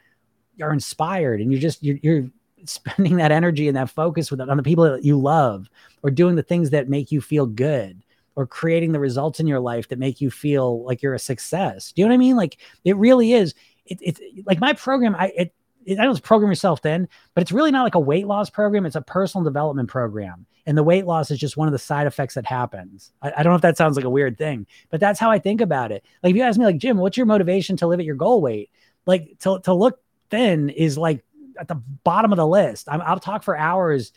are 0.61 0.73
inspired 0.73 1.41
and 1.41 1.51
you're 1.51 1.61
just, 1.61 1.83
you're, 1.83 1.97
you're 2.01 2.29
spending 2.69 3.17
that 3.17 3.31
energy 3.31 3.67
and 3.67 3.77
that 3.77 3.89
focus 3.89 4.31
with 4.31 4.41
on 4.41 4.57
the 4.57 4.63
people 4.63 4.83
that 4.83 5.03
you 5.03 5.19
love 5.19 5.69
or 6.01 6.11
doing 6.11 6.35
the 6.35 6.43
things 6.43 6.69
that 6.71 6.89
make 6.89 7.11
you 7.11 7.21
feel 7.21 7.45
good 7.45 8.03
or 8.35 8.47
creating 8.47 8.91
the 8.91 8.99
results 8.99 9.39
in 9.39 9.47
your 9.47 9.59
life 9.59 9.87
that 9.89 9.99
make 9.99 10.19
you 10.21 10.31
feel 10.31 10.83
like 10.83 11.01
you're 11.01 11.13
a 11.13 11.19
success. 11.19 11.91
Do 11.91 12.01
you 12.01 12.07
know 12.07 12.11
what 12.11 12.15
I 12.15 12.17
mean? 12.17 12.35
Like 12.35 12.57
it 12.83 12.97
really 12.97 13.33
is. 13.33 13.53
It, 13.85 13.99
it's 14.01 14.21
like 14.45 14.59
my 14.59 14.73
program. 14.73 15.15
I 15.15 15.27
it, 15.35 15.53
it, 15.85 15.99
I 15.99 16.05
don't 16.05 16.23
program 16.23 16.49
yourself 16.49 16.81
thin, 16.81 17.07
but 17.33 17.41
it's 17.41 17.51
really 17.51 17.71
not 17.71 17.83
like 17.83 17.95
a 17.95 17.99
weight 17.99 18.27
loss 18.27 18.49
program. 18.49 18.85
It's 18.85 18.95
a 18.95 19.01
personal 19.01 19.43
development 19.43 19.89
program, 19.89 20.45
and 20.65 20.77
the 20.77 20.83
weight 20.83 21.05
loss 21.05 21.29
is 21.29 21.39
just 21.39 21.57
one 21.57 21.67
of 21.67 21.73
the 21.73 21.79
side 21.79 22.07
effects 22.07 22.35
that 22.35 22.45
happens. 22.45 23.11
I, 23.21 23.33
I 23.37 23.43
don't 23.43 23.51
know 23.51 23.57
if 23.57 23.61
that 23.63 23.77
sounds 23.77 23.97
like 23.97 24.05
a 24.05 24.09
weird 24.09 24.37
thing, 24.37 24.65
but 24.89 24.99
that's 24.99 25.19
how 25.19 25.29
I 25.29 25.39
think 25.39 25.61
about 25.61 25.91
it. 25.91 26.03
Like 26.23 26.31
if 26.31 26.37
you 26.37 26.43
ask 26.43 26.57
me, 26.57 26.65
like 26.65 26.77
Jim, 26.77 26.97
what's 26.97 27.17
your 27.17 27.25
motivation 27.25 27.75
to 27.77 27.87
live 27.87 27.99
at 27.99 28.05
your 28.05 28.15
goal 28.15 28.41
weight? 28.41 28.71
Like 29.05 29.37
to 29.39 29.59
to 29.63 29.73
look 29.73 29.99
thin 30.29 30.69
is 30.69 30.97
like 30.97 31.23
at 31.59 31.67
the 31.67 31.81
bottom 32.03 32.31
of 32.31 32.37
the 32.37 32.47
list. 32.47 32.89
i 32.89 33.13
will 33.13 33.19
talk 33.19 33.43
for 33.43 33.57
hours 33.57 34.11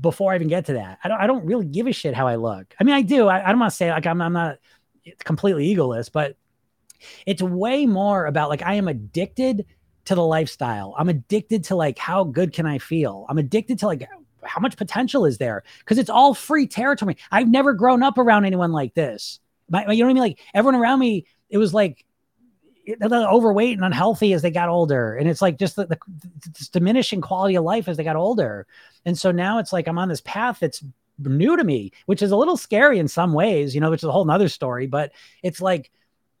before 0.00 0.32
I 0.32 0.36
even 0.36 0.48
get 0.48 0.66
to 0.66 0.74
that. 0.74 0.98
I 1.04 1.08
don't, 1.08 1.20
I 1.20 1.26
don't 1.26 1.44
really 1.44 1.66
give 1.66 1.86
a 1.86 1.92
shit 1.92 2.14
how 2.14 2.26
I 2.26 2.36
look. 2.36 2.74
I 2.80 2.84
mean, 2.84 2.94
I 2.94 3.02
do. 3.02 3.28
I, 3.28 3.44
I 3.44 3.50
don't 3.50 3.60
want 3.60 3.70
to 3.70 3.76
say 3.76 3.90
like 3.90 4.06
I'm, 4.06 4.20
I'm 4.20 4.32
not 4.32 4.58
completely 5.24 5.74
egoless, 5.74 6.10
but 6.10 6.36
it's 7.26 7.42
way 7.42 7.86
more 7.86 8.26
about 8.26 8.48
like 8.48 8.62
I 8.62 8.74
am 8.74 8.88
addicted 8.88 9.66
to 10.06 10.14
the 10.14 10.24
lifestyle. 10.24 10.94
I'm 10.98 11.08
addicted 11.08 11.64
to 11.64 11.76
like 11.76 11.98
how 11.98 12.24
good 12.24 12.52
can 12.52 12.66
I 12.66 12.78
feel? 12.78 13.26
I'm 13.28 13.38
addicted 13.38 13.78
to 13.80 13.86
like 13.86 14.08
how 14.42 14.60
much 14.60 14.76
potential 14.76 15.24
is 15.24 15.38
there? 15.38 15.64
Because 15.78 15.98
it's 15.98 16.10
all 16.10 16.34
free 16.34 16.66
territory. 16.66 17.16
I've 17.30 17.48
never 17.48 17.72
grown 17.72 18.02
up 18.02 18.18
around 18.18 18.44
anyone 18.44 18.72
like 18.72 18.94
this. 18.94 19.40
My, 19.68 19.90
you 19.90 19.98
know 19.98 20.06
what 20.06 20.10
I 20.10 20.14
mean? 20.14 20.22
Like 20.22 20.40
everyone 20.52 20.80
around 20.80 20.98
me, 20.98 21.26
it 21.48 21.58
was 21.58 21.72
like 21.72 22.04
overweight 23.02 23.76
and 23.76 23.84
unhealthy 23.84 24.32
as 24.32 24.42
they 24.42 24.50
got 24.50 24.68
older. 24.68 25.16
And 25.16 25.28
it's 25.28 25.42
like 25.42 25.58
just 25.58 25.76
the, 25.76 25.86
the 25.86 25.98
diminishing 26.72 27.20
quality 27.20 27.54
of 27.54 27.64
life 27.64 27.88
as 27.88 27.96
they 27.96 28.04
got 28.04 28.16
older. 28.16 28.66
And 29.04 29.18
so 29.18 29.30
now 29.30 29.58
it's 29.58 29.72
like 29.72 29.88
I'm 29.88 29.98
on 29.98 30.08
this 30.08 30.20
path 30.22 30.58
that's 30.60 30.84
new 31.18 31.56
to 31.56 31.64
me, 31.64 31.92
which 32.06 32.22
is 32.22 32.30
a 32.30 32.36
little 32.36 32.56
scary 32.56 32.98
in 32.98 33.08
some 33.08 33.32
ways, 33.32 33.74
you 33.74 33.80
know, 33.80 33.90
which 33.90 34.00
is 34.00 34.08
a 34.08 34.12
whole 34.12 34.24
nother 34.24 34.48
story. 34.48 34.86
But 34.86 35.12
it's 35.42 35.60
like 35.60 35.90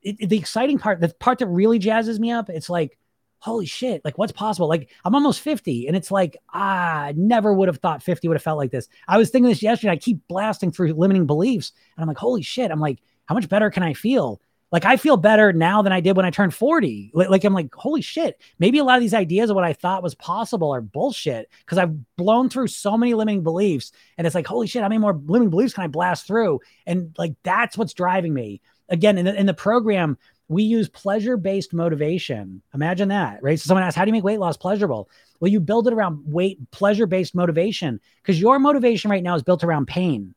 it, 0.02 0.16
it, 0.20 0.28
the 0.28 0.38
exciting 0.38 0.78
part, 0.78 1.00
the 1.00 1.08
part 1.08 1.38
that 1.38 1.46
really 1.46 1.78
jazzes 1.78 2.18
me 2.18 2.30
up, 2.30 2.50
it's 2.50 2.68
like, 2.68 2.98
holy 3.38 3.66
shit, 3.66 4.02
like 4.04 4.16
what's 4.16 4.32
possible? 4.32 4.68
Like 4.68 4.88
I'm 5.04 5.14
almost 5.14 5.40
50 5.40 5.86
and 5.86 5.96
it's 5.96 6.10
like, 6.10 6.36
ah, 6.52 7.04
I 7.04 7.12
never 7.14 7.52
would 7.52 7.68
have 7.68 7.76
thought 7.76 8.02
50 8.02 8.26
would 8.28 8.36
have 8.36 8.42
felt 8.42 8.58
like 8.58 8.70
this. 8.70 8.88
I 9.06 9.18
was 9.18 9.28
thinking 9.30 9.50
this 9.50 9.62
yesterday. 9.62 9.92
I 9.92 9.96
keep 9.96 10.26
blasting 10.28 10.72
through 10.72 10.94
limiting 10.94 11.26
beliefs 11.26 11.72
and 11.96 12.02
I'm 12.02 12.08
like, 12.08 12.16
holy 12.16 12.40
shit. 12.40 12.70
I'm 12.70 12.80
like, 12.80 13.00
how 13.26 13.34
much 13.34 13.48
better 13.48 13.70
can 13.70 13.82
I 13.82 13.92
feel? 13.92 14.40
Like 14.74 14.84
I 14.84 14.96
feel 14.96 15.16
better 15.16 15.52
now 15.52 15.82
than 15.82 15.92
I 15.92 16.00
did 16.00 16.16
when 16.16 16.26
I 16.26 16.30
turned 16.30 16.52
40. 16.52 17.12
Like 17.14 17.44
I'm 17.44 17.54
like, 17.54 17.72
holy 17.72 18.02
shit. 18.02 18.42
Maybe 18.58 18.78
a 18.78 18.84
lot 18.84 18.96
of 18.96 19.02
these 19.02 19.14
ideas 19.14 19.48
of 19.48 19.54
what 19.54 19.64
I 19.64 19.72
thought 19.72 20.02
was 20.02 20.16
possible 20.16 20.74
are 20.74 20.80
bullshit 20.80 21.48
because 21.60 21.78
I've 21.78 22.16
blown 22.16 22.48
through 22.48 22.66
so 22.66 22.98
many 22.98 23.14
limiting 23.14 23.44
beliefs. 23.44 23.92
And 24.18 24.26
it's 24.26 24.34
like, 24.34 24.48
holy 24.48 24.66
shit, 24.66 24.82
how 24.82 24.88
many 24.88 24.98
more 24.98 25.12
limiting 25.26 25.50
beliefs 25.50 25.74
can 25.74 25.84
I 25.84 25.86
blast 25.86 26.26
through? 26.26 26.58
And 26.88 27.14
like 27.16 27.36
that's 27.44 27.78
what's 27.78 27.92
driving 27.92 28.34
me. 28.34 28.62
Again, 28.88 29.16
in 29.16 29.26
the, 29.26 29.38
in 29.38 29.46
the 29.46 29.54
program, 29.54 30.18
we 30.48 30.64
use 30.64 30.88
pleasure 30.88 31.36
based 31.36 31.72
motivation. 31.72 32.60
Imagine 32.74 33.10
that, 33.10 33.44
right? 33.44 33.60
So 33.60 33.68
someone 33.68 33.84
asks, 33.84 33.94
How 33.96 34.04
do 34.04 34.08
you 34.08 34.14
make 34.14 34.24
weight 34.24 34.40
loss 34.40 34.56
pleasurable? 34.56 35.08
Well, 35.38 35.52
you 35.52 35.60
build 35.60 35.86
it 35.86 35.94
around 35.94 36.24
weight, 36.26 36.58
pleasure 36.72 37.06
based 37.06 37.36
motivation 37.36 38.00
because 38.22 38.40
your 38.40 38.58
motivation 38.58 39.08
right 39.08 39.22
now 39.22 39.36
is 39.36 39.44
built 39.44 39.62
around 39.62 39.86
pain, 39.86 40.34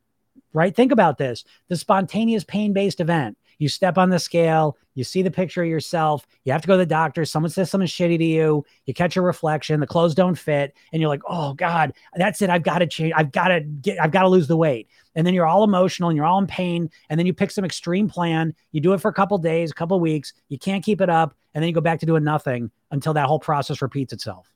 right? 0.53 0.75
Think 0.75 0.91
about 0.91 1.17
this 1.17 1.43
the 1.69 1.75
spontaneous 1.75 2.43
pain 2.43 2.73
based 2.73 2.99
event 2.99 3.35
you 3.57 3.69
step 3.69 3.97
on 3.97 4.09
the 4.09 4.19
scale, 4.19 4.77
you 4.93 5.03
see 5.03 5.21
the 5.21 5.31
picture 5.31 5.63
of 5.63 5.69
yourself, 5.69 6.27
you 6.43 6.51
have 6.51 6.61
to 6.61 6.67
go 6.67 6.73
to 6.73 6.79
the 6.79 6.85
doctor, 6.85 7.25
someone 7.25 7.49
says 7.49 7.69
something 7.69 7.87
shitty 7.87 8.17
to 8.17 8.25
you, 8.25 8.65
you 8.85 8.93
catch 8.93 9.17
a 9.17 9.21
reflection, 9.21 9.79
the 9.79 9.87
clothes 9.87 10.15
don't 10.15 10.35
fit, 10.35 10.75
and 10.91 11.01
you're 11.01 11.09
like, 11.09 11.21
oh 11.27 11.53
God, 11.53 11.93
that's 12.15 12.41
it. 12.41 12.49
I've 12.49 12.63
got 12.63 12.79
to 12.79 12.87
change, 12.87 13.13
I've 13.15 13.31
got 13.31 13.49
to 13.49 13.61
get, 13.61 14.01
I've 14.01 14.11
got 14.11 14.23
to 14.23 14.29
lose 14.29 14.47
the 14.47 14.57
weight. 14.57 14.87
And 15.15 15.25
then 15.25 15.33
you're 15.33 15.47
all 15.47 15.63
emotional 15.63 16.09
and 16.09 16.17
you're 16.17 16.25
all 16.25 16.39
in 16.39 16.47
pain. 16.47 16.89
And 17.09 17.19
then 17.19 17.25
you 17.25 17.33
pick 17.33 17.51
some 17.51 17.65
extreme 17.65 18.07
plan, 18.07 18.53
you 18.71 18.81
do 18.81 18.93
it 18.93 19.01
for 19.01 19.09
a 19.09 19.13
couple 19.13 19.37
days, 19.37 19.71
a 19.71 19.75
couple 19.75 19.99
weeks, 19.99 20.33
you 20.49 20.59
can't 20.59 20.83
keep 20.83 21.01
it 21.01 21.09
up, 21.09 21.35
and 21.53 21.61
then 21.61 21.67
you 21.67 21.73
go 21.73 21.81
back 21.81 21.99
to 22.01 22.05
doing 22.05 22.23
nothing 22.23 22.71
until 22.91 23.13
that 23.13 23.27
whole 23.27 23.39
process 23.39 23.81
repeats 23.81 24.13
itself. 24.13 24.51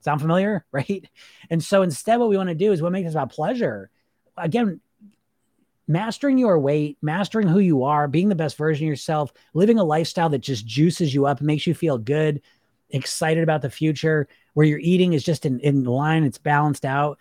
Sound 0.00 0.20
familiar? 0.20 0.64
Right. 0.72 1.08
And 1.50 1.62
so 1.62 1.82
instead, 1.82 2.18
what 2.18 2.28
we 2.28 2.36
want 2.36 2.48
to 2.50 2.54
do 2.54 2.72
is 2.72 2.82
what 2.82 2.92
makes 2.92 3.06
this 3.06 3.14
about 3.14 3.30
pleasure. 3.30 3.90
Again, 4.36 4.80
mastering 5.86 6.38
your 6.38 6.58
weight, 6.58 6.98
mastering 7.02 7.46
who 7.46 7.58
you 7.58 7.82
are, 7.84 8.08
being 8.08 8.28
the 8.28 8.34
best 8.34 8.56
version 8.56 8.86
of 8.86 8.88
yourself, 8.88 9.32
living 9.52 9.78
a 9.78 9.84
lifestyle 9.84 10.28
that 10.30 10.38
just 10.38 10.66
juices 10.66 11.14
you 11.14 11.26
up, 11.26 11.40
makes 11.40 11.66
you 11.66 11.74
feel 11.74 11.98
good, 11.98 12.40
excited 12.90 13.42
about 13.42 13.62
the 13.62 13.70
future, 13.70 14.28
where 14.54 14.66
your 14.66 14.78
eating 14.78 15.12
is 15.12 15.24
just 15.24 15.44
in, 15.44 15.60
in 15.60 15.84
line, 15.84 16.24
it's 16.24 16.38
balanced 16.38 16.84
out. 16.84 17.18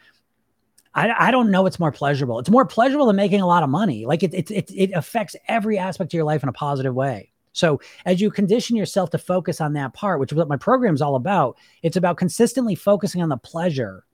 I, 0.95 1.27
I 1.27 1.31
don't 1.31 1.51
know 1.51 1.63
what's 1.63 1.79
more 1.79 1.91
pleasurable. 1.91 2.39
It's 2.39 2.49
more 2.49 2.65
pleasurable 2.65 3.07
than 3.07 3.15
making 3.15 3.41
a 3.41 3.47
lot 3.47 3.63
of 3.63 3.69
money. 3.69 4.05
Like 4.05 4.23
it, 4.23 4.33
it, 4.33 4.51
it, 4.51 4.71
it 4.71 4.91
affects 4.93 5.35
every 5.47 5.77
aspect 5.77 6.13
of 6.13 6.17
your 6.17 6.23
life 6.23 6.43
in 6.43 6.49
a 6.49 6.53
positive 6.53 6.93
way. 6.93 7.31
So 7.51 7.81
as 8.05 8.21
you 8.21 8.31
condition 8.31 8.75
yourself 8.75 9.09
to 9.11 9.17
focus 9.17 9.61
on 9.61 9.73
that 9.73 9.93
part, 9.93 10.19
which 10.19 10.31
is 10.31 10.37
what 10.37 10.47
my 10.47 10.57
program 10.57 10.95
is 10.95 11.01
all 11.01 11.15
about, 11.15 11.57
it's 11.81 11.97
about 11.97 12.17
consistently 12.17 12.75
focusing 12.75 13.21
on 13.21 13.29
the 13.29 13.37
pleasure 13.37 14.05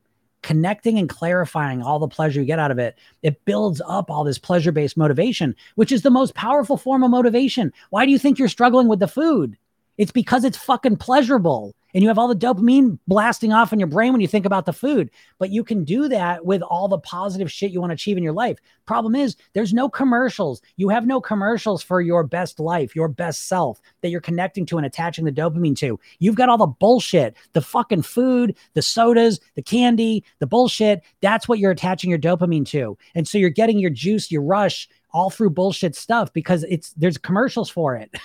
connecting 0.42 0.98
and 0.98 1.10
clarifying 1.10 1.82
all 1.82 2.00
the 2.00 2.08
pleasure 2.08 2.40
you 2.40 2.46
get 2.46 2.60
out 2.60 2.72
of 2.72 2.80
it, 2.80 2.98
it 3.24 3.44
builds 3.46 3.82
up 3.88 4.10
all 4.10 4.24
this 4.24 4.40
pleasure 4.40 4.72
based 4.72 4.98
motivation, 4.98 5.56
which 5.76 5.92
is 5.92 6.02
the 6.02 6.10
most 6.10 6.36
powerful 6.36 6.78
form 6.78 7.04
of 7.04 7.12
motivation. 7.12 7.74
Why 7.90 8.06
do 8.06 8.12
you 8.12 8.20
think 8.20 8.40
you're 8.40 8.48
struggling 8.48 8.88
with 8.88 9.00
the 9.00 9.08
food? 9.08 9.58
It's 9.98 10.12
because 10.12 10.44
it's 10.46 10.58
fucking 10.58 10.98
pleasurable 10.98 11.76
and 11.94 12.04
you 12.04 12.08
have 12.08 12.18
all 12.18 12.28
the 12.28 12.36
dopamine 12.36 13.00
blasting 13.08 13.54
off 13.54 13.74
in 13.74 13.80
your 13.80 13.88
brain 13.88 14.12
when 14.12 14.22
you 14.22 14.28
think 14.28 14.46
about 14.46 14.66
the 14.66 14.74
food. 14.74 15.10
But 15.38 15.50
you 15.50 15.64
can 15.64 15.84
do 15.84 16.08
that 16.10 16.46
with 16.46 16.62
all 16.62 16.88
the 16.88 17.00
positive 17.00 17.52
shit 17.52 17.72
you 17.72 17.80
want 17.80 17.92
to 17.92 17.96
achieve 17.96 18.18
in 18.18 18.24
your 18.24 18.34
life. 18.34 18.58
Problem 18.86 19.16
is, 19.16 19.36
there's 19.54 19.74
no 19.74 19.90
commercials. 19.90 20.62
You 20.78 20.90
have 20.90 21.06
no 21.06 21.22
commercials 21.22 21.82
for 21.84 22.02
your 22.02 22.24
best 22.24 22.60
life, 22.60 22.96
your 22.96 23.08
best 23.08 23.48
self 23.48 23.80
that 24.02 24.10
you're 24.10 24.22
connecting 24.22 24.66
to 24.68 24.78
and 24.78 24.86
attaching 24.86 25.26
the 25.26 25.32
dopamine 25.32 25.78
to. 25.78 26.00
You've 26.20 26.36
got 26.36 26.50
all 26.50 26.58
the 26.58 26.68
bullshit, 26.68 27.36
the 27.54 27.62
fucking 27.62 28.04
food, 28.04 28.56
the 28.74 28.82
sodas, 28.82 29.40
the 29.56 29.62
candy, 29.62 30.24
the 30.40 30.48
bullshit. 30.48 31.02
That's 31.22 31.48
what 31.48 31.60
you're 31.60 31.72
attaching 31.72 32.10
your 32.10 32.20
dopamine 32.20 32.66
to. 32.68 32.98
And 33.16 33.28
so 33.28 33.38
you're 33.38 33.50
getting 33.50 33.80
your 33.80 33.92
juice, 33.92 34.32
your 34.32 34.42
rush 34.42 34.88
all 35.12 35.30
through 35.30 35.50
bullshit 35.50 35.96
stuff 35.96 36.32
because 36.34 36.64
it's 36.70 36.92
there's 36.94 37.18
commercials 37.18 37.70
for 37.70 37.96
it. 37.96 38.14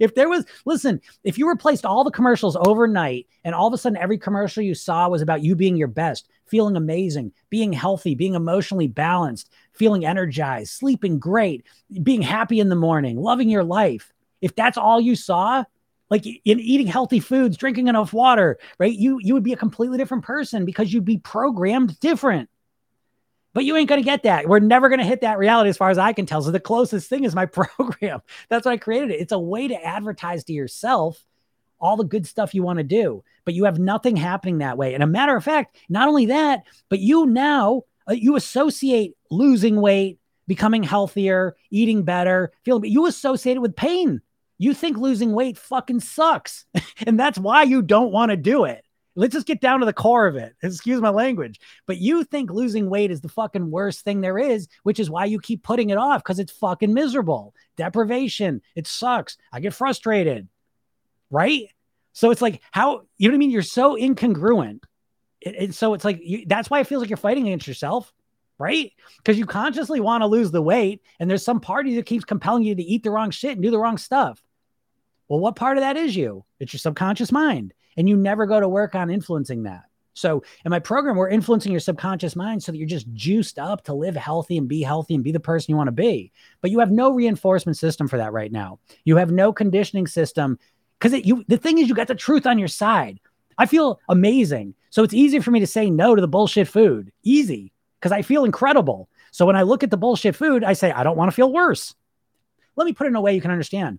if 0.00 0.14
there 0.14 0.28
was, 0.28 0.44
listen, 0.64 1.00
if 1.22 1.38
you 1.38 1.48
replaced 1.48 1.84
all 1.84 2.04
the 2.04 2.10
commercials 2.10 2.56
overnight 2.56 3.26
and 3.44 3.54
all 3.54 3.66
of 3.66 3.74
a 3.74 3.78
sudden 3.78 3.98
every 3.98 4.18
commercial 4.18 4.62
you 4.62 4.74
saw 4.74 5.08
was 5.08 5.22
about 5.22 5.42
you 5.42 5.54
being 5.54 5.76
your 5.76 5.88
best, 5.88 6.28
feeling 6.46 6.76
amazing, 6.76 7.32
being 7.50 7.72
healthy, 7.72 8.14
being 8.14 8.34
emotionally 8.34 8.88
balanced, 8.88 9.50
feeling 9.72 10.04
energized, 10.04 10.72
sleeping 10.72 11.18
great, 11.18 11.64
being 12.02 12.22
happy 12.22 12.60
in 12.60 12.68
the 12.68 12.76
morning, 12.76 13.16
loving 13.16 13.48
your 13.48 13.64
life. 13.64 14.12
If 14.40 14.54
that's 14.54 14.78
all 14.78 15.00
you 15.00 15.16
saw, 15.16 15.64
like 16.10 16.26
in 16.26 16.60
eating 16.60 16.86
healthy 16.86 17.20
foods, 17.20 17.56
drinking 17.56 17.88
enough 17.88 18.12
water, 18.12 18.58
right? 18.78 18.92
You 18.92 19.18
you 19.20 19.34
would 19.34 19.42
be 19.42 19.52
a 19.52 19.56
completely 19.56 19.98
different 19.98 20.24
person 20.24 20.64
because 20.64 20.92
you'd 20.92 21.04
be 21.04 21.18
programmed 21.18 21.98
different. 22.00 22.48
But 23.54 23.64
you 23.64 23.76
ain't 23.76 23.88
going 23.88 24.00
to 24.00 24.04
get 24.04 24.24
that. 24.24 24.48
We're 24.48 24.58
never 24.58 24.88
going 24.88 24.98
to 24.98 25.06
hit 25.06 25.22
that 25.22 25.38
reality 25.38 25.70
as 25.70 25.76
far 25.76 25.88
as 25.88 25.96
I 25.96 26.12
can 26.12 26.26
tell. 26.26 26.42
So 26.42 26.50
the 26.50 26.60
closest 26.60 27.08
thing 27.08 27.24
is 27.24 27.34
my 27.34 27.46
program. 27.46 28.20
That's 28.50 28.66
why 28.66 28.72
I 28.72 28.76
created 28.76 29.12
it. 29.12 29.20
It's 29.20 29.32
a 29.32 29.38
way 29.38 29.68
to 29.68 29.82
advertise 29.82 30.44
to 30.44 30.52
yourself 30.52 31.24
all 31.80 31.96
the 31.96 32.04
good 32.04 32.26
stuff 32.26 32.54
you 32.54 32.62
want 32.62 32.78
to 32.78 32.84
do, 32.84 33.22
but 33.44 33.54
you 33.54 33.64
have 33.64 33.78
nothing 33.78 34.16
happening 34.16 34.58
that 34.58 34.78
way. 34.78 34.94
And 34.94 35.02
a 35.02 35.06
matter 35.06 35.36
of 35.36 35.44
fact, 35.44 35.76
not 35.88 36.08
only 36.08 36.26
that, 36.26 36.64
but 36.88 36.98
you 36.98 37.26
now 37.26 37.82
uh, 38.08 38.14
you 38.14 38.36
associate 38.36 39.14
losing 39.30 39.80
weight, 39.80 40.18
becoming 40.46 40.82
healthier, 40.82 41.56
eating 41.70 42.02
better, 42.02 42.52
feeling 42.64 42.82
but 42.82 42.90
you 42.90 43.06
associate 43.06 43.56
it 43.56 43.62
with 43.62 43.76
pain. 43.76 44.20
You 44.58 44.74
think 44.74 44.96
losing 44.96 45.32
weight 45.32 45.58
fucking 45.58 46.00
sucks. 46.00 46.64
and 47.06 47.18
that's 47.18 47.38
why 47.38 47.62
you 47.62 47.82
don't 47.82 48.12
want 48.12 48.30
to 48.30 48.36
do 48.36 48.64
it. 48.64 48.83
Let's 49.16 49.34
just 49.34 49.46
get 49.46 49.60
down 49.60 49.80
to 49.80 49.86
the 49.86 49.92
core 49.92 50.26
of 50.26 50.36
it. 50.36 50.54
Excuse 50.62 51.00
my 51.00 51.10
language. 51.10 51.60
But 51.86 51.98
you 51.98 52.24
think 52.24 52.50
losing 52.50 52.90
weight 52.90 53.10
is 53.10 53.20
the 53.20 53.28
fucking 53.28 53.70
worst 53.70 54.00
thing 54.00 54.20
there 54.20 54.38
is, 54.38 54.68
which 54.82 54.98
is 54.98 55.10
why 55.10 55.26
you 55.26 55.40
keep 55.40 55.62
putting 55.62 55.90
it 55.90 55.98
off 55.98 56.22
because 56.22 56.38
it's 56.38 56.52
fucking 56.52 56.92
miserable. 56.92 57.54
Deprivation. 57.76 58.60
It 58.74 58.86
sucks. 58.86 59.36
I 59.52 59.60
get 59.60 59.74
frustrated. 59.74 60.48
Right? 61.30 61.68
So 62.12 62.30
it's 62.30 62.42
like, 62.42 62.60
how, 62.70 63.02
you 63.18 63.28
know 63.28 63.32
what 63.32 63.36
I 63.36 63.38
mean? 63.38 63.50
You're 63.50 63.62
so 63.62 63.96
incongruent. 63.96 64.84
It, 65.40 65.74
so 65.74 65.94
it's 65.94 66.04
like, 66.04 66.20
you, 66.22 66.44
that's 66.46 66.70
why 66.70 66.80
it 66.80 66.86
feels 66.86 67.00
like 67.00 67.10
you're 67.10 67.16
fighting 67.16 67.46
against 67.46 67.68
yourself. 67.68 68.12
Right? 68.58 68.92
Because 69.18 69.36
you 69.36 69.46
consciously 69.46 69.98
want 69.98 70.22
to 70.22 70.26
lose 70.26 70.52
the 70.52 70.62
weight, 70.62 71.02
and 71.18 71.28
there's 71.28 71.44
some 71.44 71.60
party 71.60 71.96
that 71.96 72.06
keeps 72.06 72.24
compelling 72.24 72.62
you 72.62 72.76
to 72.76 72.82
eat 72.82 73.02
the 73.02 73.10
wrong 73.10 73.32
shit 73.32 73.52
and 73.52 73.62
do 73.62 73.70
the 73.72 73.78
wrong 73.78 73.98
stuff. 73.98 74.40
Well, 75.28 75.40
what 75.40 75.56
part 75.56 75.76
of 75.76 75.82
that 75.82 75.96
is 75.96 76.14
you? 76.14 76.44
It's 76.60 76.72
your 76.72 76.78
subconscious 76.78 77.32
mind 77.32 77.74
and 77.96 78.08
you 78.08 78.16
never 78.16 78.46
go 78.46 78.60
to 78.60 78.68
work 78.68 78.94
on 78.94 79.10
influencing 79.10 79.64
that. 79.64 79.84
So 80.14 80.44
in 80.64 80.70
my 80.70 80.78
program, 80.78 81.16
we're 81.16 81.28
influencing 81.28 81.72
your 81.72 81.80
subconscious 81.80 82.36
mind 82.36 82.62
so 82.62 82.72
that 82.72 82.78
you're 82.78 82.86
just 82.86 83.12
juiced 83.12 83.58
up 83.58 83.82
to 83.84 83.94
live 83.94 84.14
healthy 84.14 84.56
and 84.56 84.68
be 84.68 84.82
healthy 84.82 85.14
and 85.14 85.24
be 85.24 85.32
the 85.32 85.40
person 85.40 85.72
you 85.72 85.76
want 85.76 85.88
to 85.88 85.92
be. 85.92 86.32
But 86.60 86.70
you 86.70 86.78
have 86.78 86.92
no 86.92 87.12
reinforcement 87.12 87.76
system 87.76 88.06
for 88.06 88.16
that 88.16 88.32
right 88.32 88.52
now. 88.52 88.78
You 89.04 89.16
have 89.16 89.32
no 89.32 89.52
conditioning 89.52 90.06
system 90.06 90.58
because 90.98 91.20
you 91.24 91.44
the 91.48 91.58
thing 91.58 91.78
is 91.78 91.88
you 91.88 91.94
got 91.94 92.06
the 92.06 92.14
truth 92.14 92.46
on 92.46 92.58
your 92.58 92.68
side. 92.68 93.18
I 93.58 93.66
feel 93.66 94.00
amazing. 94.08 94.74
So 94.90 95.02
it's 95.02 95.14
easy 95.14 95.40
for 95.40 95.50
me 95.50 95.60
to 95.60 95.66
say 95.66 95.90
no 95.90 96.14
to 96.14 96.20
the 96.20 96.28
bullshit 96.28 96.68
food. 96.68 97.12
Easy 97.24 97.72
because 98.00 98.12
I 98.12 98.22
feel 98.22 98.44
incredible. 98.44 99.08
So 99.32 99.46
when 99.46 99.56
I 99.56 99.62
look 99.62 99.82
at 99.82 99.90
the 99.90 99.96
bullshit 99.96 100.36
food, 100.36 100.62
I 100.62 100.74
say, 100.74 100.92
I 100.92 101.02
don't 101.02 101.16
want 101.16 101.30
to 101.30 101.34
feel 101.34 101.52
worse. 101.52 101.94
Let 102.76 102.84
me 102.84 102.92
put 102.92 103.06
it 103.06 103.10
in 103.10 103.16
a 103.16 103.20
way 103.20 103.34
you 103.34 103.40
can 103.40 103.50
understand 103.50 103.98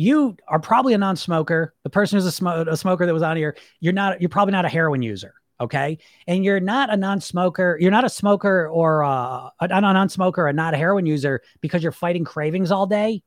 you 0.00 0.34
are 0.48 0.58
probably 0.58 0.94
a 0.94 0.98
non-smoker. 0.98 1.74
The 1.82 1.90
person 1.90 2.16
who's 2.16 2.24
a, 2.24 2.32
sm- 2.32 2.46
a 2.46 2.74
smoker 2.74 3.04
that 3.04 3.12
was 3.12 3.22
on 3.22 3.36
here, 3.36 3.54
you're 3.80 3.92
not. 3.92 4.18
You're 4.18 4.30
probably 4.30 4.52
not 4.52 4.64
a 4.64 4.68
heroin 4.70 5.02
user. 5.02 5.34
Okay, 5.60 5.98
and 6.26 6.42
you're 6.42 6.58
not 6.58 6.90
a 6.90 6.96
non-smoker. 6.96 7.76
You're 7.78 7.90
not 7.90 8.06
a 8.06 8.08
smoker 8.08 8.66
or 8.68 9.04
uh, 9.04 9.50
a, 9.60 9.80
non-smoker 9.80 10.48
or 10.48 10.52
not 10.54 10.72
a 10.72 10.78
heroin 10.78 11.04
user 11.04 11.42
because 11.60 11.82
you're 11.82 11.92
fighting 11.92 12.24
cravings 12.24 12.70
all 12.70 12.86
day. 12.86 13.22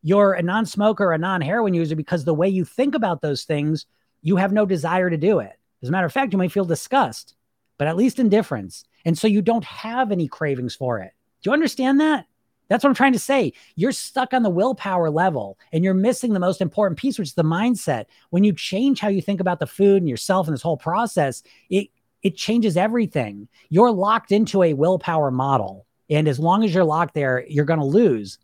You're 0.00 0.32
a 0.32 0.40
non-smoker, 0.40 1.12
a 1.12 1.18
non-heroin 1.18 1.74
user 1.74 1.94
because 1.94 2.24
the 2.24 2.32
way 2.32 2.48
you 2.48 2.64
think 2.64 2.94
about 2.94 3.20
those 3.20 3.44
things, 3.44 3.84
you 4.22 4.36
have 4.36 4.50
no 4.50 4.64
desire 4.64 5.10
to 5.10 5.18
do 5.18 5.40
it. 5.40 5.52
As 5.82 5.90
a 5.90 5.92
matter 5.92 6.06
of 6.06 6.12
fact, 6.12 6.32
you 6.32 6.38
may 6.38 6.48
feel 6.48 6.64
disgust, 6.64 7.34
but 7.76 7.86
at 7.86 7.96
least 7.96 8.18
indifference, 8.18 8.84
and 9.04 9.18
so 9.18 9.26
you 9.26 9.42
don't 9.42 9.64
have 9.64 10.10
any 10.10 10.26
cravings 10.26 10.74
for 10.74 11.00
it. 11.00 11.12
Do 11.42 11.50
you 11.50 11.52
understand 11.52 12.00
that? 12.00 12.24
That's 12.68 12.82
what 12.82 12.90
I'm 12.90 12.94
trying 12.94 13.12
to 13.12 13.18
say. 13.18 13.52
You're 13.76 13.92
stuck 13.92 14.32
on 14.32 14.42
the 14.42 14.50
willpower 14.50 15.10
level 15.10 15.58
and 15.72 15.84
you're 15.84 15.94
missing 15.94 16.32
the 16.32 16.40
most 16.40 16.60
important 16.60 16.98
piece, 16.98 17.18
which 17.18 17.28
is 17.28 17.34
the 17.34 17.44
mindset. 17.44 18.06
When 18.30 18.44
you 18.44 18.52
change 18.52 19.00
how 19.00 19.08
you 19.08 19.20
think 19.20 19.40
about 19.40 19.60
the 19.60 19.66
food 19.66 19.98
and 19.98 20.08
yourself 20.08 20.46
and 20.46 20.54
this 20.54 20.62
whole 20.62 20.76
process, 20.76 21.42
it 21.70 21.88
it 22.22 22.36
changes 22.36 22.78
everything. 22.78 23.48
You're 23.68 23.90
locked 23.90 24.32
into 24.32 24.62
a 24.62 24.72
willpower 24.72 25.30
model. 25.30 25.86
And 26.08 26.26
as 26.26 26.38
long 26.38 26.64
as 26.64 26.74
you're 26.74 26.84
locked 26.84 27.14
there, 27.14 27.44
you're 27.48 27.66
going 27.66 27.80
to 27.80 27.84
lose. 27.84 28.38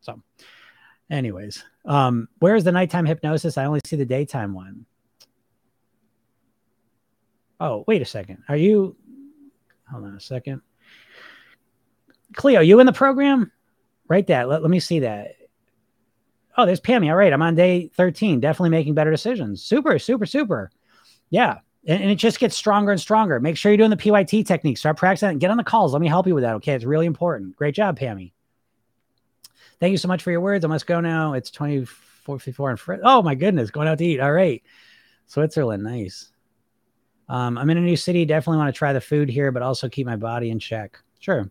So, 0.00 0.22
anyways, 1.10 1.64
um, 1.84 2.28
where's 2.38 2.62
the 2.62 2.70
nighttime 2.70 3.06
hypnosis? 3.06 3.58
I 3.58 3.64
only 3.64 3.80
see 3.84 3.96
the 3.96 4.06
daytime 4.06 4.54
one. 4.54 4.86
Oh, 7.60 7.82
wait 7.88 8.02
a 8.02 8.04
second. 8.04 8.44
Are 8.48 8.56
you 8.56 8.96
hold 9.90 10.04
on 10.04 10.14
a 10.14 10.20
second? 10.20 10.62
Cleo, 12.34 12.60
you 12.60 12.80
in 12.80 12.86
the 12.86 12.92
program? 12.92 13.52
Write 14.08 14.26
that. 14.28 14.48
Let, 14.48 14.62
let 14.62 14.70
me 14.70 14.80
see 14.80 15.00
that. 15.00 15.36
Oh, 16.56 16.66
there's 16.66 16.80
Pammy. 16.80 17.08
All 17.08 17.16
right. 17.16 17.32
I'm 17.32 17.42
on 17.42 17.54
day 17.54 17.90
13. 17.94 18.40
Definitely 18.40 18.70
making 18.70 18.94
better 18.94 19.10
decisions. 19.10 19.62
Super, 19.62 19.98
super, 19.98 20.26
super. 20.26 20.70
Yeah. 21.30 21.58
And, 21.86 22.02
and, 22.02 22.10
it 22.10 22.16
just 22.16 22.40
gets 22.40 22.56
stronger 22.56 22.90
and 22.90 23.00
stronger. 23.00 23.38
Make 23.38 23.56
sure 23.56 23.70
you're 23.70 23.76
doing 23.76 23.90
the 23.90 23.96
PYT 23.96 24.44
technique. 24.44 24.76
Start 24.76 24.96
practicing 24.96 25.38
get 25.38 25.50
on 25.50 25.56
the 25.56 25.64
calls. 25.64 25.92
Let 25.92 26.02
me 26.02 26.08
help 26.08 26.26
you 26.26 26.34
with 26.34 26.42
that. 26.42 26.54
Okay. 26.56 26.72
It's 26.72 26.84
really 26.84 27.06
important. 27.06 27.54
Great 27.56 27.74
job, 27.74 27.98
Pammy. 27.98 28.32
Thank 29.78 29.92
you 29.92 29.98
so 29.98 30.08
much 30.08 30.22
for 30.22 30.32
your 30.32 30.40
words. 30.40 30.64
I 30.64 30.68
must 30.68 30.86
go 30.86 31.00
now. 31.00 31.34
It's 31.34 31.50
2454 31.50 32.70
and 32.70 32.80
Fr- 32.80 32.94
Oh 33.04 33.22
my 33.22 33.36
goodness. 33.36 33.70
Going 33.70 33.86
out 33.86 33.98
to 33.98 34.04
eat. 34.04 34.18
All 34.20 34.32
right. 34.32 34.62
Switzerland. 35.26 35.84
Nice. 35.84 36.30
Um, 37.28 37.56
I'm 37.56 37.70
in 37.70 37.76
a 37.78 37.82
new 37.82 37.96
city. 37.96 38.24
Definitely 38.24 38.58
want 38.58 38.74
to 38.74 38.78
try 38.78 38.92
the 38.92 39.00
food 39.00 39.28
here, 39.28 39.52
but 39.52 39.62
also 39.62 39.88
keep 39.88 40.06
my 40.06 40.16
body 40.16 40.50
in 40.50 40.58
check. 40.58 40.98
Sure. 41.20 41.48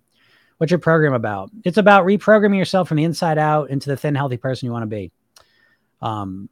What's 0.58 0.72
your 0.72 0.80
program 0.80 1.14
about? 1.14 1.52
It's 1.64 1.78
about 1.78 2.06
reprogramming 2.06 2.58
yourself 2.58 2.88
from 2.88 2.98
the 2.98 3.04
inside 3.04 3.38
out 3.38 3.70
into 3.70 3.90
the 3.90 3.98
thin, 3.98 4.16
healthy 4.16 4.38
person 4.38 4.66
you 4.66 4.72
want 4.72 4.84
to 4.84 4.88
be. 4.88 5.12
Um, 6.02 6.50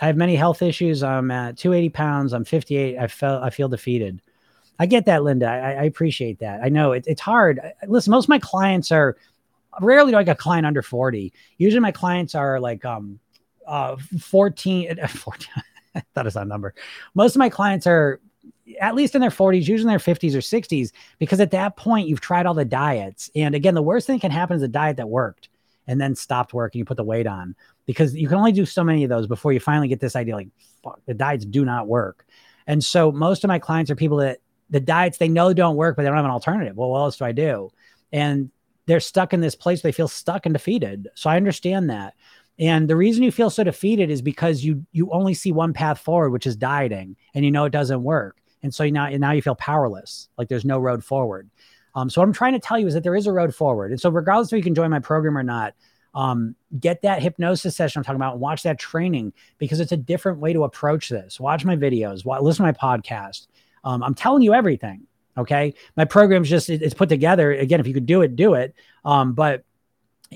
I 0.00 0.06
have 0.06 0.16
many 0.16 0.36
health 0.36 0.62
issues. 0.62 1.02
I'm 1.02 1.30
at 1.30 1.58
280 1.58 1.90
pounds. 1.90 2.32
I'm 2.32 2.44
58. 2.44 2.98
I 2.98 3.06
felt 3.06 3.42
I 3.42 3.50
feel 3.50 3.68
defeated. 3.68 4.22
I 4.78 4.86
get 4.86 5.04
that, 5.04 5.22
Linda. 5.22 5.46
I, 5.46 5.72
I 5.72 5.84
appreciate 5.84 6.38
that. 6.40 6.60
I 6.62 6.68
know 6.68 6.92
it, 6.92 7.04
it's 7.06 7.20
hard. 7.20 7.60
Listen, 7.86 8.10
most 8.10 8.24
of 8.24 8.30
my 8.30 8.38
clients 8.38 8.90
are 8.90 9.16
rarely 9.80 10.12
do 10.12 10.18
I 10.18 10.22
get 10.22 10.32
a 10.32 10.40
client 10.40 10.66
under 10.66 10.82
40. 10.82 11.32
Usually 11.58 11.80
my 11.80 11.92
clients 11.92 12.34
are 12.34 12.58
like 12.58 12.84
um 12.84 13.20
uh 13.66 13.96
14, 14.18 14.96
14 15.08 15.48
I 15.94 16.02
thought 16.14 16.26
it's 16.26 16.34
that 16.34 16.46
number. 16.46 16.74
Most 17.14 17.36
of 17.36 17.38
my 17.38 17.50
clients 17.50 17.86
are 17.86 18.20
at 18.80 18.94
least 18.94 19.14
in 19.14 19.20
their 19.20 19.30
40s, 19.30 19.68
usually 19.68 19.80
in 19.82 19.86
their 19.88 19.98
50s 19.98 20.34
or 20.34 20.38
60s, 20.38 20.92
because 21.18 21.40
at 21.40 21.50
that 21.52 21.76
point 21.76 22.08
you've 22.08 22.20
tried 22.20 22.46
all 22.46 22.54
the 22.54 22.64
diets. 22.64 23.30
And 23.34 23.54
again, 23.54 23.74
the 23.74 23.82
worst 23.82 24.06
thing 24.06 24.20
can 24.20 24.30
happen 24.30 24.56
is 24.56 24.62
a 24.62 24.68
diet 24.68 24.96
that 24.96 25.08
worked 25.08 25.48
and 25.86 26.00
then 26.00 26.14
stopped 26.14 26.54
working, 26.54 26.78
you 26.78 26.84
put 26.84 26.96
the 26.96 27.04
weight 27.04 27.26
on 27.26 27.54
because 27.86 28.14
you 28.14 28.28
can 28.28 28.38
only 28.38 28.52
do 28.52 28.64
so 28.64 28.84
many 28.84 29.04
of 29.04 29.10
those 29.10 29.26
before 29.26 29.52
you 29.52 29.60
finally 29.60 29.88
get 29.88 30.00
this 30.00 30.16
idea 30.16 30.36
like, 30.36 30.48
fuck, 30.82 31.00
the 31.06 31.14
diets 31.14 31.44
do 31.44 31.64
not 31.64 31.88
work. 31.88 32.24
And 32.66 32.82
so 32.82 33.10
most 33.10 33.42
of 33.44 33.48
my 33.48 33.58
clients 33.58 33.90
are 33.90 33.96
people 33.96 34.18
that 34.18 34.38
the 34.70 34.80
diets 34.80 35.18
they 35.18 35.28
know 35.28 35.52
don't 35.52 35.76
work, 35.76 35.96
but 35.96 36.02
they 36.02 36.08
don't 36.08 36.16
have 36.16 36.24
an 36.24 36.30
alternative. 36.30 36.76
Well, 36.76 36.90
what 36.90 37.00
else 37.00 37.16
do 37.16 37.24
I 37.24 37.32
do? 37.32 37.70
And 38.12 38.50
they're 38.86 39.00
stuck 39.00 39.32
in 39.32 39.40
this 39.40 39.54
place, 39.54 39.82
they 39.82 39.92
feel 39.92 40.08
stuck 40.08 40.46
and 40.46 40.52
defeated. 40.52 41.08
So 41.14 41.30
I 41.30 41.36
understand 41.36 41.90
that. 41.90 42.14
And 42.58 42.88
the 42.88 42.96
reason 42.96 43.22
you 43.22 43.32
feel 43.32 43.50
so 43.50 43.64
defeated 43.64 44.10
is 44.10 44.22
because 44.22 44.64
you 44.64 44.86
you 44.92 45.10
only 45.10 45.34
see 45.34 45.52
one 45.52 45.72
path 45.72 45.98
forward, 45.98 46.30
which 46.30 46.46
is 46.46 46.54
dieting, 46.54 47.16
and 47.34 47.44
you 47.44 47.50
know 47.50 47.64
it 47.64 47.70
doesn't 47.70 48.02
work 48.02 48.41
and 48.62 48.74
so 48.74 48.88
now 48.88 49.08
now 49.08 49.32
you 49.32 49.42
feel 49.42 49.54
powerless 49.54 50.28
like 50.38 50.48
there's 50.48 50.64
no 50.64 50.78
road 50.78 51.04
forward 51.04 51.48
um, 51.94 52.08
so 52.08 52.20
what 52.20 52.26
i'm 52.26 52.32
trying 52.32 52.52
to 52.52 52.58
tell 52.58 52.78
you 52.78 52.86
is 52.86 52.94
that 52.94 53.02
there 53.02 53.14
is 53.14 53.26
a 53.26 53.32
road 53.32 53.54
forward 53.54 53.90
and 53.90 54.00
so 54.00 54.10
regardless 54.10 54.52
if 54.52 54.56
you 54.56 54.62
can 54.62 54.74
join 54.74 54.90
my 54.90 54.98
program 54.98 55.36
or 55.36 55.42
not 55.42 55.74
um, 56.14 56.54
get 56.78 57.00
that 57.02 57.22
hypnosis 57.22 57.74
session 57.74 58.00
i'm 58.00 58.04
talking 58.04 58.16
about 58.16 58.32
and 58.32 58.40
watch 58.40 58.62
that 58.62 58.78
training 58.78 59.32
because 59.58 59.80
it's 59.80 59.92
a 59.92 59.96
different 59.96 60.38
way 60.38 60.52
to 60.52 60.64
approach 60.64 61.08
this 61.08 61.40
watch 61.40 61.64
my 61.64 61.76
videos 61.76 62.24
watch, 62.24 62.42
listen 62.42 62.64
to 62.64 62.72
my 62.72 62.96
podcast 62.96 63.46
um, 63.84 64.02
i'm 64.02 64.14
telling 64.14 64.42
you 64.42 64.52
everything 64.52 65.06
okay 65.38 65.72
my 65.96 66.04
program's 66.04 66.50
just 66.50 66.68
it, 66.68 66.82
it's 66.82 66.94
put 66.94 67.08
together 67.08 67.52
again 67.52 67.80
if 67.80 67.86
you 67.86 67.94
could 67.94 68.06
do 68.06 68.22
it 68.22 68.36
do 68.36 68.54
it 68.54 68.74
um, 69.04 69.32
but 69.32 69.64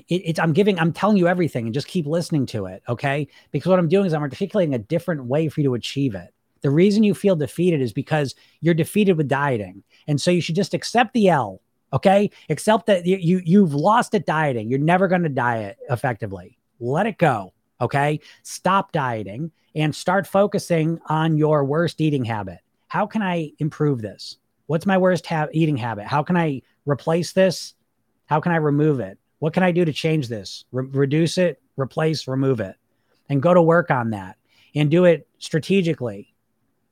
it, 0.07 0.21
it's 0.25 0.39
I'm 0.39 0.53
giving, 0.53 0.79
I'm 0.79 0.93
telling 0.93 1.17
you 1.17 1.27
everything 1.27 1.65
and 1.65 1.73
just 1.73 1.87
keep 1.87 2.05
listening 2.05 2.45
to 2.47 2.65
it. 2.67 2.83
Okay. 2.87 3.27
Because 3.51 3.69
what 3.69 3.79
I'm 3.79 3.89
doing 3.89 4.05
is 4.05 4.13
I'm 4.13 4.21
articulating 4.21 4.73
a 4.73 4.79
different 4.79 5.25
way 5.25 5.49
for 5.49 5.61
you 5.61 5.69
to 5.69 5.73
achieve 5.75 6.15
it. 6.15 6.33
The 6.67 6.71
reason 6.71 7.03
you 7.03 7.13
feel 7.13 7.37
defeated 7.37 7.79
is 7.79 7.93
because 7.93 8.35
you're 8.59 8.73
defeated 8.73 9.13
with 9.13 9.29
dieting. 9.29 9.83
And 10.05 10.19
so 10.19 10.31
you 10.31 10.41
should 10.41 10.57
just 10.57 10.73
accept 10.73 11.13
the 11.13 11.29
L. 11.29 11.61
Okay. 11.93 12.29
Accept 12.49 12.87
that 12.87 13.05
you, 13.05 13.15
you 13.15 13.41
you've 13.45 13.73
lost 13.73 14.13
at 14.15 14.25
dieting. 14.25 14.69
You're 14.69 14.79
never 14.79 15.07
going 15.07 15.23
to 15.23 15.29
diet 15.29 15.77
effectively. 15.89 16.57
Let 16.81 17.07
it 17.07 17.19
go. 17.19 17.53
Okay. 17.79 18.19
Stop 18.43 18.91
dieting 18.91 19.49
and 19.75 19.95
start 19.95 20.27
focusing 20.27 20.99
on 21.05 21.37
your 21.37 21.63
worst 21.63 22.01
eating 22.01 22.25
habit. 22.25 22.59
How 22.89 23.07
can 23.07 23.21
I 23.21 23.53
improve 23.59 24.01
this? 24.01 24.35
What's 24.65 24.85
my 24.85 24.97
worst 24.97 25.25
ha- 25.25 25.47
eating 25.53 25.77
habit? 25.77 26.05
How 26.05 26.21
can 26.21 26.35
I 26.35 26.63
replace 26.85 27.31
this? 27.31 27.75
How 28.25 28.41
can 28.41 28.51
I 28.51 28.57
remove 28.57 28.99
it? 28.99 29.17
What 29.39 29.53
can 29.53 29.63
I 29.63 29.71
do 29.71 29.85
to 29.85 29.93
change 29.93 30.27
this? 30.27 30.65
Re- 30.73 30.89
reduce 30.91 31.37
it, 31.37 31.61
replace, 31.77 32.27
remove 32.27 32.59
it, 32.59 32.75
and 33.29 33.41
go 33.41 33.53
to 33.53 33.61
work 33.61 33.89
on 33.89 34.09
that 34.09 34.35
and 34.75 34.91
do 34.91 35.05
it 35.05 35.29
strategically 35.37 36.33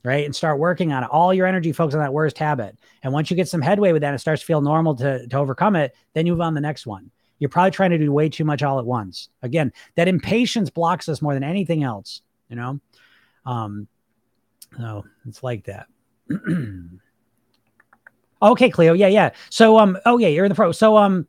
right? 0.06 0.24
And 0.24 0.36
start 0.36 0.60
working 0.60 0.94
on 0.94 1.04
it. 1.04 1.10
All 1.10 1.34
your 1.34 1.48
energy 1.48 1.72
focus 1.72 1.96
on 1.96 2.02
that 2.02 2.14
worst 2.14 2.38
habit. 2.38 2.78
And 3.04 3.12
once 3.12 3.30
you 3.30 3.36
get 3.36 3.50
some 3.50 3.62
headway 3.62 3.92
with 3.92 4.02
that, 4.04 4.14
it 4.14 4.20
starts 4.20 4.42
to 4.42 4.46
feel 4.46 4.62
normal 4.62 4.96
to, 4.96 5.28
to 5.28 5.38
overcome 5.38 5.76
it. 5.76 5.96
Then 6.14 6.26
you 6.26 6.34
move 6.34 6.42
on 6.42 6.54
the 6.54 6.62
next 6.62 6.86
one. 6.86 7.12
You're 7.40 7.50
probably 7.50 7.72
trying 7.72 7.90
to 7.90 7.98
do 7.98 8.12
way 8.12 8.30
too 8.30 8.46
much 8.46 8.64
all 8.64 8.80
at 8.80 8.86
once. 8.86 9.30
Again, 9.42 9.74
that 9.96 10.08
impatience 10.08 10.70
blocks 10.70 11.10
us 11.10 11.22
more 11.22 11.34
than 11.34 11.44
anything 11.44 11.84
else, 11.84 12.22
you 12.50 12.56
know? 12.56 12.80
Um, 13.46 13.88
so 14.78 15.06
it's 15.28 15.44
like 15.44 15.66
that. 15.66 15.88
okay, 18.42 18.70
Cleo. 18.70 18.94
Yeah, 18.94 19.08
yeah. 19.08 19.32
So, 19.50 19.80
um, 19.80 19.98
oh 20.06 20.18
yeah, 20.18 20.30
you're 20.30 20.46
in 20.46 20.50
the 20.50 20.56
pro. 20.56 20.72
So, 20.72 20.98
um, 20.98 21.28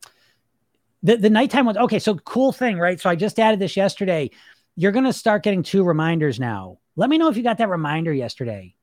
the, 1.03 1.17
the 1.17 1.29
nighttime 1.29 1.65
was 1.65 1.77
okay. 1.77 1.99
So 1.99 2.15
cool 2.15 2.51
thing, 2.51 2.77
right? 2.77 2.99
So 2.99 3.09
I 3.09 3.15
just 3.15 3.39
added 3.39 3.59
this 3.59 3.77
yesterday. 3.77 4.31
You're 4.75 4.91
going 4.91 5.05
to 5.05 5.13
start 5.13 5.43
getting 5.43 5.63
two 5.63 5.83
reminders 5.83 6.39
now 6.39 6.79
let 6.97 7.09
me 7.09 7.17
know 7.17 7.29
if 7.29 7.37
you 7.37 7.43
got 7.43 7.59
that 7.59 7.69
reminder 7.69 8.11
yesterday. 8.11 8.75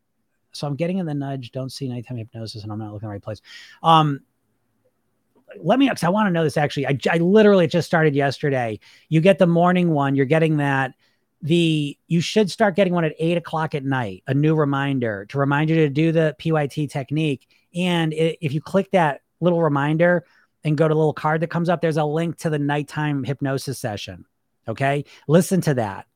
So 0.53 0.67
I'm 0.67 0.77
getting 0.77 0.99
in 0.99 1.05
the 1.05 1.15
nudge. 1.15 1.51
Don't 1.53 1.71
see 1.71 1.89
nighttime 1.89 2.17
hypnosis, 2.17 2.63
and 2.63 2.73
I'm 2.73 2.79
not 2.79 2.93
looking 2.93 3.09
the 3.09 3.13
right 3.13 3.23
place. 3.23 3.43
Um, 3.83 4.21
let 5.63 5.79
me 5.79 5.89
because 5.89 6.05
I 6.05 6.09
want 6.09 6.29
to 6.29 6.31
know 6.33 6.45
this 6.45 6.57
actually. 6.57 6.87
I, 6.87 6.99
I 7.11 7.19
literally 7.19 7.67
just 7.67 7.87
started 7.87 8.15
yesterday. 8.15 8.79
You 9.09 9.21
get 9.21 9.39
the 9.39 9.47
morning 9.47 9.91
one. 9.91 10.15
You're 10.15 10.27
getting 10.27 10.57
that. 10.59 10.95
The 11.43 11.99
you 12.07 12.21
should 12.21 12.51
start 12.51 12.77
getting 12.77 12.95
one 12.95 13.05
at 13.05 13.15
eight 13.19 13.37
o'clock 13.37 13.75
at 13.75 13.85
night. 13.85 14.23
A 14.27 14.35
new 14.35 14.55
reminder 14.55 15.27
to 15.27 15.39
remind 15.39 15.69
you 15.69 15.77
to 15.77 15.91
do 15.91 16.13
the 16.13 16.35
PYT 16.39 16.91
technique. 16.91 17.49
And 17.75 18.13
it, 18.13 18.39
if 18.41 18.53
you 18.53 18.61
click 18.61 18.91
that 18.93 19.21
little 19.41 19.63
reminder 19.63 20.25
and 20.63 20.79
go 20.79 20.89
to 20.89 20.95
the 20.95 20.99
little 20.99 21.13
card 21.13 21.43
that 21.43 21.51
comes 21.51 21.69
up, 21.69 21.81
there's 21.81 21.99
a 21.99 22.05
link 22.05 22.39
to 22.39 22.51
the 22.51 22.59
nighttime 22.59 23.25
hypnosis 23.25 23.79
session. 23.79 24.25
Okay, 24.67 25.05
listen 25.29 25.61
to 25.63 25.75
that. 25.75 26.07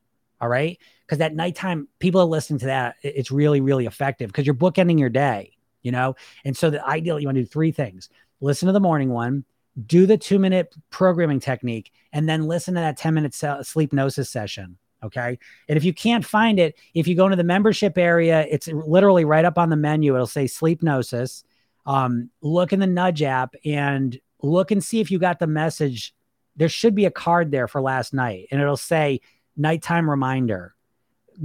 All 0.41 0.47
right 0.47 0.77
because 1.05 1.17
that 1.17 1.35
nighttime 1.35 1.87
people 1.97 2.21
are 2.21 2.25
listening 2.25 2.59
to 2.59 2.67
that 2.67 2.95
it's 3.01 3.31
really 3.31 3.61
really 3.61 3.87
effective 3.87 4.29
because 4.29 4.45
you're 4.45 4.53
bookending 4.53 4.99
your 4.99 5.09
day 5.09 5.51
you 5.81 5.91
know 5.91 6.15
and 6.45 6.55
so 6.55 6.69
the 6.69 6.85
ideal 6.85 7.19
you 7.19 7.27
want 7.27 7.35
to 7.35 7.41
do 7.41 7.47
three 7.47 7.71
things 7.71 8.09
listen 8.41 8.67
to 8.67 8.73
the 8.73 8.79
morning 8.79 9.09
one 9.09 9.43
do 9.87 10.05
the 10.05 10.17
two 10.17 10.37
minute 10.37 10.75
programming 10.91 11.39
technique 11.39 11.91
and 12.13 12.29
then 12.29 12.47
listen 12.47 12.75
to 12.75 12.79
that 12.79 12.95
10 12.95 13.13
minute 13.15 13.31
Sleepnosis 13.31 14.27
session 14.27 14.77
Okay. 15.03 15.39
And 15.67 15.77
if 15.77 15.83
you 15.83 15.93
can't 15.93 16.25
find 16.25 16.59
it, 16.59 16.77
if 16.93 17.07
you 17.07 17.15
go 17.15 17.25
into 17.25 17.37
the 17.37 17.43
membership 17.43 17.97
area, 17.97 18.45
it's 18.49 18.67
literally 18.67 19.25
right 19.25 19.45
up 19.45 19.57
on 19.57 19.69
the 19.69 19.75
menu. 19.75 20.13
It'll 20.13 20.27
say 20.27 20.45
Sleepnosis. 20.45 21.43
Um, 21.85 22.29
look 22.41 22.73
in 22.73 22.79
the 22.79 22.87
Nudge 22.87 23.23
app 23.23 23.55
and 23.63 24.19
look 24.41 24.71
and 24.71 24.83
see 24.83 24.99
if 24.99 25.09
you 25.09 25.17
got 25.17 25.39
the 25.39 25.47
message. 25.47 26.13
There 26.55 26.69
should 26.69 26.95
be 26.95 27.05
a 27.05 27.11
card 27.11 27.51
there 27.51 27.69
for 27.69 27.81
last 27.81 28.13
night, 28.13 28.47
and 28.51 28.59
it'll 28.59 28.75
say 28.75 29.21
nighttime 29.59 30.09
reminder. 30.09 30.73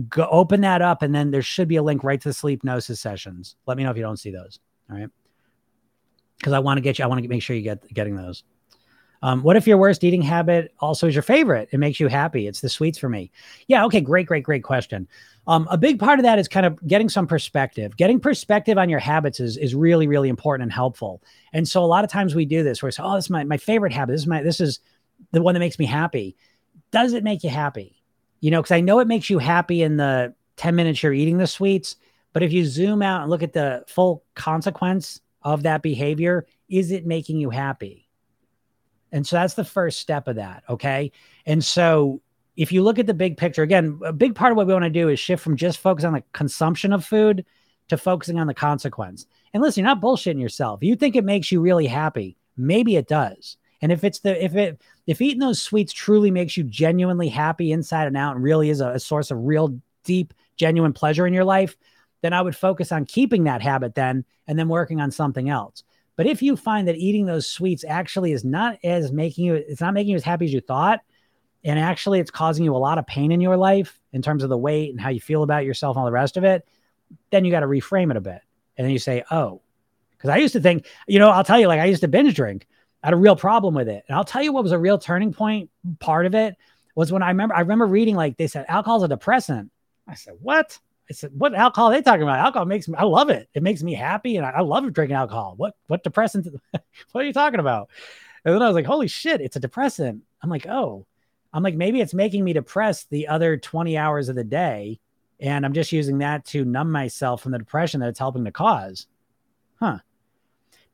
Go 0.09 0.27
open 0.31 0.63
that 0.63 0.83
up, 0.83 1.03
and 1.03 1.15
then 1.15 1.31
there 1.31 1.43
should 1.43 1.69
be 1.69 1.77
a 1.77 1.83
link 1.83 2.03
right 2.03 2.21
to 2.21 2.29
the 2.29 2.35
Sleepnosis 2.35 2.99
sessions. 2.99 3.57
Let 3.67 3.77
me 3.77 3.85
know 3.85 3.91
if 3.91 3.97
you 3.97 4.03
don't 4.03 4.17
see 4.17 4.31
those. 4.31 4.59
All 4.91 4.97
right. 4.97 5.09
Because 6.39 6.53
I 6.53 6.59
want 6.59 6.79
to 6.79 6.83
get 6.83 6.99
you, 6.99 7.05
I 7.05 7.09
want 7.09 7.23
to 7.23 7.29
make 7.29 7.43
sure 7.43 7.55
you 7.55 7.63
get 7.63 7.87
getting 7.93 8.17
those. 8.17 8.43
Um, 9.23 9.43
what 9.43 9.57
if 9.57 9.67
your 9.67 9.79
worst 9.79 10.05
eating 10.05 10.21
habit 10.21 10.75
also 10.81 11.07
is 11.07 11.15
your 11.15 11.23
favorite? 11.23 11.71
It 11.73 11.79
makes 11.79 11.99
you 11.99 12.09
happy. 12.09 12.47
It's 12.47 12.61
the 12.61 12.69
sweets 12.69 12.99
for 12.99 13.09
me. 13.09 13.31
Yeah. 13.69 13.87
Okay. 13.87 14.03
Great, 14.03 14.27
great, 14.27 14.45
great 14.45 14.63
question. 14.63 15.09
Um, 15.47 15.67
a 15.71 15.79
big 15.79 15.99
part 15.99 16.19
of 16.19 16.25
that 16.25 16.39
is 16.39 16.47
kind 16.47 16.67
of 16.67 16.79
getting 16.87 17.09
some 17.09 17.27
perspective. 17.27 17.97
Getting 17.97 18.21
perspective 18.21 18.77
on 18.77 18.91
your 18.91 18.99
habits 18.99 19.41
is, 19.41 19.57
is 19.57 19.75
really, 19.75 20.07
really 20.07 20.29
important 20.29 20.65
and 20.65 20.73
helpful. 20.73 21.23
And 21.55 21.67
so 21.67 21.83
a 21.83 21.87
lot 21.87 22.05
of 22.05 22.11
times 22.11 22.35
we 22.35 22.45
do 22.45 22.63
this 22.63 22.83
where 22.83 22.89
it's, 22.89 23.01
oh, 23.01 23.15
this 23.15 23.27
is 23.27 23.31
my, 23.31 23.45
my 23.45 23.57
favorite 23.57 23.93
habit. 23.95 24.13
This 24.13 24.23
is 24.23 24.27
my, 24.27 24.43
this 24.43 24.61
is 24.61 24.81
the 25.33 25.41
one 25.41 25.55
that 25.55 25.61
makes 25.61 25.79
me 25.79 25.87
happy. 25.87 26.37
Does 26.91 27.15
it 27.15 27.25
make 27.25 27.45
you 27.45 27.51
happy? 27.51 28.03
You 28.45 28.51
know, 28.51 28.61
because 28.61 28.77
I 28.77 28.83
know 28.83 28.99
it 28.99 29.09
makes 29.09 29.31
you 29.31 29.39
happy 29.39 29.81
in 29.81 29.97
the 29.97 30.35
10 30.57 30.77
minutes 30.77 31.03
you're 31.03 31.15
eating 31.15 31.39
the 31.39 31.47
sweets. 31.47 31.97
But 32.35 32.43
if 32.43 32.53
you 32.53 32.67
zoom 32.67 33.01
out 33.01 33.23
and 33.23 33.31
look 33.31 33.43
at 33.43 33.55
the 33.55 33.85
full 33.89 34.23
consequence 34.35 35.23
of 35.41 35.63
that 35.63 35.81
behavior, 35.81 36.47
is 36.69 36.91
it 36.91 37.07
making 37.07 37.39
you 37.39 37.49
happy? 37.49 38.07
And 39.13 39.27
so 39.27 39.37
that's 39.37 39.55
the 39.55 39.65
first 39.65 39.99
step 39.99 40.29
of 40.29 40.37
that. 40.37 40.63
Okay. 40.69 41.11
And 41.47 41.65
so 41.65 42.21
if 42.55 42.71
you 42.71 42.83
look 42.83 42.99
at 42.99 43.07
the 43.07 43.15
big 43.15 43.39
picture, 43.39 43.63
again, 43.63 43.99
a 44.05 44.13
big 44.13 44.35
part 44.35 44.53
of 44.53 44.59
what 44.59 44.67
we 44.67 44.75
want 44.75 44.85
to 44.85 44.91
do 44.91 45.09
is 45.09 45.19
shift 45.19 45.43
from 45.43 45.57
just 45.57 45.79
focus 45.79 46.05
on 46.05 46.13
the 46.13 46.23
consumption 46.35 46.93
of 46.93 47.03
food 47.03 47.47
to 47.89 47.97
focusing 47.97 48.39
on 48.39 48.47
the 48.47 48.53
consequence. 48.53 49.25
And 49.55 49.63
listen, 49.63 49.83
you're 49.83 49.89
not 49.89 50.03
bullshitting 50.03 50.39
yourself. 50.39 50.83
You 50.83 50.97
think 50.97 51.17
it 51.17 51.25
makes 51.25 51.51
you 51.51 51.63
really 51.63 51.87
happy. 51.87 52.37
Maybe 52.59 52.97
it 52.97 53.09
does. 53.09 53.57
And 53.85 53.93
if 53.93 54.03
it's 54.03 54.21
the 54.21 54.43
if 54.43 54.57
it 54.57 54.81
if 55.07 55.21
eating 55.21 55.41
those 55.41 55.61
sweets 55.61 55.93
truly 55.93 56.31
makes 56.31 56.57
you 56.57 56.65
genuinely 56.65 57.29
happy 57.29 57.71
inside 57.71 58.07
and 58.07 58.17
out 58.17 58.35
and 58.35 58.43
really 58.43 58.71
is 58.71 58.81
a, 58.81 58.93
a 58.93 58.99
source 58.99 59.31
of 59.31 59.45
real 59.45 59.79
deep, 60.05 60.33
genuine 60.57 60.95
pleasure 60.95 61.27
in 61.27 61.35
your 61.35 61.45
life, 61.45 61.77
then 62.23 62.33
I 62.33 62.41
would 62.41 62.57
focus 62.57 62.93
on 62.93 63.05
keeping 63.05 63.45
that 63.45 63.61
habit 63.61 63.95
then 63.95 64.25
and 64.49 64.59
then 64.59 64.69
working 64.69 65.03
on 65.03 65.11
something 65.11 65.51
else. 65.51 65.85
But 66.17 66.27
if 66.27 66.41
you 66.41 66.57
find 66.57 66.89
that 66.89 66.97
eating 66.97 67.27
those 67.27 67.47
sweets 67.47 67.85
actually 67.87 68.33
is 68.33 68.43
not 68.43 68.79
as 68.83 69.13
making 69.13 69.45
you, 69.45 69.53
it's 69.57 69.83
not 69.83 69.93
making 69.93 70.13
you 70.13 70.17
as 70.17 70.25
happy 70.25 70.47
as 70.47 70.55
you 70.55 70.63
thought, 70.63 71.01
and 71.63 71.79
actually 71.79 72.21
it's 72.21 72.31
causing 72.31 72.65
you 72.65 72.75
a 72.75 72.79
lot 72.79 72.97
of 72.97 73.07
pain 73.07 73.33
in 73.33 73.43
your 73.43 73.59
life 73.59 74.01
in 74.15 74.23
terms 74.23 74.43
of 74.43 74.49
the 74.49 74.57
weight 74.57 74.93
and 74.93 75.01
how 75.01 75.11
you 75.11 75.21
feel 75.21 75.43
about 75.43 75.67
yourself 75.67 75.95
and 75.95 76.01
all 76.01 76.07
the 76.07 76.11
rest 76.11 76.39
of 76.39 76.45
it, 76.45 76.67
then 77.31 77.45
you 77.45 77.51
got 77.51 77.61
to 77.61 77.67
reframe 77.67 78.11
it 78.11 78.17
a 78.17 78.23
bit. 78.23 78.41
And 78.79 78.87
then 78.87 78.93
you 78.93 78.99
say, 78.99 79.25
oh, 79.31 79.61
because 80.13 80.31
I 80.31 80.39
used 80.39 80.55
to 80.55 80.61
think, 80.61 80.87
you 81.07 81.19
know, 81.19 81.29
I'll 81.29 81.45
tell 81.45 81.61
you, 81.61 81.69
like 81.69 81.81
I 81.81 81.85
used 81.85 82.01
to 82.01 82.09
binge 82.09 82.35
drink. 82.35 82.67
I 83.05 83.09
had 83.09 83.15
a 83.15 83.19
real 83.19 83.37
problem 83.37 83.75
with 83.75 83.87
it. 83.87 84.03
And 84.09 84.17
I'll 84.17 84.25
tell 84.25 84.43
you 84.43 84.51
what 84.51 84.63
was 84.63 84.73
a 84.73 84.79
real 84.79 84.99
turning 84.99 85.35
point 85.35 85.69
part 86.01 86.25
of 86.25 86.35
it 86.35 86.57
was 86.95 87.13
when 87.13 87.23
I 87.23 87.29
remember 87.29 87.55
I 87.55 87.61
remember 87.61 87.87
reading 87.87 88.17
like 88.17 88.39
they 88.39 88.47
said 88.47 88.65
alcohol's 88.67 89.03
a 89.03 89.09
depressant. 89.09 89.71
I 90.09 90.15
said, 90.15 90.35
what? 90.41 90.79
I 91.11 91.13
said, 91.13 91.33
"What 91.37 91.55
alcohol 91.55 91.91
are 91.91 91.95
they 91.95 92.01
talking 92.01 92.23
about? 92.23 92.39
Alcohol 92.39 92.65
makes 92.65 92.89
me. 92.89 92.95
I 92.97 93.05
love 93.05 93.29
it. 93.29 93.49
It 93.53 93.63
makes 93.63 93.83
me 93.83 93.93
happy, 93.93 94.37
and 94.39 94.47
I, 94.47 94.51
I 94.51 94.61
love 94.63 94.91
drinking 94.93 95.17
alcohol. 95.17 95.53
What 95.59 95.75
what 95.87 96.03
depressant? 96.03 96.49
what 97.13 97.25
are 97.25 97.27
you 97.27 97.33
talking 97.33 97.61
about?" 97.61 97.91
And 98.43 98.55
then 98.55 98.63
I 98.63 98.67
was 98.67 98.75
like, 98.75 98.87
"Holy 98.87 99.07
shit, 99.07 99.43
it's 99.43 99.57
a 99.57 99.61
depressant." 99.61 100.23
I'm 100.43 100.49
like, 100.49 100.67
"Oh, 100.67 101.05
I'm 101.53 101.63
like 101.63 101.75
maybe 101.75 102.01
it's 102.01 102.15
making 102.15 102.43
me 102.43 102.55
depressed 102.55 103.11
the 103.11 103.29
other 103.29 103.59
20 103.59 103.99
hours 103.99 104.31
of 104.31 104.37
the 104.37 104.45
day, 104.45 104.99
and 105.41 105.67
I'm 105.67 105.75
just 105.75 105.93
using 105.93 106.19
that 106.19 106.47
to 106.47 106.65
numb 106.65 106.91
myself 106.91 107.43
from 107.43 107.53
the 107.53 107.59
depression 107.59 108.01
that 108.01 108.09
it's 108.09 108.19
helping 108.19 108.45
to 108.47 108.53
cause." 108.53 109.07
Huh. 109.79 109.99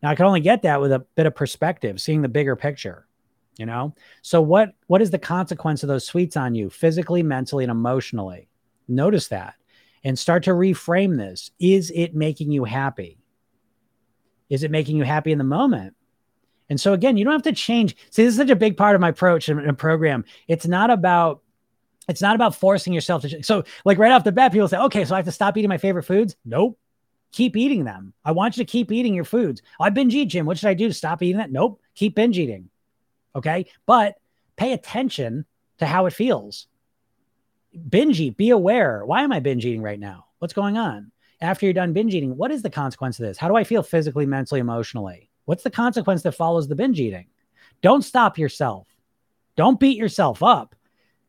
Now 0.02 0.10
I 0.10 0.14
can 0.14 0.26
only 0.26 0.40
get 0.40 0.62
that 0.62 0.80
with 0.80 0.92
a 0.92 1.00
bit 1.14 1.26
of 1.26 1.34
perspective, 1.34 2.00
seeing 2.00 2.22
the 2.22 2.28
bigger 2.28 2.56
picture. 2.56 3.06
You 3.58 3.66
know. 3.66 3.94
So 4.22 4.40
what 4.40 4.74
what 4.86 5.02
is 5.02 5.10
the 5.10 5.18
consequence 5.18 5.82
of 5.82 5.88
those 5.88 6.06
sweets 6.06 6.36
on 6.36 6.54
you, 6.54 6.70
physically, 6.70 7.22
mentally, 7.22 7.64
and 7.64 7.70
emotionally? 7.70 8.48
Notice 8.88 9.28
that 9.28 9.54
and 10.04 10.18
start 10.18 10.44
to 10.44 10.50
reframe 10.50 11.16
this. 11.16 11.50
Is 11.58 11.92
it 11.94 12.14
making 12.14 12.50
you 12.50 12.64
happy? 12.64 13.18
Is 14.48 14.62
it 14.62 14.70
making 14.70 14.96
you 14.96 15.04
happy 15.04 15.32
in 15.32 15.38
the 15.38 15.44
moment? 15.44 15.94
And 16.68 16.80
so 16.80 16.92
again, 16.92 17.16
you 17.16 17.24
don't 17.24 17.32
have 17.32 17.42
to 17.42 17.52
change. 17.52 17.96
See, 18.10 18.24
this 18.24 18.32
is 18.32 18.36
such 18.36 18.50
a 18.50 18.56
big 18.56 18.76
part 18.76 18.94
of 18.94 19.00
my 19.00 19.08
approach 19.08 19.48
in 19.48 19.58
a 19.58 19.74
program. 19.74 20.24
It's 20.48 20.66
not 20.66 20.90
about 20.90 21.42
it's 22.08 22.22
not 22.22 22.34
about 22.34 22.54
forcing 22.54 22.92
yourself 22.92 23.22
to 23.22 23.42
so 23.42 23.62
like 23.84 23.98
right 23.98 24.10
off 24.10 24.24
the 24.24 24.32
bat 24.32 24.52
people 24.52 24.66
say 24.66 24.78
okay 24.78 25.04
so 25.04 25.14
i 25.14 25.18
have 25.18 25.24
to 25.24 25.30
stop 25.30 25.56
eating 25.56 25.68
my 25.68 25.78
favorite 25.78 26.02
foods 26.02 26.34
nope 26.44 26.76
keep 27.32 27.56
eating 27.56 27.84
them 27.84 28.12
i 28.24 28.32
want 28.32 28.56
you 28.56 28.64
to 28.64 28.70
keep 28.70 28.90
eating 28.90 29.14
your 29.14 29.24
foods 29.24 29.62
i 29.78 29.88
binge 29.90 30.14
eat 30.14 30.26
jim 30.26 30.46
what 30.46 30.58
should 30.58 30.68
i 30.68 30.74
do 30.74 30.88
to 30.88 30.94
stop 30.94 31.22
eating 31.22 31.38
that 31.38 31.52
nope 31.52 31.80
keep 31.94 32.14
binge 32.14 32.38
eating 32.38 32.68
okay 33.34 33.66
but 33.86 34.16
pay 34.56 34.72
attention 34.72 35.44
to 35.78 35.86
how 35.86 36.06
it 36.06 36.12
feels 36.12 36.66
binge 37.88 38.20
eat, 38.20 38.36
be 38.36 38.50
aware. 38.50 39.04
Why 39.04 39.22
am 39.22 39.32
I 39.32 39.40
binge 39.40 39.64
eating 39.64 39.82
right 39.82 39.98
now? 39.98 40.26
What's 40.38 40.54
going 40.54 40.76
on? 40.76 41.12
After 41.40 41.66
you're 41.66 41.72
done 41.72 41.92
binge 41.92 42.14
eating, 42.14 42.36
what 42.36 42.50
is 42.50 42.62
the 42.62 42.70
consequence 42.70 43.18
of 43.18 43.26
this? 43.26 43.38
How 43.38 43.48
do 43.48 43.56
I 43.56 43.64
feel 43.64 43.82
physically, 43.82 44.26
mentally, 44.26 44.60
emotionally? 44.60 45.30
What's 45.46 45.62
the 45.62 45.70
consequence 45.70 46.22
that 46.22 46.32
follows 46.32 46.68
the 46.68 46.74
binge 46.74 47.00
eating? 47.00 47.26
Don't 47.82 48.02
stop 48.02 48.38
yourself. 48.38 48.86
Don't 49.56 49.80
beat 49.80 49.96
yourself 49.96 50.42
up. 50.42 50.74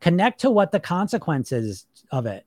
Connect 0.01 0.41
to 0.41 0.49
what 0.49 0.71
the 0.71 0.79
consequences 0.79 1.85
of 2.11 2.25
it. 2.25 2.45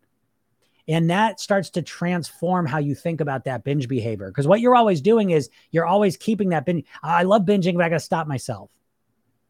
And 0.87 1.09
that 1.11 1.41
starts 1.41 1.71
to 1.71 1.83
transform 1.83 2.67
how 2.67 2.79
you 2.79 2.95
think 2.95 3.21
about 3.21 3.45
that 3.45 3.65
binge 3.65 3.89
behavior. 3.89 4.29
Because 4.29 4.47
what 4.47 4.61
you're 4.61 4.77
always 4.77 5.01
doing 5.01 5.31
is 5.31 5.49
you're 5.71 5.87
always 5.87 6.17
keeping 6.17 6.51
that 6.51 6.67
binge. 6.67 6.85
I 7.03 7.23
love 7.23 7.43
binging, 7.43 7.75
but 7.75 7.85
I 7.85 7.89
got 7.89 7.97
to 7.97 8.01
stop 8.01 8.27
myself 8.27 8.71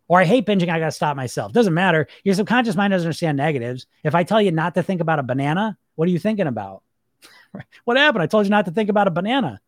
or 0.08 0.20
I 0.20 0.24
hate 0.24 0.46
binging, 0.46 0.68
I 0.68 0.78
got 0.78 0.86
to 0.86 0.92
stop 0.92 1.16
myself. 1.16 1.52
Doesn't 1.52 1.74
matter. 1.74 2.06
Your 2.24 2.34
subconscious 2.34 2.76
mind 2.76 2.92
doesn't 2.92 3.06
understand 3.06 3.38
negatives. 3.38 3.86
If 4.02 4.14
I 4.14 4.24
tell 4.24 4.40
you 4.40 4.52
not 4.52 4.74
to 4.74 4.82
think 4.82 5.00
about 5.00 5.18
a 5.18 5.22
banana, 5.22 5.78
what 5.94 6.08
are 6.08 6.10
you 6.10 6.18
thinking 6.18 6.46
about? 6.46 6.82
what 7.84 7.96
happened? 7.96 8.22
I 8.22 8.26
told 8.26 8.46
you 8.46 8.50
not 8.50 8.66
to 8.66 8.70
think 8.70 8.90
about 8.90 9.08
a 9.08 9.10
banana. 9.10 9.60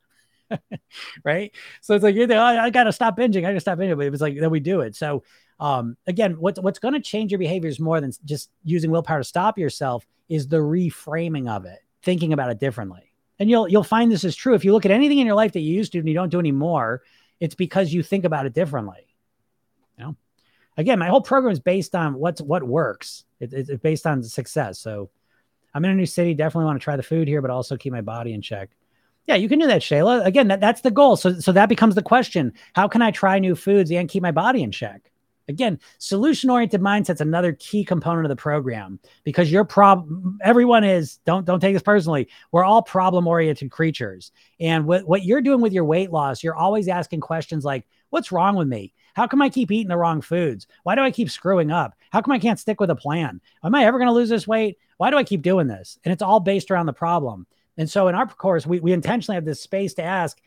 right. 1.24 1.52
So 1.80 1.94
it's 1.94 2.02
like, 2.02 2.14
you're 2.14 2.26
the, 2.26 2.36
oh, 2.36 2.42
I 2.42 2.70
got 2.70 2.84
to 2.84 2.92
stop 2.92 3.16
binging. 3.16 3.38
I 3.38 3.42
got 3.42 3.52
to 3.52 3.60
stop 3.60 3.78
binging. 3.78 3.96
But 3.96 4.06
it 4.06 4.10
was 4.10 4.20
like, 4.20 4.38
then 4.38 4.50
we 4.50 4.60
do 4.60 4.80
it. 4.80 4.96
So, 4.96 5.22
um, 5.58 5.96
again, 6.06 6.32
what, 6.38 6.58
what's 6.62 6.78
going 6.78 6.94
to 6.94 7.00
change 7.00 7.32
your 7.32 7.38
behaviors 7.38 7.80
more 7.80 8.00
than 8.00 8.12
just 8.24 8.50
using 8.62 8.90
willpower 8.90 9.18
to 9.18 9.24
stop 9.24 9.58
yourself 9.58 10.06
is 10.28 10.48
the 10.48 10.58
reframing 10.58 11.48
of 11.48 11.64
it, 11.64 11.78
thinking 12.02 12.32
about 12.32 12.50
it 12.50 12.58
differently. 12.60 13.12
And 13.38 13.50
you'll, 13.50 13.68
you'll 13.68 13.84
find 13.84 14.10
this 14.10 14.24
is 14.24 14.36
true. 14.36 14.54
If 14.54 14.64
you 14.64 14.72
look 14.72 14.84
at 14.84 14.90
anything 14.90 15.18
in 15.18 15.26
your 15.26 15.36
life 15.36 15.52
that 15.52 15.60
you 15.60 15.74
used 15.74 15.92
to 15.92 15.98
and 15.98 16.08
you 16.08 16.14
don't 16.14 16.30
do 16.30 16.38
anymore, 16.38 17.02
it's 17.40 17.54
because 17.54 17.92
you 17.92 18.02
think 18.02 18.24
about 18.24 18.46
it 18.46 18.54
differently. 18.54 19.06
You 19.98 20.04
know? 20.04 20.16
again, 20.76 20.98
my 20.98 21.08
whole 21.08 21.20
program 21.20 21.52
is 21.52 21.60
based 21.60 21.94
on 21.94 22.14
what's 22.14 22.40
what 22.40 22.62
works. 22.62 23.24
It, 23.40 23.52
it's 23.52 23.70
based 23.82 24.06
on 24.06 24.22
success. 24.22 24.78
So 24.78 25.10
I'm 25.74 25.84
in 25.84 25.90
a 25.90 25.94
new 25.94 26.06
city. 26.06 26.34
Definitely 26.34 26.66
want 26.66 26.80
to 26.80 26.84
try 26.84 26.96
the 26.96 27.02
food 27.02 27.28
here, 27.28 27.42
but 27.42 27.50
also 27.50 27.76
keep 27.76 27.92
my 27.92 28.00
body 28.00 28.32
in 28.32 28.42
check. 28.42 28.70
Yeah, 29.26 29.34
you 29.34 29.48
can 29.48 29.58
do 29.58 29.66
that, 29.66 29.82
Shayla. 29.82 30.24
Again, 30.24 30.48
that, 30.48 30.60
that's 30.60 30.82
the 30.82 30.90
goal. 30.90 31.16
So, 31.16 31.40
so 31.40 31.52
that 31.52 31.68
becomes 31.68 31.94
the 31.94 32.02
question: 32.02 32.52
How 32.74 32.88
can 32.88 33.02
I 33.02 33.10
try 33.10 33.38
new 33.38 33.54
foods 33.54 33.90
and 33.90 34.08
keep 34.08 34.22
my 34.22 34.32
body 34.32 34.62
in 34.62 34.70
check? 34.72 35.10
Again, 35.48 35.78
solution-oriented 35.98 36.80
mindset's 36.80 37.20
another 37.20 37.52
key 37.52 37.84
component 37.84 38.24
of 38.24 38.30
the 38.30 38.36
program 38.36 38.98
because 39.22 39.50
your 39.50 39.64
problem. 39.64 40.38
Everyone 40.42 40.84
is 40.84 41.18
don't 41.24 41.44
don't 41.44 41.60
take 41.60 41.74
this 41.74 41.82
personally. 41.82 42.28
We're 42.52 42.64
all 42.64 42.82
problem-oriented 42.82 43.70
creatures, 43.70 44.32
and 44.60 44.86
what 44.86 45.06
what 45.06 45.24
you're 45.24 45.42
doing 45.42 45.60
with 45.60 45.72
your 45.72 45.84
weight 45.84 46.10
loss, 46.10 46.42
you're 46.42 46.56
always 46.56 46.88
asking 46.88 47.20
questions 47.20 47.64
like, 47.64 47.86
"What's 48.10 48.32
wrong 48.32 48.56
with 48.56 48.68
me? 48.68 48.92
How 49.14 49.26
come 49.26 49.40
I 49.40 49.48
keep 49.48 49.70
eating 49.70 49.88
the 49.88 49.96
wrong 49.96 50.20
foods? 50.20 50.66
Why 50.82 50.94
do 50.94 51.00
I 51.00 51.10
keep 51.10 51.30
screwing 51.30 51.70
up? 51.70 51.94
How 52.10 52.20
come 52.20 52.32
I 52.32 52.38
can't 52.38 52.58
stick 52.58 52.80
with 52.80 52.90
a 52.90 52.96
plan? 52.96 53.40
Am 53.64 53.74
I 53.74 53.86
ever 53.86 53.98
going 53.98 54.08
to 54.08 54.14
lose 54.14 54.28
this 54.28 54.46
weight? 54.46 54.76
Why 54.98 55.10
do 55.10 55.16
I 55.16 55.24
keep 55.24 55.40
doing 55.40 55.68
this? 55.68 55.98
And 56.04 56.12
it's 56.12 56.22
all 56.22 56.38
based 56.38 56.70
around 56.70 56.84
the 56.84 56.92
problem. 56.92 57.46
And 57.76 57.90
so 57.90 58.08
in 58.08 58.14
our 58.14 58.26
course, 58.26 58.66
we, 58.66 58.80
we 58.80 58.92
intentionally 58.92 59.36
have 59.36 59.44
this 59.44 59.60
space 59.60 59.94
to 59.94 60.02
ask, 60.02 60.40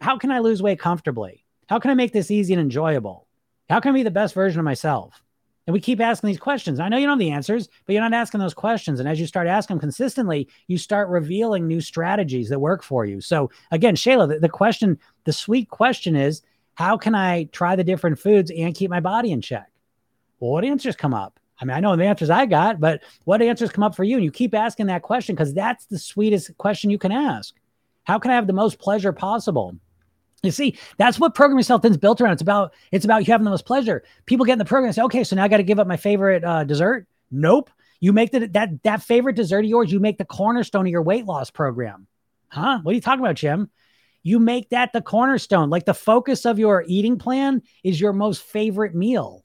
how 0.00 0.16
can 0.16 0.30
I 0.30 0.38
lose 0.38 0.62
weight 0.62 0.78
comfortably? 0.78 1.44
How 1.68 1.78
can 1.78 1.90
I 1.90 1.94
make 1.94 2.12
this 2.12 2.30
easy 2.30 2.54
and 2.54 2.60
enjoyable? 2.60 3.26
How 3.68 3.80
can 3.80 3.90
I 3.90 3.94
be 3.94 4.02
the 4.02 4.10
best 4.10 4.34
version 4.34 4.58
of 4.58 4.64
myself? 4.64 5.22
And 5.66 5.74
we 5.74 5.80
keep 5.80 6.00
asking 6.00 6.28
these 6.28 6.38
questions. 6.38 6.80
I 6.80 6.88
know 6.88 6.96
you 6.96 7.06
know 7.06 7.18
the 7.18 7.30
answers, 7.30 7.68
but 7.84 7.92
you're 7.92 8.00
not 8.00 8.14
asking 8.14 8.40
those 8.40 8.54
questions. 8.54 9.00
And 9.00 9.08
as 9.08 9.20
you 9.20 9.26
start 9.26 9.46
asking 9.46 9.74
them 9.74 9.80
consistently, 9.80 10.48
you 10.66 10.78
start 10.78 11.10
revealing 11.10 11.66
new 11.66 11.82
strategies 11.82 12.48
that 12.48 12.58
work 12.58 12.82
for 12.82 13.04
you. 13.04 13.20
So 13.20 13.50
again, 13.70 13.94
Shayla, 13.94 14.28
the, 14.28 14.38
the 14.38 14.48
question, 14.48 14.98
the 15.24 15.32
sweet 15.32 15.68
question 15.68 16.16
is, 16.16 16.40
how 16.72 16.96
can 16.96 17.14
I 17.14 17.44
try 17.52 17.76
the 17.76 17.84
different 17.84 18.18
foods 18.18 18.50
and 18.50 18.74
keep 18.74 18.88
my 18.88 19.00
body 19.00 19.30
in 19.30 19.42
check? 19.42 19.70
Well, 20.40 20.52
what 20.52 20.64
answers 20.64 20.96
come 20.96 21.12
up? 21.12 21.38
I 21.60 21.64
mean, 21.64 21.76
I 21.76 21.80
know 21.80 21.96
the 21.96 22.04
answers 22.04 22.30
I 22.30 22.46
got, 22.46 22.78
but 22.78 23.02
what 23.24 23.42
answers 23.42 23.70
come 23.70 23.82
up 23.82 23.96
for 23.96 24.04
you? 24.04 24.16
And 24.16 24.24
you 24.24 24.30
keep 24.30 24.54
asking 24.54 24.86
that 24.86 25.02
question 25.02 25.34
because 25.34 25.54
that's 25.54 25.86
the 25.86 25.98
sweetest 25.98 26.56
question 26.56 26.90
you 26.90 26.98
can 26.98 27.12
ask. 27.12 27.54
How 28.04 28.18
can 28.18 28.30
I 28.30 28.34
have 28.34 28.46
the 28.46 28.52
most 28.52 28.78
pleasure 28.78 29.12
possible? 29.12 29.74
You 30.42 30.52
see, 30.52 30.78
that's 30.98 31.18
what 31.18 31.34
Program 31.34 31.58
Yourself 31.58 31.82
Thin's 31.82 31.96
built 31.96 32.20
around. 32.20 32.34
It's 32.34 32.42
about 32.42 32.72
it's 32.92 33.04
about 33.04 33.26
you 33.26 33.32
having 33.32 33.44
the 33.44 33.50
most 33.50 33.66
pleasure. 33.66 34.04
People 34.26 34.46
get 34.46 34.52
in 34.52 34.58
the 34.58 34.64
program 34.64 34.86
and 34.86 34.94
say, 34.94 35.02
okay, 35.02 35.24
so 35.24 35.34
now 35.34 35.42
I 35.42 35.48
got 35.48 35.56
to 35.56 35.64
give 35.64 35.80
up 35.80 35.86
my 35.88 35.96
favorite 35.96 36.44
uh, 36.44 36.62
dessert. 36.62 37.08
Nope. 37.30 37.70
You 38.00 38.12
make 38.12 38.30
the, 38.30 38.46
that 38.48 38.82
that 38.84 39.02
favorite 39.02 39.34
dessert 39.34 39.64
of 39.64 39.70
yours, 39.70 39.90
you 39.90 39.98
make 39.98 40.18
the 40.18 40.24
cornerstone 40.24 40.86
of 40.86 40.92
your 40.92 41.02
weight 41.02 41.26
loss 41.26 41.50
program. 41.50 42.06
Huh? 42.48 42.78
What 42.82 42.92
are 42.92 42.94
you 42.94 43.00
talking 43.00 43.24
about, 43.24 43.34
Jim? 43.34 43.68
You 44.22 44.38
make 44.38 44.70
that 44.70 44.92
the 44.92 45.02
cornerstone. 45.02 45.70
Like 45.70 45.84
the 45.84 45.94
focus 45.94 46.46
of 46.46 46.58
your 46.58 46.84
eating 46.86 47.18
plan 47.18 47.62
is 47.82 48.00
your 48.00 48.12
most 48.12 48.42
favorite 48.42 48.94
meal. 48.94 49.44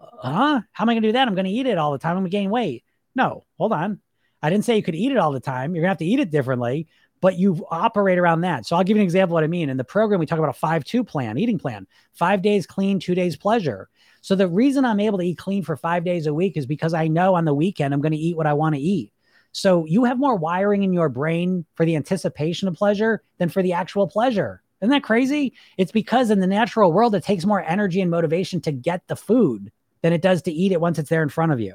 Huh? 0.00 0.60
How 0.72 0.84
am 0.84 0.88
I 0.88 0.94
going 0.94 1.02
to 1.02 1.08
do 1.08 1.12
that? 1.12 1.28
I'm 1.28 1.34
going 1.34 1.44
to 1.44 1.50
eat 1.50 1.66
it 1.66 1.78
all 1.78 1.92
the 1.92 1.98
time. 1.98 2.12
I'm 2.16 2.22
going 2.22 2.30
to 2.30 2.36
gain 2.36 2.50
weight. 2.50 2.84
No, 3.14 3.44
hold 3.58 3.72
on. 3.72 4.00
I 4.42 4.50
didn't 4.50 4.64
say 4.64 4.76
you 4.76 4.82
could 4.82 4.94
eat 4.94 5.12
it 5.12 5.18
all 5.18 5.32
the 5.32 5.40
time. 5.40 5.74
You're 5.74 5.82
going 5.82 5.88
to 5.88 5.92
have 5.92 5.98
to 5.98 6.04
eat 6.04 6.20
it 6.20 6.30
differently, 6.30 6.86
but 7.20 7.36
you 7.36 7.66
operate 7.70 8.18
around 8.18 8.42
that. 8.42 8.66
So 8.66 8.76
I'll 8.76 8.84
give 8.84 8.96
you 8.96 9.00
an 9.00 9.06
example 9.06 9.36
of 9.36 9.38
what 9.38 9.44
I 9.44 9.48
mean. 9.48 9.68
In 9.68 9.76
the 9.76 9.84
program, 9.84 10.20
we 10.20 10.26
talk 10.26 10.38
about 10.38 10.50
a 10.50 10.58
5 10.58 10.84
2 10.84 11.02
plan, 11.02 11.38
eating 11.38 11.58
plan, 11.58 11.86
five 12.12 12.42
days 12.42 12.66
clean, 12.66 13.00
two 13.00 13.14
days 13.14 13.36
pleasure. 13.36 13.88
So 14.20 14.34
the 14.34 14.48
reason 14.48 14.84
I'm 14.84 15.00
able 15.00 15.18
to 15.18 15.24
eat 15.24 15.38
clean 15.38 15.64
for 15.64 15.76
five 15.76 16.04
days 16.04 16.26
a 16.26 16.34
week 16.34 16.56
is 16.56 16.66
because 16.66 16.94
I 16.94 17.08
know 17.08 17.34
on 17.34 17.44
the 17.44 17.54
weekend 17.54 17.92
I'm 17.92 18.00
going 18.00 18.12
to 18.12 18.18
eat 18.18 18.36
what 18.36 18.46
I 18.46 18.54
want 18.54 18.74
to 18.74 18.80
eat. 18.80 19.12
So 19.52 19.84
you 19.86 20.04
have 20.04 20.18
more 20.18 20.36
wiring 20.36 20.82
in 20.82 20.92
your 20.92 21.08
brain 21.08 21.64
for 21.74 21.84
the 21.84 21.96
anticipation 21.96 22.68
of 22.68 22.74
pleasure 22.74 23.22
than 23.38 23.48
for 23.48 23.62
the 23.62 23.72
actual 23.72 24.06
pleasure. 24.06 24.62
Isn't 24.80 24.90
that 24.90 25.02
crazy? 25.02 25.54
It's 25.76 25.90
because 25.90 26.30
in 26.30 26.38
the 26.38 26.46
natural 26.46 26.92
world, 26.92 27.14
it 27.14 27.24
takes 27.24 27.44
more 27.44 27.62
energy 27.62 28.00
and 28.00 28.10
motivation 28.10 28.60
to 28.62 28.72
get 28.72 29.08
the 29.08 29.16
food 29.16 29.72
than 30.02 30.12
it 30.12 30.22
does 30.22 30.42
to 30.42 30.52
eat 30.52 30.72
it 30.72 30.80
once 30.80 30.98
it's 30.98 31.10
there 31.10 31.22
in 31.22 31.28
front 31.28 31.52
of 31.52 31.60
you. 31.60 31.74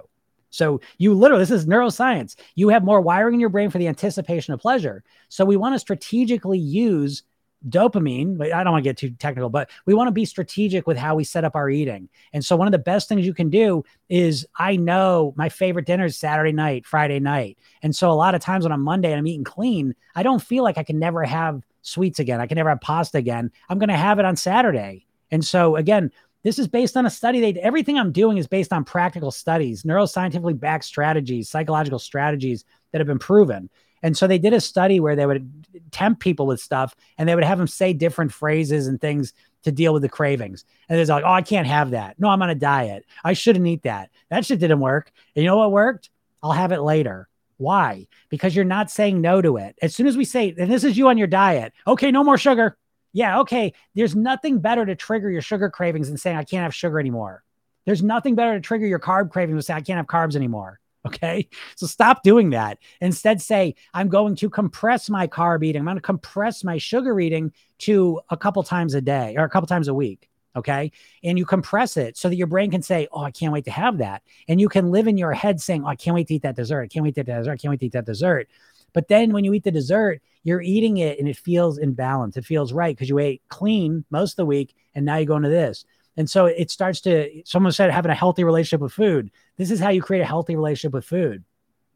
So 0.49 0.81
you 0.99 1.15
literally, 1.15 1.41
this 1.41 1.51
is 1.51 1.65
neuroscience. 1.65 2.35
You 2.55 2.69
have 2.69 2.83
more 2.83 3.01
wiring 3.01 3.33
in 3.33 3.39
your 3.39 3.49
brain 3.49 3.71
for 3.71 3.79
the 3.79 3.87
anticipation 3.87 4.53
of 4.53 4.59
pleasure. 4.59 5.03
So 5.29 5.45
we 5.45 5.57
want 5.57 5.73
to 5.73 5.79
strategically 5.79 6.59
use 6.59 7.23
dopamine. 7.67 8.39
I 8.53 8.63
don't 8.63 8.73
want 8.73 8.83
to 8.83 8.89
get 8.89 8.97
too 8.97 9.11
technical, 9.11 9.49
but 9.49 9.69
we 9.85 9.93
want 9.93 10.09
to 10.09 10.11
be 10.11 10.25
strategic 10.25 10.85
with 10.85 10.97
how 10.97 11.15
we 11.15 11.23
set 11.23 11.43
up 11.43 11.55
our 11.55 11.69
eating. 11.69 12.09
And 12.33 12.43
so 12.43 12.55
one 12.55 12.67
of 12.67 12.71
the 12.71 12.77
best 12.77 13.09
things 13.09 13.25
you 13.25 13.33
can 13.33 13.49
do 13.49 13.83
is 14.09 14.45
I 14.57 14.75
know 14.75 15.33
my 15.37 15.49
favorite 15.49 15.85
dinner 15.85 16.05
is 16.05 16.17
Saturday 16.17 16.51
night, 16.51 16.85
Friday 16.85 17.19
night. 17.19 17.57
And 17.81 17.95
so 17.95 18.11
a 18.11 18.13
lot 18.13 18.35
of 18.35 18.41
times 18.41 18.65
on 18.65 18.71
a 18.71 18.77
Monday 18.77 19.11
and 19.11 19.19
I'm 19.19 19.27
eating 19.27 19.45
clean, 19.45 19.95
I 20.13 20.23
don't 20.23 20.41
feel 20.41 20.63
like 20.63 20.77
I 20.77 20.83
can 20.83 20.99
never 20.99 21.23
have 21.23 21.63
sweets 21.81 22.19
again. 22.19 22.39
I 22.39 22.47
can 22.47 22.55
never 22.55 22.69
have 22.69 22.81
pasta 22.81 23.17
again. 23.17 23.51
I'm 23.69 23.79
going 23.79 23.89
to 23.89 23.95
have 23.95 24.19
it 24.19 24.25
on 24.25 24.35
Saturday. 24.35 25.05
And 25.31 25.43
so 25.43 25.77
again, 25.77 26.11
this 26.43 26.59
is 26.59 26.67
based 26.67 26.97
on 26.97 27.05
a 27.05 27.09
study. 27.09 27.39
They 27.39 27.59
everything 27.59 27.97
I'm 27.97 28.11
doing 28.11 28.37
is 28.37 28.47
based 28.47 28.73
on 28.73 28.83
practical 28.83 29.31
studies, 29.31 29.83
neuroscientifically 29.83 30.59
backed 30.59 30.85
strategies, 30.85 31.49
psychological 31.49 31.99
strategies 31.99 32.65
that 32.91 32.99
have 32.99 33.07
been 33.07 33.19
proven. 33.19 33.69
And 34.03 34.17
so 34.17 34.27
they 34.27 34.37
did 34.37 34.53
a 34.53 34.59
study 34.59 34.99
where 34.99 35.15
they 35.15 35.25
would 35.25 35.49
tempt 35.91 36.19
people 36.19 36.45
with 36.45 36.59
stuff 36.59 36.93
and 37.17 37.27
they 37.27 37.35
would 37.35 37.45
have 37.45 37.57
them 37.57 37.67
say 37.67 37.93
different 37.93 38.33
phrases 38.33 38.87
and 38.87 38.99
things 38.99 39.33
to 39.63 39.71
deal 39.71 39.93
with 39.93 40.01
the 40.01 40.09
cravings. 40.09 40.65
And 40.89 40.99
it's 40.99 41.09
like, 41.09 41.23
oh, 41.25 41.31
I 41.31 41.41
can't 41.41 41.67
have 41.67 41.91
that. 41.91 42.19
No, 42.19 42.27
I'm 42.27 42.41
on 42.41 42.49
a 42.49 42.55
diet. 42.55 43.05
I 43.23 43.31
shouldn't 43.31 43.65
eat 43.65 43.83
that. 43.83 44.09
That 44.29 44.45
shit 44.45 44.59
didn't 44.59 44.81
work. 44.81 45.09
And 45.35 45.43
you 45.43 45.49
know 45.49 45.57
what 45.57 45.71
worked? 45.71 46.09
I'll 46.43 46.51
have 46.51 46.73
it 46.73 46.81
later. 46.81 47.29
Why? 47.55 48.07
Because 48.27 48.53
you're 48.53 48.65
not 48.65 48.91
saying 48.91 49.21
no 49.21 49.41
to 49.41 49.55
it. 49.55 49.77
As 49.81 49.95
soon 49.95 50.07
as 50.07 50.17
we 50.17 50.25
say, 50.25 50.53
and 50.57 50.69
this 50.69 50.83
is 50.83 50.97
you 50.97 51.07
on 51.07 51.17
your 51.17 51.27
diet, 51.27 51.71
okay, 51.87 52.11
no 52.11 52.25
more 52.25 52.37
sugar 52.37 52.77
yeah, 53.13 53.39
okay, 53.41 53.73
there's 53.93 54.15
nothing 54.15 54.59
better 54.59 54.85
to 54.85 54.95
trigger 54.95 55.29
your 55.29 55.41
sugar 55.41 55.69
cravings 55.69 56.07
than 56.07 56.17
saying, 56.17 56.35
I 56.35 56.43
can't 56.43 56.63
have 56.63 56.75
sugar 56.75 56.99
anymore. 56.99 57.43
There's 57.85 58.01
nothing 58.01 58.35
better 58.35 58.55
to 58.55 58.61
trigger 58.61 58.87
your 58.87 58.99
carb 58.99 59.29
cravings 59.29 59.55
than 59.55 59.61
saying, 59.61 59.77
I 59.77 59.81
can't 59.81 59.97
have 59.97 60.07
carbs 60.07 60.35
anymore. 60.35 60.79
Okay. 61.05 61.49
So 61.75 61.85
stop 61.85 62.23
doing 62.23 62.51
that. 62.51 62.77
Instead, 63.01 63.41
say, 63.41 63.75
I'm 63.93 64.07
going 64.07 64.37
to 64.37 64.49
compress 64.49 65.09
my 65.09 65.27
carb 65.27 65.61
eating. 65.65 65.81
I'm 65.81 65.85
going 65.85 65.97
to 65.97 66.01
compress 66.01 66.63
my 66.63 66.77
sugar 66.77 67.19
eating 67.19 67.51
to 67.79 68.21
a 68.29 68.37
couple 68.37 68.63
times 68.63 68.93
a 68.93 69.01
day 69.01 69.35
or 69.37 69.43
a 69.43 69.49
couple 69.49 69.67
times 69.67 69.89
a 69.89 69.93
week. 69.93 70.29
Okay. 70.55 70.93
And 71.21 71.37
you 71.37 71.45
compress 71.45 71.97
it 71.97 72.15
so 72.15 72.29
that 72.29 72.37
your 72.37 72.47
brain 72.47 72.71
can 72.71 72.81
say, 72.81 73.09
Oh, 73.11 73.21
I 73.21 73.31
can't 73.31 73.51
wait 73.51 73.65
to 73.65 73.71
have 73.71 73.97
that. 73.97 74.21
And 74.47 74.61
you 74.61 74.69
can 74.69 74.91
live 74.91 75.07
in 75.07 75.17
your 75.17 75.33
head 75.33 75.59
saying, 75.59 75.83
Oh, 75.83 75.87
I 75.87 75.97
can't 75.97 76.15
wait 76.15 76.27
to 76.27 76.35
eat 76.35 76.43
that 76.43 76.55
dessert. 76.55 76.83
I 76.83 76.87
can't 76.87 77.03
wait 77.03 77.15
to 77.15 77.21
eat 77.21 77.25
that 77.25 77.39
dessert. 77.39 77.51
I 77.51 77.57
can't 77.57 77.71
wait 77.71 77.81
to 77.81 77.85
eat 77.87 77.91
that 77.91 78.05
dessert. 78.05 78.47
But 78.93 79.07
then 79.07 79.33
when 79.33 79.43
you 79.43 79.53
eat 79.53 79.63
the 79.63 79.71
dessert, 79.71 80.21
you're 80.43 80.61
eating 80.61 80.97
it 80.97 81.19
and 81.19 81.27
it 81.27 81.37
feels 81.37 81.77
in 81.77 81.93
balance. 81.93 82.37
It 82.37 82.45
feels 82.45 82.73
right 82.73 82.95
because 82.95 83.09
you 83.09 83.19
ate 83.19 83.41
clean 83.49 84.05
most 84.09 84.33
of 84.33 84.37
the 84.37 84.45
week 84.45 84.75
and 84.93 85.05
now 85.05 85.17
you 85.17 85.25
go 85.25 85.35
into 85.35 85.49
this. 85.49 85.85
And 86.15 86.29
so 86.29 86.45
it 86.45 86.69
starts 86.69 87.01
to, 87.01 87.41
someone 87.43 87.71
said, 87.71 87.89
having 87.89 88.11
a 88.11 88.15
healthy 88.15 88.43
relationship 88.43 88.81
with 88.81 88.93
food. 88.93 89.31
This 89.57 89.71
is 89.71 89.79
how 89.79 89.89
you 89.89 90.01
create 90.01 90.21
a 90.21 90.25
healthy 90.25 90.55
relationship 90.55 90.93
with 90.93 91.05
food. 91.05 91.43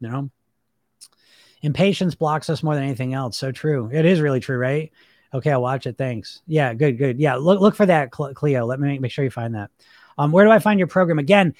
You 0.00 0.08
know, 0.08 0.30
impatience 1.62 2.14
blocks 2.14 2.50
us 2.50 2.62
more 2.62 2.74
than 2.74 2.84
anything 2.84 3.14
else. 3.14 3.36
So 3.36 3.52
true. 3.52 3.90
It 3.92 4.04
is 4.04 4.20
really 4.20 4.40
true, 4.40 4.58
right? 4.58 4.92
Okay, 5.34 5.50
I'll 5.50 5.62
watch 5.62 5.86
it. 5.86 5.98
Thanks. 5.98 6.40
Yeah, 6.46 6.72
good, 6.74 6.98
good. 6.98 7.18
Yeah, 7.18 7.34
look 7.34 7.60
look 7.60 7.74
for 7.74 7.86
that, 7.86 8.10
Cleo. 8.10 8.64
Let 8.64 8.80
me 8.80 8.88
make, 8.88 9.00
make 9.02 9.12
sure 9.12 9.24
you 9.24 9.30
find 9.30 9.54
that. 9.54 9.70
Um, 10.16 10.32
where 10.32 10.44
do 10.44 10.50
I 10.50 10.58
find 10.58 10.80
your 10.80 10.88
program? 10.88 11.18
Again, 11.18 11.54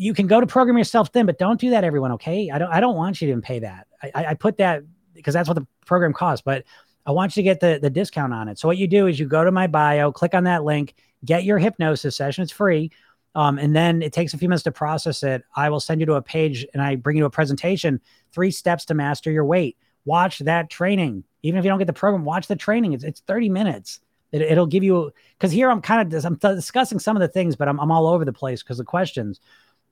you 0.00 0.14
can 0.14 0.26
go 0.26 0.40
to 0.40 0.46
program 0.46 0.78
yourself 0.78 1.10
thin, 1.10 1.26
but 1.26 1.38
don't 1.38 1.60
do 1.60 1.70
that, 1.70 1.84
everyone. 1.84 2.12
Okay, 2.12 2.50
I 2.50 2.58
don't 2.58 2.72
I 2.72 2.80
don't 2.80 2.96
want 2.96 3.20
you 3.20 3.34
to 3.34 3.40
pay 3.42 3.58
that. 3.58 3.86
I, 4.02 4.26
I 4.26 4.34
put 4.34 4.56
that 4.56 4.82
because 5.14 5.34
that's 5.34 5.46
what 5.46 5.56
the 5.56 5.66
program 5.84 6.14
costs. 6.14 6.42
But 6.42 6.64
I 7.04 7.12
want 7.12 7.36
you 7.36 7.42
to 7.42 7.44
get 7.44 7.60
the, 7.60 7.78
the 7.80 7.90
discount 7.90 8.32
on 8.32 8.48
it. 8.48 8.58
So 8.58 8.66
what 8.66 8.78
you 8.78 8.86
do 8.86 9.06
is 9.06 9.20
you 9.20 9.26
go 9.26 9.44
to 9.44 9.52
my 9.52 9.66
bio, 9.66 10.10
click 10.10 10.34
on 10.34 10.44
that 10.44 10.64
link, 10.64 10.94
get 11.24 11.44
your 11.44 11.58
hypnosis 11.58 12.16
session. 12.16 12.42
It's 12.42 12.52
free. 12.52 12.90
Um, 13.34 13.58
and 13.58 13.76
then 13.76 14.02
it 14.02 14.12
takes 14.12 14.32
a 14.32 14.38
few 14.38 14.48
minutes 14.48 14.64
to 14.64 14.72
process 14.72 15.22
it. 15.22 15.44
I 15.54 15.68
will 15.68 15.80
send 15.80 16.00
you 16.00 16.06
to 16.06 16.14
a 16.14 16.22
page 16.22 16.66
and 16.72 16.82
I 16.82 16.96
bring 16.96 17.16
you 17.16 17.26
a 17.26 17.30
presentation, 17.30 18.00
three 18.32 18.50
steps 18.50 18.86
to 18.86 18.94
master 18.94 19.30
your 19.30 19.44
weight. 19.44 19.76
Watch 20.04 20.40
that 20.40 20.70
training. 20.70 21.24
Even 21.42 21.58
if 21.58 21.64
you 21.64 21.70
don't 21.70 21.78
get 21.78 21.86
the 21.86 21.92
program, 21.92 22.24
watch 22.24 22.46
the 22.46 22.56
training. 22.56 22.94
It's, 22.94 23.04
it's 23.04 23.20
30 23.20 23.50
minutes. 23.50 24.00
It, 24.32 24.56
will 24.56 24.66
give 24.66 24.84
you, 24.84 25.12
because 25.38 25.50
here 25.52 25.70
I'm 25.70 25.82
kind 25.82 26.12
of, 26.12 26.24
I'm 26.24 26.36
discussing 26.36 26.98
some 26.98 27.16
of 27.16 27.20
the 27.20 27.28
things, 27.28 27.56
but 27.56 27.68
I'm, 27.68 27.80
I'm 27.80 27.90
all 27.90 28.06
over 28.06 28.24
the 28.24 28.32
place 28.32 28.62
because 28.62 28.78
the 28.78 28.84
questions. 28.84 29.40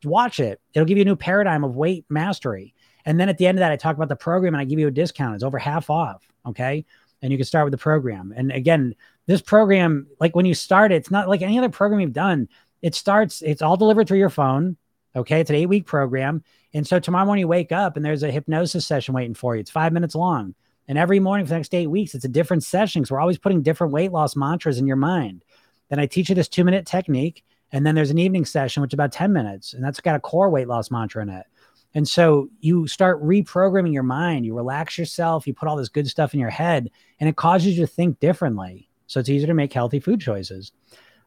Watch 0.04 0.40
it. 0.40 0.60
It'll 0.74 0.86
give 0.86 0.98
you 0.98 1.02
a 1.02 1.06
new 1.06 1.16
paradigm 1.16 1.64
of 1.64 1.76
weight 1.76 2.04
mastery. 2.08 2.74
And 3.04 3.18
then 3.18 3.28
at 3.28 3.38
the 3.38 3.46
end 3.46 3.58
of 3.58 3.60
that, 3.60 3.72
I 3.72 3.76
talk 3.76 3.96
about 3.96 4.08
the 4.08 4.16
program 4.16 4.54
and 4.54 4.60
I 4.60 4.64
give 4.64 4.78
you 4.78 4.88
a 4.88 4.92
discount. 4.92 5.34
It's 5.34 5.44
over 5.44 5.58
half 5.58 5.90
off. 5.90 6.26
Okay. 6.46 6.84
And 7.22 7.32
you 7.32 7.38
can 7.38 7.46
start 7.46 7.64
with 7.64 7.72
the 7.72 7.78
program. 7.78 8.32
And 8.36 8.52
again, 8.52 8.94
this 9.26 9.40
program, 9.40 10.06
like 10.20 10.36
when 10.36 10.46
you 10.46 10.54
start 10.54 10.92
it, 10.92 10.96
it's 10.96 11.10
not 11.10 11.28
like 11.28 11.42
any 11.42 11.58
other 11.58 11.68
program 11.68 12.00
you've 12.00 12.12
done. 12.12 12.48
It 12.82 12.94
starts, 12.94 13.42
it's 13.42 13.62
all 13.62 13.76
delivered 13.76 14.06
through 14.06 14.18
your 14.18 14.30
phone. 14.30 14.76
Okay. 15.16 15.40
It's 15.40 15.50
an 15.50 15.56
eight 15.56 15.66
week 15.66 15.86
program. 15.86 16.44
And 16.74 16.86
so 16.86 17.00
tomorrow 17.00 17.24
morning 17.24 17.40
you 17.40 17.48
wake 17.48 17.72
up 17.72 17.96
and 17.96 18.04
there's 18.04 18.22
a 18.22 18.30
hypnosis 18.30 18.86
session 18.86 19.14
waiting 19.14 19.34
for 19.34 19.56
you. 19.56 19.60
It's 19.60 19.70
five 19.70 19.92
minutes 19.92 20.14
long. 20.14 20.54
And 20.86 20.96
every 20.96 21.20
morning 21.20 21.44
for 21.44 21.50
the 21.50 21.56
next 21.56 21.74
eight 21.74 21.88
weeks, 21.88 22.14
it's 22.14 22.24
a 22.24 22.28
different 22.28 22.64
session 22.64 23.02
because 23.02 23.10
we're 23.10 23.20
always 23.20 23.38
putting 23.38 23.62
different 23.62 23.92
weight 23.92 24.12
loss 24.12 24.36
mantras 24.36 24.78
in 24.78 24.86
your 24.86 24.96
mind. 24.96 25.44
Then 25.88 25.98
I 25.98 26.06
teach 26.06 26.28
you 26.28 26.34
this 26.34 26.48
two 26.48 26.64
minute 26.64 26.86
technique. 26.86 27.44
And 27.72 27.84
then 27.84 27.94
there's 27.94 28.10
an 28.10 28.18
evening 28.18 28.44
session, 28.44 28.80
which 28.80 28.90
is 28.90 28.94
about 28.94 29.12
10 29.12 29.32
minutes. 29.32 29.74
And 29.74 29.84
that's 29.84 30.00
got 30.00 30.16
a 30.16 30.20
core 30.20 30.50
weight 30.50 30.68
loss 30.68 30.90
mantra 30.90 31.22
in 31.22 31.28
it. 31.28 31.46
And 31.94 32.06
so 32.08 32.48
you 32.60 32.86
start 32.86 33.22
reprogramming 33.22 33.92
your 33.92 34.02
mind, 34.02 34.44
you 34.44 34.54
relax 34.54 34.98
yourself, 34.98 35.46
you 35.46 35.54
put 35.54 35.68
all 35.68 35.76
this 35.76 35.88
good 35.88 36.06
stuff 36.06 36.34
in 36.34 36.40
your 36.40 36.50
head, 36.50 36.90
and 37.18 37.28
it 37.28 37.36
causes 37.36 37.76
you 37.78 37.86
to 37.86 37.86
think 37.86 38.20
differently. 38.20 38.88
So 39.06 39.20
it's 39.20 39.28
easier 39.28 39.46
to 39.46 39.54
make 39.54 39.72
healthy 39.72 40.00
food 40.00 40.20
choices. 40.20 40.72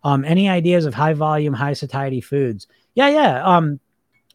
Um, 0.03 0.23
any 0.23 0.49
ideas 0.49 0.85
of 0.85 0.93
high 0.93 1.13
volume, 1.13 1.53
high 1.53 1.73
satiety 1.73 2.21
foods? 2.21 2.67
Yeah, 2.95 3.09
yeah. 3.09 3.43
Um, 3.43 3.79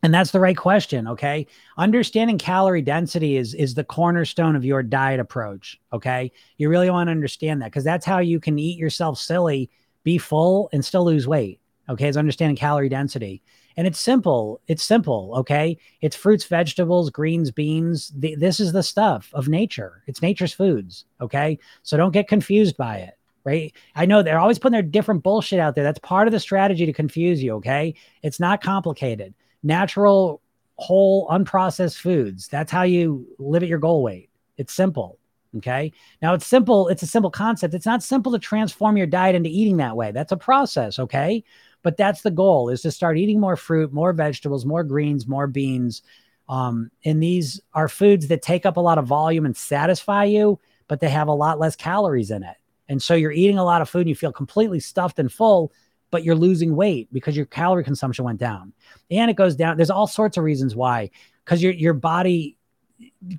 and 0.03 0.12
that's 0.12 0.31
the 0.31 0.41
right 0.41 0.57
question. 0.57 1.09
Okay. 1.09 1.47
Understanding 1.78 2.39
calorie 2.39 2.83
density 2.83 3.37
is 3.37 3.55
is 3.55 3.74
the 3.74 3.85
cornerstone 3.85 4.55
of 4.55 4.65
your 4.65 4.83
diet 4.83 5.20
approach. 5.20 5.81
Okay. 5.93 6.33
You 6.59 6.69
really 6.69 6.91
want 6.91 7.09
to 7.09 7.12
understand 7.12 7.62
that 7.62 7.66
because 7.66 7.85
that's 7.85 8.07
how 8.07 8.19
you 8.19 8.39
can 8.39 8.59
eat 8.59 8.78
yourself 8.78 9.19
silly, 9.19 9.70
be 10.05 10.19
full, 10.19 10.69
and 10.73 10.85
still 10.85 11.05
lose 11.05 11.27
weight. 11.27 11.61
Okay. 11.89 12.09
Is 12.09 12.17
understanding 12.17 12.57
calorie 12.57 12.89
density. 12.89 13.43
And 13.77 13.87
it's 13.87 14.01
simple. 14.01 14.61
It's 14.69 14.83
simple. 14.83 15.35
Okay. 15.37 15.79
It's 16.01 16.17
fruits, 16.17 16.45
vegetables, 16.45 17.11
greens, 17.11 17.51
beans. 17.51 18.13
The, 18.17 18.35
this 18.37 18.59
is 18.59 18.73
the 18.73 18.83
stuff 18.83 19.31
of 19.35 19.49
nature. 19.49 20.03
It's 20.07 20.23
nature's 20.23 20.53
foods. 20.53 21.05
Okay. 21.21 21.59
So 21.83 21.97
don't 21.97 22.13
get 22.13 22.29
confused 22.29 22.77
by 22.77 22.99
it. 22.99 23.19
Right. 23.45 23.73
I 23.95 24.07
know 24.07 24.23
they're 24.23 24.41
always 24.41 24.59
putting 24.59 24.73
their 24.73 24.83
different 24.83 25.23
bullshit 25.23 25.61
out 25.61 25.77
there. 25.77 25.85
That's 25.85 26.01
part 26.01 26.27
of 26.27 26.33
the 26.33 26.41
strategy 26.41 26.85
to 26.87 26.93
confuse 26.93 27.43
you. 27.43 27.55
Okay. 27.55 27.95
It's 28.23 28.41
not 28.41 28.61
complicated. 28.61 29.35
Natural, 29.63 30.41
whole, 30.77 31.29
unprocessed 31.29 31.99
foods. 31.99 32.49
That's 32.49 32.73
how 32.73 32.83
you 32.83 33.27
live 33.39 33.63
at 33.63 33.69
your 33.69 33.79
goal 33.79 34.03
weight. 34.03 34.31
It's 34.57 34.73
simple. 34.73 35.19
Okay. 35.59 35.93
Now 36.21 36.35
it's 36.35 36.47
simple. 36.47 36.89
It's 36.89 37.03
a 37.03 37.07
simple 37.07 37.31
concept. 37.31 37.73
It's 37.73 37.87
not 37.87 38.03
simple 38.03 38.33
to 38.33 38.39
transform 38.39 38.97
your 38.97 39.07
diet 39.07 39.35
into 39.35 39.49
eating 39.49 39.77
that 39.79 39.97
way. 39.97 40.13
That's 40.13 40.33
a 40.33 40.37
process. 40.37 40.99
Okay. 40.99 41.45
But 41.87 41.97
that's 41.97 42.23
the 42.23 42.33
goal 42.33 42.69
is 42.69 42.83
to 42.83 42.91
start 42.91 43.17
eating 43.17 43.39
more 43.39 43.55
fruit, 43.55 43.93
more 43.93 44.13
vegetables, 44.13 44.67
more 44.67 44.83
greens, 44.83 45.29
more 45.29 45.47
beans. 45.47 46.03
Um, 46.49 46.91
and 47.05 47.23
these 47.23 47.61
are 47.75 47.87
foods 47.87 48.27
that 48.27 48.43
take 48.43 48.67
up 48.67 48.77
a 48.77 48.81
lot 48.81 48.99
of 48.99 49.07
volume 49.07 49.47
and 49.47 49.57
satisfy 49.57 50.25
you, 50.25 50.59
but 50.89 50.99
they 50.99 51.09
have 51.09 51.29
a 51.29 51.33
lot 51.33 51.61
less 51.61 51.77
calories 51.77 52.33
in 52.33 52.43
it. 52.43 52.57
And 52.89 53.01
so 53.01 53.15
you're 53.15 53.31
eating 53.31 53.57
a 53.57 53.65
lot 53.65 53.83
of 53.83 53.89
food 53.89 54.01
and 54.01 54.09
you 54.09 54.17
feel 54.17 54.33
completely 54.33 54.81
stuffed 54.81 55.21
and 55.21 55.33
full, 55.33 55.73
but 56.11 56.25
you're 56.25 56.35
losing 56.35 56.75
weight 56.75 57.07
because 57.13 57.37
your 57.37 57.47
calorie 57.47 57.85
consumption 57.85 58.25
went 58.25 58.41
down. 58.41 58.73
And 59.09 59.31
it 59.31 59.37
goes 59.37 59.55
down. 59.55 59.77
There's 59.77 59.89
all 59.89 60.09
sorts 60.09 60.37
of 60.37 60.43
reasons 60.43 60.75
why. 60.75 61.13
Because 61.45 61.63
your 61.63 61.73
your 61.73 61.95
body 61.95 62.57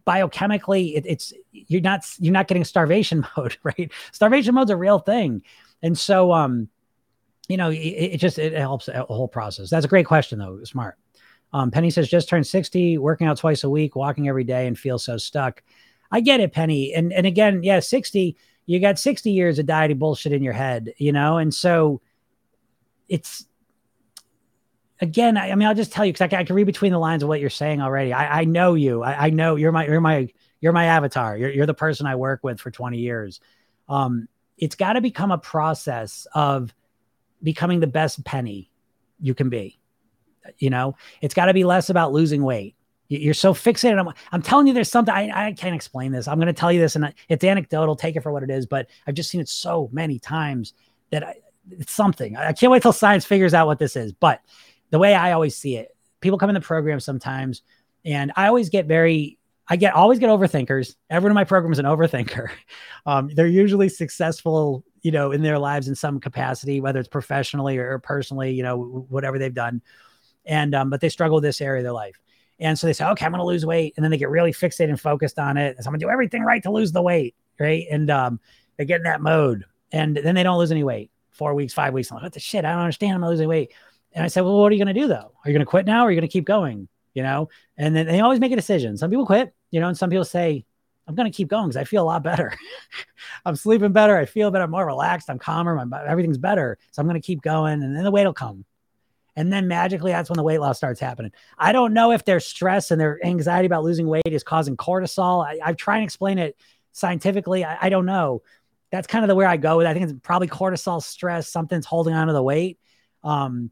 biochemically, 0.05 0.95
it, 0.95 1.05
it's 1.05 1.33
you're 1.51 1.81
not 1.81 2.05
you're 2.17 2.31
not 2.31 2.47
getting 2.47 2.63
starvation 2.63 3.27
mode, 3.35 3.57
right? 3.63 3.91
Starvation 4.13 4.55
mode's 4.55 4.71
a 4.71 4.77
real 4.77 4.99
thing. 4.99 5.43
And 5.81 5.97
so 5.97 6.31
um 6.31 6.69
you 7.47 7.57
know, 7.57 7.69
it, 7.69 7.77
it 7.77 8.17
just 8.17 8.39
it 8.39 8.53
helps 8.53 8.87
a 8.87 9.03
whole 9.03 9.27
process. 9.27 9.69
That's 9.69 9.85
a 9.85 9.89
great 9.89 10.05
question 10.05 10.39
though. 10.39 10.63
Smart. 10.63 10.97
Um, 11.53 11.71
Penny 11.71 11.89
says, 11.89 12.09
just 12.09 12.27
turned 12.27 12.45
60, 12.45 12.97
working 12.97 13.25
out 13.25 13.37
twice 13.37 13.63
a 13.63 13.69
week, 13.69 13.95
walking 13.95 14.27
every 14.27 14.43
day, 14.43 14.67
and 14.67 14.77
feel 14.77 14.99
so 14.99 15.17
stuck. 15.17 15.63
I 16.11 16.19
get 16.19 16.39
it, 16.39 16.53
Penny. 16.53 16.93
And 16.93 17.13
and 17.13 17.25
again, 17.25 17.63
yeah, 17.63 17.79
60, 17.79 18.35
you 18.65 18.79
got 18.79 18.99
60 18.99 19.31
years 19.31 19.59
of 19.59 19.65
dieting 19.65 19.97
bullshit 19.97 20.33
in 20.33 20.43
your 20.43 20.53
head, 20.53 20.93
you 20.97 21.11
know? 21.11 21.37
And 21.37 21.53
so 21.53 22.01
it's 23.07 23.45
again, 24.99 25.37
I, 25.37 25.51
I 25.51 25.55
mean, 25.55 25.67
I'll 25.67 25.75
just 25.75 25.91
tell 25.91 26.05
you 26.05 26.11
because 26.11 26.33
I, 26.33 26.37
I, 26.37 26.43
can 26.43 26.55
read 26.55 26.65
between 26.65 26.91
the 26.91 26.99
lines 26.99 27.23
of 27.23 27.29
what 27.29 27.39
you're 27.39 27.49
saying 27.49 27.81
already. 27.81 28.13
I, 28.13 28.41
I 28.41 28.43
know 28.45 28.73
you. 28.73 29.03
I, 29.03 29.27
I, 29.27 29.29
know 29.29 29.55
you're 29.55 29.71
my 29.71 29.85
you're 29.85 30.01
my 30.01 30.29
you're 30.59 30.73
my 30.73 30.85
avatar. 30.85 31.37
You're, 31.37 31.51
you're 31.51 31.65
the 31.65 31.73
person 31.73 32.07
I 32.07 32.15
work 32.15 32.43
with 32.43 32.59
for 32.59 32.71
20 32.71 32.97
years. 32.97 33.39
Um, 33.87 34.27
it's 34.57 34.75
got 34.75 34.93
to 34.93 35.01
become 35.01 35.31
a 35.31 35.37
process 35.37 36.27
of 36.33 36.73
becoming 37.41 37.79
the 37.79 37.87
best 37.87 38.23
penny 38.23 38.71
you 39.19 39.33
can 39.33 39.49
be. 39.49 39.79
You 40.59 40.69
know, 40.69 40.95
it's 41.21 41.33
got 41.33 41.45
to 41.45 41.53
be 41.53 41.63
less 41.63 41.89
about 41.89 42.13
losing 42.13 42.43
weight. 42.43 42.75
You're 43.09 43.33
so 43.33 43.53
fixated. 43.53 43.99
I'm, 43.99 44.13
I'm 44.31 44.41
telling 44.41 44.67
you, 44.67 44.73
there's 44.73 44.91
something 44.91 45.13
I, 45.13 45.47
I 45.47 45.53
can't 45.53 45.75
explain 45.75 46.11
this. 46.11 46.27
I'm 46.27 46.37
going 46.37 46.47
to 46.47 46.53
tell 46.53 46.71
you 46.71 46.79
this, 46.79 46.95
and 46.95 47.13
it's 47.29 47.43
anecdotal. 47.43 47.95
Take 47.95 48.15
it 48.15 48.21
for 48.21 48.31
what 48.31 48.43
it 48.43 48.49
is, 48.49 48.65
but 48.65 48.87
I've 49.05 49.15
just 49.15 49.29
seen 49.29 49.39
it 49.41 49.49
so 49.49 49.89
many 49.93 50.19
times 50.19 50.73
that 51.11 51.23
I, 51.23 51.35
it's 51.71 51.93
something. 51.93 52.35
I 52.35 52.53
can't 52.53 52.71
wait 52.71 52.81
till 52.81 52.93
science 52.93 53.25
figures 53.25 53.53
out 53.53 53.67
what 53.67 53.79
this 53.79 53.95
is. 53.95 54.11
But 54.11 54.41
the 54.89 54.99
way 54.99 55.13
I 55.13 55.31
always 55.33 55.55
see 55.55 55.77
it, 55.77 55.95
people 56.19 56.37
come 56.37 56.49
in 56.49 56.53
the 56.53 56.61
program 56.61 56.99
sometimes, 56.99 57.61
and 58.03 58.31
I 58.35 58.47
always 58.47 58.69
get 58.69 58.85
very, 58.87 59.37
I 59.67 59.75
get 59.75 59.93
always 59.93 60.19
get 60.19 60.29
overthinkers. 60.29 60.95
Everyone 61.09 61.31
in 61.31 61.35
my 61.35 61.43
program 61.43 61.71
is 61.71 61.79
an 61.79 61.85
overthinker. 61.85 62.49
Um, 63.05 63.29
they're 63.33 63.47
usually 63.47 63.87
successful, 63.87 64.83
you 65.07 65.11
know, 65.13 65.31
in 65.31 65.41
their 65.41 65.57
lives 65.57 65.87
in 65.87 65.95
some 65.95 66.19
capacity, 66.19 66.81
whether 66.81 66.99
it's 66.99 67.07
professionally 67.07 67.77
or 67.77 67.97
personally, 67.99 68.51
you 68.51 68.61
know, 68.61 69.05
whatever 69.07 69.39
they've 69.39 69.53
done. 69.53 69.81
And 70.45 70.75
um, 70.75 70.89
but 70.89 70.99
they 70.99 71.07
struggle 71.07 71.35
with 71.35 71.45
this 71.45 71.61
area 71.61 71.79
of 71.79 71.85
their 71.85 71.93
life. 71.93 72.19
And 72.59 72.77
so 72.77 72.87
they 72.87 72.91
say, 72.91 73.05
okay, 73.05 73.25
I'm 73.25 73.31
going 73.31 73.39
to 73.39 73.45
lose 73.45 73.65
weight. 73.65 73.93
And 73.95 74.03
then 74.03 74.11
they 74.11 74.17
get 74.17 74.29
really 74.29 74.51
fixated 74.51 74.89
and 74.89 74.99
focused 74.99 75.39
on 75.39 75.55
it. 75.55 75.77
And 75.77 75.83
so 75.85 75.87
I'm 75.87 75.93
going 75.93 76.01
to 76.01 76.05
do 76.07 76.09
everything 76.09 76.43
right 76.43 76.61
to 76.63 76.71
lose 76.71 76.91
the 76.91 77.01
weight. 77.01 77.35
Right. 77.57 77.85
And 77.89 78.09
um, 78.11 78.41
they 78.75 78.83
get 78.83 78.97
in 78.97 79.03
that 79.03 79.21
mode. 79.21 79.63
And 79.93 80.17
then 80.17 80.35
they 80.35 80.43
don't 80.43 80.59
lose 80.59 80.73
any 80.73 80.83
weight. 80.83 81.09
Four 81.31 81.53
weeks, 81.53 81.71
five 81.71 81.93
weeks. 81.93 82.11
I'm 82.11 82.15
like, 82.15 82.23
what 82.23 82.33
the 82.33 82.41
shit? 82.41 82.65
I 82.65 82.71
don't 82.73 82.81
understand. 82.81 83.13
I'm 83.15 83.29
losing 83.29 83.47
weight. 83.47 83.71
And 84.11 84.25
I 84.25 84.27
said, 84.27 84.41
well, 84.41 84.57
what 84.57 84.73
are 84.73 84.75
you 84.75 84.83
going 84.83 84.93
to 84.93 85.01
do 85.01 85.07
though? 85.07 85.15
Are 85.15 85.49
you 85.49 85.53
going 85.53 85.65
to 85.65 85.65
quit 85.65 85.85
now 85.85 86.01
or 86.01 86.07
are 86.07 86.11
you 86.11 86.19
going 86.19 86.27
to 86.27 86.33
keep 86.33 86.43
going? 86.43 86.89
You 87.13 87.23
know, 87.23 87.47
and 87.77 87.95
then 87.95 88.07
they 88.07 88.19
always 88.19 88.41
make 88.41 88.51
a 88.51 88.57
decision. 88.57 88.97
Some 88.97 89.09
people 89.09 89.25
quit, 89.25 89.55
you 89.71 89.79
know, 89.79 89.87
and 89.87 89.97
some 89.97 90.09
people 90.09 90.25
say, 90.25 90.65
I'm 91.07 91.15
going 91.15 91.31
to 91.31 91.35
keep 91.35 91.47
going 91.47 91.67
because 91.67 91.77
I 91.77 91.85
feel 91.85 92.03
a 92.03 92.05
lot 92.05 92.23
better. 92.23 92.53
I'm 93.45 93.55
sleeping 93.55 93.93
better. 93.93 94.17
I 94.17 94.25
feel 94.25 94.51
better. 94.51 94.65
I'm 94.65 94.71
more 94.71 94.85
relaxed. 94.85 95.29
I'm 95.29 95.39
calmer. 95.39 95.83
My, 95.85 96.05
everything's 96.05 96.37
better. 96.37 96.77
So 96.91 97.01
I'm 97.01 97.07
going 97.07 97.19
to 97.19 97.25
keep 97.25 97.41
going 97.41 97.81
and 97.81 97.95
then 97.95 98.03
the 98.03 98.11
weight 98.11 98.25
will 98.25 98.33
come. 98.33 98.65
And 99.37 99.53
then 99.53 99.67
magically, 99.67 100.11
that's 100.11 100.29
when 100.29 100.37
the 100.37 100.43
weight 100.43 100.59
loss 100.59 100.77
starts 100.77 100.99
happening. 100.99 101.31
I 101.57 101.71
don't 101.71 101.93
know 101.93 102.11
if 102.11 102.25
their 102.25 102.39
stress 102.39 102.89
and 102.89 102.99
their 102.99 103.23
anxiety 103.23 103.67
about 103.67 103.83
losing 103.83 104.07
weight 104.07 104.23
is 104.25 104.43
causing 104.43 104.75
cortisol. 104.75 105.45
I, 105.45 105.59
I 105.63 105.73
try 105.73 105.97
and 105.97 106.03
explain 106.03 106.39
it 106.39 106.57
scientifically. 106.91 107.63
I, 107.63 107.77
I 107.83 107.89
don't 107.89 108.07
know. 108.07 108.41
That's 108.91 109.05
kind 109.05 109.23
of 109.23 109.29
the 109.29 109.35
where 109.35 109.47
I 109.47 109.57
go 109.57 109.77
with. 109.77 109.85
I 109.85 109.93
think 109.93 110.09
it's 110.09 110.19
probably 110.23 110.47
cortisol 110.47 111.03
stress. 111.03 111.47
Something's 111.49 111.85
holding 111.85 112.15
on 112.15 112.27
to 112.27 112.33
the 112.33 112.43
weight. 112.43 112.79
Um, 113.23 113.71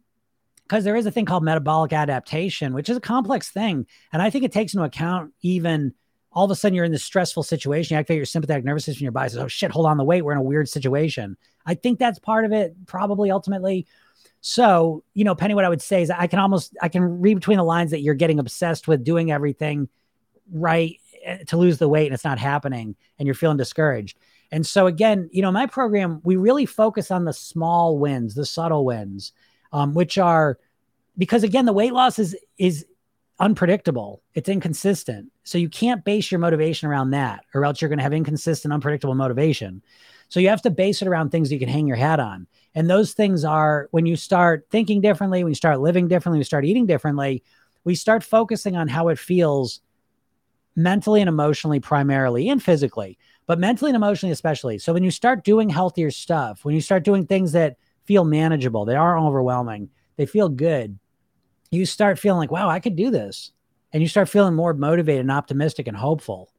because 0.67 0.83
there 0.83 0.95
is 0.95 1.05
a 1.05 1.11
thing 1.11 1.25
called 1.25 1.43
metabolic 1.43 1.93
adaptation, 1.93 2.73
which 2.73 2.89
is 2.89 2.97
a 2.97 3.01
complex 3.01 3.51
thing. 3.51 3.85
And 4.11 4.19
I 4.19 4.31
think 4.31 4.45
it 4.45 4.51
takes 4.51 4.73
into 4.73 4.83
account 4.83 5.31
even 5.41 5.93
all 6.35 6.45
of 6.45 6.51
a 6.51 6.55
sudden 6.55 6.75
you're 6.75 6.85
in 6.85 6.91
this 6.91 7.03
stressful 7.03 7.43
situation. 7.43 7.95
You 7.95 7.99
activate 7.99 8.17
your 8.17 8.25
sympathetic 8.25 8.65
nervous 8.65 8.85
system, 8.85 9.03
your 9.03 9.13
body 9.13 9.29
says, 9.29 9.39
Oh 9.39 9.47
shit, 9.47 9.71
hold 9.71 9.85
on 9.85 9.97
the 9.97 10.03
weight. 10.03 10.23
We're 10.23 10.33
in 10.33 10.37
a 10.37 10.43
weird 10.43 10.67
situation. 10.67 11.37
I 11.65 11.75
think 11.75 11.97
that's 11.97 12.19
part 12.19 12.45
of 12.45 12.51
it, 12.51 12.75
probably 12.85 13.31
ultimately. 13.31 13.87
So, 14.41 15.03
you 15.13 15.23
know, 15.23 15.33
Penny, 15.33 15.55
what 15.55 15.65
I 15.65 15.69
would 15.69 15.81
say 15.81 16.01
is 16.01 16.11
I 16.11 16.27
can 16.27 16.39
almost 16.39 16.75
I 16.81 16.89
can 16.89 17.21
read 17.21 17.35
between 17.35 17.57
the 17.57 17.63
lines 17.63 17.91
that 17.91 18.01
you're 18.01 18.13
getting 18.13 18.37
obsessed 18.37 18.87
with 18.87 19.03
doing 19.03 19.31
everything 19.31 19.87
right 20.51 20.99
eh, 21.23 21.37
to 21.47 21.57
lose 21.57 21.77
the 21.77 21.89
weight 21.89 22.05
and 22.05 22.13
it's 22.13 22.25
not 22.25 22.37
happening 22.37 22.95
and 23.17 23.25
you're 23.25 23.33
feeling 23.33 23.57
discouraged. 23.57 24.17
And 24.51 24.65
so 24.67 24.87
again, 24.87 25.29
you 25.31 25.41
know, 25.41 25.51
my 25.51 25.65
program, 25.65 26.21
we 26.23 26.35
really 26.35 26.65
focus 26.65 27.11
on 27.11 27.25
the 27.25 27.33
small 27.33 27.97
wins, 27.97 28.35
the 28.35 28.45
subtle 28.45 28.85
wins, 28.85 29.31
um, 29.71 29.93
which 29.93 30.17
are 30.17 30.59
because 31.17 31.43
again, 31.43 31.65
the 31.65 31.73
weight 31.73 31.93
loss 31.93 32.19
is 32.19 32.35
is 32.57 32.85
unpredictable. 33.39 34.21
It's 34.33 34.49
inconsistent. 34.49 35.31
So 35.45 35.57
you 35.59 35.69
can't 35.69 36.03
base 36.03 36.31
your 36.31 36.39
motivation 36.39 36.89
around 36.89 37.11
that, 37.11 37.45
or 37.53 37.63
else 37.63 37.79
you're 37.79 37.89
going 37.89 37.99
to 37.99 38.03
have 38.03 38.13
inconsistent, 38.13 38.73
unpredictable 38.73 39.13
motivation. 39.13 39.83
So 40.27 40.39
you 40.39 40.49
have 40.49 40.63
to 40.63 40.71
base 40.71 41.01
it 41.01 41.07
around 41.07 41.29
things 41.29 41.51
you 41.51 41.59
can 41.59 41.69
hang 41.69 41.87
your 41.87 41.95
hat 41.95 42.19
on. 42.19 42.47
And 42.73 42.89
those 42.89 43.13
things 43.13 43.45
are 43.45 43.87
when 43.91 44.07
you 44.07 44.15
start 44.15 44.65
thinking 44.71 45.01
differently, 45.01 45.43
when 45.43 45.51
you 45.51 45.55
start 45.55 45.79
living 45.79 46.07
differently, 46.07 46.37
when 46.37 46.41
you 46.41 46.45
start 46.45 46.65
eating 46.65 46.87
differently, 46.87 47.43
we 47.83 47.93
start 47.93 48.23
focusing 48.23 48.75
on 48.75 48.87
how 48.87 49.09
it 49.09 49.19
feels 49.19 49.81
mentally 50.75 51.21
and 51.21 51.29
emotionally, 51.29 51.79
primarily 51.79 52.49
and 52.49 52.61
physically, 52.61 53.17
but 53.45 53.59
mentally 53.59 53.91
and 53.91 53.95
emotionally, 53.95 54.33
especially. 54.33 54.79
So 54.79 54.93
when 54.93 55.03
you 55.03 55.11
start 55.11 55.45
doing 55.45 55.69
healthier 55.69 56.09
stuff, 56.09 56.65
when 56.65 56.73
you 56.73 56.81
start 56.81 57.03
doing 57.03 57.27
things 57.27 57.51
that 57.51 57.77
feel 58.05 58.25
manageable, 58.25 58.83
they 58.83 58.95
aren't 58.95 59.23
overwhelming, 59.23 59.89
they 60.17 60.25
feel 60.25 60.49
good, 60.49 60.97
you 61.69 61.85
start 61.85 62.19
feeling 62.19 62.39
like, 62.39 62.51
wow, 62.51 62.67
I 62.67 62.79
could 62.79 62.95
do 62.95 63.11
this. 63.11 63.51
And 63.95 64.01
you 64.01 64.09
start 64.09 64.27
feeling 64.27 64.55
more 64.55 64.73
motivated 64.73 65.21
and 65.21 65.31
optimistic 65.31 65.87
and 65.87 65.95
hopeful. 65.95 66.51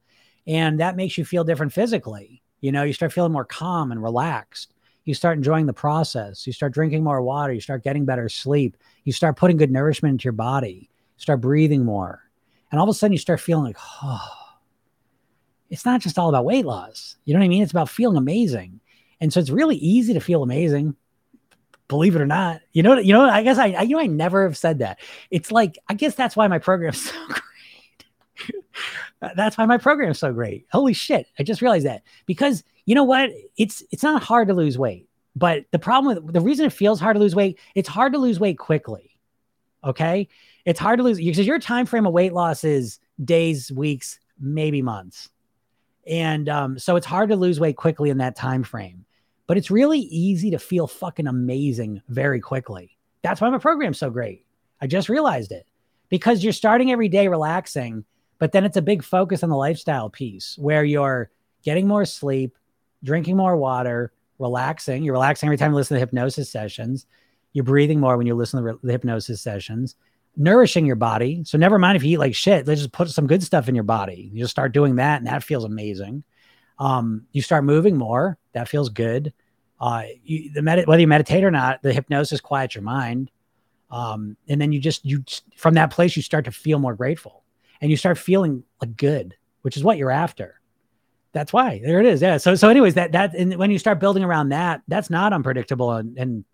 And 0.46 0.80
that 0.80 0.96
makes 0.96 1.18
you 1.18 1.24
feel 1.26 1.44
different 1.44 1.74
physically. 1.74 2.42
You 2.62 2.72
know, 2.72 2.82
you 2.82 2.94
start 2.94 3.12
feeling 3.12 3.32
more 3.32 3.44
calm 3.44 3.92
and 3.92 4.02
relaxed. 4.02 4.72
You 5.04 5.12
start 5.12 5.36
enjoying 5.36 5.66
the 5.66 5.74
process. 5.74 6.46
You 6.46 6.54
start 6.54 6.72
drinking 6.72 7.04
more 7.04 7.20
water. 7.20 7.52
You 7.52 7.60
start 7.60 7.84
getting 7.84 8.06
better 8.06 8.30
sleep. 8.30 8.78
You 9.04 9.12
start 9.12 9.36
putting 9.36 9.58
good 9.58 9.70
nourishment 9.70 10.12
into 10.12 10.24
your 10.24 10.32
body. 10.32 10.88
You 10.88 11.20
start 11.20 11.42
breathing 11.42 11.84
more. 11.84 12.22
And 12.70 12.80
all 12.80 12.88
of 12.88 12.90
a 12.90 12.98
sudden, 12.98 13.12
you 13.12 13.18
start 13.18 13.40
feeling 13.40 13.64
like, 13.64 13.76
oh, 14.02 14.30
it's 15.68 15.84
not 15.84 16.00
just 16.00 16.18
all 16.18 16.30
about 16.30 16.46
weight 16.46 16.64
loss. 16.64 17.16
You 17.26 17.34
know 17.34 17.40
what 17.40 17.44
I 17.44 17.48
mean? 17.48 17.62
It's 17.62 17.70
about 17.70 17.90
feeling 17.90 18.16
amazing. 18.16 18.80
And 19.20 19.30
so 19.30 19.40
it's 19.40 19.50
really 19.50 19.76
easy 19.76 20.14
to 20.14 20.20
feel 20.20 20.42
amazing, 20.42 20.96
believe 21.88 22.16
it 22.16 22.22
or 22.22 22.26
not. 22.26 22.60
You 22.72 22.82
know, 22.82 22.98
you 22.98 23.12
know, 23.12 23.22
I 23.22 23.42
guess 23.42 23.58
I, 23.58 23.68
I 23.68 23.82
you 23.82 23.96
know, 23.96 24.02
I 24.02 24.06
never 24.06 24.44
have 24.44 24.56
said 24.56 24.80
that. 24.80 24.98
It's 25.30 25.50
like, 25.52 25.78
I 25.88 25.94
guess 25.94 26.14
that's 26.14 26.36
why 26.36 26.48
my 26.48 26.58
program's 26.58 27.00
so 27.10 27.26
great. 27.28 28.52
That's 29.34 29.56
why 29.56 29.64
my 29.66 29.78
program 29.78 30.10
is 30.10 30.18
so 30.18 30.32
great. 30.32 30.66
Holy 30.70 30.92
shit. 30.92 31.26
I 31.38 31.42
just 31.42 31.62
realized 31.62 31.86
that 31.86 32.02
because 32.26 32.62
you 32.84 32.94
know 32.94 33.04
what? 33.04 33.30
It's, 33.56 33.82
it's 33.90 34.02
not 34.02 34.22
hard 34.22 34.48
to 34.48 34.54
lose 34.54 34.78
weight, 34.78 35.08
but 35.34 35.64
the 35.70 35.78
problem 35.78 36.24
with 36.24 36.34
the 36.34 36.40
reason 36.40 36.66
it 36.66 36.72
feels 36.72 37.00
hard 37.00 37.16
to 37.16 37.20
lose 37.20 37.34
weight, 37.34 37.58
it's 37.74 37.88
hard 37.88 38.12
to 38.12 38.18
lose 38.18 38.38
weight 38.38 38.58
quickly. 38.58 39.16
Okay. 39.82 40.28
It's 40.64 40.80
hard 40.80 40.98
to 40.98 41.02
lose 41.02 41.18
because 41.18 41.46
your 41.46 41.58
time 41.58 41.86
frame 41.86 42.06
of 42.06 42.12
weight 42.12 42.32
loss 42.32 42.64
is 42.64 42.98
days, 43.24 43.72
weeks, 43.72 44.18
maybe 44.38 44.82
months. 44.82 45.30
And 46.06 46.48
um, 46.48 46.78
so 46.78 46.96
it's 46.96 47.06
hard 47.06 47.30
to 47.30 47.36
lose 47.36 47.58
weight 47.58 47.76
quickly 47.76 48.10
in 48.10 48.18
that 48.18 48.36
time 48.36 48.62
frame, 48.62 49.05
but 49.47 49.56
it's 49.56 49.70
really 49.70 50.01
easy 50.01 50.51
to 50.51 50.59
feel 50.59 50.86
fucking 50.86 51.27
amazing 51.27 52.02
very 52.09 52.40
quickly. 52.40 52.97
That's 53.23 53.40
why 53.40 53.51
my 53.51 53.59
program's 53.59 53.98
so 53.98 54.10
great. 54.10 54.44
I 54.81 54.86
just 54.86 55.09
realized 55.09 55.52
it 55.52 55.66
because 56.09 56.44
you're 56.44 56.52
starting 56.52 56.93
every 56.93 57.09
day 57.09 57.28
relaxing 57.28 58.05
but 58.39 58.52
then 58.52 58.64
it's 58.64 58.77
a 58.77 58.82
big 58.82 59.02
focus 59.02 59.43
on 59.43 59.51
the 59.51 59.56
lifestyle 59.56 60.10
piece 60.10 60.56
where 60.59 60.85
you're 60.85 61.31
getting 61.62 61.86
more 61.86 62.05
sleep, 62.05 62.56
drinking 63.02 63.36
more 63.36 63.56
water, 63.56 64.12
relaxing. 64.39 65.02
You're 65.02 65.14
relaxing 65.14 65.47
every 65.47 65.56
time 65.56 65.73
you 65.73 65.77
listen 65.77 65.94
to 65.94 66.01
hypnosis 66.01 66.51
sessions. 66.51 67.06
You're 67.52 67.64
breathing 67.64 68.01
more 68.01 68.16
when 68.16 68.27
you 68.27 68.35
listen 68.35 68.62
to 68.62 68.78
the 68.82 68.93
hypnosis 68.93 69.40
sessions, 69.40 69.97
nourishing 70.36 70.85
your 70.85 70.97
body. 70.97 71.43
So 71.44 71.56
never 71.56 71.78
mind 71.78 71.97
if 71.97 72.05
you 72.05 72.12
eat 72.12 72.18
like 72.18 72.35
shit, 72.35 72.66
let's 72.66 72.81
just 72.81 72.93
put 72.93 73.09
some 73.09 73.27
good 73.27 73.43
stuff 73.43 73.68
in 73.68 73.74
your 73.74 73.85
body. 73.85 74.31
You 74.32 74.40
just 74.40 74.51
start 74.51 74.73
doing 74.73 74.97
that, 74.97 75.18
and 75.18 75.27
that 75.27 75.43
feels 75.43 75.64
amazing. 75.64 76.23
Um, 76.78 77.27
you 77.32 77.40
start 77.40 77.64
moving 77.64 77.97
more, 77.97 78.36
that 78.56 78.68
feels 78.68 78.88
good. 78.88 79.32
Uh, 79.78 80.04
you, 80.24 80.50
the 80.52 80.62
med- 80.62 80.86
whether 80.86 81.00
you 81.00 81.06
meditate 81.06 81.44
or 81.44 81.50
not, 81.50 81.82
the 81.82 81.92
hypnosis 81.92 82.40
quiets 82.40 82.74
your 82.74 82.82
mind, 82.82 83.30
um, 83.90 84.36
and 84.48 84.60
then 84.60 84.72
you 84.72 84.80
just 84.80 85.04
you 85.04 85.22
from 85.56 85.74
that 85.74 85.90
place 85.90 86.16
you 86.16 86.22
start 86.22 86.46
to 86.46 86.50
feel 86.52 86.78
more 86.78 86.94
grateful 86.94 87.44
and 87.80 87.90
you 87.90 87.96
start 87.96 88.18
feeling 88.18 88.64
like 88.80 88.96
good, 88.96 89.36
which 89.62 89.76
is 89.76 89.84
what 89.84 89.98
you're 89.98 90.10
after. 90.10 90.60
That's 91.32 91.52
why 91.52 91.80
there 91.84 92.00
it 92.00 92.06
is. 92.06 92.22
Yeah. 92.22 92.38
So, 92.38 92.54
so 92.54 92.68
anyways, 92.68 92.94
that, 92.94 93.12
that, 93.12 93.34
and 93.34 93.56
when 93.56 93.70
you 93.70 93.78
start 93.78 94.00
building 94.00 94.24
around 94.24 94.48
that, 94.50 94.82
that's 94.88 95.10
not 95.10 95.34
unpredictable 95.34 95.92
and, 95.92 96.16
and, 96.16 96.44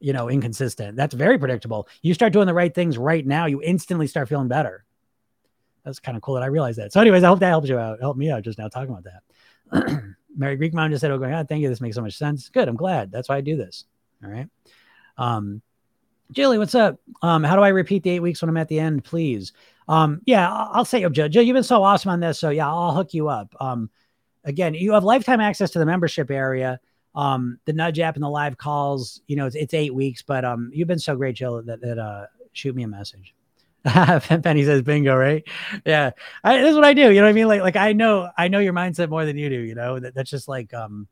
you 0.00 0.12
know, 0.12 0.28
inconsistent. 0.28 0.96
That's 0.96 1.14
very 1.14 1.38
predictable. 1.38 1.86
You 2.02 2.12
start 2.12 2.32
doing 2.32 2.48
the 2.48 2.54
right 2.54 2.74
things 2.74 2.98
right 2.98 3.24
now, 3.24 3.46
you 3.46 3.62
instantly 3.62 4.08
start 4.08 4.28
feeling 4.28 4.48
better. 4.48 4.84
That's 5.84 6.00
kind 6.00 6.16
of 6.16 6.22
cool 6.22 6.34
that 6.34 6.42
I 6.42 6.46
realized 6.46 6.78
that. 6.78 6.92
So, 6.92 7.00
anyways, 7.00 7.22
I 7.22 7.28
hope 7.28 7.40
that 7.40 7.48
helps 7.48 7.68
you 7.68 7.78
out. 7.78 8.00
Help 8.00 8.16
me 8.16 8.30
out 8.30 8.42
just 8.42 8.58
now 8.58 8.68
talking 8.68 8.94
about 8.94 9.04
that. 9.04 10.02
Mary 10.36 10.56
Greek 10.56 10.74
Mom 10.74 10.90
just 10.90 11.00
said, 11.00 11.10
"Oh, 11.10 11.18
going, 11.18 11.32
oh, 11.32 11.44
thank 11.44 11.62
you. 11.62 11.68
This 11.68 11.80
makes 11.80 11.96
so 11.96 12.02
much 12.02 12.16
sense. 12.16 12.48
Good. 12.48 12.68
I'm 12.68 12.76
glad. 12.76 13.10
That's 13.10 13.28
why 13.28 13.36
I 13.36 13.40
do 13.40 13.56
this. 13.56 13.84
All 14.24 14.30
right. 14.30 14.48
Um, 15.18 15.62
Jilly, 16.32 16.58
what's 16.58 16.74
up? 16.74 16.98
Um, 17.20 17.44
how 17.44 17.56
do 17.56 17.62
I 17.62 17.68
repeat 17.68 18.02
the 18.02 18.10
eight 18.10 18.20
weeks 18.20 18.40
when 18.40 18.48
I'm 18.48 18.56
at 18.56 18.68
the 18.68 18.80
end, 18.80 19.04
please? 19.04 19.52
Um, 19.88 20.22
yeah, 20.24 20.50
I'll 20.50 20.84
say, 20.84 21.06
Joe, 21.10 21.28
Joe, 21.28 21.40
you've 21.40 21.54
been 21.54 21.62
so 21.62 21.82
awesome 21.82 22.10
on 22.10 22.20
this. 22.20 22.38
So 22.38 22.50
yeah, 22.50 22.68
I'll 22.68 22.94
hook 22.94 23.12
you 23.12 23.28
up. 23.28 23.54
Um, 23.60 23.90
again, 24.44 24.74
you 24.74 24.92
have 24.92 25.04
lifetime 25.04 25.40
access 25.40 25.70
to 25.72 25.78
the 25.78 25.86
membership 25.86 26.30
area. 26.30 26.80
Um, 27.14 27.58
the 27.66 27.74
nudge 27.74 28.00
app 28.00 28.14
and 28.14 28.24
the 28.24 28.30
live 28.30 28.56
calls, 28.56 29.20
you 29.26 29.36
know, 29.36 29.46
it's, 29.46 29.56
it's 29.56 29.74
eight 29.74 29.94
weeks, 29.94 30.22
but 30.22 30.46
um, 30.46 30.70
you've 30.72 30.88
been 30.88 30.98
so 30.98 31.14
great, 31.14 31.36
Jill, 31.36 31.62
that, 31.64 31.82
that 31.82 31.98
uh, 31.98 32.26
shoot 32.52 32.74
me 32.74 32.84
a 32.84 32.88
message. 32.88 33.34
Penny 34.42 34.64
says 34.64 34.82
bingo, 34.82 35.16
right? 35.16 35.42
Yeah. 35.84 36.12
I, 36.44 36.58
this 36.58 36.70
is 36.70 36.76
what 36.76 36.84
I 36.84 36.94
do. 36.94 37.10
You 37.10 37.16
know 37.16 37.22
what 37.22 37.30
I 37.30 37.32
mean? 37.32 37.48
Like, 37.48 37.62
like 37.62 37.76
I 37.76 37.92
know, 37.92 38.30
I 38.38 38.48
know 38.48 38.60
your 38.60 38.72
mindset 38.72 39.08
more 39.08 39.24
than 39.24 39.36
you 39.36 39.48
do, 39.48 39.58
you 39.58 39.74
know, 39.74 39.98
that, 39.98 40.14
that's 40.14 40.30
just 40.30 40.46
like, 40.46 40.72
um, 40.72 41.08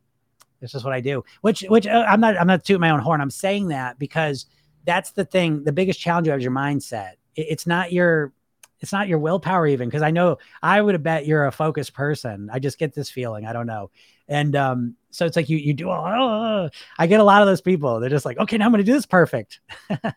it's 0.60 0.72
just 0.72 0.84
what 0.84 0.94
I 0.94 1.00
do, 1.00 1.24
which, 1.40 1.62
which 1.62 1.86
uh, 1.86 2.04
I'm 2.06 2.20
not, 2.20 2.38
I'm 2.38 2.46
not 2.46 2.64
tooting 2.64 2.80
my 2.80 2.90
own 2.90 3.00
horn. 3.00 3.20
I'm 3.20 3.30
saying 3.30 3.68
that 3.68 3.98
because 3.98 4.46
that's 4.84 5.10
the 5.12 5.24
thing. 5.24 5.64
The 5.64 5.72
biggest 5.72 5.98
challenge 5.98 6.26
you 6.26 6.32
have 6.32 6.40
is 6.40 6.44
your 6.44 6.52
mindset. 6.52 7.14
It, 7.34 7.46
it's 7.50 7.66
not 7.66 7.92
your, 7.92 8.32
it's 8.78 8.92
not 8.92 9.08
your 9.08 9.18
willpower 9.18 9.66
even. 9.66 9.90
Cause 9.90 10.02
I 10.02 10.10
know 10.10 10.38
I 10.62 10.80
would 10.80 10.94
have 10.94 11.02
bet 11.02 11.26
you're 11.26 11.46
a 11.46 11.52
focused 11.52 11.92
person. 11.92 12.50
I 12.52 12.60
just 12.60 12.78
get 12.78 12.94
this 12.94 13.10
feeling. 13.10 13.46
I 13.46 13.52
don't 13.52 13.66
know. 13.66 13.90
And, 14.28 14.54
um, 14.54 14.96
so 15.10 15.26
it's 15.26 15.36
like 15.36 15.48
you, 15.48 15.58
you 15.58 15.74
do, 15.74 15.90
oh, 15.90 16.68
I 16.98 17.06
get 17.06 17.20
a 17.20 17.24
lot 17.24 17.42
of 17.42 17.48
those 17.48 17.60
people. 17.60 18.00
They're 18.00 18.10
just 18.10 18.24
like, 18.24 18.38
okay, 18.38 18.56
now 18.56 18.66
I'm 18.66 18.70
going 18.70 18.78
to 18.78 18.84
do 18.84 18.92
this 18.92 19.06
perfect. 19.06 19.60
but 19.88 20.14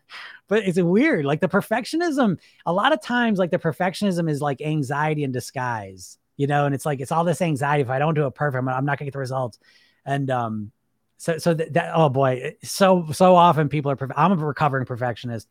it's 0.50 0.80
weird. 0.80 1.24
Like 1.24 1.40
the 1.40 1.48
perfectionism, 1.48 2.38
a 2.64 2.72
lot 2.72 2.92
of 2.92 3.02
times, 3.02 3.38
like 3.38 3.50
the 3.50 3.58
perfectionism 3.58 4.30
is 4.30 4.40
like 4.40 4.60
anxiety 4.60 5.24
in 5.24 5.32
disguise, 5.32 6.18
you 6.36 6.46
know, 6.46 6.66
and 6.66 6.74
it's 6.74 6.86
like, 6.86 7.00
it's 7.00 7.12
all 7.12 7.24
this 7.24 7.42
anxiety. 7.42 7.82
If 7.82 7.90
I 7.90 7.98
don't 7.98 8.14
do 8.14 8.26
it 8.26 8.34
perfect, 8.34 8.60
I'm, 8.60 8.68
I'm 8.68 8.84
not 8.84 8.98
gonna 8.98 9.06
get 9.06 9.14
the 9.14 9.18
results. 9.18 9.58
And, 10.06 10.30
um, 10.30 10.70
so, 11.16 11.38
so 11.38 11.54
that, 11.54 11.72
that 11.72 11.92
oh 11.94 12.08
boy, 12.08 12.56
so, 12.62 13.06
so 13.12 13.34
often 13.34 13.68
people 13.68 13.90
are, 13.90 14.08
I'm 14.16 14.32
a 14.32 14.36
recovering 14.36 14.86
perfectionist. 14.86 15.48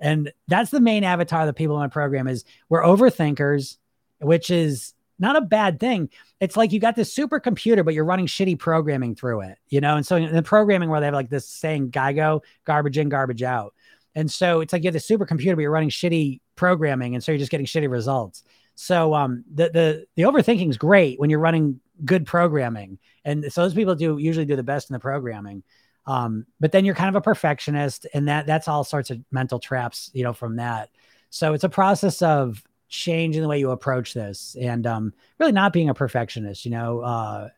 And 0.00 0.32
that's 0.46 0.70
the 0.70 0.80
main 0.80 1.04
avatar 1.04 1.40
of 1.40 1.46
the 1.46 1.52
people 1.52 1.76
in 1.76 1.80
my 1.80 1.88
program 1.88 2.28
is 2.28 2.44
we're 2.68 2.82
overthinkers, 2.82 3.78
which 4.20 4.50
is 4.50 4.94
not 5.18 5.36
a 5.36 5.40
bad 5.40 5.80
thing. 5.80 6.10
It's 6.40 6.56
like 6.56 6.72
you 6.72 6.80
got 6.80 6.94
this 6.94 7.14
supercomputer, 7.14 7.84
but 7.84 7.94
you're 7.94 8.04
running 8.04 8.26
shitty 8.26 8.58
programming 8.58 9.14
through 9.14 9.40
it, 9.42 9.58
you 9.68 9.80
know? 9.80 9.96
And 9.96 10.06
so 10.06 10.16
in 10.16 10.32
the 10.32 10.42
programming 10.42 10.88
where 10.88 11.00
they 11.00 11.06
have 11.06 11.14
like 11.14 11.30
this 11.30 11.48
saying 11.48 11.90
GIGO, 11.90 12.42
garbage 12.64 12.98
in, 12.98 13.08
garbage 13.08 13.42
out. 13.42 13.74
And 14.14 14.30
so 14.30 14.60
it's 14.60 14.72
like 14.72 14.82
you 14.82 14.88
have 14.88 14.94
the 14.94 15.00
supercomputer, 15.00 15.54
but 15.54 15.62
you're 15.62 15.70
running 15.70 15.90
shitty 15.90 16.40
programming, 16.56 17.14
and 17.14 17.22
so 17.22 17.30
you're 17.30 17.38
just 17.38 17.50
getting 17.50 17.66
shitty 17.66 17.88
results. 17.88 18.42
So 18.74 19.14
um, 19.14 19.44
the 19.52 19.70
the 19.70 20.06
the 20.16 20.22
overthinking 20.22 20.68
is 20.68 20.76
great 20.76 21.20
when 21.20 21.30
you're 21.30 21.38
running 21.38 21.80
good 22.04 22.26
programming, 22.26 22.98
and 23.24 23.52
so 23.52 23.62
those 23.62 23.74
people 23.74 23.94
do 23.94 24.18
usually 24.18 24.46
do 24.46 24.56
the 24.56 24.62
best 24.62 24.90
in 24.90 24.94
the 24.94 25.00
programming. 25.00 25.62
Um, 26.06 26.46
but 26.58 26.72
then 26.72 26.84
you're 26.84 26.94
kind 26.94 27.08
of 27.08 27.16
a 27.16 27.20
perfectionist, 27.20 28.06
and 28.14 28.26
that 28.28 28.46
that's 28.46 28.66
all 28.66 28.82
sorts 28.82 29.10
of 29.10 29.20
mental 29.30 29.58
traps, 29.58 30.10
you 30.14 30.24
know, 30.24 30.32
from 30.32 30.56
that. 30.56 30.90
So 31.30 31.52
it's 31.52 31.64
a 31.64 31.68
process 31.68 32.22
of 32.22 32.62
changing 32.88 33.42
the 33.42 33.48
way 33.48 33.58
you 33.58 33.70
approach 33.70 34.14
this, 34.14 34.56
and 34.60 34.86
um, 34.86 35.12
really 35.38 35.52
not 35.52 35.72
being 35.72 35.88
a 35.88 35.94
perfectionist, 35.94 36.64
you 36.64 36.70
know, 36.70 37.00
uh, 37.00 37.48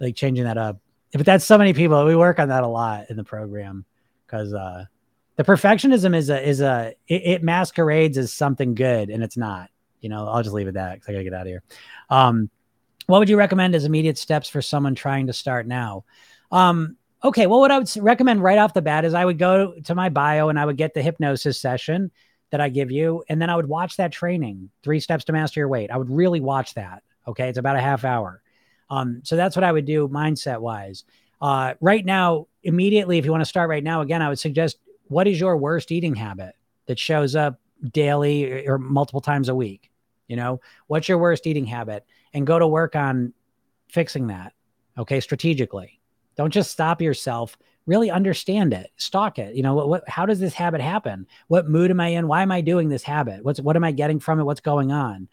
like 0.00 0.16
changing 0.16 0.44
that 0.44 0.58
up. 0.58 0.78
But 1.12 1.26
that's 1.26 1.44
so 1.44 1.58
many 1.58 1.72
people. 1.72 2.04
We 2.04 2.16
work 2.16 2.38
on 2.38 2.48
that 2.48 2.62
a 2.62 2.68
lot 2.68 3.10
in 3.10 3.16
the 3.16 3.24
program 3.24 3.84
because 4.26 4.52
uh, 4.52 4.84
the 5.36 5.44
perfectionism 5.44 6.16
is 6.16 6.30
a 6.30 6.46
is 6.46 6.60
a 6.60 6.94
it, 7.06 7.22
it, 7.24 7.42
masquerades 7.42 8.18
as 8.18 8.32
something 8.32 8.74
good 8.74 9.10
and 9.10 9.22
it's 9.22 9.36
not 9.36 9.70
you 10.00 10.08
know 10.08 10.26
i'll 10.26 10.42
just 10.42 10.54
leave 10.54 10.66
it 10.66 10.70
at 10.70 10.74
that 10.74 10.94
because 10.94 11.08
i 11.08 11.12
gotta 11.12 11.24
get 11.24 11.34
out 11.34 11.42
of 11.42 11.46
here 11.46 11.62
um 12.10 12.50
what 13.06 13.18
would 13.18 13.28
you 13.28 13.36
recommend 13.36 13.74
as 13.74 13.84
immediate 13.84 14.18
steps 14.18 14.48
for 14.48 14.60
someone 14.60 14.94
trying 14.94 15.26
to 15.28 15.32
start 15.32 15.66
now 15.66 16.04
um 16.50 16.96
okay 17.22 17.46
well 17.46 17.60
what 17.60 17.70
i 17.70 17.78
would 17.78 17.90
recommend 17.98 18.42
right 18.42 18.58
off 18.58 18.74
the 18.74 18.82
bat 18.82 19.04
is 19.04 19.14
i 19.14 19.24
would 19.24 19.38
go 19.38 19.74
to 19.84 19.94
my 19.94 20.08
bio 20.08 20.48
and 20.48 20.58
i 20.58 20.64
would 20.64 20.76
get 20.76 20.94
the 20.94 21.02
hypnosis 21.02 21.60
session 21.60 22.10
that 22.50 22.60
i 22.60 22.68
give 22.68 22.90
you 22.90 23.22
and 23.28 23.40
then 23.40 23.50
i 23.50 23.56
would 23.56 23.68
watch 23.68 23.96
that 23.96 24.12
training 24.12 24.70
three 24.82 25.00
steps 25.00 25.24
to 25.24 25.32
master 25.32 25.60
your 25.60 25.68
weight 25.68 25.90
i 25.90 25.96
would 25.96 26.10
really 26.10 26.40
watch 26.40 26.74
that 26.74 27.02
okay 27.26 27.48
it's 27.48 27.58
about 27.58 27.76
a 27.76 27.80
half 27.80 28.04
hour 28.04 28.42
um 28.90 29.20
so 29.24 29.36
that's 29.36 29.56
what 29.56 29.64
i 29.64 29.72
would 29.72 29.84
do 29.84 30.08
mindset 30.08 30.60
wise 30.60 31.04
uh 31.40 31.74
right 31.80 32.04
now 32.04 32.46
immediately 32.62 33.18
if 33.18 33.24
you 33.24 33.30
want 33.30 33.40
to 33.40 33.46
start 33.46 33.68
right 33.68 33.84
now 33.84 34.00
again 34.00 34.22
i 34.22 34.28
would 34.28 34.38
suggest 34.38 34.78
what 35.08 35.26
is 35.26 35.38
your 35.38 35.56
worst 35.56 35.92
eating 35.92 36.14
habit 36.14 36.54
that 36.86 36.98
shows 36.98 37.36
up 37.36 37.60
daily 37.90 38.66
or 38.66 38.78
multiple 38.78 39.20
times 39.20 39.48
a 39.48 39.54
week? 39.54 39.90
You 40.28 40.36
know, 40.36 40.60
what's 40.86 41.08
your 41.08 41.18
worst 41.18 41.46
eating 41.46 41.66
habit? 41.66 42.04
And 42.32 42.46
go 42.46 42.58
to 42.58 42.66
work 42.66 42.96
on 42.96 43.32
fixing 43.88 44.28
that. 44.28 44.52
Okay, 44.98 45.20
strategically. 45.20 46.00
Don't 46.36 46.52
just 46.52 46.70
stop 46.70 47.00
yourself. 47.00 47.56
Really 47.86 48.10
understand 48.10 48.72
it. 48.72 48.90
Stalk 48.96 49.38
it. 49.38 49.54
You 49.54 49.62
know, 49.62 49.74
what, 49.74 49.88
what 49.88 50.08
how 50.08 50.26
does 50.26 50.40
this 50.40 50.54
habit 50.54 50.80
happen? 50.80 51.26
What 51.48 51.68
mood 51.68 51.90
am 51.90 52.00
I 52.00 52.08
in? 52.08 52.28
Why 52.28 52.42
am 52.42 52.50
I 52.50 52.60
doing 52.60 52.88
this 52.88 53.02
habit? 53.02 53.44
What's 53.44 53.60
what 53.60 53.76
am 53.76 53.84
I 53.84 53.92
getting 53.92 54.20
from 54.20 54.40
it? 54.40 54.44
What's 54.44 54.60
going 54.60 54.92
on? 54.92 55.28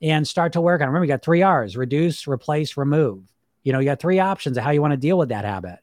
And 0.00 0.26
start 0.26 0.52
to 0.54 0.60
work 0.60 0.80
on. 0.80 0.88
Remember, 0.88 1.04
you 1.04 1.12
got 1.12 1.22
three 1.22 1.42
R's: 1.42 1.76
reduce, 1.76 2.26
replace, 2.26 2.76
remove. 2.76 3.24
You 3.62 3.72
know, 3.72 3.80
you 3.80 3.84
got 3.84 4.00
three 4.00 4.20
options 4.20 4.56
of 4.56 4.64
how 4.64 4.70
you 4.70 4.80
want 4.80 4.92
to 4.92 4.96
deal 4.96 5.18
with 5.18 5.28
that 5.28 5.44
habit 5.44 5.80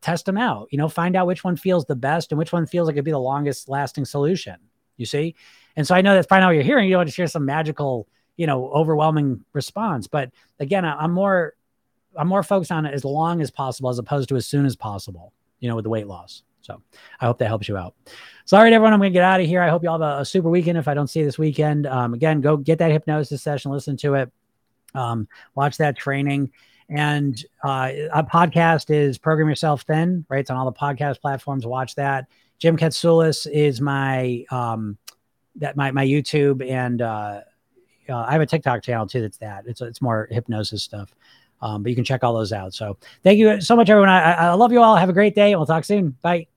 test 0.00 0.26
them 0.26 0.36
out, 0.36 0.68
you 0.70 0.78
know, 0.78 0.88
find 0.88 1.16
out 1.16 1.26
which 1.26 1.44
one 1.44 1.56
feels 1.56 1.84
the 1.86 1.96
best 1.96 2.32
and 2.32 2.38
which 2.38 2.52
one 2.52 2.66
feels 2.66 2.86
like 2.86 2.94
it'd 2.94 3.04
be 3.04 3.10
the 3.10 3.18
longest 3.18 3.68
lasting 3.68 4.04
solution. 4.04 4.56
You 4.96 5.06
see? 5.06 5.34
And 5.76 5.86
so 5.86 5.94
I 5.94 6.02
know 6.02 6.14
that's 6.14 6.26
probably 6.26 6.42
not 6.42 6.48
what 6.48 6.54
you're 6.54 6.62
hearing. 6.62 6.88
You 6.88 6.94
don't 6.94 7.06
just 7.06 7.16
hear 7.16 7.26
some 7.26 7.44
magical, 7.44 8.06
you 8.36 8.46
know, 8.46 8.68
overwhelming 8.68 9.44
response. 9.52 10.06
But 10.06 10.30
again, 10.60 10.84
I, 10.84 10.94
I'm 10.96 11.12
more 11.12 11.54
I'm 12.16 12.28
more 12.28 12.44
focused 12.44 12.70
on 12.70 12.86
it 12.86 12.94
as 12.94 13.04
long 13.04 13.40
as 13.40 13.50
possible 13.50 13.90
as 13.90 13.98
opposed 13.98 14.28
to 14.28 14.36
as 14.36 14.46
soon 14.46 14.66
as 14.66 14.76
possible, 14.76 15.32
you 15.64 15.70
know, 15.70 15.76
with 15.76 15.84
the 15.84 15.88
weight 15.88 16.06
loss. 16.06 16.42
So 16.60 16.82
I 17.22 17.24
hope 17.24 17.38
that 17.38 17.46
helps 17.46 17.70
you 17.70 17.78
out. 17.78 17.94
So, 18.44 18.58
all 18.58 18.62
right, 18.62 18.72
everyone, 18.72 18.92
I'm 18.92 19.00
going 19.00 19.10
to 19.10 19.14
get 19.14 19.24
out 19.24 19.40
of 19.40 19.46
here. 19.46 19.62
I 19.62 19.70
hope 19.70 19.82
you 19.82 19.88
all 19.88 19.98
have 19.98 20.18
a, 20.18 20.20
a, 20.20 20.24
super 20.26 20.50
weekend. 20.50 20.76
If 20.76 20.88
I 20.88 20.92
don't 20.92 21.06
see 21.06 21.20
you 21.20 21.24
this 21.24 21.38
weekend, 21.38 21.86
um, 21.86 22.12
again, 22.12 22.42
go 22.42 22.58
get 22.58 22.78
that 22.80 22.92
hypnosis 22.92 23.42
session, 23.42 23.72
listen 23.72 23.96
to 23.98 24.12
it, 24.12 24.30
um, 24.94 25.26
watch 25.54 25.78
that 25.78 25.96
training. 25.96 26.50
And 26.90 27.42
uh, 27.64 27.92
a 28.12 28.22
podcast 28.22 28.94
is 28.94 29.16
Program 29.16 29.48
Yourself 29.48 29.82
Thin, 29.82 30.26
right? 30.28 30.40
It's 30.40 30.50
on 30.50 30.58
all 30.58 30.66
the 30.66 30.78
podcast 30.78 31.22
platforms. 31.22 31.64
Watch 31.64 31.94
that. 31.94 32.26
Jim 32.58 32.76
Katsoulis 32.76 33.50
is 33.50 33.80
my 33.80 34.44
um, 34.50 34.98
that 35.56 35.76
my 35.76 35.92
my 35.92 36.04
YouTube 36.04 36.68
and 36.68 37.00
uh, 37.00 37.40
uh, 38.10 38.16
I 38.16 38.32
have 38.32 38.42
a 38.42 38.46
TikTok 38.46 38.82
channel 38.82 39.06
too. 39.06 39.22
That's 39.22 39.38
that. 39.38 39.64
It's 39.66 39.80
it's 39.80 40.02
more 40.02 40.28
hypnosis 40.30 40.82
stuff. 40.82 41.14
Um, 41.60 41.82
but 41.82 41.90
you 41.90 41.96
can 41.96 42.04
check 42.04 42.22
all 42.22 42.34
those 42.34 42.52
out. 42.52 42.74
So 42.74 42.98
thank 43.22 43.38
you 43.38 43.60
so 43.60 43.76
much, 43.76 43.88
everyone. 43.88 44.10
I, 44.10 44.32
I 44.32 44.52
love 44.54 44.72
you 44.72 44.82
all. 44.82 44.96
Have 44.96 45.08
a 45.08 45.14
great 45.14 45.34
day. 45.34 45.54
We'll 45.56 45.66
talk 45.66 45.84
soon. 45.84 46.10
Bye. 46.22 46.53